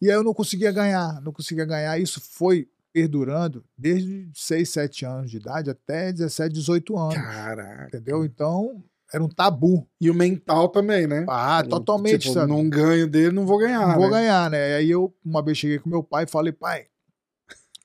E 0.00 0.10
aí 0.10 0.16
eu 0.16 0.22
não 0.22 0.34
conseguia 0.34 0.70
ganhar, 0.70 1.20
não 1.22 1.32
conseguia 1.32 1.64
ganhar. 1.64 1.98
Isso 1.98 2.20
foi 2.20 2.68
perdurando 2.92 3.64
desde 3.76 4.30
6, 4.34 4.68
7 4.68 5.04
anos 5.04 5.30
de 5.30 5.36
idade 5.38 5.70
até 5.70 6.12
17, 6.12 6.52
18 6.52 6.96
anos, 6.98 7.14
Caraca. 7.14 7.88
entendeu? 7.88 8.24
Então 8.24 8.82
era 9.12 9.22
um 9.22 9.28
tabu. 9.28 9.86
E 10.00 10.10
o 10.10 10.14
mental 10.14 10.68
também, 10.68 11.06
né? 11.06 11.24
Ah, 11.28 11.62
totalmente, 11.62 12.20
tipo, 12.20 12.34
sabe? 12.34 12.48
Não 12.48 12.68
ganho 12.68 13.06
dele, 13.06 13.34
não 13.34 13.46
vou 13.46 13.58
ganhar. 13.58 13.88
Não 13.88 13.96
vou 13.96 14.10
né? 14.10 14.20
ganhar, 14.20 14.50
né? 14.50 14.76
Aí 14.76 14.90
eu, 14.90 15.14
uma 15.24 15.42
vez, 15.42 15.58
cheguei 15.58 15.78
com 15.78 15.88
meu 15.88 16.02
pai 16.02 16.24
e 16.24 16.26
falei, 16.26 16.52
pai, 16.52 16.86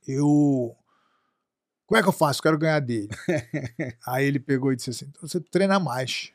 eu. 0.07 0.75
Como 1.91 1.99
é 1.99 2.01
que 2.01 2.07
eu 2.07 2.13
faço? 2.13 2.41
Quero 2.41 2.57
ganhar 2.57 2.79
dele. 2.79 3.09
Aí 4.07 4.25
ele 4.25 4.39
pegou 4.39 4.71
e 4.71 4.77
disse 4.77 4.91
assim: 4.91 5.07
então 5.09 5.27
você 5.27 5.41
treina 5.41 5.77
mais. 5.77 6.31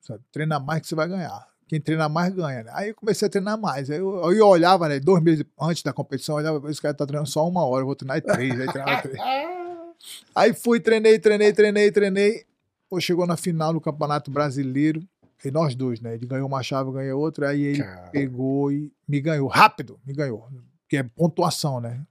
Sabe? 0.00 0.20
Treina 0.32 0.58
mais 0.58 0.80
que 0.80 0.88
você 0.88 0.96
vai 0.96 1.06
ganhar. 1.06 1.46
Quem 1.68 1.80
treina 1.80 2.08
mais 2.08 2.34
ganha, 2.34 2.64
né? 2.64 2.72
Aí 2.74 2.88
eu 2.88 2.94
comecei 2.96 3.26
a 3.26 3.30
treinar 3.30 3.56
mais. 3.56 3.88
Aí 3.88 3.98
eu, 3.98 4.32
eu 4.32 4.46
olhava, 4.48 4.88
né? 4.88 4.98
Dois 4.98 5.22
meses 5.22 5.44
antes 5.60 5.84
da 5.84 5.92
competição, 5.92 6.34
eu 6.34 6.44
olhava, 6.44 6.70
esse 6.72 6.82
cara 6.82 6.92
tá 6.92 7.06
treinando 7.06 7.30
só 7.30 7.46
uma 7.46 7.64
hora, 7.64 7.82
eu 7.82 7.86
vou 7.86 7.94
treinar 7.94 8.20
três. 8.20 8.60
Aí 8.60 8.66
treinava 8.66 9.02
três. 9.02 9.18
Aí 10.34 10.52
fui, 10.52 10.80
treinei, 10.80 11.20
treinei, 11.20 11.52
treinei, 11.52 11.92
treinei. 11.92 12.44
Pô, 12.90 13.00
chegou 13.00 13.28
na 13.28 13.36
final 13.36 13.72
do 13.72 13.80
Campeonato 13.80 14.28
Brasileiro. 14.28 15.06
E 15.44 15.52
nós 15.52 15.76
dois, 15.76 16.00
né? 16.00 16.14
Ele 16.14 16.26
ganhou 16.26 16.48
uma 16.48 16.64
chave, 16.64 16.88
eu 16.88 16.92
ganhei 16.92 17.12
outra. 17.12 17.50
Aí 17.50 17.62
ele 17.62 17.78
Cara. 17.84 18.10
pegou 18.10 18.72
e 18.72 18.92
me 19.06 19.20
ganhou. 19.20 19.46
Rápido, 19.46 20.00
me 20.04 20.12
ganhou. 20.12 20.48
Que 20.88 20.96
é 20.96 21.04
pontuação, 21.04 21.80
né? 21.80 22.04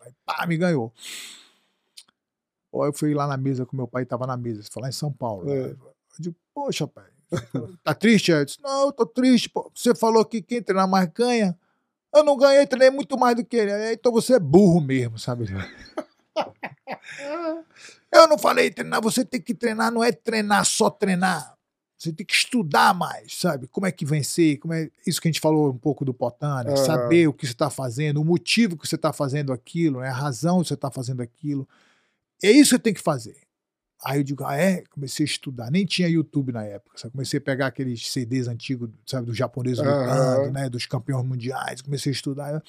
Aí, 0.00 0.12
pá, 0.26 0.44
me 0.44 0.56
ganhou. 0.56 0.92
Aí 2.74 2.88
eu 2.88 2.92
fui 2.92 3.14
lá 3.14 3.26
na 3.26 3.36
mesa 3.36 3.66
com 3.66 3.76
meu 3.76 3.86
pai, 3.86 4.06
tava 4.06 4.26
na 4.26 4.36
mesa, 4.36 4.62
foi 4.70 4.82
lá 4.82 4.88
em 4.88 4.92
São 4.92 5.12
Paulo. 5.12 5.44
né? 5.44 5.52
É. 5.52 5.64
Eu 5.70 5.94
digo, 6.18 6.36
poxa, 6.54 6.86
pai, 6.86 7.04
tá 7.82 7.94
triste? 7.94 8.30
Eu 8.30 8.44
disse, 8.44 8.60
não, 8.62 8.86
eu 8.86 8.92
tô 8.92 9.06
triste, 9.06 9.48
pô. 9.48 9.70
Você 9.74 9.94
falou 9.94 10.24
que 10.24 10.40
quem 10.42 10.62
treinar 10.62 10.88
mais 10.88 11.08
ganha. 11.08 11.56
Eu 12.14 12.22
não 12.22 12.36
ganhei, 12.36 12.66
treinei 12.66 12.90
muito 12.90 13.18
mais 13.18 13.34
do 13.34 13.44
que 13.44 13.56
ele. 13.56 13.72
Aí, 13.72 13.94
Então 13.94 14.12
você 14.12 14.34
é 14.34 14.38
burro 14.38 14.80
mesmo, 14.80 15.18
sabe? 15.18 15.46
Eu 18.12 18.28
não 18.28 18.36
falei 18.36 18.70
treinar, 18.70 19.00
você 19.00 19.24
tem 19.24 19.40
que 19.40 19.54
treinar, 19.54 19.90
não 19.90 20.04
é 20.04 20.12
treinar 20.12 20.64
só 20.66 20.90
treinar. 20.90 21.54
Você 21.96 22.12
tem 22.12 22.26
que 22.26 22.34
estudar 22.34 22.92
mais, 22.92 23.38
sabe? 23.38 23.68
Como 23.68 23.86
é 23.86 23.92
que 23.92 24.04
vencer, 24.04 24.58
como 24.58 24.74
é 24.74 24.90
isso 25.06 25.20
que 25.20 25.28
a 25.28 25.30
gente 25.30 25.40
falou 25.40 25.70
um 25.70 25.78
pouco 25.78 26.04
do 26.04 26.12
Potan, 26.12 26.64
né? 26.64 26.72
Aham. 26.72 26.84
saber 26.84 27.28
o 27.28 27.32
que 27.32 27.46
você 27.46 27.52
está 27.52 27.70
fazendo, 27.70 28.20
o 28.20 28.24
motivo 28.24 28.76
que 28.76 28.86
você 28.86 28.96
está 28.96 29.12
fazendo 29.12 29.52
aquilo, 29.52 30.00
né? 30.00 30.08
a 30.08 30.12
razão 30.12 30.60
que 30.60 30.68
você 30.68 30.74
está 30.74 30.90
fazendo 30.90 31.22
aquilo. 31.22 31.66
É 32.42 32.50
isso 32.50 32.70
que 32.70 32.76
você 32.76 32.78
tem 32.78 32.94
que 32.94 33.00
fazer. 33.00 33.36
Aí 34.04 34.18
eu 34.18 34.24
digo, 34.24 34.44
ah, 34.44 34.56
é? 34.56 34.82
Comecei 34.90 35.24
a 35.24 35.28
estudar. 35.28 35.70
Nem 35.70 35.86
tinha 35.86 36.08
YouTube 36.08 36.52
na 36.52 36.64
época. 36.64 36.98
Sabe? 36.98 37.12
Comecei 37.12 37.38
a 37.38 37.40
pegar 37.40 37.68
aqueles 37.68 38.10
CDs 38.10 38.48
antigos, 38.48 38.90
sabe, 39.06 39.26
do 39.26 39.34
japonês 39.34 39.78
Aham. 39.78 40.38
lutando, 40.38 40.52
né? 40.52 40.68
Dos 40.68 40.86
campeões 40.86 41.24
mundiais. 41.24 41.80
Comecei 41.80 42.10
a 42.10 42.14
estudar. 42.14 42.62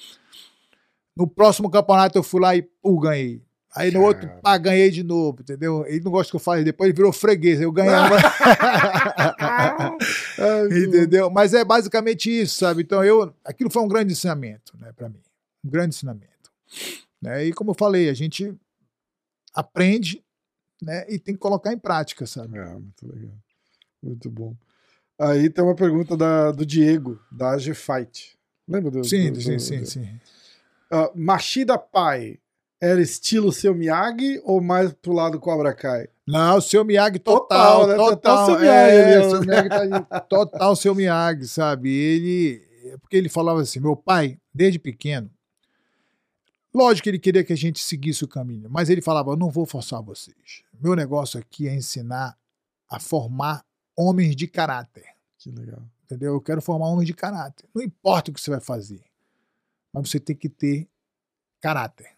No 1.16 1.26
próximo 1.26 1.68
campeonato 1.68 2.16
eu 2.16 2.22
fui 2.22 2.40
lá 2.40 2.54
e 2.54 2.62
pô, 2.62 2.98
ganhei. 3.00 3.42
Aí 3.74 3.90
no 3.90 4.02
outro, 4.02 4.28
Cara. 4.28 4.40
pá, 4.40 4.56
ganhei 4.56 4.88
de 4.88 5.02
novo, 5.02 5.38
entendeu? 5.40 5.84
Ele 5.88 5.98
não 6.04 6.12
gosta 6.12 6.30
que 6.30 6.36
eu 6.36 6.40
fale, 6.40 6.62
depois 6.62 6.88
ele 6.88 6.96
virou 6.96 7.12
freguês, 7.12 7.60
eu 7.60 7.72
ganhava. 7.72 8.18
Entendeu? 10.70 11.28
Mas 11.28 11.52
é 11.54 11.64
basicamente 11.64 12.30
isso, 12.30 12.60
sabe? 12.60 12.82
Então 12.82 13.04
eu, 13.04 13.34
aquilo 13.44 13.68
foi 13.68 13.82
um 13.82 13.88
grande 13.88 14.12
ensinamento, 14.12 14.76
né, 14.78 14.92
para 14.92 15.08
mim. 15.08 15.20
Um 15.64 15.70
grande 15.70 15.96
ensinamento. 15.96 16.52
Né? 17.20 17.46
E 17.46 17.52
como 17.52 17.72
eu 17.72 17.74
falei, 17.74 18.08
a 18.08 18.14
gente 18.14 18.54
aprende, 19.54 20.22
né, 20.82 21.06
e 21.08 21.18
tem 21.18 21.34
que 21.34 21.40
colocar 21.40 21.72
em 21.72 21.78
prática, 21.78 22.26
sabe? 22.26 22.58
É, 22.58 22.64
muito 22.74 23.06
legal. 23.06 23.32
Muito 24.02 24.30
bom. 24.30 24.54
Aí 25.18 25.48
tem 25.48 25.64
uma 25.64 25.74
pergunta 25.76 26.16
da, 26.16 26.50
do 26.50 26.66
Diego, 26.66 27.20
da 27.30 27.52
AG 27.52 27.72
Fight. 27.74 28.36
Lembra 28.68 28.90
do. 28.90 29.04
Sim, 29.04 29.32
do- 29.32 29.40
sim, 29.40 29.54
do- 29.56 29.60
sim, 29.60 29.80
do- 29.80 29.86
sim. 29.86 30.08
Ah, 30.90 31.10
Machida 31.14 31.78
Pai 31.78 32.38
era 32.80 33.00
estilo 33.00 33.52
seu 33.52 33.74
Miyagi 33.74 34.40
ou 34.44 34.60
mais 34.60 34.92
pro 34.92 35.12
lado 35.12 35.38
Cobra 35.40 35.72
Kai? 35.72 36.08
Não, 36.26 36.58
o 36.58 36.60
seu 36.60 36.84
Miyagi 36.84 37.18
Total, 37.18 37.86
total, 37.86 37.86
né? 37.88 37.94
total. 37.94 38.16
Total 38.16 38.46
seu 38.46 38.58
é, 38.58 39.18
Miyagi 39.18 39.30
seu 39.30 39.68
tá 39.70 39.80
ali, 39.80 40.06
total 40.28 40.76
seu 40.76 40.94
Miyagi, 40.94 41.46
sabe? 41.48 41.90
Ele, 41.90 42.62
é 42.92 42.98
porque 42.98 43.16
ele 43.16 43.28
falava 43.28 43.60
assim, 43.60 43.80
meu 43.80 43.96
pai, 43.96 44.38
desde 44.52 44.78
pequeno, 44.78 45.30
lógico 46.74 47.04
que 47.04 47.10
ele 47.10 47.18
queria 47.18 47.44
que 47.44 47.52
a 47.52 47.56
gente 47.56 47.80
seguisse 47.82 48.24
o 48.24 48.28
caminho, 48.28 48.68
mas 48.68 48.90
ele 48.90 49.00
falava, 49.00 49.30
eu 49.30 49.36
não 49.36 49.50
vou 49.50 49.64
forçar 49.64 50.02
vocês. 50.02 50.62
Meu 50.80 50.94
negócio 50.96 51.38
aqui 51.38 51.68
é 51.68 51.74
ensinar 51.74 52.36
a 52.90 52.98
formar 53.00 53.64
homens 53.96 54.34
de 54.36 54.46
caráter, 54.48 55.06
Que 55.38 55.50
legal. 55.50 55.82
entendeu? 56.04 56.34
Eu 56.34 56.40
quero 56.40 56.60
formar 56.60 56.86
homens 56.88 57.06
de 57.06 57.14
caráter. 57.14 57.68
Não 57.74 57.82
importa 57.82 58.30
o 58.30 58.34
que 58.34 58.40
você 58.40 58.50
vai 58.50 58.60
fazer, 58.60 59.02
mas 59.92 60.08
você 60.10 60.18
tem 60.18 60.34
que 60.36 60.48
ter 60.48 60.88
caráter. 61.60 62.10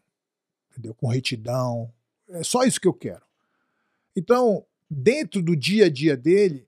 entendeu? 0.71 0.95
Com 0.95 1.07
retidão. 1.09 1.93
É 2.29 2.43
só 2.43 2.65
isso 2.65 2.81
que 2.81 2.89
eu 2.89 2.95
quero. 2.95 3.23
Então, 4.17 4.65
dentro 4.91 5.43
do 5.43 5.55
dia 5.55 5.87
a 5.87 5.91
dia 5.91 6.17
dele, 6.17 6.67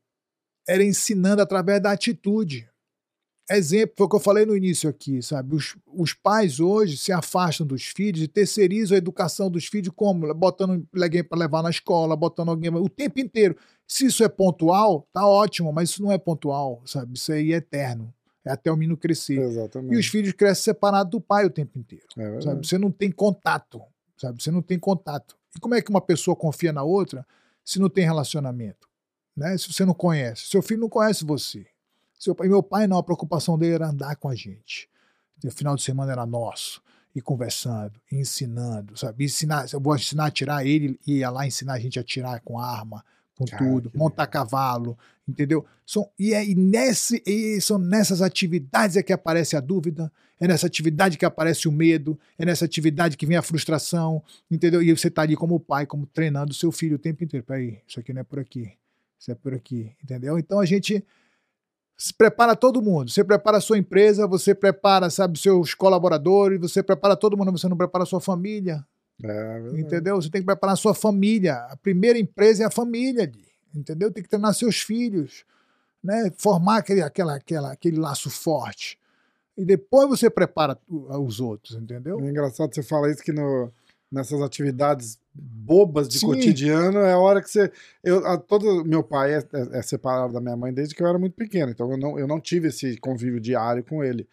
era 0.69 0.85
ensinando 0.85 1.41
através 1.41 1.83
da 1.83 1.91
atitude. 1.93 2.68
Exemplo, 3.51 3.95
foi 3.97 4.07
o 4.07 4.09
que 4.11 4.17
eu 4.17 4.21
falei 4.21 4.45
no 4.45 4.55
início 4.55 4.91
aqui, 4.91 5.23
sabe? 5.23 5.55
Os, 5.55 5.75
os 5.87 6.13
pais 6.13 6.61
hoje 6.61 6.99
se 6.99 7.13
afastam 7.13 7.67
dos 7.67 7.85
filhos 7.85 8.23
e 8.23 8.29
terceirizam 8.29 8.95
a 8.95 8.99
educação 8.99 9.51
dos 9.51 9.67
filhos 9.67 9.93
como? 9.97 10.33
Botando 10.35 10.87
alguém 11.01 11.25
para 11.25 11.39
levar 11.39 11.63
na 11.63 11.71
escola, 11.71 12.15
botando 12.15 12.51
alguém 12.51 12.71
o 12.75 12.89
tempo 12.89 13.19
inteiro. 13.21 13.57
Se 13.87 14.07
isso 14.07 14.23
é 14.23 14.29
pontual, 14.29 15.09
tá 15.13 15.27
ótimo, 15.27 15.73
mas 15.73 15.91
isso 15.91 16.03
não 16.03 16.13
é 16.13 16.19
pontual, 16.19 16.83
sabe? 16.85 17.17
Isso 17.17 17.33
aí 17.33 17.55
é 17.55 17.57
eterno. 17.57 18.13
É 18.45 18.53
até 18.53 18.71
o 18.71 18.77
menino 18.77 18.97
crescer. 18.97 19.41
Exatamente. 19.41 19.95
E 19.95 19.99
os 19.99 20.07
filhos 20.07 20.33
crescem 20.33 20.65
separados 20.65 21.11
do 21.11 21.21
pai 21.21 21.47
o 21.47 21.51
tempo 21.51 21.79
inteiro. 21.79 22.05
É. 22.19 22.41
Sabe? 22.43 22.67
Você 22.67 22.77
não 22.77 22.91
tem 22.91 23.11
contato, 23.11 23.81
sabe? 24.17 24.43
Você 24.43 24.51
não 24.51 24.61
tem 24.61 24.79
contato. 24.79 25.37
E 25.57 25.61
como 25.61 25.75
é 25.75 25.81
que 25.81 25.91
uma 25.91 26.01
pessoa 26.01 26.37
confia 26.37 26.73
na 26.73 26.83
outra 26.83 27.27
se 27.65 27.79
não 27.79 27.89
tem 27.89 28.05
relacionamento? 28.05 28.89
Né? 29.35 29.57
Se 29.57 29.73
você 29.73 29.85
não 29.85 29.95
conhece. 29.95 30.49
Seu 30.49 30.61
filho 30.61 30.81
não 30.81 30.89
conhece 30.89 31.25
você. 31.25 31.67
Seu 32.19 32.35
pai, 32.35 32.49
meu 32.49 32.63
pai 32.63 32.87
não, 32.87 32.99
a 32.99 33.03
preocupação 33.03 33.57
dele 33.57 33.75
era 33.75 33.89
andar 33.89 34.17
com 34.17 34.29
a 34.29 34.35
gente. 34.35 34.89
O 35.45 35.51
final 35.51 35.77
de 35.77 35.83
semana 35.83 36.13
era 36.13 36.27
nosso. 36.27 36.83
E 37.15 37.23
conversando, 37.23 38.01
e 38.13 38.17
ensinando, 38.17 38.97
sabe? 38.97 39.25
Ensinar, 39.25 39.67
eu 39.73 39.81
vou 39.81 39.97
ensinar 39.97 40.27
a 40.27 40.31
tirar 40.31 40.67
ele, 40.67 41.01
ia 41.07 41.31
lá 41.31 41.47
ensinar 41.47 41.75
a 41.75 41.79
gente 41.79 41.99
a 41.99 42.05
tirar 42.05 42.41
com 42.41 42.59
arma, 42.61 43.05
com 43.37 43.45
Cara, 43.45 43.65
tudo, 43.65 43.91
montar 43.95 44.27
cavalo, 44.27 44.97
entendeu? 45.27 45.65
São, 45.87 46.09
e, 46.19 46.35
é, 46.35 46.45
e, 46.45 46.55
nesse, 46.55 47.23
e 47.27 47.61
são 47.61 47.79
nessas 47.79 48.21
atividades 48.21 48.97
é 48.97 49.03
que 49.03 49.13
aparece 49.13 49.57
a 49.57 49.61
dúvida, 49.61 50.13
é 50.39 50.47
nessa 50.47 50.67
atividade 50.67 51.17
que 51.17 51.25
aparece 51.25 51.67
o 51.67 51.73
medo, 51.73 52.19
é 52.39 52.45
nessa 52.45 52.65
atividade 52.65 53.17
que 53.17 53.27
vem 53.27 53.37
a 53.37 53.43
frustração, 53.43 54.23
entendeu? 54.51 54.83
E 54.83 54.95
você 54.97 55.11
tá 55.11 55.23
ali 55.23 55.35
como 55.35 55.59
pai, 55.59 55.87
como 55.87 56.07
treinando 56.07 56.53
o 56.53 56.55
seu 56.55 56.71
filho 56.71 56.97
o 56.97 57.01
tempo 57.01 57.25
inteiro. 57.25 57.45
Peraí, 57.45 57.81
isso 57.87 57.99
aqui 57.99 58.13
não 58.13 58.21
é 58.21 58.25
por 58.25 58.39
aqui, 58.39 58.73
isso 59.19 59.31
é 59.31 59.35
por 59.35 59.55
aqui, 59.55 59.93
entendeu? 60.03 60.39
Então 60.39 60.61
a 60.61 60.67
gente 60.67 61.05
se 61.99 62.15
prepara 62.15 62.55
todo 62.55 62.81
mundo. 62.81 63.11
Você 63.11 63.25
prepara 63.25 63.59
a 63.59 63.61
sua 63.61 63.77
empresa, 63.77 64.25
você 64.27 64.55
prepara, 64.55 65.11
sabe, 65.11 65.37
seus 65.37 65.75
colaboradores, 65.75 66.61
você 66.61 66.81
prepara 66.81 67.17
todo 67.17 67.37
mundo, 67.37 67.51
você 67.51 67.69
não 67.69 67.77
prepara 67.77 68.05
a 68.05 68.07
sua 68.07 68.21
família, 68.21 68.87
É 69.23 69.81
entendeu? 69.81 70.15
Você 70.15 70.31
tem 70.31 70.41
que 70.41 70.47
preparar 70.47 70.75
a 70.75 70.77
sua 70.77 70.95
família. 70.95 71.55
A 71.69 71.77
primeira 71.77 72.17
empresa 72.17 72.63
é 72.63 72.67
a 72.67 72.71
família, 72.71 73.31
entendeu? 73.75 74.13
Tem 74.13 74.23
que 74.23 74.29
treinar 74.29 74.55
seus 74.55 74.81
filhos, 74.81 75.45
né? 76.03 76.31
Formar 76.39 76.79
aquele, 76.79 77.03
aquela, 77.03 77.35
aquela, 77.35 77.73
aquele 77.73 77.99
laço 77.99 78.31
forte. 78.31 78.97
E 79.57 79.65
depois 79.65 80.09
você 80.09 80.31
prepara 80.31 80.79
os 80.89 81.41
outros, 81.41 81.77
entendeu? 81.77 82.21
É 82.21 82.31
engraçado 82.31 82.73
você 82.73 82.81
falar 82.81 83.11
isso 83.11 83.25
que 83.25 83.33
no, 83.33 83.73
nessas 84.11 84.41
atividades 84.41 85.19
bobas 85.35 86.09
de 86.09 86.19
Sim. 86.19 86.27
cotidiano 86.27 86.99
é 87.01 87.13
a 87.13 87.19
hora 87.19 87.43
que 87.43 87.51
você. 87.51 87.71
Eu, 88.03 88.27
a, 88.27 88.37
todo, 88.39 88.85
meu 88.85 89.03
pai 89.03 89.35
é, 89.35 89.39
é- 89.39 89.79
é 89.79 89.83
separado 89.83 90.33
da 90.33 90.41
minha 90.41 90.57
mãe 90.57 90.73
desde 90.73 90.95
que 90.95 91.03
eu 91.03 91.07
era 91.07 91.19
muito 91.19 91.35
pequeno, 91.35 91.71
então 91.71 91.91
eu 91.91 91.99
não, 91.99 92.19
eu 92.19 92.27
não 92.27 92.41
tive 92.41 92.69
esse 92.69 92.97
convívio 92.99 93.41
diário 93.41 93.85
com 93.85 94.03
ele. 94.03 94.27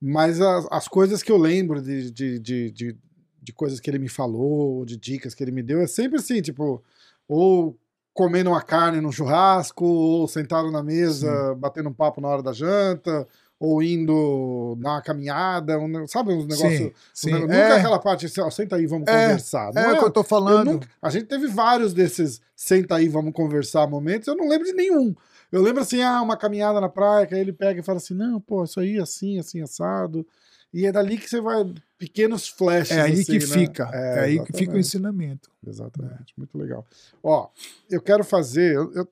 Mas 0.00 0.40
as, 0.40 0.66
as 0.70 0.88
coisas 0.88 1.22
que 1.22 1.30
eu 1.30 1.36
lembro 1.36 1.82
de, 1.82 2.10
de, 2.10 2.38
de, 2.38 2.70
de, 2.70 2.96
de 3.42 3.52
coisas 3.52 3.78
que 3.78 3.90
ele 3.90 3.98
me 3.98 4.08
falou, 4.08 4.84
de 4.86 4.96
dicas 4.96 5.34
que 5.34 5.44
ele 5.44 5.52
me 5.52 5.62
deu, 5.62 5.80
é 5.80 5.86
sempre 5.86 6.18
assim, 6.18 6.40
tipo, 6.40 6.82
ou 7.28 7.78
comendo 8.14 8.50
uma 8.50 8.62
carne 8.62 9.00
num 9.00 9.12
churrasco, 9.12 9.84
ou 9.84 10.26
sentado 10.26 10.70
na 10.70 10.82
mesa, 10.82 11.54
batendo 11.54 11.90
um 11.90 11.92
papo 11.94 12.20
na 12.20 12.28
hora 12.28 12.42
da 12.42 12.52
janta, 12.52 13.26
ou 13.60 13.82
indo 13.82 14.74
dar 14.80 14.92
uma 14.92 15.02
caminhada, 15.02 15.78
um 15.78 16.06
sabe 16.08 16.32
uns 16.32 16.46
negócios. 16.46 16.92
sim, 17.12 17.34
um 17.34 17.36
É, 17.36 17.40
Nunca 17.46 17.74
aquela 17.76 17.98
parte 17.98 18.24
assim, 18.24 18.40
ó, 18.40 18.48
senta 18.48 18.76
aí, 18.76 18.86
vamos 18.86 19.06
É, 19.06 19.20
conversar. 19.26 19.72
Não 19.74 19.82
é 19.82 19.92
o 19.92 19.98
que 19.98 20.04
eu 20.06 20.10
tô 20.10 20.20
eu 20.20 20.24
falando. 20.24 20.64
nunca- 20.72 20.88
a 21.02 21.10
gente 21.10 21.26
teve 21.26 21.46
vários 21.46 21.92
desses 21.92 22.40
senta 22.56 22.96
aí, 22.96 23.06
vamos 23.08 23.34
conversar 23.34 23.86
momentos, 23.86 24.26
eu 24.26 24.34
não 24.36 24.48
lembro 24.48 24.66
de 24.66 24.72
nenhum. 24.72 25.14
Eu 25.52 25.60
lembro 25.62 25.82
assim, 25.82 26.00
ah, 26.00 26.22
uma 26.22 26.36
caminhada 26.38 26.80
na 26.80 26.88
praia, 26.88 27.26
que 27.26 27.34
aí 27.34 27.40
ele 27.40 27.52
pega 27.52 27.80
e 27.80 27.82
fala 27.82 27.98
assim, 27.98 28.14
não, 28.14 28.40
pô, 28.40 28.64
isso 28.64 28.80
aí 28.80 28.98
assim, 28.98 29.38
assim, 29.38 29.60
assado. 29.60 30.26
E 30.72 30.86
é 30.86 30.92
dali 30.92 31.18
que 31.18 31.28
você 31.28 31.40
vai, 31.40 31.64
pequenos 31.98 32.48
flashes. 32.48 32.92
É 32.96 33.00
aí 33.02 33.12
assim, 33.14 33.24
que 33.24 33.38
né? 33.38 33.46
fica. 33.46 33.90
É, 33.92 34.20
aí 34.20 34.44
que 34.44 34.52
fica 34.56 34.72
o 34.74 34.78
ensinamento. 34.78 35.50
Exatamente, 35.66 36.32
muito 36.36 36.56
legal. 36.56 36.86
Ó, 37.22 37.48
eu 37.90 38.00
quero 38.00 38.22
fazer. 38.24 38.74
eu- 38.76 38.92
eu- 38.92 39.08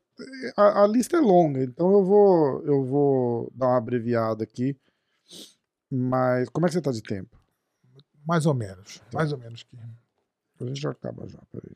a, 0.57 0.83
a 0.85 0.87
lista 0.87 1.17
é 1.17 1.21
longa, 1.21 1.63
então 1.63 1.93
eu 1.93 2.05
vou, 2.05 2.65
eu 2.65 2.85
vou 2.85 3.53
dar 3.55 3.69
uma 3.69 3.77
abreviada 3.77 4.43
aqui. 4.45 4.77
Mas 5.91 6.49
como 6.49 6.67
é 6.67 6.69
que 6.69 6.75
você 6.75 6.81
tá 6.83 6.91
de 6.93 7.03
tempo? 7.03 7.37
Mais 8.27 8.45
ou 8.47 8.55
menos. 8.55 8.99
Tá. 8.99 9.05
Mais 9.19 9.33
ou 9.33 9.39
menos. 9.39 9.63
que 9.63 9.77
A 10.61 10.67
gente 10.67 10.81
já 10.81 10.91
acaba 10.91 11.27
já, 11.29 11.39
peraí. 11.53 11.73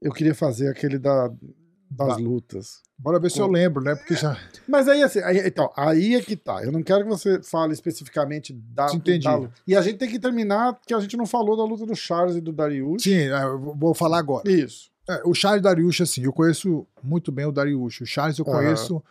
Eu 0.00 0.12
queria 0.12 0.34
fazer 0.34 0.68
aquele 0.68 0.98
da, 0.98 1.30
das 1.90 2.08
Tá. 2.08 2.14
lutas. 2.16 2.80
Bora 2.98 3.18
ver 3.18 3.30
se 3.30 3.40
eu 3.40 3.46
Com- 3.46 3.52
lembro, 3.52 3.82
né? 3.82 3.94
Porque 3.94 4.14
já. 4.14 4.36
Mas 4.68 4.86
aí, 4.86 5.02
assim, 5.02 5.20
aí, 5.20 5.38
então, 5.46 5.72
aí 5.76 6.14
é 6.14 6.20
que 6.20 6.36
tá. 6.36 6.62
Eu 6.62 6.70
não 6.70 6.82
quero 6.82 7.02
que 7.04 7.08
você 7.08 7.42
fale 7.42 7.72
especificamente 7.72 8.52
da, 8.52 8.92
Entendi. 8.94 9.24
da 9.24 9.34
luta. 9.36 9.54
E 9.66 9.74
a 9.74 9.80
gente 9.82 9.96
tem 9.98 10.08
que 10.08 10.18
terminar, 10.18 10.74
porque 10.74 10.92
a 10.94 11.00
gente 11.00 11.16
não 11.16 11.26
falou 11.26 11.56
da 11.56 11.64
luta 11.64 11.84
do 11.86 11.96
Charles 11.96 12.36
e 12.36 12.40
do 12.40 12.52
Darius. 12.52 13.02
Sim, 13.02 13.14
é, 13.14 13.42
eu 13.44 13.58
vou 13.74 13.94
falar 13.94 14.18
agora. 14.18 14.50
Isso. 14.50 14.90
É, 15.08 15.22
o 15.24 15.34
Charles 15.34 15.62
Dariush, 15.62 16.02
assim, 16.02 16.22
eu 16.22 16.32
conheço 16.32 16.86
muito 17.02 17.32
bem 17.32 17.46
o 17.46 17.50
Dariush. 17.52 18.02
O 18.02 18.06
Charles 18.06 18.38
eu 18.38 18.44
conheço, 18.44 19.02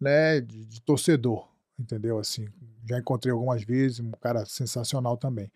né, 0.00 0.40
de, 0.40 0.64
de 0.66 0.80
torcedor, 0.82 1.48
entendeu? 1.78 2.18
Assim, 2.18 2.46
já 2.88 2.98
encontrei 2.98 3.32
algumas 3.32 3.62
vezes, 3.62 4.00
um 4.00 4.10
cara 4.20 4.44
sensacional 4.44 5.16
também. 5.16 5.50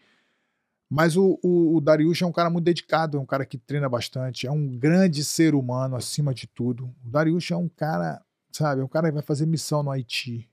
Mas 0.95 1.17
o, 1.17 1.39
o, 1.43 1.77
o 1.77 1.81
Dariush 1.81 2.21
é 2.21 2.27
um 2.27 2.33
cara 2.33 2.51
muito 2.51 2.67
dedicado, 2.67 3.17
é 3.17 3.21
um 3.21 3.25
cara 3.25 3.47
que 3.47 3.57
treina 3.57 3.89
bastante, 3.89 4.47
é 4.47 4.51
um 4.51 4.77
grande 4.77 5.25
ser 5.25 5.55
humano 5.55 5.97
acima 5.97 6.35
de 6.35 6.47
tudo. 6.47 6.95
O 7.03 7.09
Dariush 7.09 7.51
é 7.51 7.57
um 7.57 7.67
cara, 7.67 8.23
sabe, 8.51 8.83
é 8.83 8.85
um 8.85 8.89
cara 8.89 9.09
que 9.09 9.15
vai 9.15 9.23
fazer 9.23 9.47
missão 9.47 9.83
no 9.83 9.91
Haiti, 9.91 10.51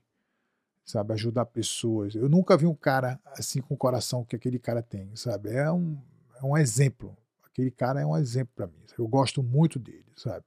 sabe, 0.82 1.12
ajudar 1.12 1.44
pessoas. 1.44 2.14
Eu 2.14 2.26
nunca 2.26 2.56
vi 2.56 2.64
um 2.64 2.74
cara 2.74 3.20
assim 3.36 3.60
com 3.60 3.74
o 3.74 3.76
coração 3.76 4.24
que 4.24 4.34
aquele 4.34 4.58
cara 4.58 4.80
tem, 4.80 5.14
sabe? 5.14 5.50
É 5.50 5.70
um, 5.70 5.98
é 6.42 6.46
um 6.46 6.56
exemplo. 6.56 7.14
Aquele 7.44 7.70
cara 7.70 8.00
é 8.00 8.06
um 8.06 8.16
exemplo 8.16 8.54
para 8.56 8.66
mim. 8.66 8.82
Eu 8.96 9.06
gosto 9.06 9.42
muito 9.42 9.78
dele, 9.78 10.06
sabe? 10.16 10.42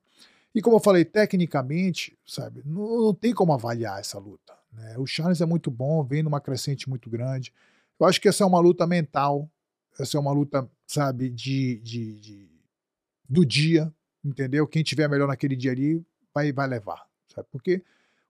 E 0.55 0.59
como 0.59 0.77
eu 0.77 0.81
falei, 0.81 1.05
tecnicamente, 1.05 2.17
sabe, 2.25 2.63
não, 2.65 2.99
não 2.99 3.13
tem 3.13 3.31
como 3.31 3.53
avaliar 3.53 3.99
essa 3.99 4.17
luta. 4.17 4.55
Né? 4.71 4.95
O 4.97 5.05
Charles 5.05 5.39
é 5.39 5.45
muito 5.45 5.69
bom, 5.69 6.03
vem 6.03 6.23
numa 6.23 6.41
crescente 6.41 6.89
muito 6.89 7.11
grande. 7.11 7.53
Eu 7.99 8.07
acho 8.07 8.19
que 8.19 8.27
essa 8.27 8.43
é 8.43 8.47
uma 8.47 8.59
luta 8.59 8.87
mental, 8.87 9.47
essa 9.99 10.17
é 10.17 10.19
uma 10.19 10.31
luta, 10.31 10.69
sabe, 10.87 11.29
de, 11.29 11.79
de, 11.79 12.15
de- 12.19 12.49
do 13.29 13.45
dia, 13.45 13.93
entendeu? 14.23 14.67
Quem 14.67 14.83
tiver 14.83 15.07
melhor 15.07 15.27
naquele 15.27 15.55
dia 15.55 15.71
ali 15.71 16.03
vai, 16.33 16.51
vai 16.51 16.67
levar, 16.67 17.05
sabe? 17.33 17.47
Porque 17.51 17.83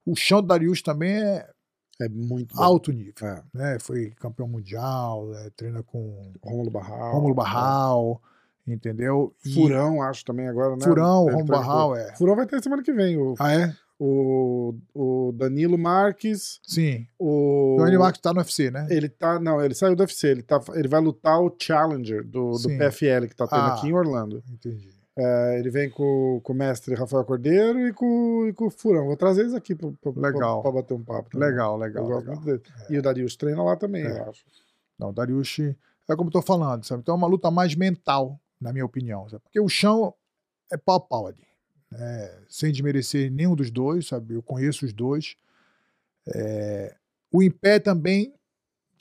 o 0.05 0.15
chão 0.15 0.41
do 0.41 0.47
Darius 0.47 0.81
também 0.81 1.13
é 1.23 1.49
É 2.01 2.09
muito 2.09 2.55
bom. 2.55 2.61
alto 2.63 2.91
nível, 2.91 3.13
É. 3.27 3.43
né? 3.53 3.79
Foi 3.79 4.11
campeão 4.11 4.47
mundial, 4.47 5.33
é, 5.35 5.49
treina 5.51 5.83
com 5.83 6.31
Rômulo 6.43 6.69
Barral. 6.71 7.13
Rômulo 7.13 7.33
Barral, 7.33 8.21
entendeu? 8.67 9.35
E- 9.45 9.53
Furão, 9.53 10.01
acho 10.01 10.23
também 10.25 10.47
agora, 10.47 10.75
né? 10.75 10.83
Furão, 10.83 11.25
Rômulo 11.25 11.45
Barral, 11.45 11.95
é. 11.95 12.15
Furão 12.15 12.35
vai 12.35 12.45
ter 12.47 12.61
semana 12.61 12.81
que 12.83 12.93
vem. 12.93 13.17
O, 13.17 13.35
Ah, 13.39 13.53
é? 13.53 13.75
O, 14.05 14.75
o 14.93 15.31
Danilo 15.33 15.77
Marques. 15.77 16.59
Sim. 16.63 17.07
O, 17.17 17.75
O 17.75 17.77
Johnny 17.85 17.97
Marcos 17.97 18.19
tá 18.21 18.33
no 18.33 18.39
UFC, 18.39 18.69
né? 18.69 18.87
Ele 18.89 19.07
tá. 19.09 19.39
Não, 19.39 19.61
ele 19.63 19.73
saiu 19.73 19.95
do 19.95 20.01
UFC. 20.01 20.27
Ele, 20.27 20.41
tá, 20.43 20.59
ele 20.73 20.87
vai 20.87 20.99
lutar 21.01 21.39
o 21.41 21.55
Challenger 21.59 22.23
do, 22.25 22.51
do 22.51 22.57
Sim. 22.57 22.77
PFL 22.77 23.27
que 23.27 23.35
tá 23.35 23.47
tendo 23.47 23.59
Ah. 23.61 23.73
aqui 23.75 23.87
em 23.87 23.93
Orlando. 23.93 24.43
Entendi. 24.51 24.89
É, 25.15 25.59
ele 25.59 25.69
vem 25.69 25.89
com, 25.91 26.41
com 26.43 26.53
o 26.53 26.55
mestre 26.55 26.95
Rafael 26.95 27.23
Cordeiro 27.23 27.87
e 27.87 27.93
com, 27.93 28.47
e 28.47 28.53
com 28.53 28.65
o 28.65 28.69
Furão. 28.71 29.05
Vou 29.05 29.15
trazer 29.15 29.41
eles 29.41 29.53
aqui 29.53 29.75
pra 29.75 29.91
bater 30.71 30.93
um 30.95 31.03
papo. 31.03 31.29
também. 31.29 31.49
Legal, 31.49 31.73
Eu 31.75 31.79
legal, 31.79 32.03
gosto 32.07 32.19
legal. 32.27 32.35
muito 32.35 32.45
dele. 32.45 32.61
E 32.89 32.97
o 32.97 33.01
Darius 33.01 33.35
treina 33.35 33.61
lá 33.63 33.75
também, 33.75 34.03
É. 34.05 34.19
eu 34.19 34.29
acho. 34.29 34.43
Não, 34.97 35.09
o 35.09 35.13
Dariush 35.13 35.59
é 36.09 36.15
como 36.15 36.29
eu 36.29 36.33
tô 36.33 36.41
falando, 36.41 36.83
sabe? 36.83 37.01
Então 37.01 37.13
é 37.13 37.17
uma 37.17 37.27
luta 37.27 37.51
mais 37.51 37.75
mental, 37.75 38.39
na 38.59 38.73
minha 38.73 38.85
opinião, 38.85 39.29
sabe? 39.29 39.43
Porque 39.43 39.59
o 39.59 39.69
chão 39.69 40.13
é 40.71 40.77
pau 40.77 40.95
a 40.95 40.99
pau 40.99 41.27
ali. 41.27 41.43
Né? 41.97 42.31
Sem 42.49 42.71
desmerecer 42.71 43.31
nenhum 43.31 43.55
dos 43.55 43.69
dois, 43.71 44.07
sabe? 44.07 44.33
Eu 44.35 44.41
conheço 44.43 44.85
os 44.85 44.93
dois. 44.93 45.35
É, 46.27 46.95
O 47.31 47.41
em 47.41 47.49
pé 47.51 47.79
também, 47.79 48.33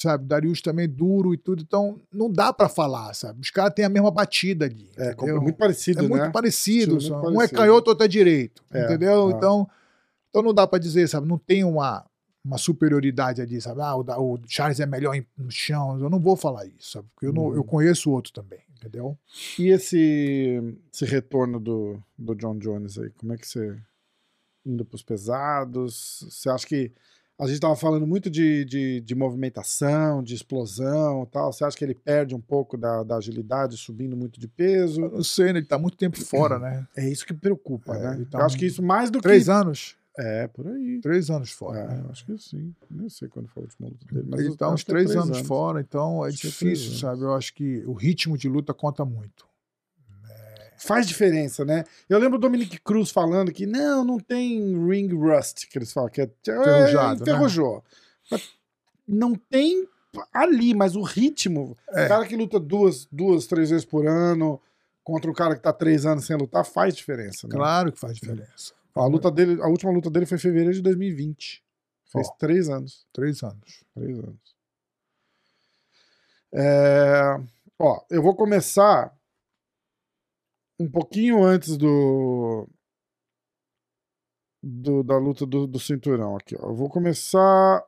sabe? 0.01 0.25
Darius 0.27 0.61
também 0.61 0.85
é 0.87 0.89
duro 0.89 1.33
e 1.35 1.37
tudo, 1.37 1.63
então 1.63 2.01
não 2.13 2.31
dá 2.33 2.53
pra 2.53 2.69
falar, 2.69 3.15
sabe? 3.15 3.41
Os 3.41 3.51
caras 3.51 3.75
têm 3.75 3.85
a 3.85 3.89
mesma 3.89 4.11
batida 4.11 4.65
ali. 4.65 4.91
É, 4.97 5.13
entendeu? 5.13 5.41
muito 5.41 5.57
parecido, 5.59 6.01
É 6.05 6.09
muito 6.09 6.23
né? 6.25 6.31
parecido. 6.31 7.01
Só. 7.01 7.15
muito 7.21 7.27
Um 7.29 7.33
é 7.33 7.37
parecido. 7.37 7.61
canhoto, 7.61 7.91
outro 7.91 8.05
é 8.05 8.09
direito. 8.09 8.63
É, 8.73 8.85
entendeu? 8.85 9.29
ah. 9.29 9.33
Então, 9.37 9.71
então 10.31 10.43
não 10.43 10.55
dá 10.55 10.67
pra 10.67 10.79
dizer, 10.79 11.09
sabe? 11.09 11.29
Não 11.29 11.39
tem 11.39 11.63
uma, 11.63 12.05
uma 12.45 12.59
superioridade 12.59 13.41
ali, 13.41 13.61
sabe? 13.61 13.81
Ah, 13.83 13.95
o, 13.97 14.35
o 14.35 14.41
Charles 14.49 14.81
é 14.81 14.87
melhor 14.87 15.15
no 15.37 15.51
chão. 15.51 16.01
Eu 16.01 16.09
não 16.11 16.19
vou 16.19 16.37
falar 16.37 16.67
isso, 16.67 16.93
sabe? 16.93 17.07
Porque 17.15 17.27
eu, 17.27 17.33
não, 17.33 17.45
Uhum. 17.49 17.55
eu 17.57 17.63
conheço 17.65 18.11
o 18.11 18.13
outro 18.15 18.33
também, 18.33 18.61
entendeu? 18.83 19.17
E 19.59 19.69
esse, 19.69 20.61
esse 20.93 21.05
retorno 21.05 21.61
do, 21.61 22.03
do 22.19 22.35
John 22.35 22.59
Jones 22.59 22.99
aí, 22.99 23.11
como 23.11 23.33
é 23.33 23.37
que 23.37 23.47
você 23.47 23.79
indo 24.67 24.85
pros 24.85 25.03
pesados? 25.03 26.25
Você 26.29 26.49
acha 26.51 26.67
que 26.67 26.93
A 27.39 27.47
gente 27.49 27.59
tava 27.61 27.75
falando 27.75 28.07
muito 28.07 28.31
de, 28.31 28.65
de, 28.65 29.01
de 29.01 29.15
movimentação, 29.15 30.23
de 30.23 30.35
explosão 30.35 31.25
e 31.25 31.27
tal. 31.27 31.53
Você 31.53 31.65
acha 31.65 31.77
que 31.77 31.85
ele 31.85 31.95
perde 31.95 32.35
um 32.35 32.41
pouco 32.41 32.77
da, 32.77 33.03
da 33.03 33.17
agilidade 33.17 33.77
subindo 33.77 34.17
muito 34.17 34.39
de 34.39 34.47
peso? 34.47 35.01
Eu 35.01 35.11
não 35.11 35.25
sei, 35.25 35.53
né? 35.53 35.59
Ele 35.59 35.67
tá 35.67 35.79
muito 35.79 35.97
tempo 35.97 36.21
fora, 36.21 36.59
né? 36.59 36.87
É 36.97 37.09
isso 37.09 37.27
que 37.27 37.35
preocupa, 37.35 37.97
É, 37.97 38.17
né? 38.19 38.27
tá 38.31 38.39
eu 38.39 38.45
acho 38.45 38.55
um- 38.55 38.59
que 38.59 38.67
isso 38.67 38.83
mais 38.83 39.11
do 39.11 39.21
Três 39.21 39.47
que. 39.47 39.51
anos. 39.51 39.97
É, 40.19 40.47
por 40.47 40.67
aí. 40.67 41.01
Três 41.01 41.31
anos 41.31 41.51
fora. 41.51 41.79
É, 41.79 41.87
né? 41.87 42.03
eu 42.05 42.11
acho 42.11 42.27
que 42.27 42.37
sim. 42.39 42.75
Nem 42.91 43.09
sei 43.09 43.29
quando 43.29 43.49
foi 43.49 43.63
a 43.63 43.65
última 43.65 43.89
luta 43.89 44.07
dele. 44.13 44.27
Mas 44.29 44.41
Ele 44.41 44.57
tá 44.57 44.67
acho 44.67 44.75
uns 44.75 44.83
é 44.83 44.85
três, 44.85 45.17
anos, 45.17 45.39
fora, 45.41 45.81
então 45.81 46.25
é 46.25 46.29
Acho 46.29 46.47
é 46.47 46.51
difícil, 46.51 46.89
anos. 46.89 47.01
sabe? 47.01 47.23
Eu 47.23 47.35
acho 47.35 47.55
que 47.55 47.83
o 47.87 47.93
ritmo 47.93 48.37
de 48.37 48.49
luta 48.49 48.75
conta 48.75 49.05
muito. 49.05 49.51
Faz 50.77 51.07
diferença, 51.07 51.65
né? 51.65 51.85
Eu 52.09 52.19
lembro 52.19 52.39
o 52.39 52.41
Dominic 52.41 52.77
Cruz 52.81 53.11
falando 53.11 53.53
que 53.53 53.67
não, 53.67 54.05
não 54.05 54.19
tem 54.19 54.61
ring 54.89 55.15
rust, 55.15 55.69
que 55.69 55.79
eles 55.79 55.93
falam, 55.93 56.11
que 56.11 56.21
é, 56.21 56.25
Enferrujado, 56.25 57.25
né? 57.25 57.33
enferrujou. 57.33 57.85
Mas 58.29 58.51
Não 59.07 59.35
tem 59.35 59.87
ali, 60.33 60.75
mas 60.75 60.97
o 60.97 61.03
ritmo. 61.03 61.77
É. 61.91 62.07
O 62.07 62.09
cara 62.09 62.27
que 62.27 62.37
luta 62.37 62.59
duas, 62.59 63.07
duas, 63.13 63.47
três 63.47 63.71
vezes 63.71 63.85
por 63.85 64.09
ano 64.09 64.61
contra 65.05 65.31
um 65.31 65.35
cara 65.35 65.55
que 65.55 65.63
tá 65.63 65.73
três 65.73 66.05
anos 66.05 66.25
sem 66.25 66.37
lutar 66.37 66.65
faz 66.65 66.97
diferença, 66.97 67.47
né? 67.47 67.55
Claro 67.55 67.93
que 67.93 67.99
faz 68.01 68.17
diferença. 68.17 68.73
A 68.95 69.07
luta 69.07 69.31
dele, 69.31 69.61
a 69.63 69.67
última 69.69 69.91
luta 69.93 70.11
dele 70.11 70.27
foi 70.27 70.37
em 70.37 70.41
fevereiro 70.41 70.75
de 70.75 70.83
2020. 70.83 71.65
Fez 72.11 72.29
Ó. 72.29 72.33
três 72.39 72.69
anos. 72.69 73.07
Três 73.13 73.43
anos. 73.43 73.83
Três 73.95 74.19
anos. 74.19 74.55
É, 76.55 77.41
ó, 77.79 78.05
eu 78.11 78.23
vou 78.23 78.35
começar 78.37 79.17
um 80.79 80.91
pouquinho 80.91 81.43
antes 81.43 81.77
do, 81.79 82.69
do- 84.63 85.03
da 85.03 85.17
luta 85.17 85.47
do, 85.47 85.67
do 85.67 85.81
cinturão 85.81 86.37
aqui. 86.37 86.55
Ó. 86.59 86.69
Eu 86.71 86.75
vou 86.75 86.91
começar 86.91 87.83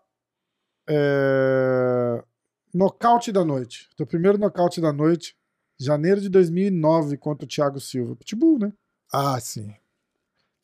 é, 0.89 2.24
nocaute 2.72 3.31
da 3.31 3.44
noite. 3.44 3.90
Teu 3.97 4.06
primeiro 4.06 4.39
nocaute 4.39 4.81
da 4.81 4.93
noite, 4.93 5.36
janeiro 5.78 6.20
de 6.20 6.28
2009 6.31 7.18
contra 7.18 7.44
o 7.44 7.48
Thiago 7.48 7.78
Silva. 7.81 8.16
Pitbull, 8.16 8.59
né? 8.59 8.72
Ah, 9.12 9.39
sim. 9.40 9.74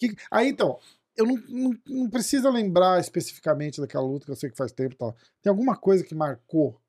Que- 0.01 0.17
aí 0.31 0.49
então, 0.49 0.79
eu 1.17 1.27
não, 1.27 1.37
não, 1.49 1.75
não 1.87 2.09
precisa 2.11 2.49
lembrar 2.51 2.99
especificamente 2.99 3.81
daquela 3.81 4.05
luta 4.05 4.25
que 4.25 4.33
eu 4.33 4.37
sei 4.37 4.51
que 4.51 4.57
faz 4.57 4.73
tempo 4.73 4.95
e 4.95 4.99
tal. 4.99 5.15
Tem 5.43 5.51
alguma 5.51 5.77
coisa 5.77 6.03
que 6.03 6.15
marcou 6.15 6.81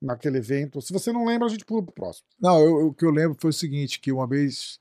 naquele 0.00 0.38
evento? 0.38 0.80
Se 0.80 0.92
você 0.92 1.12
não 1.12 1.24
lembra, 1.26 1.46
a 1.46 1.50
gente 1.50 1.64
pula 1.64 1.82
pro 1.82 1.92
próximo. 1.92 2.26
Não, 2.40 2.58
eu- 2.60 2.86
o 2.88 2.94
que 2.94 3.04
eu 3.04 3.10
lembro 3.10 3.36
foi 3.40 3.50
o 3.50 3.52
seguinte, 3.52 3.98
que 4.00 4.12
uma 4.12 4.26
vez 4.26 4.80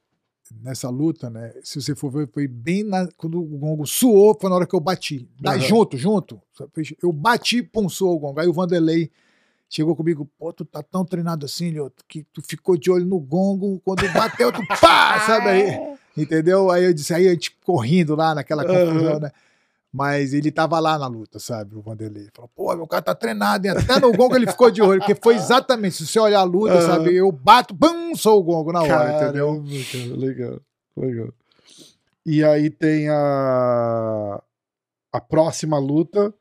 nessa 0.61 0.89
luta, 0.89 1.29
né, 1.29 1.53
se 1.63 1.81
você 1.81 1.95
for 1.95 2.11
ver, 2.11 2.29
foi 2.31 2.45
bem 2.47 2.83
na, 2.83 3.07
quando 3.15 3.39
o 3.41 3.57
gongo 3.57 3.85
suou, 3.87 4.37
foi 4.39 4.49
na 4.49 4.57
hora 4.57 4.67
que 4.67 4.75
eu 4.75 4.79
bati. 4.81 5.27
Daí, 5.39 5.59
Aham. 5.59 5.67
junto, 5.67 5.97
junto. 5.97 6.41
Eu 7.01 7.11
bati, 7.13 7.63
pum, 7.63 7.87
suou 7.87 8.15
o 8.15 8.19
gongo. 8.19 8.39
Aí 8.39 8.47
o 8.47 8.53
Vanderlei 8.53 9.09
chegou 9.69 9.95
comigo, 9.95 10.29
pô, 10.37 10.51
tu 10.51 10.65
tá 10.65 10.83
tão 10.83 11.05
treinado 11.05 11.45
assim, 11.45 11.73
que 12.07 12.25
tu 12.33 12.41
ficou 12.41 12.75
de 12.75 12.91
olho 12.91 13.05
no 13.05 13.17
gongo, 13.19 13.79
quando 13.79 14.01
bateu, 14.13 14.51
tu 14.51 14.61
pá, 14.67 15.21
sabe 15.25 15.47
aí? 15.47 15.90
Entendeu? 16.15 16.69
Aí 16.69 16.83
eu 16.83 16.93
disse, 16.93 17.13
aí 17.13 17.27
a 17.27 17.31
gente 17.31 17.55
correndo 17.65 18.15
lá 18.15 18.35
naquela 18.35 18.63
confusão, 18.65 19.11
Aham. 19.13 19.19
né? 19.19 19.31
Mas 19.93 20.33
ele 20.33 20.51
tava 20.51 20.79
lá 20.79 20.97
na 20.97 21.07
luta, 21.07 21.37
sabe? 21.37 21.75
O 21.75 21.81
Vanderlei. 21.81 22.29
Falou, 22.33 22.49
pô, 22.55 22.73
meu 22.75 22.87
cara 22.87 23.01
tá 23.01 23.13
treinado, 23.13 23.67
hein? 23.67 23.73
Até 23.75 23.99
no 23.99 24.13
gongo 24.13 24.35
ele 24.37 24.47
ficou 24.47 24.71
de 24.71 24.81
olho, 24.81 24.99
porque 25.01 25.15
foi 25.15 25.35
exatamente, 25.35 25.95
se 25.97 26.07
você 26.07 26.17
olhar 26.19 26.39
a 26.39 26.43
luta, 26.43 26.75
Aham. 26.75 26.81
sabe? 26.81 27.13
Eu 27.13 27.29
bato, 27.31 27.73
bum, 27.73 28.15
sou 28.15 28.39
o 28.39 28.43
gongo 28.43 28.71
na 28.71 28.83
hora, 28.83 29.09
entendeu? 29.11 29.61
Cara, 29.91 30.15
legal, 30.15 30.61
legal. 30.95 31.33
E 32.25 32.43
aí 32.43 32.69
tem 32.69 33.09
a 33.09 34.41
a 35.11 35.19
próxima 35.19 35.77
luta. 35.77 36.33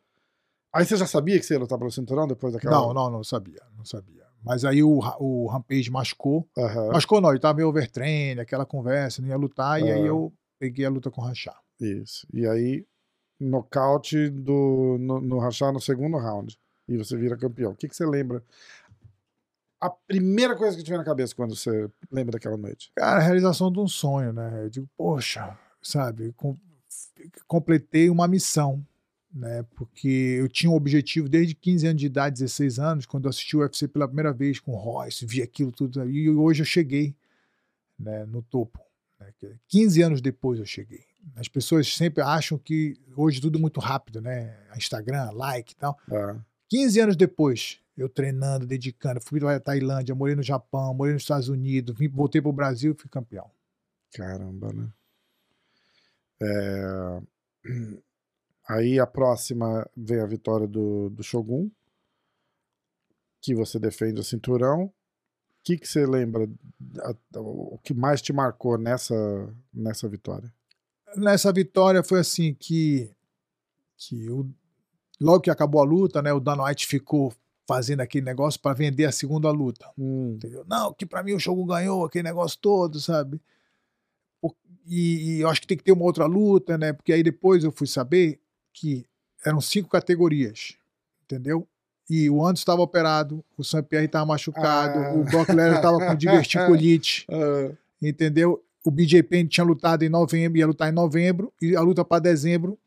Aí 0.72 0.84
você 0.84 0.96
já 0.96 1.06
sabia 1.06 1.38
que 1.40 1.44
você 1.44 1.54
ia 1.54 1.60
lutar 1.60 1.76
pelo 1.76 1.90
cinturão 1.90 2.28
depois 2.28 2.52
daquela? 2.52 2.76
Não, 2.76 2.94
não, 2.94 3.10
não 3.10 3.24
sabia, 3.24 3.60
não 3.76 3.84
sabia. 3.84 4.19
Mas 4.42 4.64
aí 4.64 4.82
o, 4.82 4.98
o 5.18 5.46
Rampage 5.48 5.90
machucou. 5.90 6.48
Machucou 6.92 7.20
não, 7.20 7.30
ele 7.30 7.38
tava 7.40 7.54
meio 7.56 7.68
overtrain, 7.68 8.38
aquela 8.38 8.64
conversa, 8.64 9.20
não 9.20 9.28
ia 9.28 9.36
lutar, 9.36 9.80
e 9.80 9.90
aí 9.92 10.06
eu 10.06 10.32
peguei 10.58 10.84
a 10.86 10.90
luta 10.90 11.10
com 11.10 11.20
o 11.20 11.24
Rachá. 11.24 11.56
Isso. 11.80 12.26
E 12.32 12.46
aí, 12.46 12.86
nocaute 13.38 14.28
do, 14.30 14.96
no, 15.00 15.20
no 15.20 15.38
rachar 15.38 15.72
no 15.72 15.80
segundo 15.80 16.16
round. 16.18 16.58
E 16.88 16.96
você 16.96 17.16
vira 17.16 17.36
campeão. 17.36 17.72
O 17.72 17.74
que, 17.76 17.88
que 17.88 17.96
você 17.96 18.04
lembra? 18.04 18.42
A 19.80 19.88
primeira 19.88 20.54
coisa 20.56 20.76
que 20.76 20.82
te 20.82 20.88
vem 20.90 20.98
na 20.98 21.04
cabeça 21.04 21.34
quando 21.34 21.56
você 21.56 21.88
lembra 22.10 22.32
daquela 22.32 22.56
noite. 22.56 22.90
Cara, 22.94 23.18
a 23.20 23.22
realização 23.22 23.72
de 23.72 23.78
um 23.80 23.88
sonho, 23.88 24.32
né? 24.32 24.64
Eu 24.64 24.68
digo, 24.68 24.88
poxa, 24.96 25.56
sabe, 25.80 26.32
com- 26.36 26.56
completei 27.46 28.10
uma 28.10 28.28
missão, 28.28 28.84
né? 29.32 29.64
Porque 29.76 30.36
eu 30.38 30.48
tinha 30.48 30.70
um 30.70 30.74
objetivo 30.74 31.28
desde 31.28 31.54
15 31.54 31.86
anos 31.86 32.00
de 32.00 32.06
idade, 32.06 32.40
16 32.40 32.78
anos, 32.78 33.06
quando 33.06 33.24
eu 33.24 33.30
assisti 33.30 33.56
o 33.56 33.60
UFC 33.60 33.86
pela 33.86 34.06
primeira 34.06 34.32
vez 34.32 34.58
com 34.58 34.72
o 34.72 34.76
Royce, 34.76 35.24
vi 35.26 35.42
aquilo 35.42 35.70
tudo, 35.70 36.08
e 36.08 36.28
hoje 36.28 36.62
eu 36.62 36.66
cheguei 36.66 37.14
né, 37.98 38.24
no 38.24 38.42
topo. 38.42 38.80
Né? 39.18 39.32
Que 39.38 39.54
15 39.68 40.02
anos 40.02 40.20
depois 40.20 40.58
eu 40.58 40.66
cheguei. 40.66 41.04
As 41.36 41.48
pessoas 41.48 41.94
sempre 41.94 42.22
acham 42.22 42.58
que 42.58 42.98
hoje 43.14 43.40
tudo 43.40 43.58
é 43.58 43.60
muito 43.60 43.78
rápido, 43.78 44.22
né? 44.22 44.56
Instagram, 44.76 45.30
like 45.32 45.74
e 45.74 45.76
tal. 45.76 45.98
Ah, 46.10 46.36
15 46.70 47.00
anos 47.00 47.16
depois, 47.16 47.78
eu 47.96 48.08
treinando, 48.08 48.66
dedicando, 48.66 49.20
fui 49.20 49.38
para 49.38 49.60
Tailândia, 49.60 50.14
morei 50.14 50.34
no 50.34 50.42
Japão, 50.42 50.94
morei 50.94 51.12
nos 51.12 51.22
Estados 51.22 51.48
Unidos, 51.48 51.96
vim, 51.96 52.08
voltei 52.08 52.40
para 52.40 52.48
o 52.48 52.54
Brasil 52.54 52.92
e 52.92 53.00
fui 53.00 53.10
campeão. 53.10 53.50
caramba, 54.14 54.72
né? 54.72 54.88
É, 56.42 57.20
Aí 58.70 59.00
a 59.00 59.06
próxima 59.06 59.84
vem 59.96 60.20
a 60.20 60.26
vitória 60.26 60.64
do, 60.64 61.10
do 61.10 61.24
Shogun, 61.24 61.68
que 63.40 63.52
você 63.52 63.80
defende 63.80 64.20
o 64.20 64.24
cinturão. 64.24 64.84
O 64.84 64.92
que, 65.64 65.76
que 65.76 65.88
você 65.88 66.06
lembra? 66.06 66.48
O 67.34 67.76
que 67.82 67.92
mais 67.92 68.22
te 68.22 68.32
marcou 68.32 68.78
nessa, 68.78 69.14
nessa 69.74 70.08
vitória? 70.08 70.54
Nessa 71.16 71.52
vitória 71.52 72.04
foi 72.04 72.20
assim 72.20 72.54
que, 72.54 73.12
que 73.96 74.30
o, 74.30 74.48
logo 75.20 75.40
que 75.40 75.50
acabou 75.50 75.80
a 75.80 75.84
luta, 75.84 76.22
né, 76.22 76.32
o 76.32 76.38
Dan 76.38 76.62
White 76.62 76.86
ficou 76.86 77.34
fazendo 77.66 78.02
aquele 78.02 78.24
negócio 78.24 78.60
para 78.60 78.72
vender 78.72 79.04
a 79.04 79.12
segunda 79.12 79.50
luta. 79.50 79.90
Hum, 79.98 80.34
Entendeu? 80.36 80.64
Não, 80.68 80.94
que 80.94 81.04
para 81.04 81.24
mim 81.24 81.32
o 81.32 81.40
Shogun 81.40 81.66
ganhou 81.66 82.04
aquele 82.04 82.22
negócio 82.22 82.56
todo, 82.60 83.00
sabe? 83.00 83.40
E, 84.86 85.38
e 85.38 85.40
eu 85.40 85.48
acho 85.48 85.60
que 85.60 85.66
tem 85.66 85.76
que 85.76 85.84
ter 85.84 85.92
uma 85.92 86.04
outra 86.04 86.26
luta, 86.26 86.78
né? 86.78 86.92
Porque 86.92 87.12
aí 87.12 87.24
depois 87.24 87.64
eu 87.64 87.72
fui 87.72 87.88
saber 87.88 88.40
que 88.72 89.06
eram 89.44 89.60
cinco 89.60 89.88
categorias, 89.88 90.76
entendeu? 91.24 91.66
E 92.08 92.28
o 92.28 92.42
Anderson 92.42 92.60
estava 92.62 92.82
operado, 92.82 93.44
o 93.56 93.62
Sam 93.62 93.82
Pierre 93.84 94.06
estava 94.06 94.26
machucado, 94.26 94.98
Ah. 94.98 95.14
o 95.14 95.24
Brock 95.24 95.48
Lesnar 95.50 95.76
estava 95.76 95.98
com 95.98 96.14
diverticulite, 96.14 97.24
ah, 97.30 97.72
entendeu? 98.02 98.62
O 98.84 98.90
BJ 98.90 99.22
Penn 99.22 99.46
tinha 99.46 99.64
lutado 99.64 100.02
em 100.02 100.08
novembro, 100.08 100.58
ia 100.58 100.66
lutar 100.66 100.88
em 100.88 100.94
novembro, 100.94 101.52
e 101.60 101.76
a 101.76 101.80
luta 101.80 102.04
para 102.04 102.20
dezembro, 102.20 102.78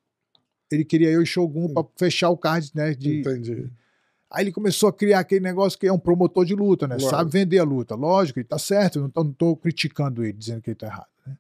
ele 0.72 0.84
queria 0.84 1.10
eu 1.10 1.22
e 1.22 1.26
Shogun 1.26 1.72
para 1.74 1.86
fechar 1.96 2.30
o 2.30 2.38
card, 2.38 2.72
né? 2.74 2.94
De, 2.94 3.20
entendi. 3.20 3.70
Aí 4.30 4.44
ele 4.46 4.52
começou 4.52 4.90
a 4.90 4.94
criar 4.94 5.20
aquele 5.20 5.42
negócio 5.42 5.78
que 5.78 5.86
é 5.86 5.94
um 5.94 6.00
promotor 6.00 6.44
de 6.44 6.56
luta, 6.56 6.88
né? 6.88 6.98
Sabe 6.98 7.30
vender 7.32 7.60
a 7.60 7.64
luta. 7.64 7.94
Lógico, 7.94 8.40
ele 8.40 8.48
tá 8.48 8.58
certo, 8.58 9.12
não 9.16 9.32
tô 9.32 9.56
criticando 9.56 10.24
ele, 10.24 10.34
dizendo 10.34 10.62
que 10.62 10.72
ele 10.72 10.76
tá 10.76 10.88
errado. 10.88 11.08
né? 11.28 11.38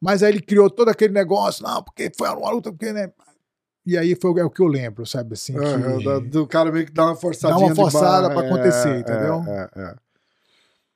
Mas 0.00 0.22
aí 0.22 0.30
ele 0.32 0.40
criou 0.40 0.70
todo 0.70 0.88
aquele 0.88 1.12
negócio, 1.12 1.64
não, 1.64 1.82
porque 1.82 2.12
foi 2.16 2.28
uma 2.28 2.50
luta, 2.50 2.70
porque, 2.70 2.92
né? 2.92 3.10
E 3.86 3.96
aí 3.96 4.16
foi 4.20 4.40
é 4.40 4.44
o 4.44 4.50
que 4.50 4.60
eu 4.60 4.66
lembro, 4.66 5.06
sabe 5.06 5.34
assim? 5.34 5.54
que- 5.54 6.04
da- 6.04 6.18
do 6.18 6.46
cara 6.46 6.72
meio 6.72 6.86
que 6.86 6.92
dá 6.92 7.04
uma 7.06 7.14
forçadinha. 7.16 7.60
Dá 7.60 7.66
uma 7.66 7.74
forçada 7.74 8.28
barra, 8.28 8.34
pra 8.40 8.46
acontecer, 8.48 8.88
é, 8.96 8.98
entendeu? 8.98 9.44
é, 9.46 9.70
é, 9.76 9.80
é. 9.82 9.94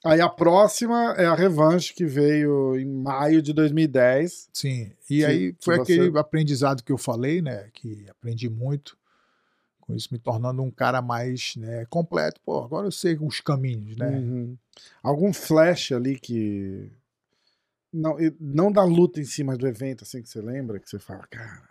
Aí 0.02 0.20
a 0.20 0.28
próxima 0.30 1.14
é 1.18 1.26
a 1.26 1.34
revanche 1.34 1.92
que 1.94 2.06
veio 2.06 2.74
em 2.78 2.86
maio 2.86 3.42
de 3.42 3.52
2010. 3.52 4.48
Sim. 4.52 4.90
E 5.08 5.18
Que- 5.18 5.24
aí 5.24 5.54
foi 5.60 5.76
você- 5.76 5.92
aquele 5.92 6.18
aprendizado 6.18 6.82
que 6.82 6.90
eu 6.90 6.96
falei, 6.98 7.40
né? 7.42 7.68
Que 7.74 8.06
aprendi 8.08 8.48
muito. 8.48 8.98
Com 9.78 9.94
isso 9.94 10.08
me 10.10 10.18
tornando 10.18 10.62
um 10.62 10.70
cara 10.70 11.02
mais 11.02 11.54
né, 11.56 11.84
completo. 11.90 12.40
Pô, 12.44 12.64
agora 12.64 12.86
eu 12.86 12.92
sei 12.92 13.16
os 13.20 13.40
caminhos, 13.40 13.96
né? 13.96 14.08
Uhum. 14.08 14.56
Algum 15.02 15.32
flash 15.32 15.92
ali 15.92 16.18
que. 16.18 16.90
Não, 17.92 18.16
não 18.40 18.70
da 18.72 18.84
luta 18.84 19.20
em 19.20 19.24
si, 19.24 19.42
mas 19.44 19.58
do 19.58 19.66
evento, 19.66 20.04
assim, 20.04 20.22
que 20.22 20.28
você 20.28 20.40
lembra, 20.40 20.78
que 20.78 20.88
você 20.88 20.98
fala, 20.98 21.26
cara, 21.28 21.68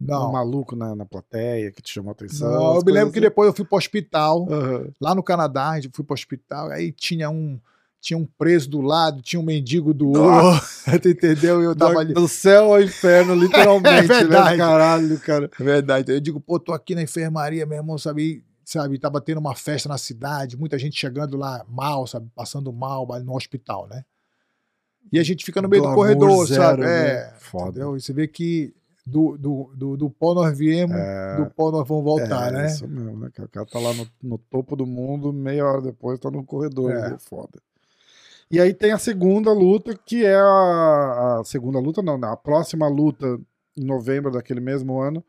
um 0.00 0.06
Não. 0.06 0.32
maluco 0.32 0.76
na, 0.76 0.94
na 0.94 1.04
plateia 1.04 1.72
que 1.72 1.82
te 1.82 1.92
chamou 1.92 2.10
a 2.10 2.12
atenção. 2.12 2.50
Não, 2.50 2.74
eu 2.76 2.82
me 2.84 2.92
lembro 2.92 2.92
coisas 2.92 3.12
que 3.14 3.20
depois 3.20 3.46
eu 3.48 3.52
fui 3.54 3.64
pro 3.64 3.76
hospital. 3.78 4.44
assim. 4.44 4.54
Aham. 4.54 4.88
Lá 5.00 5.14
no 5.14 5.22
Canadá, 5.22 5.70
a 5.70 5.80
gente 5.80 5.94
fui 5.94 6.04
pro 6.04 6.14
hospital, 6.14 6.68
aí 6.70 6.92
tinha 6.92 7.28
um, 7.28 7.58
tinha 8.00 8.16
um 8.16 8.24
preso 8.24 8.70
do 8.70 8.80
lado, 8.80 9.20
tinha 9.20 9.40
um 9.40 9.44
mendigo 9.44 9.92
do 9.92 10.08
outro, 10.10 10.62
tu 11.02 11.08
entendeu? 11.08 11.60
Eu 11.60 11.74
tava 11.74 11.94
Do, 11.94 11.98
ali. 11.98 12.14
do 12.14 12.28
céu 12.28 12.72
ao 12.74 12.80
inferno, 12.82 13.34
literalmente, 13.36 13.90
É 13.98 14.02
verdade. 14.02 14.50
né? 14.50 14.56
Caralho, 14.56 15.18
cara. 15.20 15.50
É 15.58 15.64
verdade. 15.64 16.12
Eu 16.12 16.20
digo, 16.20 16.40
pô, 16.40 16.60
tô 16.60 16.72
aqui 16.72 16.94
na 16.94 17.02
enfermaria, 17.02 17.66
meu 17.66 17.78
irmão, 17.78 17.98
sabe? 17.98 18.44
Sabe, 18.64 18.98
tava 18.98 19.18
tendo 19.18 19.38
uma 19.38 19.54
festa 19.54 19.88
na 19.88 19.96
cidade, 19.96 20.54
muita 20.54 20.78
gente 20.78 20.94
chegando 21.00 21.38
lá 21.38 21.64
mal, 21.66 22.06
sabe, 22.06 22.30
passando 22.36 22.70
mal 22.70 23.06
no 23.24 23.34
hospital, 23.34 23.88
né? 23.88 24.04
E 25.10 25.18
a 25.18 25.22
gente 25.22 25.42
fica 25.42 25.62
no 25.62 25.70
meio 25.70 25.82
do 25.82 25.88
Glamour 25.94 26.04
corredor, 26.18 26.46
zero, 26.46 26.62
sabe? 26.62 26.82
né? 26.82 27.08
É, 27.12 27.32
Foda. 27.38 27.70
entendeu? 27.70 27.96
E 27.96 28.00
você 28.02 28.12
vê 28.12 28.28
que 28.28 28.74
Do, 29.08 29.38
do, 29.38 29.70
do, 29.74 29.96
do 29.96 30.10
pó 30.10 30.34
nós 30.34 30.56
viemos, 30.56 30.96
É. 30.96 31.36
do 31.36 31.50
pó 31.50 31.70
nós 31.70 31.88
vamos 31.88 32.04
voltar, 32.04 32.48
é, 32.48 32.52
né? 32.52 32.66
Isso 32.66 32.86
mesmo, 32.86 33.18
né? 33.18 33.30
O 33.38 33.48
cara 33.48 33.66
tá 33.66 33.78
lá 33.78 33.94
no, 33.94 34.06
no 34.22 34.38
topo 34.38 34.76
do 34.76 34.86
mundo, 34.86 35.32
meia 35.32 35.64
hora 35.64 35.80
depois 35.80 36.18
tá 36.18 36.30
no 36.30 36.44
corredor. 36.44 36.92
É. 36.92 37.14
É. 37.14 37.18
Foda. 37.18 37.58
E 38.50 38.60
aí 38.60 38.72
tem 38.72 38.92
a 38.92 38.98
segunda 38.98 39.52
luta, 39.52 39.94
que 39.94 40.24
é 40.24 40.36
a, 40.36 41.38
a 41.40 41.42
segunda 41.44 41.78
luta, 41.78 42.02
não, 42.02 42.18
né? 42.18 42.28
a 42.28 42.36
próxima 42.36 42.88
luta 42.88 43.38
em 43.76 43.84
novembro 43.84 44.30
daquele 44.30 44.60
mesmo 44.60 45.00
ano. 45.00 45.24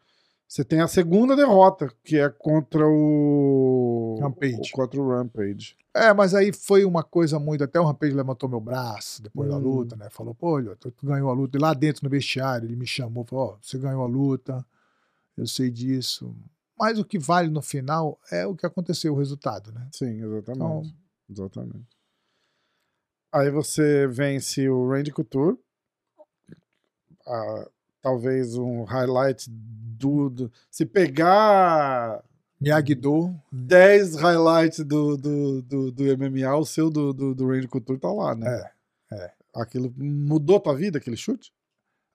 Você 0.50 0.64
tem 0.66 0.82
a 0.82 0.88
segunda 0.88 1.36
derrota, 1.36 1.94
que 2.04 2.18
é 2.18 2.28
contra 2.28 2.84
o. 2.88 4.18
Rampage. 4.20 4.72
o- 4.74 4.76
Contra 4.76 5.00
o 5.00 5.08
Rampage. 5.08 5.78
É, 5.94 6.12
mas 6.12 6.34
aí 6.34 6.52
foi 6.52 6.84
uma 6.86 7.04
coisa 7.04 7.38
muito. 7.38 7.64
Até 7.64 7.80
o 7.80 7.86
Rampage 7.86 8.16
levantou 8.16 8.50
meu 8.50 8.60
braço 8.60 9.22
depois 9.22 9.48
da 9.48 9.58
Hum. 9.58 9.60
luta, 9.62 9.96
né? 9.96 10.10
Falou, 10.10 10.34
pô, 10.34 10.54
olha, 10.56 10.76
tu, 10.76 10.92
ganhou 11.04 11.30
a 11.30 11.34
luta. 11.34 11.56
E 11.56 11.62
lá 11.62 11.72
dentro 11.76 12.04
no 12.04 12.10
vestiário, 12.10 12.66
ele 12.68 12.76
me 12.76 12.88
chamou, 12.88 13.24
falou: 13.26 13.50
Ó, 13.54 13.58
você 13.62 13.78
ganhou 13.78 14.02
a 14.04 14.08
luta, 14.08 14.66
eu 15.38 15.46
sei 15.46 15.70
disso. 15.70 16.36
Mas 16.80 16.98
o 16.98 17.06
que 17.06 17.20
vale 17.20 17.50
no 17.50 17.62
final 17.62 18.20
é 18.32 18.48
o 18.48 18.56
que 18.56 18.66
aconteceu, 18.66 19.14
o 19.14 19.18
resultado, 19.20 19.72
né? 19.72 19.88
Sim, 19.94 20.24
exatamente. 20.24 20.50
Então, 20.56 20.84
Exatamente. 21.30 21.88
Aí 23.32 23.52
você 23.52 24.08
vence 24.08 24.68
o 24.68 24.90
Randy 24.90 25.12
Couture. 25.12 25.56
Ah, 27.28 27.70
talvez 28.02 28.56
um 28.56 28.84
highlight 28.84 29.50
do, 29.50 30.30
do- 30.30 30.52
Se 30.72 30.86
pegar 30.86 32.24
Miyagi-Do, 32.60 33.34
10 33.52 34.16
highlights 34.16 34.84
do, 34.86 35.16
do, 35.18 35.62
do, 35.62 35.92
do 35.92 36.04
MMA, 36.18 36.56
o 36.58 36.66
seu 36.66 36.90
do, 36.90 37.14
do, 37.14 37.34
do 37.36 37.48
Randy 37.48 37.68
Couture 37.68 38.00
tá 38.00 38.12
lá, 38.12 38.36
né? 38.36 38.72
É, 39.12 39.16
é. 39.16 39.32
Aquilo 39.56 39.94
mudou 39.98 40.60
tua 40.60 40.76
vida, 40.76 40.98
aquele 40.98 41.16
chute? 41.18 41.52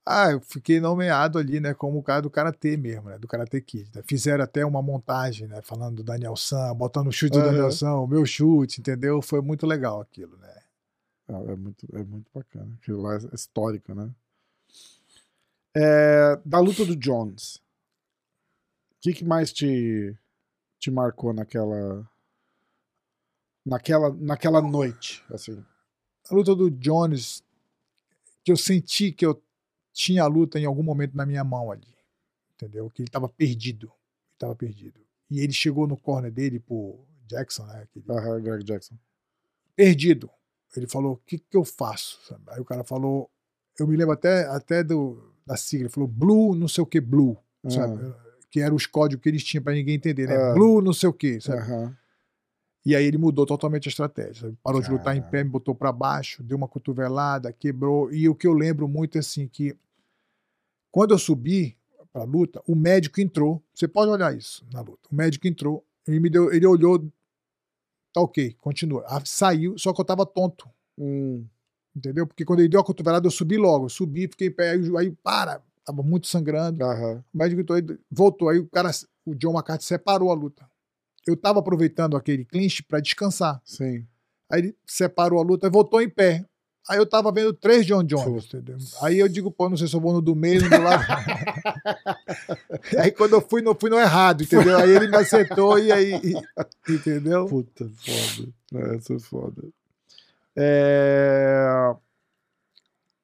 Ah, 0.06 0.32
eu 0.32 0.40
fiquei 0.43 0.81
nomeado 0.81 1.39
ali, 1.39 1.61
né, 1.61 1.73
como 1.73 1.98
o 1.98 2.02
cara 2.02 2.20
do 2.20 2.28
Karatê 2.28 2.77
mesmo, 2.77 3.09
né, 3.09 3.19
do 3.19 3.27
Karate 3.27 3.59
Kid. 3.62 3.90
né? 3.94 4.02
Fizeram 4.06 4.44
até 4.44 4.65
uma 4.65 4.82
montagem, 4.82 5.48
né, 5.48 5.62
falando 5.62 5.97
do 5.97 6.02
Daniel 6.05 6.36
San, 6.36 6.74
botando 6.74 7.06
o 7.06 7.12
chute 7.12 7.32
do 7.32 7.39
Aham. 7.39 7.48
Daniel 7.48 7.70
San, 7.73 7.94
o 7.94 8.06
meu 8.06 8.27
chute, 8.27 8.81
entendeu? 8.82 9.23
Foi 9.23 9.40
muito 9.40 9.66
legal 9.66 10.02
aquilo, 10.02 10.36
né? 10.36 10.55
Ah, 11.27 11.40
é, 11.48 11.56
muito, 11.56 11.86
é 11.90 12.02
muito 12.05 12.31
bacana. 12.35 12.69
Aquilo 12.82 13.01
lá 13.01 13.15
é 13.16 13.35
histórico, 13.35 13.94
né? 13.94 14.11
É, 15.77 16.41
da 16.45 16.61
luta 16.61 16.85
do 16.85 16.95
Jones. 16.95 17.57
O 17.57 19.01
que, 19.01 19.13
que 19.13 19.25
mais 19.25 19.53
te, 19.53 20.17
te 20.79 20.91
marcou 20.91 21.33
naquela. 21.33 22.09
Naquela, 23.67 24.13
naquela 24.15 24.61
noite, 24.61 25.25
assim. 25.31 25.65
A 26.31 26.35
luta 26.35 26.55
do 26.55 26.71
Jones, 26.71 27.43
que 28.45 28.53
eu 28.53 28.57
senti 28.57 29.11
que 29.11 29.25
eu 29.25 29.43
tinha 29.93 30.23
a 30.23 30.27
luta 30.27 30.59
em 30.59 30.67
algum 30.67 30.83
momento 30.83 31.17
na 31.17 31.25
minha 31.25 31.43
mão 31.45 31.71
ali, 31.71 31.95
entendeu? 32.55 32.91
Que 32.91 33.03
ele 33.03 33.09
estava 33.09 33.29
perdido, 33.29 33.87
ele 33.87 34.39
tava 34.39 34.55
perdido. 34.55 35.01
E 35.31 35.41
ele 35.41 35.53
chegou 35.53 35.87
no 35.87 35.97
corner 35.97 36.31
dele, 36.31 36.61
pro 36.61 37.07
Jackson, 37.27 37.65
né, 37.67 37.83
aquele 37.83 38.41
Greg 38.43 38.65
Jackson. 38.65 38.97
perdido. 39.75 40.31
Ele 40.77 40.87
falou: 40.87 41.15
o 41.15 41.17
que, 41.17 41.39
que 41.39 41.57
eu 41.57 41.65
faço? 41.65 42.19
Aí 42.49 42.61
o 42.61 42.65
cara 42.65 42.85
falou: 42.85 43.31
eu 43.79 43.87
me 43.87 43.97
lembro 43.97 44.13
até, 44.13 44.47
até 44.47 44.85
do, 44.85 45.34
da 45.47 45.57
sigla, 45.57 45.85
ele 45.87 45.93
falou 45.93 46.09
Blue, 46.09 46.55
não 46.55 46.69
sei 46.69 46.83
o 46.83 46.87
que, 46.87 47.01
Blue, 47.01 47.37
sabe? 47.69 48.15
Que 48.51 48.61
eram 48.61 48.77
os 48.77 48.87
códigos 48.87 49.23
que 49.23 49.29
eles 49.29 49.43
tinham 49.45 49.62
para 49.62 49.75
ninguém 49.75 49.95
entender, 49.97 50.29
né? 50.29 50.37
Ah. 50.37 50.55
Blue, 50.55 50.81
não 50.81 50.93
sei 50.93 51.09
o 51.09 51.12
que, 51.12 51.41
sabe? 51.41 51.59
Aham. 51.61 51.97
E 52.87 52.95
aí 52.95 53.05
ele 53.07 53.16
mudou 53.16 53.47
totalmente 53.47 53.89
a 53.89 53.91
estratégia. 53.91 54.43
sabe? 54.43 54.59
Parou 54.62 54.81
de 54.83 54.91
lutar 54.91 55.16
em 55.16 55.23
pé, 55.23 55.43
me 55.43 55.49
botou 55.51 55.75
para 55.75 55.91
baixo, 55.91 56.43
deu 56.43 56.57
uma 56.57 56.69
cotovelada, 56.69 57.51
quebrou. 57.53 58.12
E 58.12 58.29
o 58.29 58.35
que 58.35 58.47
eu 58.47 58.53
lembro 58.53 58.87
muito 58.87 59.16
é 59.16 59.21
assim 59.21 59.49
que 59.49 59.75
quando 60.91 61.12
eu 61.12 61.19
subi 61.19 61.77
para 62.12 62.23
a 62.23 62.25
luta, 62.25 62.62
o 62.66 62.75
médico 62.77 63.21
entrou. 63.21 63.62
Você 63.75 63.89
pode 63.89 64.11
olhar 64.11 64.37
isso 64.37 64.65
na 64.73 64.81
luta. 64.81 65.09
O 65.11 65.15
médico 65.15 65.49
entrou, 65.49 65.85
ele 66.07 66.21
me 66.21 66.29
deu, 66.31 66.53
ele 66.53 66.66
olhou, 66.66 67.01
tá 68.12 68.21
ok, 68.21 68.55
continua. 68.61 69.03
Ah, 69.09 69.21
Saiu, 69.25 69.77
só 69.79 69.93
que 69.93 70.01
eu 70.01 70.05
tava 70.05 70.25
tonto. 70.27 70.69
Hum, 70.99 71.45
Entendeu? 71.97 72.27
Porque 72.27 72.45
quando 72.45 72.61
ele 72.61 72.69
deu 72.69 72.81
a 72.81 72.85
cotovelada, 72.85 73.27
eu 73.27 73.31
subi 73.31 73.57
logo. 73.57 73.87
Eu 73.87 73.91
subi, 73.91 74.29
fiquei 74.29 74.49
em 74.49 74.51
pé, 74.51 74.71
aí, 74.71 74.81
aí 74.99 75.11
para, 75.23 75.62
tava 75.85 76.03
muito 76.03 76.27
sangrando. 76.27 76.85
aham. 76.85 77.23
O 77.33 77.39
médico 77.39 77.62
voltou. 78.11 78.49
Aí 78.49 78.59
o 78.59 78.66
cara, 78.66 78.91
o 79.25 79.35
John 79.35 79.53
McCarthy 79.53 79.85
separou 79.85 80.31
a 80.31 80.35
luta. 80.35 80.69
Eu 81.27 81.37
tava 81.37 81.61
aproveitando 81.61 82.16
aquele 82.16 82.45
clinch 82.45 82.83
para 82.83 83.01
descansar. 83.01 83.61
Sim. 83.65 84.07
Aí 84.51 84.61
ele 84.61 84.77
separou 84.87 85.39
a 85.39 85.43
luta 85.43 85.66
e 85.66 85.71
voltou 85.71 86.03
em 86.03 86.09
pé. 86.09 86.45
Aí 86.87 86.99
eu 86.99 87.07
tava 87.07 87.33
vendo 87.33 87.51
três 87.55 87.87
John 87.87 88.03
Jones, 88.05 88.45
entendeu? 88.45 88.77
Aí 89.01 89.19
eu 89.19 89.27
digo, 89.27 89.51
pô, 89.51 89.71
não 89.71 89.77
sei 89.77 89.89
se 89.89 89.97
eu 89.97 90.01
vou 90.01 90.12
no 90.12 90.21
do 90.21 90.37
meio, 90.37 90.62
no 90.62 90.69
do 90.69 90.83
lado. 90.83 91.03
aí 93.01 93.11
quando 93.11 93.33
eu 93.33 93.41
fui, 93.41 93.62
não 93.62 93.75
fui 93.75 93.89
no 93.89 93.99
errado, 93.99 94.43
entendeu? 94.43 94.77
Aí 94.77 94.91
ele 94.91 95.09
me 95.09 95.16
acertou 95.16 95.79
e 95.79 95.91
aí. 95.91 96.12
entendeu? 96.87 97.47
Puta, 97.47 97.89
foda. 97.89 98.49
É, 98.75 98.97
Essa 98.97 99.15
é 99.15 99.19
foda. 99.19 99.62
É, 100.57 101.95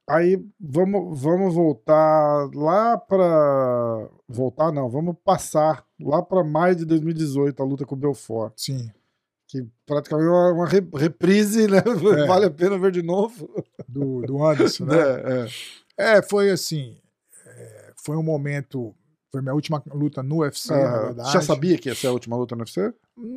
Aí 0.09 0.45
vamos, 0.59 1.21
vamos 1.21 1.55
voltar 1.55 2.49
lá 2.53 2.99
pra. 2.99 4.09
Voltar 4.29 4.73
não, 4.73 4.89
vamos 4.89 5.15
passar 5.25 5.85
lá 6.01 6.21
pra 6.21 6.43
maio 6.43 6.75
de 6.75 6.85
2018, 6.85 7.63
a 7.63 7.67
luta 7.67 7.87
com 7.87 7.95
o 7.95 7.99
Belfort. 7.99 8.53
Sim. 8.57 8.91
Que 9.47 9.65
praticamente 9.87 10.27
é 10.27 10.31
uma, 10.31 10.53
uma 10.53 10.67
re- 10.67 10.89
reprise, 10.97 11.69
né? 11.69 11.79
É. 12.25 12.27
Vale 12.27 12.47
a 12.47 12.51
pena 12.51 12.77
ver 12.79 12.91
de 12.91 13.03
novo. 13.03 13.49
Do, 13.89 14.23
do 14.23 14.45
Anderson, 14.45 14.85
né? 14.87 14.97
É, 15.99 16.07
é. 16.13 16.17
É, 16.19 16.23
foi 16.23 16.51
assim. 16.51 16.97
é, 17.47 17.93
foi 18.03 18.17
um 18.17 18.23
momento. 18.23 18.93
Foi 19.31 19.41
minha 19.41 19.55
última 19.55 19.83
luta 19.93 20.23
no 20.23 20.39
UFC, 20.39 20.73
na 20.75 20.99
verdade. 21.03 21.33
já 21.33 21.41
sabia 21.41 21.79
que 21.79 21.89
ia 21.89 21.95
ser 21.95 22.09
a 22.09 22.13
última 22.13 22.37
luta 22.37 22.57
no 22.57 22.63
UFC? 22.63 22.93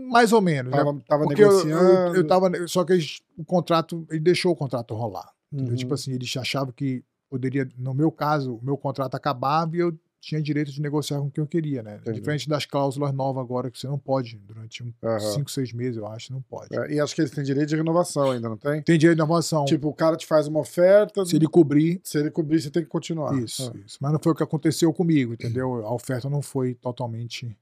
Mais 0.10 0.32
ou 0.34 0.42
menos. 0.42 0.72
né? 0.72 0.78
Tava, 0.78 1.00
tava 1.08 1.24
Porque 1.26 1.44
eu, 1.44 1.50
negociando. 1.50 1.88
eu, 2.10 2.16
eu 2.16 2.28
tava. 2.28 2.50
Só 2.68 2.84
que 2.84 2.94
eles- 2.94 3.22
o 3.38 3.46
contrato. 3.46 4.06
Ele 4.10 4.20
deixou 4.20 4.52
o 4.52 4.56
contrato 4.56 4.94
rolar. 4.96 5.30
Uhum. 5.52 5.76
Tipo 5.76 5.94
assim, 5.94 6.12
eles 6.14 6.36
achavam 6.36 6.74
que 6.74 7.04
poderia. 7.30 7.68
No 7.78 7.94
meu 7.94 8.12
caso, 8.12 8.56
o 8.56 8.66
meu 8.66 8.76
contrato 8.78 9.14
acabava 9.16 9.76
e 9.76 9.80
eu 9.80 9.94
tinha 10.26 10.42
direito 10.42 10.72
de 10.72 10.82
negociar 10.82 11.20
com 11.20 11.30
quem 11.30 11.42
eu 11.42 11.48
queria, 11.48 11.84
né? 11.84 11.98
Entendi. 11.98 12.20
Diferente 12.22 12.48
das 12.48 12.66
cláusulas 12.66 13.12
novas 13.14 13.44
agora, 13.44 13.70
que 13.70 13.78
você 13.78 13.88
não 13.88 14.00
pode, 14.00 14.38
durante 14.38 14.82
uns 14.82 14.94
Aham. 15.04 15.20
5, 15.20 15.52
6 15.52 15.74
meses, 15.74 15.98
eu 15.98 16.08
acho, 16.08 16.32
não 16.32 16.42
pode. 16.42 16.74
É, 16.74 16.94
e 16.94 17.00
acho 17.00 17.14
que 17.14 17.20
eles 17.20 17.32
têm 17.32 17.44
direito 17.44 17.68
de 17.68 17.76
renovação 17.76 18.32
ainda, 18.32 18.48
não 18.48 18.56
tem? 18.56 18.82
Tem 18.84 18.98
direito 18.98 19.18
de 19.18 19.22
inovação. 19.22 19.66
Tipo, 19.66 19.90
o 19.90 19.94
cara 19.94 20.16
te 20.16 20.26
faz 20.26 20.48
uma 20.48 20.62
oferta, 20.62 21.26
se 21.26 21.36
ele 21.36 21.46
cobrir, 21.46 22.00
se 22.06 22.18
ele 22.18 22.32
cobrir, 22.32 22.62
você 22.62 22.70
tem 22.72 22.84
que 22.84 22.90
continuar. 22.90 23.38
isso, 23.38 23.70
Ah. 23.76 23.78
isso. 23.86 23.98
Mas 24.00 24.14
não 24.14 24.20
foi 24.24 24.32
o 24.32 24.36
que 24.36 24.44
aconteceu 24.44 24.94
comigo, 24.94 25.34
entendeu? 25.34 25.86
A 25.86 25.94
oferta 25.94 26.30
não 26.30 26.42
foi 26.42 26.74
totalmente. 26.74 27.58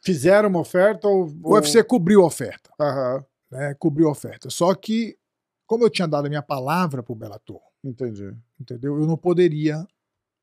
Fizeram 0.00 0.48
uma 0.48 0.60
oferta 0.60 1.08
ou. 1.08 1.26
O 1.42 1.54
UFC 1.54 1.82
cobriu 1.82 2.22
a 2.22 2.26
oferta. 2.26 2.70
Aham, 2.80 3.24
né, 3.50 3.74
cobriu 3.80 4.06
a 4.08 4.12
oferta. 4.12 4.48
Só 4.48 4.72
que, 4.76 5.18
como 5.66 5.82
eu 5.84 5.90
tinha 5.90 6.06
dado 6.06 6.26
a 6.26 6.28
minha 6.28 6.40
palavra 6.42 7.02
pro 7.02 7.16
Bellator, 7.16 7.60
entendi, 7.82 8.32
entendeu? 8.60 8.96
Eu 8.98 9.06
não 9.08 9.16
poderia 9.16 9.84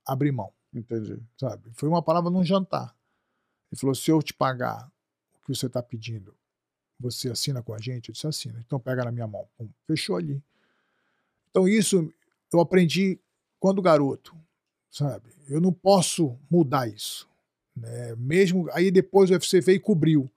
abrir 0.06 0.32
mão, 0.32 0.50
entendi. 0.80 1.22
sabe? 1.38 1.72
Foi 1.74 1.88
uma 1.90 2.02
palavra 2.02 2.30
num 2.30 2.44
jantar. 2.44 2.96
Ele 3.72 3.80
falou: 3.80 3.96
se 3.96 4.10
eu 4.10 4.22
te 4.22 4.34
pagar 4.34 4.92
o 5.36 5.46
que 5.46 5.56
você 5.56 5.68
está 5.68 5.82
pedindo, 5.82 6.36
você 7.00 7.30
assina 7.30 7.62
com 7.62 7.74
a 7.74 7.80
gente? 7.80 8.10
Eu 8.10 8.14
disse: 8.14 8.28
assina. 8.28 8.60
Então 8.66 8.80
pega 8.80 9.06
na 9.06 9.12
minha 9.12 9.28
mão. 9.28 9.48
Pum, 9.58 9.70
fechou 9.86 10.16
ali. 10.16 10.42
Então 11.50 11.68
isso 11.68 12.12
eu 12.52 12.60
aprendi 12.60 13.20
quando 13.60 13.82
garoto, 13.82 14.36
sabe? 14.90 15.34
Eu 15.48 15.60
não 15.60 15.74
posso 15.74 16.38
mudar 16.50 16.88
isso. 16.88 17.28
Né? 17.76 18.16
Mesmo 18.16 18.70
aí 18.72 18.92
depois 18.92 19.30
o 19.30 19.34
UFC 19.34 19.62
veio 19.62 19.78
e 19.78 19.80
cobriu. 19.80 20.30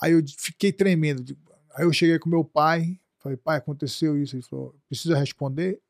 Aí 0.00 0.12
eu 0.12 0.22
fiquei 0.36 0.72
tremendo. 0.72 1.36
Aí 1.74 1.84
eu 1.84 1.92
cheguei 1.92 2.18
com 2.18 2.28
meu 2.28 2.44
pai, 2.44 2.98
falei, 3.18 3.36
pai, 3.36 3.58
aconteceu 3.58 4.20
isso. 4.20 4.36
Ele 4.36 4.42
falou, 4.42 4.74
precisa 4.88 5.18
responder? 5.18 5.80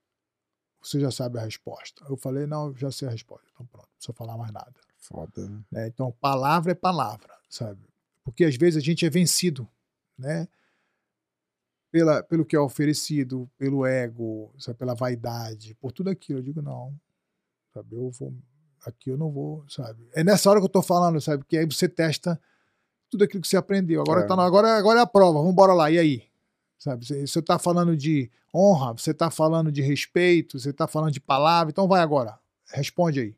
Você 0.87 1.01
já 1.01 1.11
sabe 1.11 1.37
a 1.39 1.43
resposta. 1.43 2.05
Eu 2.09 2.17
falei, 2.17 2.47
não, 2.47 2.73
já 2.77 2.93
sei 2.93 3.09
a 3.09 3.11
resposta. 3.11 3.45
Então 3.53 3.67
pronto, 3.67 3.89
não 3.89 3.97
precisa 3.97 4.13
falar 4.13 4.39
mais 4.39 4.53
nada. 4.53 4.73
Foda, 4.97 5.49
né? 5.49 5.65
né? 5.69 5.89
Então, 5.89 6.13
palavra 6.21 6.71
é 6.71 6.75
palavra, 6.77 7.35
sabe? 7.51 7.81
Porque 8.23 8.45
às 8.45 8.57
vezes 8.57 8.77
a 8.81 8.85
gente 8.85 9.05
é 9.05 9.11
vencido, 9.11 9.69
né? 10.17 10.47
Pela, 11.91 12.23
pelo 12.23 12.45
que 12.45 12.55
é 12.55 12.61
oferecido, 12.61 13.51
pelo 13.59 13.85
ego, 13.85 14.53
sabe? 14.59 14.79
pela 14.79 14.95
vaidade, 14.95 15.75
por 15.75 15.91
tudo 15.91 16.09
aquilo. 16.11 16.39
Eu 16.39 16.43
digo, 16.45 16.63
não, 16.63 16.95
sabe? 17.75 17.97
Eu 17.97 18.09
vou, 18.11 18.33
aqui 18.85 19.11
eu 19.11 19.17
não 19.17 19.31
vou, 19.31 19.65
sabe? 19.69 20.09
É 20.15 20.23
nessa 20.23 20.49
hora 20.49 20.61
que 20.61 20.67
eu 20.67 20.71
tô 20.71 20.83
falando, 20.83 21.21
sabe? 21.21 21.45
Que 21.45 21.59
aí 21.59 21.67
você 21.67 21.89
testa 21.89 22.41
tudo 23.11 23.25
aquilo 23.25 23.43
que 23.43 23.49
você 23.49 23.57
aprendeu. 23.57 24.03
Agora, 24.03 24.21
É. 24.21 24.27
tá, 24.27 24.35
agora, 24.35 24.77
agora 24.77 25.01
é 25.01 25.03
a 25.03 25.07
prova, 25.07 25.39
vamos 25.39 25.53
embora 25.53 25.73
lá, 25.73 25.91
e 25.91 25.99
aí? 25.99 26.23
Sabe? 26.79 27.07
Você, 27.07 27.27
você 27.27 27.43
tá 27.43 27.59
falando 27.59 27.97
de 27.97 28.31
honra, 28.55 28.93
você 28.93 29.15
tá 29.15 29.31
falando 29.31 29.73
de 29.73 29.83
respeito, 29.83 30.59
você 30.59 30.73
tá 30.73 30.87
falando 30.87 31.13
de 31.13 31.21
palavra, 31.21 31.71
então 31.71 31.89
vai 31.89 32.01
agora, 32.01 32.39
responde 32.71 33.21
aí, 33.21 33.37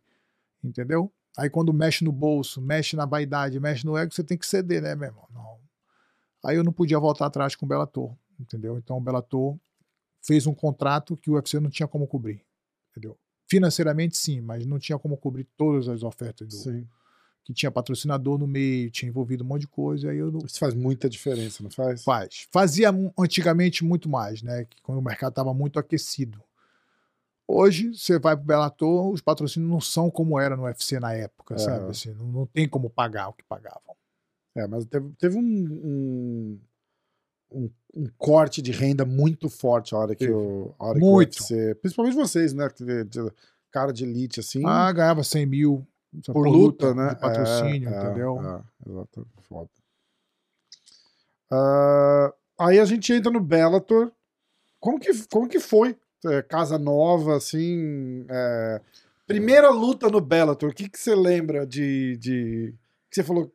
entendeu? 0.63 1.13
Aí 1.37 1.49
quando 1.49 1.73
mexe 1.73 2.05
no 2.05 2.11
bolso, 2.11 2.61
mexe 2.61 2.97
na 2.97 3.07
vaidade, 3.07 3.61
mexe 3.61 3.87
no 3.87 3.97
ego, 3.97 4.13
você 4.13 4.25
tem 4.25 4.37
que 4.37 4.47
ceder, 4.47 4.83
né, 4.83 4.95
meu 4.95 5.09
irmão? 5.09 5.27
Não. 5.33 5.59
Aí 6.45 6.57
eu 6.57 6.65
não 6.65 6.73
podia 6.73 6.99
voltar 6.99 7.27
atrás 7.27 7.55
com 7.55 7.65
o 7.65 7.69
Bellator, 7.69 8.13
entendeu? 8.41 8.77
Então 8.77 8.97
o 8.97 9.01
Bellator 9.01 9.57
fez 10.21 10.47
um 10.47 10.55
contrato 10.55 11.17
que 11.17 11.31
o 11.31 11.35
UFC 11.35 11.61
não 11.61 11.71
tinha 11.71 11.87
como 11.87 12.07
cobrir, 12.07 12.45
entendeu? 12.91 13.17
Financeiramente, 13.49 14.17
sim, 14.17 14.41
mas 14.41 14.67
não 14.67 14.79
tinha 14.79 14.99
como 14.99 15.17
cobrir 15.17 15.45
todas 15.57 15.89
as 15.89 16.03
ofertas 16.03 16.49
do. 16.49 16.55
Sim. 16.55 16.87
Que 17.49 17.55
tinha 17.55 17.71
patrocinador 17.71 18.37
no 18.37 18.47
meio, 18.47 18.91
tinha 18.91 19.09
envolvido 19.09 19.43
um 19.43 19.47
monte 19.47 19.63
de 19.63 19.69
coisa, 19.69 20.11
aí 20.11 20.19
eu 20.19 20.31
não. 20.31 20.41
Isso 20.45 20.59
faz 20.59 20.75
muita 20.75 21.09
diferença, 21.09 21.63
não 21.63 21.71
faz? 21.71 22.05
Faz. 22.05 22.47
Fazia 22.53 22.91
antigamente 23.19 23.83
muito 23.83 24.07
mais, 24.07 24.43
né? 24.43 24.67
que 24.67 24.83
Quando 24.83 24.99
o 24.99 25.03
mercado 25.03 25.31
estava 25.31 25.55
muito 25.55 25.79
aquecido. 25.79 26.43
Hoje, 27.51 27.95
você 27.95 28.19
vai 28.19 28.37
pro 28.37 28.45
Bellator, 28.45 29.09
os 29.11 29.23
patrocínios 29.23 29.71
não 29.71 29.81
são 29.81 30.11
como 30.11 30.39
era 30.39 30.55
no 30.59 30.65
UFC 30.65 31.01
na 31.01 31.15
época, 31.15 31.55
É. 31.55 31.59
sabe? 31.59 31.91
Assim, 31.91 32.13
não, 32.13 32.27
não 32.27 32.45
tem 32.47 32.69
como 32.69 32.91
pagar 32.91 33.29
o 33.29 33.33
que 33.33 33.43
pagavam. 33.45 33.97
É, 34.55 34.67
mas 34.67 34.85
teve, 34.85 35.09
teve 35.19 35.39
um, 35.39 35.41
um, 35.41 36.61
um- 37.51 37.71
um 37.95 38.07
corte 38.19 38.61
de 38.61 38.73
renda 38.73 39.07
muito 39.07 39.49
forte 39.49 39.95
a 39.95 39.99
hora 39.99 40.15
que 40.15 40.27
Teve. 40.27 40.35
o. 40.37 40.75
A 40.79 40.89
hora 40.89 40.99
Muito. 40.99 41.39
Que 41.39 41.55
o 41.55 41.57
UFC, 41.57 41.75
principalmente 41.77 42.15
vocês, 42.15 42.53
né? 42.53 42.69
cara 43.71 43.91
de 43.91 44.05
elite, 44.05 44.41
assim. 44.41 44.63
Ah, 44.67 44.93
ganhava 44.93 45.25
100 45.25 45.47
mil 45.47 45.87
sabe, 46.25 46.33
por 46.33 46.49
luta, 46.49 46.95
né? 46.95 47.15
De 47.15 47.21
patrocínio, 47.21 47.89
É, 47.89 47.93
é, 47.95 47.99
entendeu? 48.03 48.39
É, 48.41 48.91
exato. 48.91 49.27
Foda. 49.49 49.71
Ah, 51.51 52.33
aí 52.59 52.79
a 52.79 52.85
gente 52.85 53.13
entra 53.13 53.31
no 53.31 53.41
Bellator. 53.41 54.13
Como 54.81 54.99
que, 54.99 55.11
como 55.29 55.49
que 55.49 55.59
foi? 55.59 55.97
É, 56.27 56.43
casa 56.43 56.79
nova, 56.79 57.37
assim. 57.37 58.27
é, 58.29 58.81
primeira 59.27 59.71
luta 59.71 60.09
no 60.09 60.21
Bellator. 60.21 60.71
O 60.71 60.75
que, 60.75 60.89
que 60.89 60.99
você 60.99 61.15
lembra 61.15 61.67
de, 61.67 62.17
de. 62.17 62.75
Que 63.11 63.17
você 63.17 63.25
falou. 63.25 63.53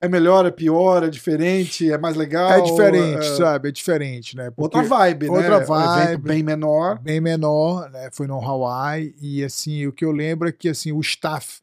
É 0.00 0.08
melhor, 0.08 0.46
é 0.46 0.50
pior, 0.52 1.02
é 1.02 1.08
diferente, 1.08 1.90
é 1.90 1.98
mais 1.98 2.14
legal? 2.14 2.52
É 2.52 2.60
diferente, 2.60 3.18
é- 3.26 3.36
sabe? 3.36 3.68
É 3.68 3.72
diferente, 3.72 4.36
né? 4.36 4.44
Outra 4.56 4.80
Porque 4.82 4.88
vibe, 4.88 5.26
né? 5.28 5.36
outra 5.36 5.58
Um 5.58 5.66
vibe. 5.66 6.22
bem 6.22 6.42
menor. 6.42 7.00
bem 7.00 7.20
menor, 7.20 7.90
né? 7.90 8.08
Foi 8.12 8.26
no 8.28 8.40
Hawaii 8.40 9.14
e 9.20 9.42
assim, 9.42 9.86
o 9.88 9.92
que 9.92 10.04
eu 10.04 10.12
lembro 10.12 10.48
é 10.48 10.52
que 10.52 10.68
assim, 10.68 10.92
o 10.92 11.00
staff, 11.00 11.60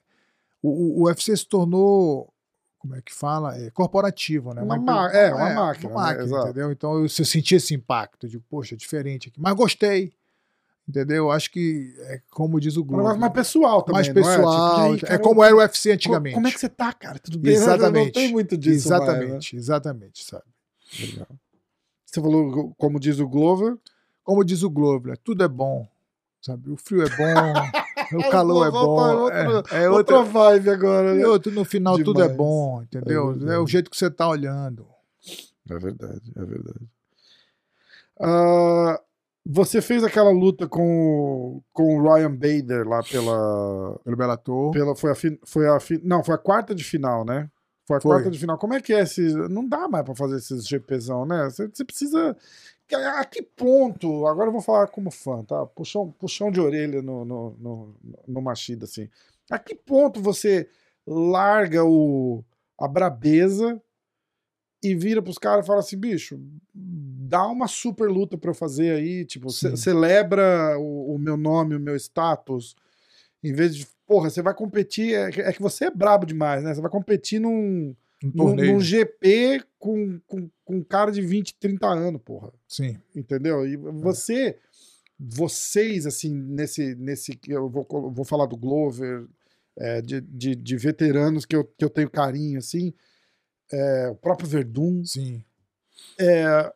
o, 0.62 1.02
o- 1.02 1.06
UFC 1.06 1.36
se 1.38 1.48
tornou 1.48 2.30
como 2.78 2.96
é 2.96 3.02
que 3.02 3.14
fala? 3.14 3.58
É 3.58 3.72
corporativo, 3.72 4.54
né? 4.54 4.62
Uma 4.62 4.76
empre- 4.76 4.94
ma- 4.94 5.12
é, 5.12 5.34
uma 5.34 5.50
máquina, 5.50 5.90
uma 5.96 6.02
né? 6.04 6.08
máquina, 6.10 6.26
Exato. 6.26 6.48
entendeu? 6.50 6.72
Então 6.72 6.94
eu, 6.96 7.04
eu 7.04 7.10
senti 7.10 7.56
esse 7.56 7.74
impacto, 7.74 8.26
eu 8.26 8.30
digo, 8.30 8.44
poxa, 8.50 8.76
é 8.76 8.78
diferente 8.78 9.30
aqui. 9.30 9.40
Mas 9.42 9.56
gostei, 9.56 10.14
entendeu? 10.88 11.32
Acho 11.32 11.52
que 11.52 11.94
é 12.00 12.22
como 12.30 12.60
diz 12.60 12.78
o 12.78 12.82
Um 12.82 12.86
Globo. 12.86 13.02
negócio 13.04 13.20
mais 13.22 13.34
pessoal 13.34 13.82
também, 13.82 14.02
mais 14.02 14.08
não 14.14 14.22
é? 14.22 14.36
Tipo, 14.36 14.96
pessoal, 15.02 15.16
é 15.16 15.18
como 15.18 15.44
era 15.44 15.56
o 15.56 15.60
UFC 15.60 15.92
antigamente. 15.92 16.34
Como 16.36 16.48
é 16.48 16.52
que 16.52 16.60
você 16.60 16.70
tá, 16.70 16.94
cara? 16.94 17.20
Tudo 17.20 17.40
bem? 17.40 17.56
Não 17.56 17.62
Exatamente. 17.64 18.12
tem 18.14 18.32
muito 18.32 18.58
disso 18.58 18.90
mais, 18.90 19.02
né? 19.02 19.08
exatamente, 19.14 19.56
exatamente, 19.56 20.24
sabe? 20.26 20.44
Legal. 21.00 21.28
Você 22.06 22.22
falou, 22.22 22.74
como 22.78 23.00
diz 23.00 23.20
o 23.20 23.28
Glover. 23.28 23.78
Como 24.24 24.44
diz 24.44 24.64
o 24.64 24.70
Globo, 24.72 25.10
né? 25.10 25.16
tudo 25.24 25.44
é 25.44 25.48
bom, 25.48 25.88
sabe? 26.42 26.72
O 26.72 26.78
frio 26.78 27.04
é 27.04 27.10
bom, 27.10 28.18
o 28.26 28.30
calor 28.32 28.68
é 28.68 28.72
bom, 28.72 29.30
é, 29.30 29.44
é 29.84 29.90
outra 29.90 30.18
outra, 30.18 30.24
vibe 30.24 30.70
agora, 30.72 31.14
né? 31.14 31.28
outro, 31.28 31.52
no 31.52 31.64
final 31.64 31.96
tudo 32.00 32.22
é 32.22 32.24
Demais. 32.24 32.38
bom, 32.38 32.82
entendeu? 32.82 33.38
É 33.48 33.54
É, 33.54 33.60
o 33.60 33.68
jeito 33.68 33.92
que 33.92 33.96
você 33.96 34.10
tá 34.10 34.28
olhando. 34.28 34.88
É 35.70 35.78
verdade, 35.78 36.22
é 36.36 36.44
verdade. 36.44 36.80
Ah, 38.20 39.00
você 39.46 39.82
fez 39.82 40.04
aquela 40.04 40.32
luta 40.32 40.68
com, 40.68 40.82
o- 40.82 41.64
com 41.72 41.98
o 41.98 42.02
Ryan 42.04 42.32
Bader 42.32 42.88
lá 42.88 43.04
pela. 43.04 44.00
Pelo 44.04 44.18
Bellator. 44.18 44.72
pela 44.72 44.96
foi, 44.96 45.12
a, 45.12 45.16
fi- 45.16 45.40
foi 45.46 45.68
a 45.68 45.80
fi- 45.80 46.02
Não, 46.04 46.24
foi 46.24 46.34
a 46.36 46.38
quarta 46.40 46.74
de 46.74 46.84
final, 46.84 47.24
né? 47.24 47.50
Foi 47.88 47.98
a 47.98 48.02
Foi. 48.02 48.12
quarta 48.12 48.32
de 48.32 48.40
final. 48.40 48.58
Como 48.58 48.74
é 48.74 48.82
que 48.82 48.92
é 48.94 49.02
esse. 49.02 49.22
Não 49.48 49.68
dá 49.68 49.88
mais 49.88 50.04
pra 50.04 50.16
fazer 50.16 50.38
esses 50.38 50.66
GPzão, 50.68 51.26
né? 51.26 51.46
Você, 51.46 51.68
você 51.68 51.86
precisa. 51.86 52.36
A 53.18 53.26
que 53.26 53.42
ponto? 53.44 54.26
Agora 54.28 54.48
eu 54.48 54.52
vou 54.52 54.62
falar 54.62 54.88
como 54.88 55.10
fã, 55.12 55.44
tá? 55.44 55.66
Puxão, 55.68 56.12
puxão 56.20 56.52
de 56.52 56.60
orelha 56.60 57.02
no, 57.02 57.24
no, 57.26 57.56
no, 57.60 57.96
no 58.28 58.42
Machida, 58.42 58.86
assim. 58.86 59.08
A 59.52 59.58
que 59.60 59.76
ponto 59.76 60.20
você 60.22 60.68
larga 61.06 61.84
o, 61.86 62.44
a 62.80 62.88
brabeza 62.88 63.80
e 64.90 64.96
vira 64.96 65.22
pros 65.22 65.38
caras 65.38 65.66
e 65.66 65.68
fala 65.68 65.80
assim, 65.80 65.98
bicho, 65.98 66.40
dá 66.74 67.46
uma 67.48 67.68
super 67.68 68.10
luta 68.10 68.38
pra 68.38 68.52
eu 68.52 68.56
fazer 68.56 68.92
aí, 68.92 69.26
tipo, 69.26 69.50
ce- 69.50 69.76
celebra 69.78 70.78
o, 70.78 71.16
o 71.16 71.18
meu 71.20 71.36
nome, 71.38 71.76
o 71.76 71.80
meu 71.80 71.96
status, 71.96 72.76
em 73.44 73.54
vez 73.54 73.76
de, 73.76 73.88
porra, 74.08 74.30
você 74.30 74.42
vai 74.42 74.54
competir, 74.54 75.14
é, 75.14 75.32
que- 75.32 75.42
é 75.42 75.52
que 75.54 75.62
você 75.62 75.86
é 75.86 75.92
brabo 75.92 76.26
demais, 76.26 76.64
né? 76.64 76.74
Você 76.74 76.82
vai 76.82 76.92
competir 76.92 77.40
num, 77.40 77.96
Um 78.24 78.32
num, 78.34 78.56
num 78.74 78.80
GP 78.80 79.64
com, 79.80 80.20
com, 80.28 80.50
com 80.64 80.76
um 80.78 80.84
cara 80.84 81.12
de 81.12 81.22
20, 81.22 81.56
30 81.60 81.88
anos, 81.88 82.22
porra 82.24 82.52
Sim. 82.68 82.98
entendeu? 83.16 83.68
E 83.68 83.76
você, 83.78 84.58
vocês, 85.20 86.06
assim, 86.06 86.34
nesse, 86.34 86.96
nesse 86.96 87.40
eu 87.48 87.70
vou, 87.70 87.86
vou 88.12 88.26
falar 88.26 88.46
do 88.46 88.58
Glover, 88.58 89.26
é, 89.78 90.02
de, 90.02 90.22
de, 90.22 90.56
de 90.56 90.78
veteranos 90.78 91.46
que 91.46 91.56
eu, 91.56 91.64
que 91.66 91.84
eu 91.84 91.90
tenho 91.90 92.10
carinho, 92.10 92.58
assim, 92.60 92.94
é, 93.72 94.10
o 94.10 94.16
próprio 94.16 94.48
Verdun, 94.48 95.04
Sim. 95.06 95.44
é, 96.20 96.72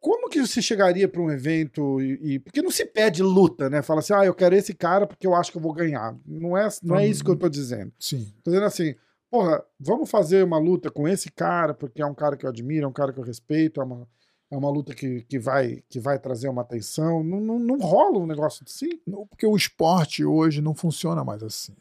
como 0.00 0.28
que 0.28 0.40
você 0.44 0.60
chegaria 0.60 1.06
para 1.08 1.20
um 1.22 1.30
evento 1.30 2.00
e, 2.00 2.34
e- 2.34 2.38
porque 2.40 2.60
não 2.60 2.70
se 2.72 2.84
pede 2.84 3.22
luta, 3.22 3.70
né? 3.70 3.82
Fala 3.82 4.00
assim, 4.00 4.12
ah, 4.12 4.24
eu 4.24 4.34
quero 4.34 4.54
esse 4.54 4.74
cara 4.74 5.06
porque 5.06 5.26
eu 5.26 5.34
acho 5.34 5.52
que 5.52 5.58
eu 5.58 5.62
vou 5.62 5.72
ganhar. 5.72 6.16
Não 6.26 6.56
é, 6.56 6.68
não 6.82 6.96
é 6.96 7.06
isso 7.06 7.22
que 7.24 7.30
eu 7.30 7.36
tô 7.36 7.48
dizendo. 7.48 7.92
Sim. 8.00 8.32
Tô 8.42 8.50
dizendo 8.50 8.66
assim, 8.66 8.94
porra, 9.30 9.64
vamos 9.78 10.10
fazer 10.10 10.42
uma 10.44 10.58
luta 10.58 10.90
com 10.90 11.06
esse 11.06 11.30
cara, 11.30 11.72
porque 11.72 12.02
é 12.02 12.06
um 12.06 12.14
cara 12.14 12.36
que 12.36 12.44
eu 12.44 12.50
admiro, 12.50 12.84
é 12.84 12.88
um 12.88 12.92
cara 12.92 13.12
que 13.12 13.20
eu 13.20 13.24
respeito, 13.24 13.80
é 13.80 13.84
uma, 13.84 14.08
é 14.50 14.56
uma 14.56 14.70
luta 14.70 14.92
que, 14.92 15.22
que, 15.22 15.38
vai, 15.38 15.84
que 15.88 16.00
vai 16.00 16.18
trazer 16.18 16.48
uma 16.48 16.62
atenção. 16.62 17.22
Não, 17.22 17.40
não, 17.40 17.58
não 17.60 17.78
rola 17.78 18.18
um 18.18 18.26
negócio 18.26 18.64
assim. 18.68 19.00
Não, 19.06 19.24
Porque 19.28 19.46
o 19.46 19.56
esporte 19.56 20.24
hoje 20.24 20.60
não 20.60 20.74
funciona 20.74 21.22
mais 21.22 21.44
assim. 21.44 21.74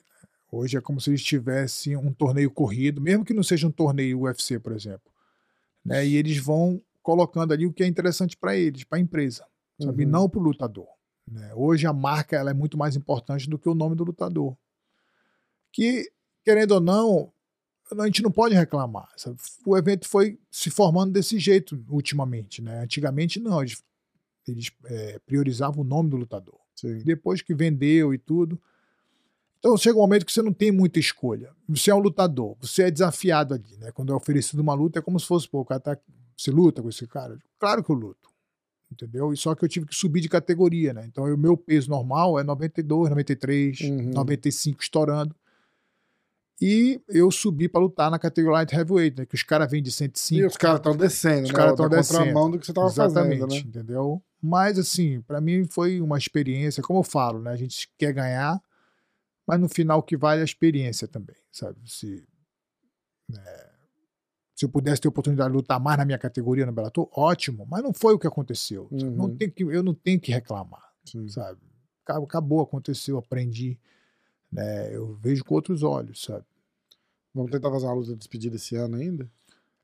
Hoje 0.51 0.77
é 0.77 0.81
como 0.81 0.99
se 0.99 1.09
eles 1.09 1.23
tivessem 1.23 1.95
um 1.95 2.11
torneio 2.11 2.51
corrido, 2.51 2.99
mesmo 2.99 3.23
que 3.23 3.33
não 3.33 3.41
seja 3.41 3.65
um 3.65 3.71
torneio 3.71 4.21
UFC, 4.21 4.59
por 4.59 4.73
exemplo. 4.73 5.09
Né? 5.83 6.05
E 6.05 6.17
eles 6.17 6.37
vão 6.37 6.81
colocando 7.01 7.53
ali 7.53 7.65
o 7.65 7.71
que 7.71 7.83
é 7.83 7.87
interessante 7.87 8.35
para 8.35 8.55
eles, 8.55 8.83
para 8.83 8.97
a 8.97 9.01
empresa, 9.01 9.45
sabe? 9.81 10.03
Uhum. 10.03 10.11
não 10.11 10.29
para 10.29 10.39
o 10.39 10.43
lutador. 10.43 10.87
né? 11.25 11.51
Hoje 11.55 11.87
a 11.87 11.93
marca 11.93 12.35
ela 12.35 12.51
é 12.51 12.53
muito 12.53 12.77
mais 12.77 12.95
importante 12.97 13.49
do 13.49 13.57
que 13.57 13.69
o 13.69 13.73
nome 13.73 13.95
do 13.95 14.03
lutador. 14.03 14.55
Que, 15.71 16.11
querendo 16.43 16.73
ou 16.73 16.81
não, 16.81 17.31
a 17.97 18.05
gente 18.05 18.21
não 18.21 18.31
pode 18.31 18.53
reclamar. 18.53 19.09
sabe? 19.15 19.37
O 19.65 19.77
evento 19.77 20.07
foi 20.07 20.37
se 20.51 20.69
formando 20.69 21.13
desse 21.13 21.39
jeito 21.39 21.81
ultimamente. 21.89 22.61
Né? 22.61 22.83
Antigamente, 22.83 23.39
não. 23.39 23.61
Eles, 23.61 23.81
eles 24.45 24.69
eh, 24.85 25.19
priorizavam 25.25 25.81
o 25.81 25.87
nome 25.87 26.09
do 26.09 26.17
lutador 26.17 26.59
Sim. 26.75 26.99
depois 27.03 27.41
que 27.41 27.55
vendeu 27.55 28.13
e 28.13 28.17
tudo. 28.17 28.61
Então 29.61 29.77
chega 29.77 29.95
um 29.95 30.01
momento 30.01 30.25
que 30.25 30.33
você 30.33 30.41
não 30.41 30.51
tem 30.51 30.71
muita 30.71 30.99
escolha. 30.99 31.51
Você 31.69 31.91
é 31.91 31.95
um 31.95 31.99
lutador, 31.99 32.57
você 32.59 32.83
é 32.83 32.91
desafiado 32.91 33.53
ali, 33.53 33.77
né? 33.77 33.91
Quando 33.91 34.11
é 34.11 34.15
oferecido 34.15 34.59
uma 34.59 34.73
luta, 34.73 34.97
é 34.97 35.01
como 35.03 35.19
se 35.19 35.27
fosse, 35.27 35.47
pô, 35.47 35.59
o 35.61 35.65
cara 35.65 35.79
tá. 35.79 35.97
Você 36.35 36.49
luta 36.49 36.81
com 36.81 36.89
esse 36.89 37.05
cara? 37.05 37.37
Claro 37.59 37.83
que 37.83 37.91
eu 37.91 37.95
luto. 37.95 38.27
Entendeu? 38.91 39.31
E 39.31 39.37
só 39.37 39.53
que 39.53 39.63
eu 39.63 39.69
tive 39.69 39.85
que 39.85 39.95
subir 39.95 40.19
de 40.19 40.27
categoria, 40.27 40.93
né? 40.93 41.05
Então 41.07 41.23
o 41.25 41.37
meu 41.37 41.55
peso 41.55 41.89
normal 41.91 42.39
é 42.39 42.43
92, 42.43 43.09
93, 43.11 43.79
Uhum. 43.81 44.11
95 44.15 44.81
estourando. 44.81 45.35
E 46.59 46.99
eu 47.07 47.31
subi 47.31 47.67
para 47.67 47.81
lutar 47.81 48.11
na 48.11 48.19
categoria 48.19 48.57
light 48.59 48.73
heavyweight, 48.75 49.17
né? 49.19 49.25
Que 49.25 49.33
os 49.35 49.43
caras 49.43 49.69
vêm 49.69 49.81
de 49.81 49.91
105. 49.91 50.41
E 50.41 50.45
os 50.45 50.57
caras 50.57 50.77
estão 50.77 50.95
descendo, 50.95 51.43
Os 51.43 51.49
né? 51.49 51.55
caras 51.55 51.71
Da 51.71 51.77
tão 51.77 51.89
descendo. 51.89 52.19
contramão 52.19 52.51
do 52.51 52.59
que 52.59 52.65
você 52.65 52.73
tava 52.73 52.87
Exatamente, 52.87 53.39
fazendo, 53.41 53.51
né? 53.53 53.57
entendeu? 53.59 54.21
Mas 54.41 54.77
assim, 54.77 55.21
pra 55.21 55.39
mim 55.41 55.65
foi 55.65 56.01
uma 56.01 56.17
experiência, 56.17 56.83
como 56.83 56.99
eu 56.99 57.03
falo, 57.03 57.39
né? 57.41 57.51
A 57.51 57.55
gente 57.55 57.89
quer 57.97 58.11
ganhar, 58.13 58.61
mas 59.47 59.59
no 59.59 59.67
final 59.69 59.99
o 59.99 60.03
que 60.03 60.17
vale 60.17 60.39
é 60.39 60.41
a 60.41 60.45
experiência 60.45 61.07
também, 61.07 61.35
sabe? 61.51 61.79
Se, 61.85 62.25
né, 63.27 63.69
se 64.55 64.65
eu 64.65 64.69
pudesse 64.69 65.01
ter 65.01 65.07
oportunidade 65.07 65.49
de 65.49 65.55
lutar 65.55 65.79
mais 65.79 65.97
na 65.97 66.05
minha 66.05 66.17
categoria 66.17 66.65
no 66.65 66.71
Bellator, 66.71 67.09
ótimo, 67.13 67.65
mas 67.69 67.83
não 67.83 67.93
foi 67.93 68.13
o 68.13 68.19
que 68.19 68.27
aconteceu. 68.27 68.87
Uhum. 68.91 69.11
Não 69.11 69.35
tem 69.35 69.49
que, 69.49 69.63
eu 69.63 69.83
não 69.83 69.93
tenho 69.93 70.19
que 70.19 70.31
reclamar, 70.31 70.93
Sim. 71.03 71.27
sabe? 71.27 71.59
Acabou, 72.05 72.61
aconteceu, 72.61 73.17
aprendi, 73.17 73.79
né? 74.51 74.95
Eu 74.95 75.15
vejo 75.15 75.43
com 75.43 75.55
outros 75.55 75.81
olhos, 75.81 76.23
sabe? 76.23 76.45
Vamos 77.33 77.51
tentar 77.51 77.71
fazer 77.71 77.85
uma 77.85 77.93
luta 77.93 78.11
de 78.11 78.17
despedida 78.17 78.55
esse 78.57 78.75
ano 78.75 78.97
ainda? 78.97 79.29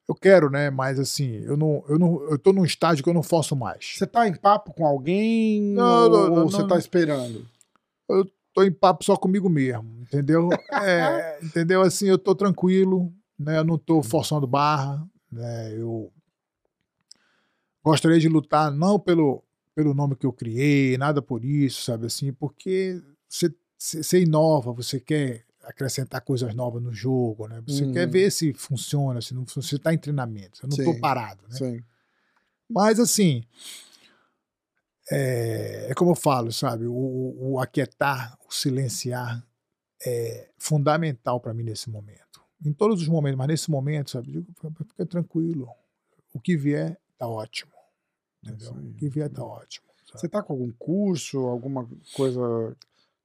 Eu 0.07 0.15
quero, 0.15 0.49
né? 0.49 0.69
Mas 0.69 0.99
assim, 0.99 1.37
eu 1.43 1.57
não, 1.57 1.83
eu 1.87 1.97
não, 1.97 2.21
eu 2.29 2.37
tô 2.37 2.53
num 2.53 2.63
estágio 2.63 3.03
que 3.03 3.09
eu 3.09 3.13
não 3.13 3.23
forço 3.23 3.55
mais. 3.55 3.95
Você 3.97 4.05
tá 4.07 4.27
em 4.27 4.35
papo 4.35 4.73
com 4.73 4.85
alguém 4.85 5.61
Não, 5.73 6.03
ou, 6.03 6.09
não, 6.09 6.29
não, 6.29 6.43
ou 6.43 6.49
você 6.51 6.59
não. 6.59 6.67
tá 6.67 6.77
esperando? 6.77 7.47
Tô 8.57 8.63
em 8.63 8.71
papo 8.71 9.05
só 9.05 9.15
comigo 9.15 9.47
mesmo, 9.47 10.01
entendeu? 10.01 10.49
É, 10.81 11.39
entendeu? 11.43 11.81
Assim, 11.81 12.07
eu 12.07 12.17
tô 12.17 12.33
tranquilo, 12.33 13.13
né? 13.37 13.59
Eu 13.59 13.63
não 13.63 13.77
tô 13.77 14.01
forçando 14.01 14.47
barra, 14.47 15.07
né? 15.31 15.73
Eu 15.79 16.11
gostaria 17.83 18.19
de 18.19 18.27
lutar 18.27 18.71
não 18.71 18.99
pelo, 18.99 19.43
pelo 19.75 19.93
nome 19.93 20.15
que 20.15 20.25
eu 20.25 20.33
criei, 20.33 20.97
nada 20.97 21.21
por 21.21 21.45
isso, 21.45 21.83
sabe 21.83 22.07
assim, 22.07 22.33
porque 22.33 22.99
você, 23.29 24.21
inova, 24.21 24.71
você 24.71 24.99
quer 24.99 25.45
acrescentar 25.63 26.21
coisas 26.21 26.55
novas 26.55 26.81
no 26.81 26.91
jogo, 26.91 27.47
né? 27.47 27.61
Você 27.67 27.85
Uhum. 27.85 27.91
quer 27.91 28.07
ver 28.07 28.31
se 28.31 28.53
funciona, 28.53 29.21
se 29.21 29.35
não 29.35 29.45
funciona, 29.45 29.67
você 29.67 29.79
tá 29.79 29.93
em 29.93 29.97
treinamento, 29.99 30.61
eu 30.63 30.69
não 30.69 30.77
tô 30.77 30.93
Sim. 30.93 30.99
parado, 30.99 31.43
né? 31.49 31.57
Sim. 31.57 31.83
Mas 32.69 32.99
assim, 32.99 33.43
é, 35.11 35.87
é 35.89 35.93
como 35.93 36.11
eu 36.11 36.15
falo, 36.15 36.51
sabe? 36.51 36.85
O, 36.85 37.35
o, 37.39 37.59
aquietar, 37.59 38.37
o 38.47 38.53
silenciar 38.53 39.45
é 40.05 40.49
fundamental 40.57 41.39
para 41.39 41.53
mim 41.53 41.63
nesse 41.63 41.89
momento. 41.89 42.41
Em 42.65 42.73
todos 42.73 43.01
os 43.01 43.07
momentos, 43.07 43.37
mas 43.37 43.47
nesse 43.47 43.71
momento, 43.71 44.11
sabe? 44.11 44.31
Digo, 44.31 44.47
fica 44.89 45.05
tranquilo. 45.05 45.69
O 46.33 46.39
que 46.39 46.57
vier 46.57 46.99
tá 47.17 47.27
ótimo. 47.27 47.71
Entendeu? 48.43 48.67
Isso 48.71 48.75
aí. 48.77 48.89
O 48.89 48.93
que 48.95 49.09
vier 49.09 49.29
tá 49.29 49.43
ótimo. 49.43 49.87
sabe? 50.05 50.19
Você 50.19 50.27
tá 50.29 50.41
com 50.43 50.53
algum 50.53 50.71
curso, 50.71 51.37
alguma 51.39 51.87
coisa. 52.15 52.75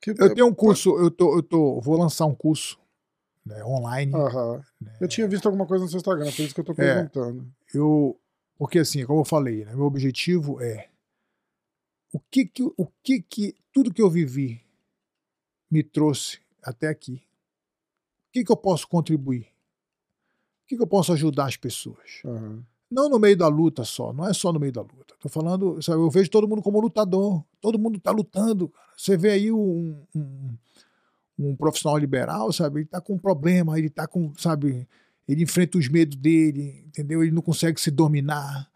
Que... 0.01 0.11
Eu 0.11 0.35
tenho 0.35 0.47
um 0.49 0.55
curso, 0.55 0.97
eu 0.99 1.11
tô, 1.11 1.37
eu 1.37 1.43
tô, 1.43 1.81
vou 1.81 1.97
lançar 1.99 2.27
um 2.27 2.35
curso 2.35 2.79
né, 3.45 3.65
online. 3.65 4.15
Aham. 4.15 4.63
né, 4.81 4.97
Eu 5.01 5.09
tinha 5.09 5.27
visto 5.29 5.47
alguma 5.47 5.67
coisa 5.67 5.85
no 5.85 5.91
seu 5.91 5.99
Instagram, 5.99 6.31
por 6.31 6.41
isso 6.43 6.55
que 6.55 6.61
eu 6.61 6.65
tô 6.65 6.73
É. 6.73 6.75
perguntando. 6.95 7.47
eu 7.75 8.19
porque 8.59 8.79
assim 8.79 9.05
como 9.05 9.21
eu 9.21 9.25
falei 9.25 9.65
né, 9.65 9.75
meu 9.75 9.87
objetivo 9.87 10.61
é 10.63 10.89
o 12.13 12.21
que 12.21 12.45
que 12.45 12.63
o 12.63 12.87
que 13.03 13.23
que 13.23 13.55
tudo 13.73 13.93
que 13.93 14.03
eu 14.03 14.11
vivi 14.11 14.61
me 15.71 15.83
trouxe 15.83 16.39
até 16.63 16.89
aqui 16.89 17.23
o 18.29 18.33
que 18.33 18.45
que 18.45 18.53
eu 18.53 18.57
posso 18.57 18.87
contribuir 18.87 19.47
o 20.65 20.67
que 20.67 20.77
que 20.77 20.83
eu 20.83 20.87
posso 20.87 21.13
ajudar 21.13 21.47
as 21.47 21.57
pessoas 21.57 22.21
Aham. 22.25 22.65
não 22.91 23.09
no 23.09 23.19
meio 23.19 23.37
da 23.37 23.49
luta 23.49 23.85
só 23.85 24.13
não 24.13 24.29
é 24.29 24.33
só 24.33 24.53
no 24.53 24.61
meio 24.61 24.73
da 24.73 24.83
luta 24.83 25.15
tô 25.19 25.29
falando 25.29 25.81
sabe, 25.83 25.99
eu 25.99 26.11
vejo 26.11 26.31
todo 26.31 26.49
mundo 26.49 26.63
como 26.63 26.81
lutador 26.81 27.45
todo 27.61 27.79
mundo 27.79 27.99
tá 27.99 28.11
lutando 28.11 28.69
cara. 28.69 28.87
você 28.97 29.17
vê 29.17 29.31
aí 29.31 29.51
um, 29.51 30.05
um, 30.15 30.57
um 31.39 31.57
profissional 31.57 31.97
liberal 31.99 32.53
sabe 32.53 32.81
ele 32.81 32.87
tá 32.87 33.01
com 33.01 33.15
um 33.15 33.19
problema 33.19 33.79
ele 33.79 33.89
tá 33.89 34.07
com 34.07 34.33
sabe 34.37 34.87
ele 35.29 35.43
enfrenta 35.43 35.79
os 35.79 35.89
medos 35.89 36.17
dele, 36.17 36.85
entendeu? 36.87 37.23
Ele 37.23 37.33
não 37.33 37.43
consegue 37.43 37.81
se 37.81 37.91
dominar, 37.91 38.69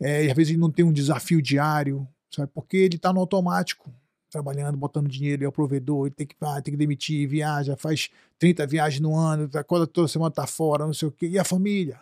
é, 0.00 0.28
às 0.28 0.36
vezes 0.36 0.50
ele 0.50 0.60
não 0.60 0.70
tem 0.70 0.84
um 0.84 0.92
desafio 0.92 1.42
diário, 1.42 2.06
sabe? 2.30 2.50
Porque 2.54 2.76
ele 2.76 2.96
está 2.96 3.12
no 3.12 3.20
automático, 3.20 3.92
trabalhando, 4.30 4.76
botando 4.76 5.08
dinheiro, 5.08 5.40
ele 5.40 5.46
é 5.46 5.48
o 5.48 5.52
provedor, 5.52 6.06
ele 6.06 6.14
tem 6.14 6.26
que, 6.26 6.36
ah, 6.40 6.62
tem 6.62 6.72
que 6.72 6.78
demitir, 6.78 7.28
viaja, 7.28 7.76
faz 7.76 8.10
30 8.38 8.66
viagens 8.66 9.00
no 9.00 9.16
ano, 9.16 9.48
tá, 9.48 9.62
toda, 9.64 9.86
toda 9.86 10.06
semana 10.08 10.30
tá 10.30 10.46
fora, 10.46 10.86
não 10.86 10.94
sei 10.94 11.08
o 11.08 11.12
quê. 11.12 11.26
E 11.28 11.38
a 11.38 11.44
família? 11.44 12.00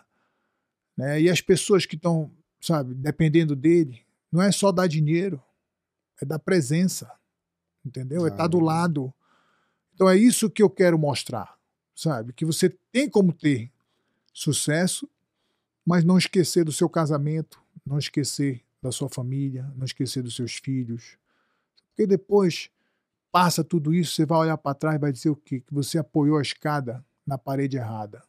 Né? 0.95 1.21
E 1.21 1.29
as 1.29 1.41
pessoas 1.41 1.85
que 1.85 1.95
estão, 1.95 2.31
sabe, 2.61 2.93
dependendo 2.93 3.55
dele, 3.55 4.01
não 4.31 4.41
é 4.41 4.51
só 4.51 4.71
dar 4.71 4.85
dinheiro, 4.87 5.41
é 6.21 6.25
dar 6.25 6.37
presença, 6.37 7.11
entendeu? 7.83 8.25
É 8.25 8.29
estar 8.29 8.47
do 8.47 8.59
Ah. 8.59 8.63
lado. 8.63 9.13
Então 9.95 10.07
é 10.07 10.15
isso 10.15 10.49
que 10.49 10.61
eu 10.61 10.69
quero 10.69 10.99
mostrar, 10.99 11.57
sabe? 11.95 12.31
Que 12.33 12.45
você 12.45 12.69
tem 12.91 13.09
como 13.09 13.33
ter 13.33 13.71
sucesso, 14.31 15.09
mas 15.85 16.03
não 16.03 16.17
esquecer 16.17 16.63
do 16.63 16.71
seu 16.71 16.87
casamento, 16.87 17.59
não 17.85 17.97
esquecer 17.97 18.61
da 18.81 18.91
sua 18.91 19.09
família, 19.09 19.71
não 19.75 19.85
esquecer 19.85 20.23
dos 20.23 20.35
seus 20.35 20.53
filhos. 20.55 21.17
Porque 21.89 22.07
depois 22.07 22.69
passa 23.31 23.63
tudo 23.63 23.93
isso, 23.93 24.13
você 24.13 24.25
vai 24.25 24.39
olhar 24.39 24.57
para 24.57 24.73
trás 24.73 24.95
e 24.95 24.99
vai 24.99 25.11
dizer 25.11 25.29
o 25.29 25.35
quê? 25.35 25.59
Que 25.59 25.73
você 25.73 25.97
apoiou 25.97 26.37
a 26.37 26.41
escada 26.41 27.03
na 27.25 27.37
parede 27.37 27.77
errada, 27.77 28.23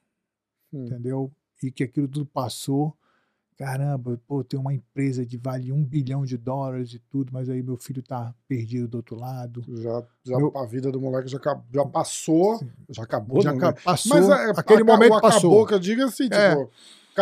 Hum. 0.73 0.85
entendeu? 0.87 1.33
E 1.63 1.71
que 1.71 1.85
aquilo 1.85 2.09
tudo 2.09 2.27
passou. 2.27 2.97
Caramba, 3.57 4.19
pô, 4.27 4.43
tem 4.43 4.59
uma 4.59 4.73
empresa 4.73 5.25
de 5.27 5.37
vale 5.37 5.71
um 5.71 5.85
bilhão 5.85 6.25
de 6.25 6.39
dólares 6.39 6.95
e 6.95 6.99
tudo, 6.99 7.31
mas 7.31 7.47
aí 7.51 7.63
meu 7.63 7.77
filho 7.77 8.03
tá 8.03 8.35
perdido 8.49 8.89
do 8.89 8.97
outro 8.97 9.15
lado. 9.17 9.63
Já, 9.69 10.03
já 10.25 10.37
Meu- 10.39 10.57
a 10.57 10.65
vida 10.65 10.91
do 10.91 10.99
moleque 10.99 11.29
já, 11.29 11.39
já 11.73 11.85
passou, 11.85 12.57
Sim. 12.59 12.71
já 12.89 13.03
acabou, 13.03 13.43
Já 13.43 13.53
não, 13.53 13.59
né? 13.61 13.73
passou, 13.85 14.17
Mas 14.17 14.29
é, 14.31 14.51
aquele 14.59 14.81
aca- 14.83 14.93
momento 14.93 15.13
o 15.13 15.17
acabou 15.17 15.31
passou. 15.31 15.67
que 15.67 15.75
eu 15.75 15.79
digo 15.79 16.03
assim, 16.05 16.29
É. 16.33 16.51
tipo, 16.57 16.71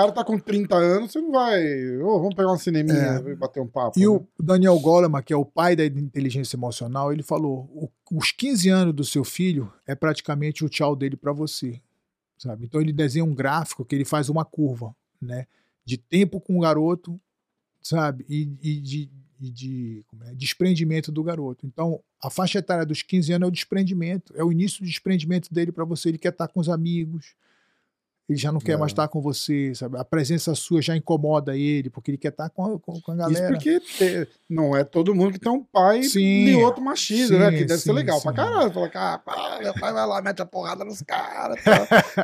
cara 0.00 0.12
tá 0.12 0.24
com 0.24 0.38
30 0.38 0.76
anos, 0.76 1.12
você 1.12 1.20
não 1.20 1.32
vai, 1.32 1.60
ô, 1.98 2.18
vamos 2.20 2.34
pegar 2.34 2.48
uma 2.48 2.58
cineminha 2.58 3.22
É. 3.26 3.30
e 3.30 3.34
bater 3.34 3.60
um 3.60 3.66
papo. 3.66 3.98
E 3.98 4.02
né? 4.02 4.08
o 4.08 4.26
Daniel 4.38 4.78
Goleman, 4.78 5.22
que 5.22 5.32
é 5.32 5.36
o 5.36 5.44
pai 5.44 5.74
da 5.74 5.84
inteligência 5.84 6.56
emocional, 6.56 7.12
ele 7.12 7.22
falou: 7.22 7.68
"O- 7.74 7.90
os 8.16 8.30
15 8.32 8.68
anos 8.68 8.94
do 8.94 9.04
seu 9.04 9.24
filho 9.24 9.72
é 9.86 9.94
praticamente 9.94 10.64
o 10.64 10.68
tchau 10.68 10.94
dele 10.94 11.16
para 11.16 11.32
você, 11.32 11.80
sabe? 12.36 12.64
Então 12.66 12.80
ele 12.80 12.92
desenha 12.92 13.24
um 13.24 13.34
gráfico 13.34 13.84
que 13.84 13.94
ele 13.94 14.04
faz 14.04 14.28
uma 14.28 14.44
curva, 14.44 14.94
né? 15.20 15.46
De 15.84 15.96
tempo 15.96 16.40
com 16.40 16.56
o 16.56 16.60
garoto, 16.60 17.20
sabe? 17.82 18.24
E, 18.28 18.48
e 18.62 18.80
de, 18.80 19.10
e 19.40 19.50
de 19.50 20.04
como 20.06 20.24
é? 20.24 20.34
desprendimento 20.34 21.10
do 21.10 21.22
garoto. 21.22 21.66
Então 21.66 22.00
a 22.22 22.30
faixa 22.30 22.58
etária 22.58 22.84
dos 22.86 23.02
15 23.02 23.32
anos 23.32 23.46
é 23.46 23.48
o 23.48 23.52
desprendimento, 23.52 24.32
é 24.36 24.44
o 24.44 24.52
início 24.52 24.80
do 24.82 24.86
desprendimento 24.86 25.52
dele 25.52 25.72
para 25.72 25.84
você. 25.84 26.08
Ele 26.10 26.18
quer 26.18 26.30
estar 26.32 26.48
com 26.48 26.60
os 26.60 26.68
amigos. 26.68 27.34
Ele 28.28 28.36
já 28.38 28.52
não 28.52 28.60
quer 28.60 28.72
É. 28.72 28.76
mais 28.76 28.92
estar 28.92 29.08
com 29.08 29.22
você, 29.22 29.74
sabe? 29.74 29.96
A 29.96 30.04
presença 30.04 30.54
sua 30.54 30.82
já 30.82 30.94
incomoda 30.94 31.56
ele, 31.56 31.88
porque 31.88 32.10
ele 32.10 32.18
quer 32.18 32.28
estar 32.28 32.50
com 32.50 32.74
a, 32.74 32.78
com 32.78 32.92
a 32.92 32.96
Isso 32.96 33.16
galera. 33.16 33.48
porque 33.54 33.80
te- 33.80 34.28
não 34.50 34.76
é 34.76 34.84
todo 34.84 35.14
mundo 35.14 35.32
que 35.32 35.38
tem 35.38 35.50
um 35.50 35.64
pai 35.64 36.02
Sim. 36.02 36.44
de 36.44 36.54
outro 36.56 36.84
machista, 36.84 37.38
né? 37.38 37.50
Sim, 37.50 37.56
Que 37.56 37.64
deve 37.64 37.80
ser 37.80 37.88
sim, 37.88 37.92
legal 37.94 38.20
pra 38.20 38.30
sim. 38.32 38.36
caralho. 38.36 38.70
Fala, 38.70 38.88
cara, 38.90 39.18
pá, 39.18 39.58
meu 39.62 39.72
pai 39.72 39.92
vai 39.94 40.06
lá, 40.06 40.20
mete 40.20 40.42
a 40.42 40.44
porrada 40.44 40.84
nos 40.84 41.00
caras. 41.00 41.58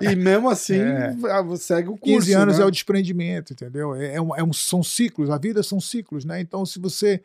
e 0.02 0.14
mesmo 0.14 0.51
assim, 0.51 0.74
É. 0.78 1.16
ah, 1.31 1.56
segue 1.56 1.89
o 1.89 1.93
curso. 1.97 2.05
15 2.05 2.32
anos 2.35 2.59
né? 2.59 2.64
é 2.64 2.66
o 2.66 2.70
desprendimento, 2.70 3.55
entendeu? 3.55 3.94
É, 3.94 4.16
é 4.16 4.20
um- 4.20 4.36
é 4.36 4.43
um- 4.44 4.52
são 4.52 4.82
ciclos, 4.82 5.31
a 5.31 5.39
vida 5.39 5.62
são 5.62 5.81
ciclos, 5.81 6.26
né? 6.26 6.39
Então, 6.39 6.66
se 6.66 6.78
você 6.78 7.22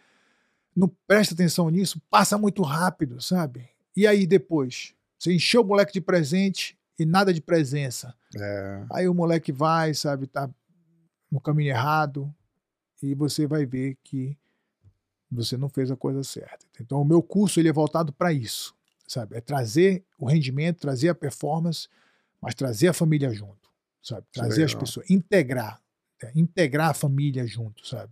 não 0.73 0.89
presta 1.05 1.33
atenção 1.33 1.69
nisso, 1.69 2.01
passa 2.09 2.37
muito 2.37 2.61
rápido, 2.61 3.21
sabe? 3.21 3.67
E 3.93 4.07
aí 4.07 4.25
depois, 4.25 4.93
você 5.17 5.33
encheu 5.33 5.63
o 5.63 5.65
moleque 5.65 5.91
de 5.91 5.99
presente 5.99 6.78
e 6.99 7.05
nada 7.05 7.33
de 7.33 7.41
presença. 7.41 8.13
É. 8.37 8.85
Aí 8.91 9.07
o 9.07 9.13
moleque 9.13 9.51
vai, 9.51 9.93
sabe, 9.93 10.27
tá 10.27 10.49
no 11.31 11.39
caminho 11.39 11.69
errado 11.69 12.33
e 13.01 13.15
você 13.15 13.47
vai 13.47 13.65
ver 13.65 13.97
que 14.03 14.37
você 15.31 15.55
não 15.55 15.69
fez 15.69 15.89
a 15.89 15.95
coisa 15.95 16.23
certa. 16.23 16.65
Então, 16.81 17.01
o 17.01 17.05
meu 17.05 17.21
curso 17.21 17.59
ele 17.59 17.69
é 17.69 17.73
voltado 17.73 18.11
para 18.11 18.33
isso, 18.33 18.75
sabe? 19.07 19.37
É 19.37 19.41
trazer 19.41 20.03
o 20.17 20.25
rendimento, 20.25 20.81
trazer 20.81 21.09
a 21.09 21.15
performance, 21.15 21.87
mas 22.41 22.53
trazer 22.53 22.89
a 22.89 22.93
família 22.93 23.31
junto, 23.31 23.69
sabe? 24.01 24.25
Trazer 24.33 24.63
as 24.63 24.73
pessoas, 24.73 25.09
integrar, 25.09 25.81
né? 26.21 26.31
integrar 26.35 26.89
a 26.89 26.93
família 26.93 27.45
junto, 27.45 27.87
sabe? 27.87 28.11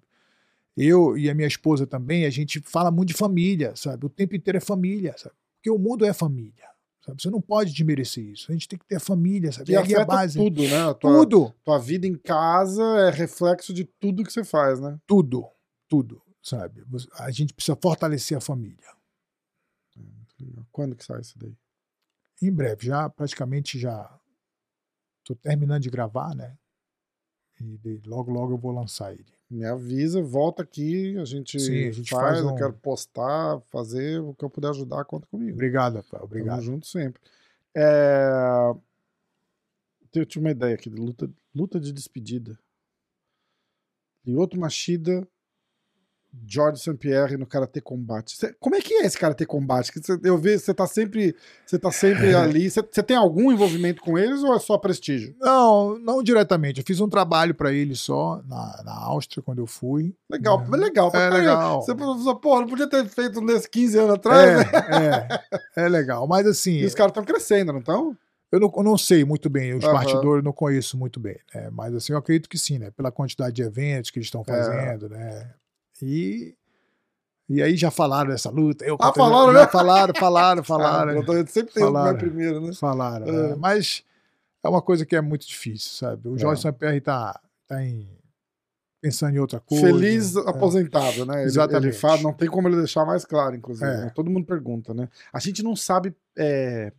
Eu 0.75 1.17
e 1.17 1.27
a 1.27 1.33
minha 1.33 1.47
esposa 1.47 1.87
também, 1.87 2.25
a 2.25 2.29
gente 2.29 2.61
fala 2.61 2.91
muito 2.91 3.09
de 3.09 3.15
família, 3.15 3.75
sabe? 3.75 4.05
O 4.05 4.09
tempo 4.09 4.35
inteiro 4.35 4.57
é 4.57 4.61
família, 4.61 5.15
sabe? 5.17 5.35
Porque 5.55 5.71
o 5.71 5.79
mundo 5.79 6.05
é 6.05 6.13
família, 6.13 6.69
sabe? 7.07 7.21
Você 7.21 7.29
não 7.29 7.41
pode 7.41 7.71
desmerecer 7.73 8.23
isso. 8.23 8.51
A 8.51 8.53
gente 8.53 8.67
tem 8.67 8.77
que 8.77 8.85
ter 8.85 8.99
família, 8.99 9.51
sabe? 9.51 9.71
E 9.71 9.75
É 9.75 9.77
ali 9.77 9.95
a 9.95 9.99
afeta 9.99 10.13
base. 10.13 10.37
tudo, 10.37 10.61
né? 10.63 10.89
A 10.89 10.93
tua, 10.93 11.11
Tudo, 11.11 11.55
tua 11.63 11.79
vida 11.79 12.05
em 12.05 12.15
casa 12.17 12.83
é 12.83 13.09
reflexo 13.09 13.73
de 13.73 13.85
tudo 13.85 14.23
que 14.23 14.31
você 14.31 14.43
faz, 14.43 14.79
né? 14.79 14.99
tudo, 15.07 15.47
tudo, 15.87 16.21
sabe? 16.43 16.83
A 17.19 17.31
gente 17.31 17.53
precisa 17.53 17.77
fortalecer 17.81 18.37
a 18.37 18.41
família. 18.41 18.85
Quando 20.71 20.95
que 20.95 21.03
sai 21.03 21.21
isso 21.21 21.37
daí? 21.39 21.57
Em 22.41 22.51
breve, 22.51 22.85
já 22.85 23.09
praticamente 23.09 23.79
já 23.79 24.15
tô 25.23 25.33
terminando 25.35 25.81
de 25.81 25.89
gravar, 25.89 26.35
né? 26.35 26.55
E 27.59 27.79
logo, 28.05 28.31
logo 28.31 28.53
eu 28.53 28.57
vou 28.57 28.71
lançar 28.71 29.11
ele. 29.13 29.25
Me 29.49 29.65
avisa, 29.65 30.21
volta 30.21 30.61
aqui, 30.63 31.17
a 31.17 31.23
gente, 31.23 31.57
Sim, 31.59 31.87
a 31.87 31.91
gente 31.91 32.09
faz, 32.09 32.21
faz 32.23 32.39
eu 32.39 32.49
um- 32.49 32.55
quero 32.55 32.73
postar, 32.73 33.61
fazer 33.71 34.19
o 34.19 34.33
que 34.33 34.43
eu 34.43 34.49
puder 34.49 34.69
ajudar, 34.71 35.05
conta 35.05 35.25
comigo. 35.27 35.53
Obrigado, 35.53 35.95
Rafael, 35.95 36.21
Tamo 36.21 36.25
obrigado. 36.25 36.61
junto 36.61 36.85
sempre. 36.85 37.21
É... 37.75 38.27
Eu 40.13 40.25
tinha 40.25 40.41
uma 40.41 40.51
ideia 40.51 40.73
aqui 40.75 40.89
de 40.89 40.95
luta, 40.97 41.29
luta 41.53 41.79
de 41.79 41.93
despedida. 41.93 42.57
Lyoto 44.25 44.59
Machida, 44.59 45.25
George 46.45 46.79
St. 46.79 46.95
Pierre 46.97 47.37
no 47.37 47.45
Karatê 47.45 47.79
Combate. 47.81 48.35
Cê- 48.37 48.55
como 48.59 48.75
é 48.75 48.81
que 48.81 48.93
é 48.93 49.05
esse 49.05 49.17
Karatê 49.17 49.45
Combate? 49.45 49.91
Cê- 50.03 50.19
eu 50.23 50.37
vejo, 50.37 50.59
você 50.59 50.73
tá 50.73 50.85
sempre, 50.85 51.35
você 51.65 51.79
tá 51.79 51.91
sempre 51.91 52.33
ali. 52.35 52.69
Você 52.69 52.81
tem 53.03 53.15
algum 53.17 53.51
envolvimento 53.51 54.01
com 54.01 54.17
eles 54.17 54.43
ou 54.43 54.53
é 54.55 54.59
só 54.59 54.77
prestígio? 54.77 55.35
Não, 55.39 55.97
não 55.99 56.21
diretamente. 56.21 56.79
Eu 56.79 56.85
fiz 56.85 56.99
um 56.99 57.09
trabalho 57.09 57.55
para 57.55 57.71
ele 57.73 57.95
só 57.95 58.41
na, 58.47 58.83
na 58.83 58.93
Áustria 59.05 59.41
quando 59.43 59.59
eu 59.59 59.67
fui. 59.67 60.15
Legal, 60.29 60.63
É. 60.71 60.77
legal. 60.77 61.11
É 61.13 61.29
legal. 61.29 61.81
Você 61.81 61.95
falou, 61.95 62.35
pô, 62.35 62.59
não 62.59 62.67
podia 62.67 62.89
ter 62.89 63.05
feito 63.07 63.41
nesses 63.41 63.67
15 63.67 63.97
anos 63.97 64.15
atrás, 64.15 64.57
né? 64.57 64.71
É, 65.75 65.81
é, 65.81 65.85
é 65.85 65.89
legal. 65.89 66.27
Mas 66.27 66.45
assim, 66.45 66.77
E 66.77 66.85
os 66.85 66.93
caras 66.95 67.11
estão 67.11 67.23
crescendo, 67.23 67.71
não 67.71 67.79
estão? 67.79 68.15
eu 68.49 68.61
não, 68.61 68.71
eu 68.77 68.83
não 68.83 68.97
sei 68.97 69.25
muito 69.25 69.49
bem, 69.49 69.73
os 69.75 69.83
Aham. 69.83 69.93
bastidores 69.93 70.37
eu 70.39 70.43
não 70.43 70.53
conheço 70.53 70.97
muito 70.97 71.19
bem, 71.19 71.37
né? 71.53 71.69
Mas 71.71 71.93
assim, 71.93 72.13
eu 72.13 72.17
acredito 72.17 72.47
que 72.47 72.57
sim, 72.57 72.77
né? 72.77 72.91
Pela 72.91 73.11
quantidade 73.11 73.53
de 73.55 73.61
eventos 73.61 74.09
que 74.09 74.19
eles 74.19 74.27
estão 74.27 74.41
É. 74.41 74.45
fazendo, 74.45 75.09
né? 75.09 75.51
E, 76.01 76.55
e 77.49 77.61
aí 77.61 77.75
já 77.77 77.89
falaram 77.91 78.29
dessa 78.29 78.49
luta. 78.49 78.85
Eu, 78.85 78.97
Ah, 78.99 79.13
falaram, 79.13 79.53
né? 79.53 79.67
Falaram, 79.67 80.13
falaram, 80.15 80.63
falaram. 80.65 81.21
Ah, 81.21 81.47
sempre 81.47 81.73
tem 81.73 81.83
Falaram. 81.83 82.17
primeiro, 82.17 82.61
né? 82.61 82.73
Falaram, 82.73 83.25
É. 83.27 83.31
né? 83.49 83.55
Mas 83.57 84.03
é 84.63 84.69
uma 84.69 84.81
coisa 84.81 85.05
que 85.05 85.15
é 85.15 85.21
muito 85.21 85.47
difícil, 85.47 85.91
sabe? 85.91 86.27
O 86.29 86.37
Jorge 86.37 86.59
É. 86.59 86.63
Sampierre 86.63 86.99
tá, 87.01 87.39
tá 87.67 87.81
em, 87.83 88.07
pensando 89.01 89.35
em 89.35 89.39
outra 89.39 89.59
coisa. 89.59 89.85
Feliz 89.87 90.35
é. 90.35 90.39
aposentado, 90.49 91.25
né? 91.25 91.37
Ele, 91.39 91.45
Exatamente. 91.45 91.85
ele 91.87 91.93
fala, 91.93 92.21
não 92.21 92.33
tem 92.33 92.49
como 92.49 92.67
ele 92.67 92.75
deixar 92.77 93.05
mais 93.05 93.23
claro, 93.25 93.55
inclusive. 93.55 93.89
É. 93.89 93.97
né? 94.05 94.11
Todo 94.13 94.29
mundo 94.29 94.45
pergunta, 94.45 94.93
né? 94.93 95.07
A 95.31 95.39
gente 95.39 95.63
não 95.63 95.75
sabe. 95.75 96.13
é, 96.37 96.91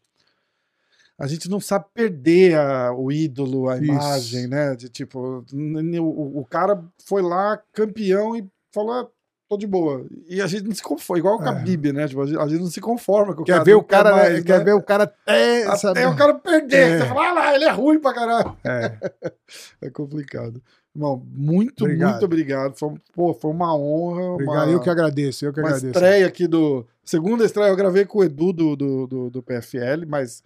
A 1.20 1.26
gente 1.26 1.50
não 1.50 1.58
sabe 1.60 1.84
perder 1.92 2.56
a- 2.56 2.92
o 2.94 3.10
ídolo, 3.10 3.68
a 3.68 3.74
Isso. 3.76 3.84
imagem, 3.86 4.46
né? 4.46 4.76
De 4.76 4.88
tipo, 4.88 5.44
o, 5.52 6.38
o 6.40 6.44
cara 6.46 6.82
foi 7.04 7.20
lá, 7.22 7.60
campeão, 7.72 8.36
e 8.36 8.48
falou: 8.72 8.92
"Ah, 8.92 9.08
tô 9.48 9.56
de 9.56 9.66
boa. 9.66 10.04
E 10.28 10.42
a 10.42 10.46
gente 10.46 10.64
não 10.64 10.74
se 10.74 10.82
conforma, 10.82 11.18
igual 11.18 11.38
o 11.38 11.42
É. 11.42 11.44
Khabib, 11.46 11.92
né? 11.92 12.06
Tipo, 12.06 12.22
a 12.22 12.26
gente, 12.26 12.38
a 12.38 12.46
gente 12.46 12.60
não 12.60 12.70
se 12.70 12.80
conforma 12.80 13.34
com 13.34 13.42
o 13.42 13.44
Quer 13.44 13.52
cara. 13.52 13.64
ver 13.64 13.74
o 13.74 13.82
cara, 13.82 14.10
né? 14.10 14.16
mais, 14.22 14.44
quer 14.44 14.58
né? 14.58 14.64
ver 14.64 14.72
o 14.74 14.82
cara 14.82 15.04
até, 15.04 15.66
Até 15.66 16.06
o 16.06 16.14
cara 16.16 16.34
perder. 16.34 16.76
É. 16.76 16.98
Você 16.98 17.06
fala, 17.06 17.28
ah 17.28 17.32
lá, 17.32 17.54
ele 17.54 17.64
é 17.64 17.70
ruim 17.70 17.98
pra 17.98 18.12
caralho. 18.14 18.56
É. 18.64 18.98
É 19.80 19.90
complicado. 19.90 20.60
Irmão, 20.94 21.22
muito, 21.32 21.84
Obrigado. 21.84 22.10
muito 22.10 22.24
obrigado. 22.24 22.74
Foi, 22.76 22.94
pô, 23.14 23.32
foi 23.32 23.50
uma 23.52 23.74
honra. 23.76 24.22
Obrigado, 24.32 24.66
uma, 24.66 24.72
eu 24.72 24.80
que 24.80 24.90
agradeço, 24.90 25.44
eu 25.46 25.52
que 25.52 25.60
uma 25.60 25.68
agradeço. 25.68 25.86
estreia 25.86 26.26
aqui 26.26 26.46
do. 26.48 26.84
Segunda 27.04 27.44
estreia, 27.44 27.68
eu 27.68 27.76
gravei 27.76 28.04
com 28.04 28.18
o 28.18 28.24
Edu 28.24 28.52
do, 28.52 28.76
do, 28.76 29.06
do, 29.06 29.30
do 29.30 29.42
PFL, 29.42 30.04
mas 30.08 30.42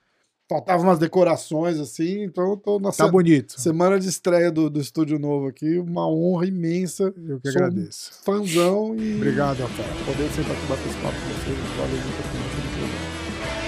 faltavam 0.48 0.86
umas 0.86 0.98
decorações 0.98 1.78
assim, 1.78 2.24
então 2.24 2.56
tô 2.56 2.78
na 2.78 2.90
Tá 2.92 3.06
se- 3.06 3.10
bonito. 3.10 3.60
semana 3.60 3.98
de 3.98 4.08
estreia 4.08 4.50
do, 4.52 4.68
do 4.68 4.80
estúdio 4.80 5.18
novo 5.18 5.46
aqui. 5.48 5.78
Uma 5.78 6.06
honra 6.08 6.46
imensa. 6.46 7.04
Eu 7.26 7.40
que 7.40 7.50
Sou 7.50 7.60
um 7.62 7.64
agradeço. 7.64 8.12
Fãzão 8.24 8.94
e 8.96 9.16
Obrigado, 9.16 9.60
Rafael. 9.60 9.88
poder 10.04 10.28
sentar 10.30 10.52
aqui 10.52 10.66
bater 10.68 10.86
esse 10.88 10.98
papo 10.98 11.14
com 11.14 11.28
vocês. 11.28 11.58
Valeu 11.76 11.96
muito. 11.96 12.22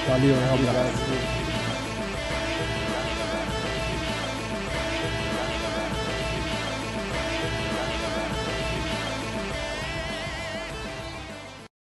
Valeu, 0.07 0.35
um 0.35 0.55
abraço. 0.55 1.03
Obrigado. 1.03 1.24